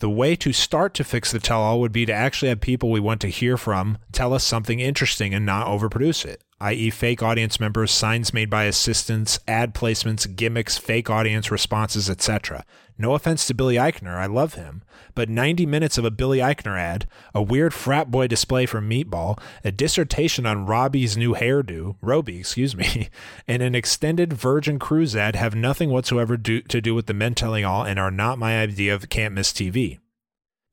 The 0.00 0.08
way 0.08 0.34
to 0.36 0.54
start 0.54 0.94
to 0.94 1.04
fix 1.04 1.30
the 1.30 1.38
tell 1.38 1.60
all 1.60 1.78
would 1.80 1.92
be 1.92 2.06
to 2.06 2.12
actually 2.12 2.48
have 2.48 2.62
people 2.62 2.90
we 2.90 3.00
want 3.00 3.20
to 3.20 3.28
hear 3.28 3.58
from 3.58 3.98
tell 4.12 4.32
us 4.32 4.44
something 4.44 4.80
interesting 4.80 5.34
and 5.34 5.44
not 5.44 5.66
overproduce 5.66 6.24
it, 6.24 6.42
i.e., 6.58 6.88
fake 6.88 7.22
audience 7.22 7.60
members, 7.60 7.90
signs 7.90 8.32
made 8.32 8.48
by 8.48 8.64
assistants, 8.64 9.38
ad 9.46 9.74
placements, 9.74 10.34
gimmicks, 10.34 10.78
fake 10.78 11.10
audience 11.10 11.50
responses, 11.50 12.08
etc. 12.08 12.64
No 13.00 13.14
offense 13.14 13.46
to 13.46 13.54
Billy 13.54 13.76
Eichner, 13.76 14.18
I 14.18 14.26
love 14.26 14.56
him, 14.56 14.82
but 15.14 15.30
90 15.30 15.64
minutes 15.64 15.96
of 15.96 16.04
a 16.04 16.10
Billy 16.10 16.40
Eichner 16.40 16.78
ad, 16.78 17.08
a 17.34 17.40
weird 17.40 17.72
frat 17.72 18.10
boy 18.10 18.26
display 18.26 18.66
from 18.66 18.90
Meatball, 18.90 19.40
a 19.64 19.72
dissertation 19.72 20.44
on 20.44 20.66
Robbie's 20.66 21.16
new 21.16 21.34
hairdo, 21.34 21.96
Roby, 22.02 22.40
excuse 22.40 22.76
me, 22.76 23.08
and 23.48 23.62
an 23.62 23.74
extended 23.74 24.34
Virgin 24.34 24.78
Cruise 24.78 25.16
ad 25.16 25.34
have 25.34 25.54
nothing 25.54 25.88
whatsoever 25.88 26.36
do, 26.36 26.60
to 26.60 26.82
do 26.82 26.94
with 26.94 27.06
the 27.06 27.14
men 27.14 27.34
telling 27.34 27.64
all 27.64 27.84
and 27.84 27.98
are 27.98 28.10
not 28.10 28.38
my 28.38 28.60
idea 28.60 28.94
of 28.94 29.08
can't 29.08 29.32
miss 29.32 29.50
TV. 29.50 29.98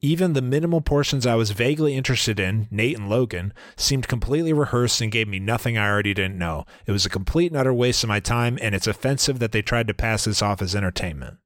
Even 0.02 0.34
the 0.34 0.42
minimal 0.42 0.82
portions 0.82 1.26
I 1.26 1.36
was 1.36 1.52
vaguely 1.52 1.96
interested 1.96 2.42
in, 2.42 2.68
Nate 2.70 2.98
and 2.98 3.10
Logan, 3.10 3.54
seemed 3.78 4.10
completely 4.10 4.52
rehearsed 4.52 5.00
and 5.00 5.14
gave 5.14 5.30
me 5.30 5.40
nothing 5.40 5.78
I 5.78 5.88
already 5.88 6.14
didn't 6.14 6.38
know. 6.38 6.66
It 6.86 6.92
was 6.92 7.06
a 7.06 7.10
complete 7.10 7.54
and 7.54 7.58
utter 7.58 7.74
waste 7.74 8.04
of 8.04 8.10
my 8.10 8.20
time, 8.20 8.60
and 8.62 8.76
it's 8.76 8.86
offensive 8.86 9.40
that 9.40 9.54
they 9.54 9.62
tried 9.62 9.88
to 9.88 9.94
pass 9.94 10.26
this 10.26 10.42
off 10.42 10.62
as 10.62 10.76
entertainment. 10.76 11.38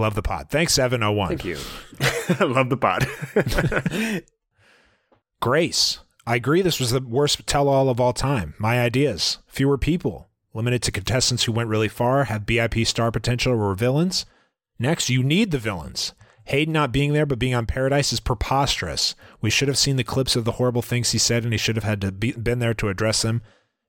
Love 0.00 0.14
the 0.14 0.22
pod. 0.22 0.48
Thanks, 0.50 0.72
701. 0.72 1.28
Thank 1.28 1.44
you. 1.44 1.58
Love 2.40 2.70
the 2.70 2.76
pod. 2.76 3.06
Grace. 5.40 6.00
I 6.26 6.36
agree 6.36 6.62
this 6.62 6.80
was 6.80 6.90
the 6.90 7.00
worst 7.00 7.46
tell 7.46 7.68
all 7.68 7.88
of 7.88 8.00
all 8.00 8.12
time. 8.12 8.54
My 8.58 8.80
ideas. 8.80 9.38
Fewer 9.46 9.78
people. 9.78 10.28
Limited 10.54 10.82
to 10.84 10.92
contestants 10.92 11.44
who 11.44 11.52
went 11.52 11.68
really 11.68 11.88
far, 11.88 12.24
have 12.24 12.46
BIP 12.46 12.86
star 12.86 13.12
potential, 13.12 13.52
or 13.52 13.56
were 13.56 13.74
villains. 13.74 14.26
Next, 14.78 15.10
you 15.10 15.22
need 15.22 15.50
the 15.50 15.58
villains. 15.58 16.14
Hayden 16.44 16.72
not 16.72 16.92
being 16.92 17.12
there 17.12 17.26
but 17.26 17.38
being 17.38 17.54
on 17.54 17.66
Paradise 17.66 18.12
is 18.12 18.20
preposterous. 18.20 19.14
We 19.40 19.50
should 19.50 19.68
have 19.68 19.78
seen 19.78 19.96
the 19.96 20.04
clips 20.04 20.34
of 20.34 20.44
the 20.44 20.52
horrible 20.52 20.82
things 20.82 21.12
he 21.12 21.18
said 21.18 21.44
and 21.44 21.52
he 21.52 21.58
should 21.58 21.76
have 21.76 21.84
had 21.84 22.00
to 22.00 22.10
be 22.10 22.32
been 22.32 22.58
there 22.58 22.74
to 22.74 22.88
address 22.88 23.22
them. 23.22 23.42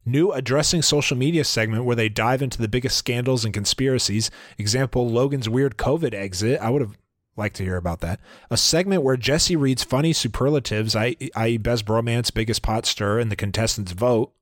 New 0.05 0.31
addressing 0.31 0.81
social 0.81 1.15
media 1.15 1.43
segment 1.43 1.85
where 1.85 1.95
they 1.95 2.09
dive 2.09 2.41
into 2.41 2.57
the 2.57 2.67
biggest 2.67 2.97
scandals 2.97 3.45
and 3.45 3.53
conspiracies. 3.53 4.31
Example 4.57 5.07
Logan's 5.09 5.47
weird 5.47 5.77
COVID 5.77 6.13
exit. 6.13 6.59
I 6.59 6.69
would 6.71 6.81
have 6.81 6.97
liked 7.37 7.55
to 7.57 7.63
hear 7.63 7.77
about 7.77 7.99
that. 8.01 8.19
A 8.49 8.57
segment 8.57 9.03
where 9.03 9.15
Jesse 9.15 9.55
reads 9.55 9.83
funny 9.83 10.11
superlatives, 10.11 10.95
i.e., 10.95 11.57
best 11.57 11.85
bromance, 11.85 12.33
biggest 12.33 12.61
pot 12.63 12.85
stir, 12.85 13.19
and 13.19 13.31
the 13.31 13.35
contestants 13.35 13.91
vote. 13.91 14.33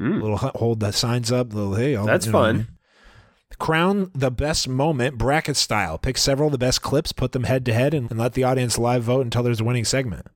Mm. 0.00 0.20
Little 0.20 0.36
hold 0.36 0.80
the 0.80 0.92
signs 0.92 1.30
up. 1.32 1.54
Little 1.54 1.74
hey, 1.76 1.94
I'll- 1.96 2.04
That's 2.04 2.26
you 2.26 2.32
know 2.32 2.38
what 2.38 2.44
I 2.44 2.48
fun. 2.48 2.56
mean? 2.58 2.66
Crown 3.58 4.10
the 4.14 4.30
best 4.30 4.68
moment 4.68 5.16
bracket 5.16 5.56
style. 5.56 5.96
Pick 5.96 6.18
several 6.18 6.48
of 6.48 6.52
the 6.52 6.58
best 6.58 6.82
clips, 6.82 7.12
put 7.12 7.32
them 7.32 7.44
head 7.44 7.64
to 7.66 7.72
head, 7.72 7.94
and 7.94 8.10
let 8.18 8.34
the 8.34 8.44
audience 8.44 8.76
live 8.76 9.04
vote 9.04 9.24
until 9.24 9.42
there's 9.44 9.60
a 9.60 9.64
winning 9.64 9.84
segment. 9.84 10.26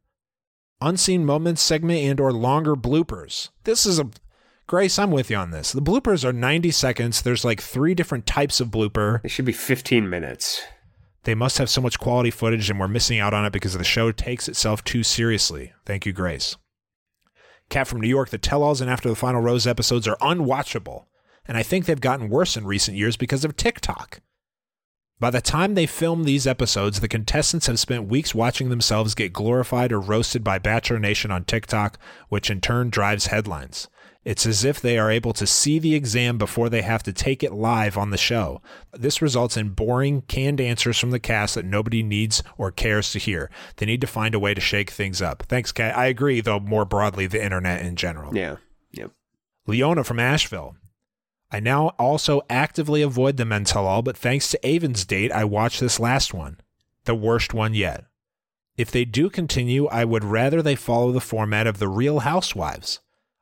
Unseen 0.83 1.27
moments 1.27 1.61
segment 1.61 2.01
and 2.01 2.19
or 2.21 2.33
longer 2.33 2.75
bloopers. 2.75 3.51
This 3.65 3.85
is 3.85 3.99
a 3.99 4.11
Grace, 4.67 5.01
I'm 5.01 5.11
with 5.11 5.31
you 5.31 5.37
on 5.37 5.51
this. 5.51 5.73
The 5.73 5.83
bloopers 5.83 6.25
are 6.25 6.33
90 6.33 6.71
seconds. 6.71 7.23
There's 7.23 7.45
like 7.45 7.61
three 7.61 7.93
different 7.93 8.25
types 8.25 8.61
of 8.61 8.69
blooper. 8.69 9.21
It 9.25 9.31
should 9.31 9.45
be 9.45 9.53
15 9.53 10.09
minutes. 10.09 10.63
They 11.25 11.35
must 11.35 11.59
have 11.59 11.69
so 11.69 11.81
much 11.81 11.99
quality 11.99 12.31
footage 12.31 12.71
and 12.71 12.79
we're 12.79 12.87
missing 12.87 13.19
out 13.19 13.35
on 13.35 13.45
it 13.45 13.53
because 13.53 13.77
the 13.77 13.83
show 13.83 14.13
takes 14.13 14.49
itself 14.49 14.85
too 14.85 15.03
seriously. 15.03 15.73
Thank 15.85 16.07
you, 16.07 16.13
Grace. 16.13 16.57
Cat 17.69 17.89
from 17.89 18.01
New 18.01 18.09
York, 18.09 18.31
the 18.31 18.39
tell 18.39 18.63
alls 18.63 18.81
and 18.81 18.89
after 18.89 19.09
the 19.09 19.17
final 19.17 19.43
rose 19.43 19.67
episodes 19.67 20.07
are 20.07 20.17
unwatchable. 20.19 21.07
And 21.47 21.57
I 21.57 21.65
think 21.65 21.85
they've 21.85 22.01
gotten 22.01 22.31
worse 22.31 22.57
in 22.57 22.65
recent 22.65 22.97
years 22.97 23.17
because 23.17 23.45
of 23.45 23.57
TikTok. 23.57 24.21
By 25.21 25.29
the 25.29 25.43
time 25.43 25.75
they 25.75 25.87
film 25.87 26.25
these 26.25 26.47
episodes, 26.47 27.01
the 27.01 27.09
contestants 27.09 27.67
have 27.67 27.79
spent 27.79 28.09
weeks 28.09 28.35
watching 28.35 28.71
themselves 28.71 29.15
get 29.15 29.35
glorified 29.35 29.93
or 29.93 30.01
roasted 30.01 30.43
by 30.43 30.59
Bachelor 30.59 30.99
Nation 30.99 31.31
on 31.31 31.45
TikTok, 31.45 31.99
which 32.31 32.51
in 32.51 32.63
turn 32.63 32.89
drives 32.89 33.27
headlines. 33.27 33.89
It's 34.25 34.47
as 34.47 34.65
if 34.65 34.81
they 34.81 34.99
are 34.99 35.11
able 35.11 35.35
to 35.35 35.47
see 35.47 35.79
the 35.79 35.95
exam 35.95 36.39
before 36.39 36.69
they 36.71 36.83
have 36.83 37.03
to 37.03 37.13
take 37.13 37.43
it 37.43 37.53
live 37.53 37.99
on 37.99 38.11
the 38.11 38.19
show. 38.19 38.63
This 38.93 39.21
results 39.21 39.57
in 39.57 39.71
boring, 39.71 40.23
canned 40.23 40.61
answers 40.61 40.99
from 40.99 41.11
the 41.11 41.21
cast 41.21 41.55
that 41.55 41.65
nobody 41.65 42.03
needs 42.03 42.43
or 42.57 42.71
cares 42.71 43.13
to 43.13 43.19
hear. 43.19 43.51
They 43.77 43.87
need 43.87 44.01
to 44.01 44.07
find 44.07 44.35
a 44.35 44.39
way 44.39 44.55
to 44.55 44.61
shake 44.61 44.91
things 44.91 45.21
up. 45.21 45.45
Thanks, 45.49 45.73
Kat. 45.73 45.97
I 45.97 46.07
agree, 46.07 46.41
though, 46.41 46.61
more 46.61 46.85
broadly, 46.87 47.27
the 47.27 47.43
internet 47.43 47.85
in 47.85 47.97
general. 47.97 48.35
Yeah. 48.35 48.57
Yep. 48.93 49.11
Leona 49.67 50.05
from 50.05 50.19
Asheville. 50.19 50.77
I 51.53 51.61
now 51.61 51.89
also 51.99 52.43
actively 52.49 53.03
avoid 53.03 53.37
the 53.37 53.45
men 53.45 53.65
tell 53.65 53.87
all, 53.87 54.03
but 54.03 54.17
thanks 54.17 54.49
to 54.51 54.67
Aven's 54.67 55.05
date, 55.05 55.33
I 55.33 55.45
watched 55.45 55.81
this 55.81 55.99
last 55.99 56.33
one, 56.33 56.61
the 57.05 57.15
worst 57.15 57.53
one 57.53 57.75
yet. 57.75 58.05
If 58.77 58.91
they 58.91 59.05
do 59.05 59.29
continue, 59.29 59.87
I 59.89 60.05
would 60.05 60.25
rather 60.25 60.63
they 60.63 60.77
follow 60.77 61.13
the 61.13 61.21
format 61.21 61.67
of 61.67 61.79
the 61.79 61.89
Real 61.89 62.21
Housewives. 62.21 63.01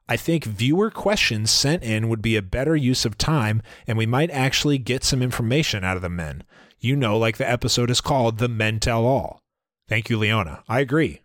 I 0.09 0.17
think 0.17 0.45
viewer 0.45 0.91
questions 0.91 1.51
sent 1.51 1.83
in 1.83 2.09
would 2.09 2.23
be 2.23 2.35
a 2.35 2.43
better 2.43 2.75
use 2.75 3.05
of 3.05 3.19
time, 3.19 3.63
and 3.87 3.99
we 3.99 4.07
might 4.07 4.31
actually 4.31 4.79
get 4.79 5.05
some 5.05 5.23
information 5.23 5.85
out 5.85 5.97
of 5.97 6.03
the 6.03 6.09
men. 6.09 6.45
You 6.81 6.97
know, 6.97 7.19
like 7.19 7.37
the 7.37 7.49
episode 7.49 7.91
is 7.91 8.01
called 8.01 8.39
The 8.39 8.49
Men 8.49 8.81
Tell 8.81 9.05
All. 9.05 9.43
Thank 9.87 10.09
you, 10.09 10.17
Leona. 10.17 10.65
I 10.69 10.81
agree. 10.81 11.21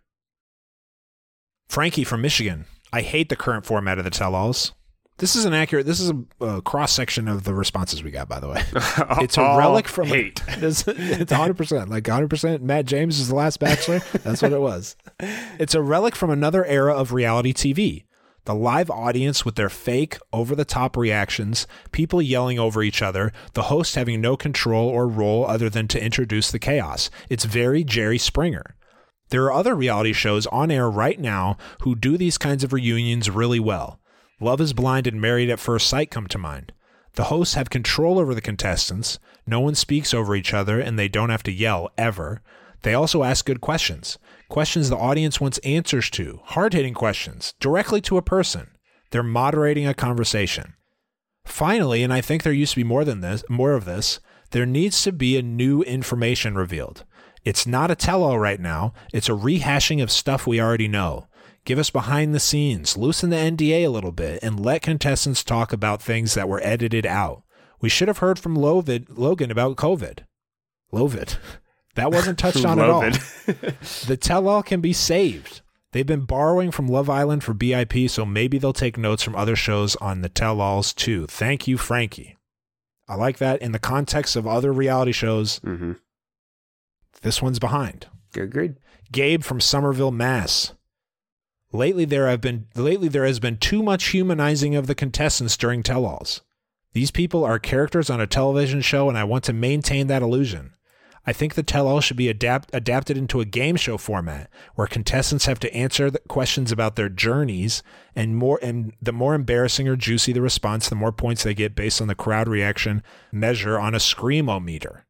Frankie 1.68 2.04
from 2.04 2.20
Michigan. 2.20 2.66
I 2.92 3.00
hate 3.02 3.30
the 3.30 3.36
current 3.36 3.66
format 3.66 3.98
of 3.98 4.04
the 4.04 4.10
tell 4.10 4.34
alls. 4.34 4.72
This 5.18 5.36
is 5.36 5.44
an 5.44 5.54
accurate, 5.54 5.86
this 5.86 6.00
is 6.00 6.12
a, 6.40 6.60
cross 6.62 6.92
section 6.92 7.28
of 7.28 7.44
the 7.44 7.54
responses 7.54 8.02
we 8.02 8.10
got, 8.10 8.28
by 8.28 8.40
the 8.40 8.48
way. 8.48 8.62
It's 9.22 9.38
a 9.38 9.42
All 9.42 9.58
relic 9.58 9.86
from 9.86 10.10
oh, 10.10 10.14
hate. 10.14 10.42
It's, 10.48 10.86
it's 10.88 11.32
100%. 11.32 11.88
Like 11.88 12.04
100%. 12.04 12.60
Matt 12.62 12.86
James 12.86 13.20
is 13.20 13.28
the 13.28 13.34
last 13.34 13.60
bachelor. 13.60 14.00
That's 14.24 14.42
what 14.42 14.52
it 14.52 14.60
was. 14.60 14.96
It's 15.58 15.74
a 15.74 15.80
relic 15.80 16.16
from 16.16 16.30
another 16.30 16.64
era 16.64 16.92
of 16.92 17.12
reality 17.12 17.52
TV. 17.52 18.04
The 18.44 18.54
live 18.54 18.90
audience 18.90 19.44
with 19.44 19.54
their 19.54 19.70
fake, 19.70 20.18
over 20.32 20.56
the 20.56 20.64
top 20.64 20.96
reactions, 20.96 21.66
people 21.92 22.20
yelling 22.20 22.58
over 22.58 22.82
each 22.82 23.00
other, 23.00 23.32
the 23.54 23.64
host 23.64 23.94
having 23.94 24.20
no 24.20 24.36
control 24.36 24.88
or 24.88 25.06
role 25.06 25.46
other 25.46 25.70
than 25.70 25.86
to 25.88 26.04
introduce 26.04 26.50
the 26.50 26.58
chaos. 26.58 27.08
It's 27.30 27.44
very 27.44 27.84
Jerry 27.84 28.18
Springer. 28.18 28.76
There 29.30 29.44
are 29.44 29.52
other 29.52 29.74
reality 29.74 30.12
shows 30.12 30.46
on 30.48 30.70
air 30.70 30.90
right 30.90 31.18
now 31.18 31.56
who 31.82 31.94
do 31.94 32.18
these 32.18 32.36
kinds 32.36 32.64
of 32.64 32.72
reunions 32.72 33.30
really 33.30 33.60
well. 33.60 34.00
Love 34.40 34.60
is 34.60 34.72
Blind 34.72 35.06
and 35.06 35.20
Married 35.20 35.48
at 35.48 35.60
First 35.60 35.88
Sight 35.88 36.10
come 36.10 36.26
to 36.26 36.38
mind. 36.38 36.72
The 37.14 37.24
hosts 37.24 37.54
have 37.54 37.70
control 37.70 38.18
over 38.18 38.34
the 38.34 38.40
contestants. 38.40 39.20
No 39.46 39.60
one 39.60 39.76
speaks 39.76 40.12
over 40.12 40.34
each 40.34 40.52
other 40.52 40.80
and 40.80 40.98
they 40.98 41.08
don't 41.08 41.30
have 41.30 41.44
to 41.44 41.52
yell 41.52 41.90
ever. 41.96 42.42
They 42.82 42.94
also 42.94 43.22
ask 43.22 43.46
good 43.46 43.60
questions. 43.60 44.18
Questions 44.48 44.90
the 44.90 44.96
audience 44.96 45.40
wants 45.40 45.58
answers 45.58 46.10
to. 46.10 46.40
Hard 46.44 46.74
hitting 46.74 46.94
questions 46.94 47.54
directly 47.60 48.00
to 48.02 48.16
a 48.16 48.22
person. 48.22 48.70
They're 49.10 49.22
moderating 49.22 49.86
a 49.86 49.94
conversation. 49.94 50.74
Finally, 51.44 52.02
and 52.02 52.12
I 52.12 52.20
think 52.20 52.42
there 52.42 52.52
used 52.52 52.72
to 52.72 52.80
be 52.80 52.84
more 52.84 53.04
than 53.04 53.20
this, 53.20 53.44
more 53.48 53.74
of 53.74 53.84
this, 53.84 54.18
there 54.50 54.66
needs 54.66 55.02
to 55.04 55.12
be 55.12 55.36
a 55.36 55.42
new 55.42 55.82
information 55.82 56.56
revealed. 56.56 57.04
It's 57.44 57.66
not 57.66 57.90
a 57.90 57.94
tell 57.94 58.22
all 58.24 58.38
right 58.38 58.60
now, 58.60 58.94
it's 59.12 59.28
a 59.28 59.32
rehashing 59.32 60.02
of 60.02 60.10
stuff 60.10 60.46
we 60.46 60.60
already 60.60 60.88
know. 60.88 61.28
Give 61.64 61.78
us 61.78 61.90
behind 61.90 62.34
the 62.34 62.40
scenes, 62.40 62.96
loosen 62.96 63.30
the 63.30 63.36
NDA 63.36 63.86
a 63.86 63.88
little 63.88 64.12
bit, 64.12 64.42
and 64.42 64.64
let 64.64 64.82
contestants 64.82 65.42
talk 65.42 65.72
about 65.72 66.02
things 66.02 66.34
that 66.34 66.48
were 66.48 66.60
edited 66.62 67.06
out. 67.06 67.42
We 67.80 67.88
should 67.88 68.08
have 68.08 68.18
heard 68.18 68.38
from 68.38 68.56
Lovid, 68.56 69.06
Logan 69.16 69.50
about 69.50 69.76
COVID. 69.76 70.20
Lovid. 70.92 71.36
That 71.96 72.10
wasn't 72.10 72.40
touched 72.40 72.64
on 72.64 72.80
at 72.80 72.90
all. 72.90 73.02
the 74.06 74.18
tell 74.20 74.48
all 74.48 74.64
can 74.64 74.80
be 74.80 74.92
saved. 74.92 75.60
They've 75.92 76.04
been 76.04 76.24
borrowing 76.24 76.72
from 76.72 76.88
Love 76.88 77.08
Island 77.08 77.44
for 77.44 77.54
BIP, 77.54 78.10
so 78.10 78.26
maybe 78.26 78.58
they'll 78.58 78.72
take 78.72 78.98
notes 78.98 79.22
from 79.22 79.36
other 79.36 79.54
shows 79.54 79.94
on 79.96 80.20
the 80.20 80.28
tell 80.28 80.60
alls 80.60 80.92
too. 80.92 81.26
Thank 81.28 81.68
you, 81.68 81.78
Frankie. 81.78 82.36
I 83.06 83.14
like 83.14 83.38
that 83.38 83.62
in 83.62 83.70
the 83.70 83.78
context 83.78 84.34
of 84.34 84.44
other 84.44 84.72
reality 84.72 85.12
shows. 85.12 85.60
Mm-hmm. 85.60 85.92
This 87.22 87.40
one's 87.40 87.60
behind. 87.60 88.08
Agreed. 88.36 88.74
Gabe 89.12 89.44
from 89.44 89.60
Somerville, 89.60 90.10
Mass. 90.10 90.72
Lately 91.74 92.04
there 92.04 92.28
have 92.28 92.40
been 92.40 92.68
lately 92.76 93.08
there 93.08 93.24
has 93.24 93.40
been 93.40 93.56
too 93.56 93.82
much 93.82 94.10
humanizing 94.10 94.76
of 94.76 94.86
the 94.86 94.94
contestants 94.94 95.56
during 95.56 95.82
tell-alls. 95.82 96.40
These 96.92 97.10
people 97.10 97.42
are 97.42 97.58
characters 97.58 98.08
on 98.08 98.20
a 98.20 98.28
television 98.28 98.80
show 98.80 99.08
and 99.08 99.18
I 99.18 99.24
want 99.24 99.42
to 99.44 99.52
maintain 99.52 100.06
that 100.06 100.22
illusion. 100.22 100.76
I 101.26 101.32
think 101.32 101.54
the 101.54 101.64
tell-all 101.64 102.00
should 102.00 102.16
be 102.16 102.28
adapt, 102.28 102.70
adapted 102.72 103.16
into 103.16 103.40
a 103.40 103.44
game 103.44 103.74
show 103.74 103.98
format 103.98 104.48
where 104.76 104.86
contestants 104.86 105.46
have 105.46 105.58
to 105.60 105.74
answer 105.74 106.12
questions 106.28 106.70
about 106.70 106.94
their 106.94 107.08
journeys 107.08 107.82
and 108.14 108.36
more 108.36 108.60
and 108.62 108.92
the 109.02 109.12
more 109.12 109.34
embarrassing 109.34 109.88
or 109.88 109.96
juicy 109.96 110.32
the 110.32 110.42
response, 110.42 110.88
the 110.88 110.94
more 110.94 111.10
points 111.10 111.42
they 111.42 111.54
get 111.54 111.74
based 111.74 112.00
on 112.00 112.06
the 112.06 112.14
crowd 112.14 112.46
reaction 112.46 113.02
measure 113.32 113.80
on 113.80 113.96
a 113.96 113.98
screamometer. 113.98 115.02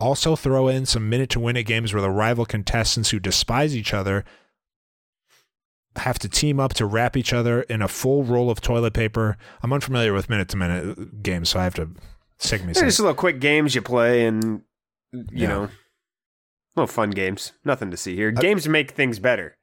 Also 0.00 0.34
throw 0.34 0.66
in 0.66 0.84
some 0.84 1.08
minute 1.08 1.30
to 1.30 1.38
win 1.38 1.56
it 1.56 1.62
games 1.62 1.94
where 1.94 2.02
the 2.02 2.10
rival 2.10 2.44
contestants 2.44 3.10
who 3.10 3.20
despise 3.20 3.76
each 3.76 3.94
other 3.94 4.24
have 5.96 6.18
to 6.20 6.28
team 6.28 6.60
up 6.60 6.74
to 6.74 6.86
wrap 6.86 7.16
each 7.16 7.32
other 7.32 7.62
in 7.62 7.82
a 7.82 7.88
full 7.88 8.22
roll 8.24 8.50
of 8.50 8.60
toilet 8.60 8.94
paper. 8.94 9.36
I'm 9.62 9.72
unfamiliar 9.72 10.12
with 10.12 10.30
minute 10.30 10.48
to 10.50 10.56
minute 10.56 11.22
games, 11.22 11.50
so 11.50 11.60
I 11.60 11.64
have 11.64 11.74
to 11.74 11.90
stick 12.38 12.64
me. 12.64 12.72
They're 12.72 12.84
just 12.84 13.00
little 13.00 13.14
quick 13.14 13.40
games 13.40 13.74
you 13.74 13.82
play, 13.82 14.24
and 14.26 14.62
you 15.12 15.24
Yeah. 15.32 15.48
know, 15.48 15.68
little 16.76 16.86
fun 16.86 17.10
games. 17.10 17.52
Nothing 17.64 17.90
to 17.90 17.96
see 17.96 18.14
here. 18.14 18.30
Games 18.30 18.68
make 18.68 18.92
things 18.92 19.18
better. 19.18 19.56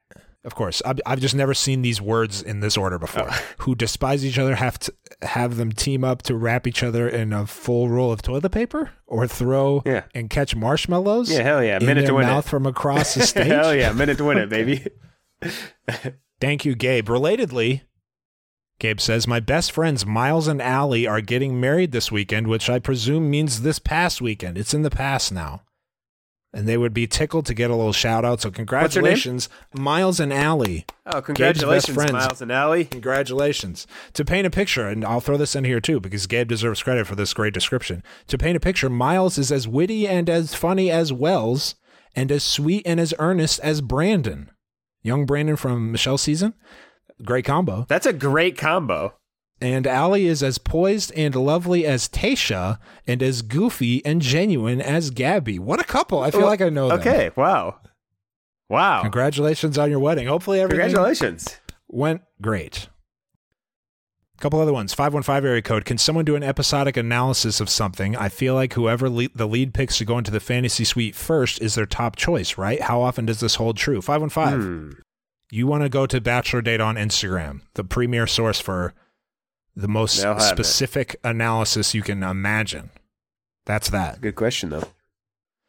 Of 0.44 0.54
course, 0.54 0.80
I've, 0.86 1.00
I've 1.04 1.20
just 1.20 1.34
never 1.34 1.52
seen 1.52 1.82
these 1.82 2.00
words 2.00 2.40
in 2.42 2.60
this 2.60 2.76
order 2.76 2.98
before. 2.98 3.26
Oh. 3.30 3.42
Who 3.58 3.74
despise 3.74 4.24
each 4.24 4.38
other 4.38 4.54
have 4.54 4.78
to 4.80 4.94
have 5.22 5.56
them 5.56 5.72
team 5.72 6.04
up 6.04 6.22
to 6.22 6.36
wrap 6.36 6.66
each 6.66 6.82
other 6.82 7.08
in 7.08 7.32
a 7.32 7.44
full 7.46 7.88
roll 7.88 8.12
of 8.12 8.22
toilet 8.22 8.50
paper, 8.50 8.90
or 9.06 9.26
throw 9.26 9.82
Yeah. 9.84 10.04
and 10.14 10.30
catch 10.30 10.54
marshmallows. 10.54 11.30
Yeah, 11.30 11.42
hell 11.42 11.64
yeah. 11.64 11.78
in 11.78 11.86
Minute 11.86 12.02
their 12.02 12.08
to 12.10 12.14
win 12.14 12.26
mouth 12.26 12.46
it. 12.46 12.50
from 12.50 12.66
across 12.66 13.14
the 13.14 13.22
stage. 13.26 13.46
hell 13.48 13.74
yeah, 13.74 13.92
minute 13.92 14.18
to 14.18 14.24
win 14.24 14.38
it, 14.38 14.48
baby. 14.48 14.86
Thank 16.40 16.64
you, 16.64 16.74
Gabe. 16.74 17.08
Relatedly, 17.08 17.82
Gabe 18.78 19.00
says, 19.00 19.26
My 19.26 19.40
best 19.40 19.72
friends 19.72 20.06
Miles 20.06 20.46
and 20.46 20.62
Allie 20.62 21.06
are 21.06 21.20
getting 21.20 21.60
married 21.60 21.92
this 21.92 22.12
weekend, 22.12 22.46
which 22.46 22.70
I 22.70 22.78
presume 22.78 23.28
means 23.30 23.62
this 23.62 23.78
past 23.78 24.20
weekend. 24.20 24.56
It's 24.56 24.74
in 24.74 24.82
the 24.82 24.90
past 24.90 25.32
now. 25.32 25.62
And 26.52 26.66
they 26.66 26.78
would 26.78 26.94
be 26.94 27.06
tickled 27.06 27.44
to 27.46 27.54
get 27.54 27.70
a 27.70 27.74
little 27.74 27.92
shout 27.92 28.24
out. 28.24 28.40
So, 28.40 28.50
congratulations, 28.50 29.50
Miles 29.74 30.18
and 30.18 30.32
Allie. 30.32 30.86
Oh, 31.04 31.20
congratulations, 31.20 31.94
friends. 31.94 32.12
Miles 32.12 32.40
and 32.40 32.50
Allie. 32.50 32.86
Congratulations. 32.86 33.86
To 34.14 34.24
paint 34.24 34.46
a 34.46 34.50
picture, 34.50 34.86
and 34.88 35.04
I'll 35.04 35.20
throw 35.20 35.36
this 35.36 35.54
in 35.54 35.64
here 35.64 35.80
too 35.80 36.00
because 36.00 36.26
Gabe 36.26 36.48
deserves 36.48 36.82
credit 36.82 37.06
for 37.06 37.16
this 37.16 37.34
great 37.34 37.52
description. 37.52 38.02
To 38.28 38.38
paint 38.38 38.56
a 38.56 38.60
picture, 38.60 38.88
Miles 38.88 39.36
is 39.36 39.52
as 39.52 39.68
witty 39.68 40.08
and 40.08 40.30
as 40.30 40.54
funny 40.54 40.90
as 40.90 41.12
Wells, 41.12 41.74
and 42.16 42.32
as 42.32 42.44
sweet 42.44 42.82
and 42.86 42.98
as 42.98 43.12
earnest 43.18 43.60
as 43.60 43.82
Brandon. 43.82 44.50
Young 45.02 45.26
Brandon 45.26 45.56
from 45.56 45.92
Michelle's 45.92 46.22
season. 46.22 46.54
Great 47.24 47.44
combo. 47.44 47.86
That's 47.88 48.06
a 48.06 48.12
great 48.12 48.56
combo. 48.56 49.14
And 49.60 49.86
Allie 49.88 50.26
is 50.26 50.42
as 50.42 50.58
poised 50.58 51.12
and 51.16 51.34
lovely 51.34 51.84
as 51.84 52.08
Tayshia 52.08 52.78
and 53.08 53.22
as 53.22 53.42
goofy 53.42 54.04
and 54.06 54.22
genuine 54.22 54.80
as 54.80 55.10
Gabby. 55.10 55.58
What 55.58 55.80
a 55.80 55.84
couple. 55.84 56.20
I 56.20 56.30
feel 56.30 56.42
like 56.46 56.60
I 56.60 56.68
know 56.68 56.88
them. 56.88 57.00
Okay, 57.00 57.30
wow. 57.34 57.80
Wow. 58.68 59.02
Congratulations 59.02 59.76
on 59.76 59.90
your 59.90 59.98
wedding. 59.98 60.28
Hopefully 60.28 60.60
everything 60.60 60.84
Congratulations. 60.84 61.58
went 61.88 62.22
great. 62.40 62.88
Couple 64.40 64.60
other 64.60 64.72
ones. 64.72 64.94
515 64.94 65.48
area 65.48 65.62
code. 65.62 65.84
Can 65.84 65.98
someone 65.98 66.24
do 66.24 66.36
an 66.36 66.42
episodic 66.42 66.96
analysis 66.96 67.60
of 67.60 67.68
something? 67.68 68.16
I 68.16 68.28
feel 68.28 68.54
like 68.54 68.74
whoever 68.74 69.08
le- 69.10 69.28
the 69.34 69.46
lead 69.48 69.74
picks 69.74 69.98
to 69.98 70.04
go 70.04 70.18
into 70.18 70.30
the 70.30 70.40
fantasy 70.40 70.84
suite 70.84 71.14
first 71.14 71.60
is 71.60 71.74
their 71.74 71.86
top 71.86 72.16
choice, 72.16 72.56
right? 72.56 72.80
How 72.82 73.00
often 73.00 73.26
does 73.26 73.40
this 73.40 73.56
hold 73.56 73.76
true? 73.76 74.00
515. 74.00 74.60
Hmm. 74.60 74.90
You 75.50 75.66
want 75.66 75.82
to 75.82 75.88
go 75.88 76.06
to 76.06 76.20
Bachelor 76.20 76.60
Data 76.62 76.82
on 76.84 76.96
Instagram, 76.96 77.62
the 77.74 77.84
premier 77.84 78.26
source 78.26 78.60
for 78.60 78.94
the 79.74 79.88
most 79.88 80.20
They'll 80.20 80.36
it. 80.36 80.40
specific 80.42 81.16
analysis 81.24 81.94
you 81.94 82.02
can 82.02 82.22
imagine. 82.22 82.90
That's 83.64 83.88
that. 83.90 84.20
Good 84.20 84.34
question, 84.36 84.70
though. 84.70 84.84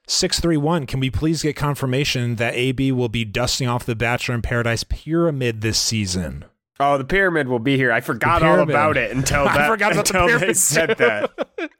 631, 0.08 0.88
can 0.88 1.00
we 1.00 1.10
please 1.12 1.44
get 1.44 1.56
confirmation 1.56 2.36
that 2.38 2.56
AB 2.56 2.91
will 2.91 3.10
be 3.10 3.24
dusting 3.24 3.68
off 3.68 3.86
the 3.86 3.96
Bachelor 3.96 4.36
in 4.36 4.41
Paradise 4.41 4.84
pyramid 4.84 5.62
this 5.62 5.78
season? 5.78 6.46
Oh, 6.81 6.97
the 6.97 7.03
pyramid 7.03 7.47
will 7.49 7.60
be 7.60 7.76
here. 7.76 7.91
I 7.91 7.99
forgot 7.99 8.41
all 8.41 8.61
about 8.61 8.95
it 8.95 9.11
until 9.11 9.43
that, 9.45 9.57
I 9.57 9.68
forgot 9.68 9.91
about 9.91 10.06
the 10.07 10.14
until 10.22 10.27
they 10.27 10.38
pyramid, 10.39 10.57
said 10.57 10.89
that. 10.97 11.31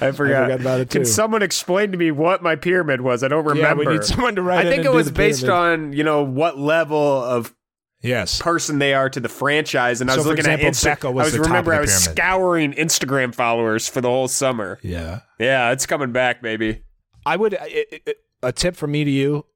I 0.00 0.10
forgot. 0.10 0.16
forgot 0.16 0.60
about 0.60 0.80
it, 0.80 0.90
too. 0.90 0.98
Can 1.00 1.06
someone 1.06 1.42
explain 1.42 1.92
to 1.92 1.98
me 1.98 2.10
what 2.10 2.42
my 2.42 2.56
pyramid 2.56 3.00
was? 3.02 3.22
I 3.22 3.28
don't 3.28 3.44
remember. 3.44 3.82
Yeah, 3.84 3.88
we 3.90 3.94
need 3.96 4.04
someone 4.04 4.34
to 4.34 4.42
write 4.42 4.66
I 4.66 4.70
think 4.70 4.84
it 4.84 4.92
was 4.92 5.10
based 5.12 5.48
on 5.48 5.92
you 5.92 6.02
know 6.02 6.24
what 6.24 6.58
level 6.58 6.96
of 7.22 7.54
Yes. 8.00 8.40
person 8.40 8.78
they 8.78 8.94
are 8.94 9.08
to 9.10 9.18
the 9.20 9.28
franchise, 9.28 10.00
and 10.00 10.08
I 10.10 10.14
So, 10.14 10.18
was 10.20 10.26
looking 10.26 10.38
example, 10.40 10.66
at 10.68 10.72
Insta- 10.74 10.84
Becca 10.84 11.10
was 11.10 11.22
I 11.22 11.26
was 11.26 11.32
the 11.34 11.40
remember 11.40 11.70
the 11.72 11.76
I 11.78 11.80
was 11.80 11.92
scouring 11.94 12.72
Instagram 12.74 13.34
followers 13.34 13.88
for 13.88 14.00
the 14.00 14.08
whole 14.08 14.28
summer. 14.28 14.78
Yeah. 14.82 15.20
Yeah, 15.38 15.70
it's 15.72 15.84
coming 15.86 16.10
back, 16.12 16.40
baby. 16.42 16.82
I 17.26 17.36
would 17.36 17.52
it, 17.54 18.02
it- 18.06 18.16
a 18.42 18.50
tip 18.52 18.74
from 18.76 18.90
me 18.92 19.04
to 19.04 19.10
you. 19.10 19.46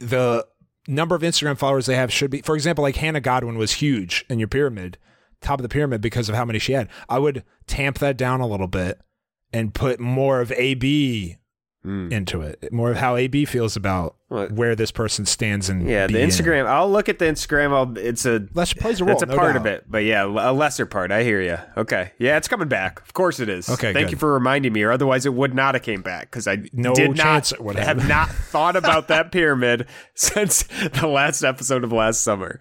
The 0.00 0.46
number 0.86 1.14
of 1.14 1.22
Instagram 1.22 1.58
followers 1.58 1.86
they 1.86 1.96
have 1.96 2.12
should 2.12 2.30
be, 2.30 2.42
for 2.42 2.54
example, 2.54 2.82
like 2.82 2.96
Hannah 2.96 3.20
Godwin 3.20 3.56
was 3.56 3.72
huge 3.72 4.24
in 4.28 4.38
your 4.38 4.48
pyramid, 4.48 4.98
top 5.40 5.58
of 5.58 5.62
the 5.62 5.68
pyramid 5.68 6.00
because 6.00 6.28
of 6.28 6.34
how 6.34 6.44
many 6.44 6.58
she 6.58 6.72
had. 6.72 6.88
I 7.08 7.18
would 7.18 7.44
tamp 7.66 7.98
that 7.98 8.16
down 8.16 8.40
a 8.40 8.46
little 8.46 8.68
bit 8.68 9.00
and 9.52 9.74
put 9.74 10.00
more 10.00 10.40
of 10.40 10.52
AB 10.52 11.36
Mm. 11.84 12.10
into 12.12 12.40
it, 12.40 12.72
more 12.72 12.90
of 12.90 12.96
how 12.96 13.14
AB 13.16 13.44
feels 13.44 13.76
about 13.76 14.16
What? 14.28 14.52
where 14.52 14.74
this 14.74 14.90
person 14.90 15.26
stands 15.26 15.68
and 15.68 15.86
Yeah, 15.86 16.06
the. 16.06 16.14
Instagram. 16.14 16.64
I'll 16.66 16.90
look 16.90 17.10
at 17.10 17.18
the 17.18 17.26
Instagram. 17.26 17.72
I'll, 17.74 17.98
it's 17.98 18.24
a 18.24 18.46
Less 18.54 18.72
plays 18.72 19.02
a 19.02 19.04
role. 19.04 19.12
That's 19.18 19.22
a 19.24 19.26
no 19.26 19.36
part 19.36 19.52
doubt. 19.52 19.56
of 19.60 19.66
it, 19.66 19.84
but 19.86 19.98
yeah, 20.04 20.24
a 20.24 20.52
lesser 20.52 20.86
part. 20.86 21.12
I 21.12 21.24
hear 21.24 21.42
you. 21.42 21.58
Okay, 21.76 22.12
yeah, 22.18 22.38
it's 22.38 22.48
coming 22.48 22.68
back. 22.68 23.00
Of 23.02 23.12
course 23.12 23.38
it 23.38 23.50
is. 23.50 23.68
Okay, 23.68 23.92
thank 23.92 24.06
good. 24.06 24.12
you 24.12 24.16
for 24.18 24.32
reminding 24.32 24.72
me, 24.72 24.82
or 24.82 24.92
otherwise 24.92 25.26
it 25.26 25.34
would 25.34 25.54
not 25.54 25.74
have 25.74 25.82
came 25.82 26.00
back 26.00 26.30
because 26.30 26.48
I 26.48 26.62
No 26.72 26.94
did 26.94 27.16
chance 27.16 27.52
not 27.60 27.76
have. 27.76 28.08
not 28.08 28.30
thought 28.30 28.76
about 28.76 29.08
that 29.08 29.30
pyramid 29.30 29.86
since 30.14 30.62
the 30.62 31.06
last 31.06 31.42
episode 31.44 31.84
of 31.84 31.92
last 31.92 32.22
summer. 32.22 32.60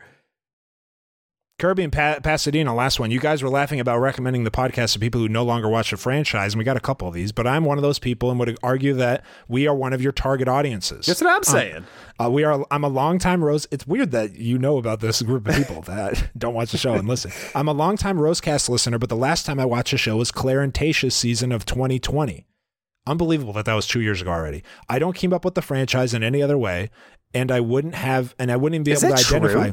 Kirby 1.63 1.83
and 1.83 1.93
pa- 1.93 2.19
Pasadena, 2.21 2.75
last 2.75 2.99
one. 2.99 3.09
You 3.09 3.21
guys 3.21 3.41
were 3.41 3.47
laughing 3.47 3.79
about 3.79 3.99
recommending 3.99 4.43
the 4.43 4.51
podcast 4.51 4.91
to 4.91 4.99
people 4.99 5.21
who 5.21 5.29
no 5.29 5.45
longer 5.45 5.69
watch 5.69 5.91
the 5.91 5.95
franchise, 5.95 6.51
and 6.51 6.57
we 6.59 6.65
got 6.65 6.75
a 6.75 6.81
couple 6.81 7.07
of 7.07 7.13
these, 7.13 7.31
but 7.31 7.47
I'm 7.47 7.63
one 7.63 7.77
of 7.77 7.81
those 7.81 7.99
people 7.99 8.29
and 8.29 8.37
would 8.37 8.57
argue 8.61 8.93
that 8.95 9.23
we 9.47 9.65
are 9.65 9.73
one 9.73 9.93
of 9.93 10.01
your 10.01 10.11
target 10.11 10.49
audiences. 10.49 11.05
That's 11.05 11.21
what 11.21 11.33
I'm 11.33 11.43
saying. 11.45 11.85
Uh, 12.21 12.29
we 12.29 12.43
are. 12.43 12.65
I'm 12.69 12.83
a 12.83 12.89
longtime 12.89 13.41
Rose. 13.41 13.65
It's 13.71 13.87
weird 13.87 14.11
that 14.11 14.35
you 14.35 14.59
know 14.59 14.75
about 14.75 14.99
this 14.99 15.21
group 15.21 15.47
of 15.47 15.55
people 15.55 15.81
that 15.83 16.31
don't 16.37 16.53
watch 16.53 16.73
the 16.73 16.77
show 16.77 16.95
and 16.95 17.07
listen. 17.07 17.31
I'm 17.55 17.69
a 17.69 17.73
longtime 17.73 18.17
Rosecast 18.17 18.67
listener, 18.67 18.99
but 18.99 19.07
the 19.07 19.15
last 19.15 19.45
time 19.45 19.57
I 19.57 19.65
watched 19.65 19.93
a 19.93 19.97
show 19.97 20.17
was 20.17 20.33
Claire 20.33 20.59
and 20.59 20.73
Tayshia's 20.73 21.15
season 21.15 21.53
of 21.53 21.65
2020. 21.65 22.45
Unbelievable 23.07 23.53
that 23.53 23.63
that 23.63 23.73
was 23.73 23.87
two 23.87 24.01
years 24.01 24.21
ago 24.21 24.31
already. 24.31 24.63
I 24.89 24.99
don't 24.99 25.15
keep 25.15 25.31
up 25.31 25.45
with 25.45 25.55
the 25.55 25.61
franchise 25.61 26.13
in 26.13 26.23
any 26.23 26.41
other 26.41 26.57
way, 26.57 26.89
and 27.33 27.53
I 27.53 27.61
wouldn't 27.61 27.95
have, 27.95 28.35
and 28.37 28.51
I 28.51 28.57
wouldn't 28.57 28.75
even 28.75 28.83
be 28.83 28.91
Is 28.91 29.01
able 29.05 29.15
to 29.15 29.23
true? 29.23 29.37
identify. 29.37 29.71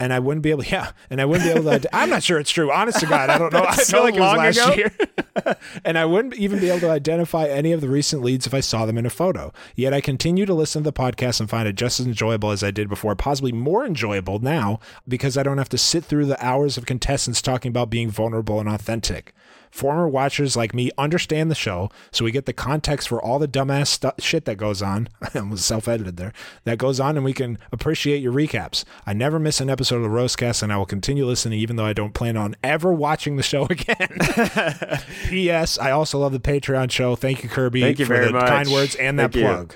And 0.00 0.12
I 0.12 0.18
wouldn't 0.18 0.42
be 0.42 0.50
able, 0.50 0.64
yeah, 0.64 0.92
and 1.10 1.20
I 1.20 1.24
wouldn't 1.24 1.44
be 1.44 1.58
able 1.58 1.78
to. 1.78 1.96
I'm 1.96 2.10
not 2.10 2.22
sure 2.22 2.38
it's 2.38 2.50
true. 2.50 2.70
Honest 2.72 3.00
to 3.00 3.06
God, 3.06 3.30
I 3.30 3.38
don't 3.38 3.52
know. 3.52 3.64
I 3.68 3.76
feel 3.76 3.84
so 3.84 4.02
like 4.02 4.14
it 4.14 4.20
was 4.20 4.36
last 4.36 4.56
ago? 4.56 4.74
year, 4.74 4.92
and 5.84 5.98
I 5.98 6.04
wouldn't 6.04 6.34
even 6.34 6.58
be 6.58 6.68
able 6.68 6.80
to 6.80 6.90
identify 6.90 7.46
any 7.46 7.72
of 7.72 7.80
the 7.80 7.88
recent 7.88 8.22
leads 8.22 8.46
if 8.46 8.54
I 8.54 8.60
saw 8.60 8.86
them 8.86 8.98
in 8.98 9.06
a 9.06 9.10
photo. 9.10 9.52
Yet 9.74 9.92
I 9.92 10.00
continue 10.00 10.46
to 10.46 10.54
listen 10.54 10.82
to 10.82 10.90
the 10.90 10.92
podcast 10.92 11.40
and 11.40 11.50
find 11.50 11.68
it 11.68 11.74
just 11.76 12.00
as 12.00 12.06
enjoyable 12.06 12.50
as 12.50 12.62
I 12.62 12.70
did 12.70 12.88
before, 12.88 13.14
possibly 13.14 13.52
more 13.52 13.84
enjoyable 13.84 14.38
now 14.38 14.80
because 15.06 15.36
I 15.36 15.42
don't 15.42 15.58
have 15.58 15.68
to 15.70 15.78
sit 15.78 16.04
through 16.04 16.26
the 16.26 16.44
hours 16.44 16.76
of 16.76 16.86
contestants 16.86 17.42
talking 17.42 17.70
about 17.70 17.90
being 17.90 18.10
vulnerable 18.10 18.60
and 18.60 18.68
authentic. 18.68 19.34
Former 19.76 20.08
watchers 20.08 20.56
like 20.56 20.72
me 20.72 20.90
understand 20.96 21.50
the 21.50 21.54
show, 21.54 21.90
so 22.10 22.24
we 22.24 22.30
get 22.32 22.46
the 22.46 22.54
context 22.54 23.08
for 23.08 23.20
all 23.22 23.38
the 23.38 23.46
dumbass 23.46 23.88
stu- 23.88 24.10
shit 24.18 24.46
that 24.46 24.56
goes 24.56 24.80
on. 24.80 25.10
I 25.34 25.40
was 25.42 25.62
self 25.62 25.86
edited 25.86 26.16
there. 26.16 26.32
That 26.64 26.78
goes 26.78 26.98
on, 26.98 27.16
and 27.16 27.26
we 27.26 27.34
can 27.34 27.58
appreciate 27.70 28.22
your 28.22 28.32
recaps. 28.32 28.84
I 29.06 29.12
never 29.12 29.38
miss 29.38 29.60
an 29.60 29.68
episode 29.68 29.96
of 29.96 30.02
the 30.04 30.08
Rosecast, 30.08 30.62
and 30.62 30.72
I 30.72 30.78
will 30.78 30.86
continue 30.86 31.26
listening, 31.26 31.58
even 31.58 31.76
though 31.76 31.84
I 31.84 31.92
don't 31.92 32.14
plan 32.14 32.38
on 32.38 32.56
ever 32.64 32.90
watching 32.90 33.36
the 33.36 33.42
show 33.42 33.66
again. 33.70 34.08
P.S. 35.28 35.78
I 35.78 35.90
also 35.90 36.20
love 36.20 36.32
the 36.32 36.40
Patreon 36.40 36.90
show. 36.90 37.14
Thank 37.14 37.42
you, 37.42 37.50
Kirby, 37.50 37.82
Thank 37.82 37.98
you 37.98 38.06
for 38.06 38.18
the 38.24 38.32
much. 38.32 38.48
kind 38.48 38.70
words 38.70 38.94
and 38.94 39.18
that 39.18 39.34
you. 39.34 39.42
plug. 39.42 39.74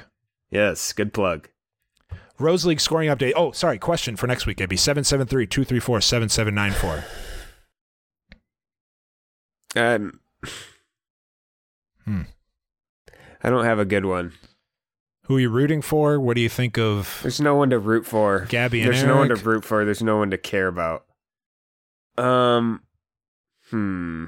Yes, 0.50 0.94
good 0.94 1.12
plug. 1.12 1.50
Rose 2.38 2.64
League 2.64 2.80
scoring 2.80 3.10
update. 3.10 3.34
Oh, 3.36 3.52
sorry. 3.52 3.76
Question 3.78 4.16
for 4.16 4.26
next 4.26 4.46
week, 4.46 4.62
AB 4.62 4.76
773 4.78 5.46
234 5.46 6.00
7794. 6.00 7.04
Um, 9.76 10.20
Hmm. 12.04 12.22
I 13.42 13.50
don't 13.50 13.64
have 13.64 13.78
a 13.78 13.84
good 13.84 14.04
one. 14.04 14.32
Who 15.24 15.36
are 15.36 15.40
you 15.40 15.48
rooting 15.50 15.80
for? 15.82 16.18
What 16.18 16.34
do 16.34 16.40
you 16.40 16.48
think 16.48 16.76
of 16.78 17.20
There's 17.22 17.40
no 17.40 17.54
one 17.54 17.70
to 17.70 17.78
root 17.78 18.04
for. 18.04 18.46
Gabby 18.48 18.80
and 18.80 18.88
There's 18.88 19.04
no 19.04 19.16
one 19.18 19.28
to 19.28 19.36
root 19.36 19.64
for. 19.64 19.84
There's 19.84 20.02
no 20.02 20.16
one 20.16 20.30
to 20.30 20.38
care 20.38 20.66
about. 20.66 21.04
Um, 22.18 22.82
hmm. 23.70 24.26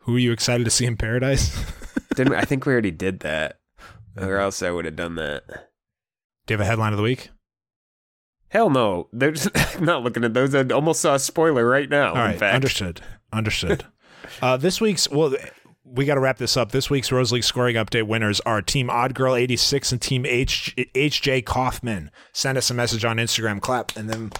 who 0.00 0.16
are 0.16 0.18
you 0.20 0.32
excited 0.32 0.64
to 0.64 0.70
see 0.70 0.86
in 0.86 0.96
paradise? 0.96 1.54
Didn't 2.14 2.30
we- 2.32 2.38
I 2.38 2.44
think 2.44 2.64
we 2.64 2.72
already 2.72 2.90
did 2.90 3.20
that, 3.20 3.58
or 4.16 4.38
else 4.38 4.62
I 4.62 4.70
would 4.70 4.86
have 4.86 4.96
done 4.96 5.16
that. 5.16 5.44
do 6.46 6.54
you 6.54 6.58
have 6.58 6.60
a 6.60 6.68
headline 6.68 6.92
of 6.92 6.96
the 6.96 7.02
week? 7.02 7.28
Hell 8.56 8.70
no. 8.70 9.06
There's 9.12 9.46
I'm 9.54 9.84
not 9.84 10.02
looking 10.02 10.24
at 10.24 10.32
those. 10.32 10.54
I 10.54 10.62
almost 10.68 11.02
saw 11.02 11.16
a 11.16 11.18
spoiler 11.18 11.68
right 11.68 11.90
now. 11.90 12.14
All 12.14 12.26
in 12.26 12.38
fact, 12.38 12.54
understood. 12.54 13.02
Understood. 13.30 13.84
uh, 14.40 14.56
this 14.56 14.80
week's 14.80 15.10
well, 15.10 15.34
we 15.84 16.06
got 16.06 16.14
to 16.14 16.20
wrap 16.20 16.38
this 16.38 16.56
up. 16.56 16.72
This 16.72 16.88
week's 16.88 17.12
Rose 17.12 17.32
League 17.32 17.44
scoring 17.44 17.76
update 17.76 18.04
winners 18.04 18.40
are 18.46 18.62
Team 18.62 18.88
Odd 18.88 19.12
Girl 19.12 19.34
eighty 19.34 19.56
six 19.56 19.92
and 19.92 20.00
Team 20.00 20.24
H 20.24 20.74
HJ 20.74 21.44
Kaufman. 21.44 22.10
Send 22.32 22.56
us 22.56 22.70
a 22.70 22.74
message 22.74 23.04
on 23.04 23.18
Instagram, 23.18 23.60
clap, 23.60 23.94
and 23.94 24.08
then 24.08 24.32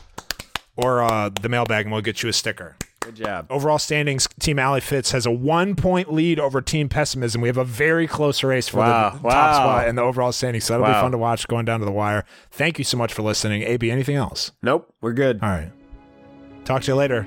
or 0.78 1.02
uh, 1.02 1.28
the 1.28 1.50
mailbag, 1.50 1.84
and 1.84 1.92
we'll 1.92 2.00
get 2.00 2.22
you 2.22 2.30
a 2.30 2.32
sticker. 2.32 2.78
Good 3.00 3.16
job. 3.16 3.46
Overall 3.50 3.78
standings, 3.78 4.26
Team 4.40 4.58
Alley 4.58 4.80
Fitz 4.80 5.12
has 5.12 5.26
a 5.26 5.30
one 5.30 5.76
point 5.76 6.12
lead 6.12 6.40
over 6.40 6.60
Team 6.60 6.88
Pessimism. 6.88 7.40
We 7.40 7.48
have 7.48 7.56
a 7.56 7.64
very 7.64 8.06
close 8.08 8.42
race 8.42 8.68
for 8.68 8.78
Wow, 8.78 9.10
the 9.10 9.28
top 9.28 9.54
spot 9.54 9.88
and 9.88 9.96
the 9.96 10.02
overall 10.02 10.32
standings. 10.32 10.64
So 10.64 10.74
that'll 10.74 10.86
be 10.86 10.92
fun 10.92 11.12
to 11.12 11.18
watch 11.18 11.46
going 11.46 11.66
down 11.66 11.80
to 11.80 11.86
the 11.86 11.92
wire. 11.92 12.24
Thank 12.50 12.78
you 12.78 12.84
so 12.84 12.96
much 12.96 13.12
for 13.14 13.22
listening. 13.22 13.62
AB, 13.62 13.90
anything 13.90 14.16
else? 14.16 14.52
Nope, 14.62 14.92
we're 15.00 15.12
good. 15.12 15.40
All 15.42 15.48
right. 15.48 15.70
Talk 16.64 16.82
to 16.82 16.88
you 16.92 16.96
later. 16.96 17.26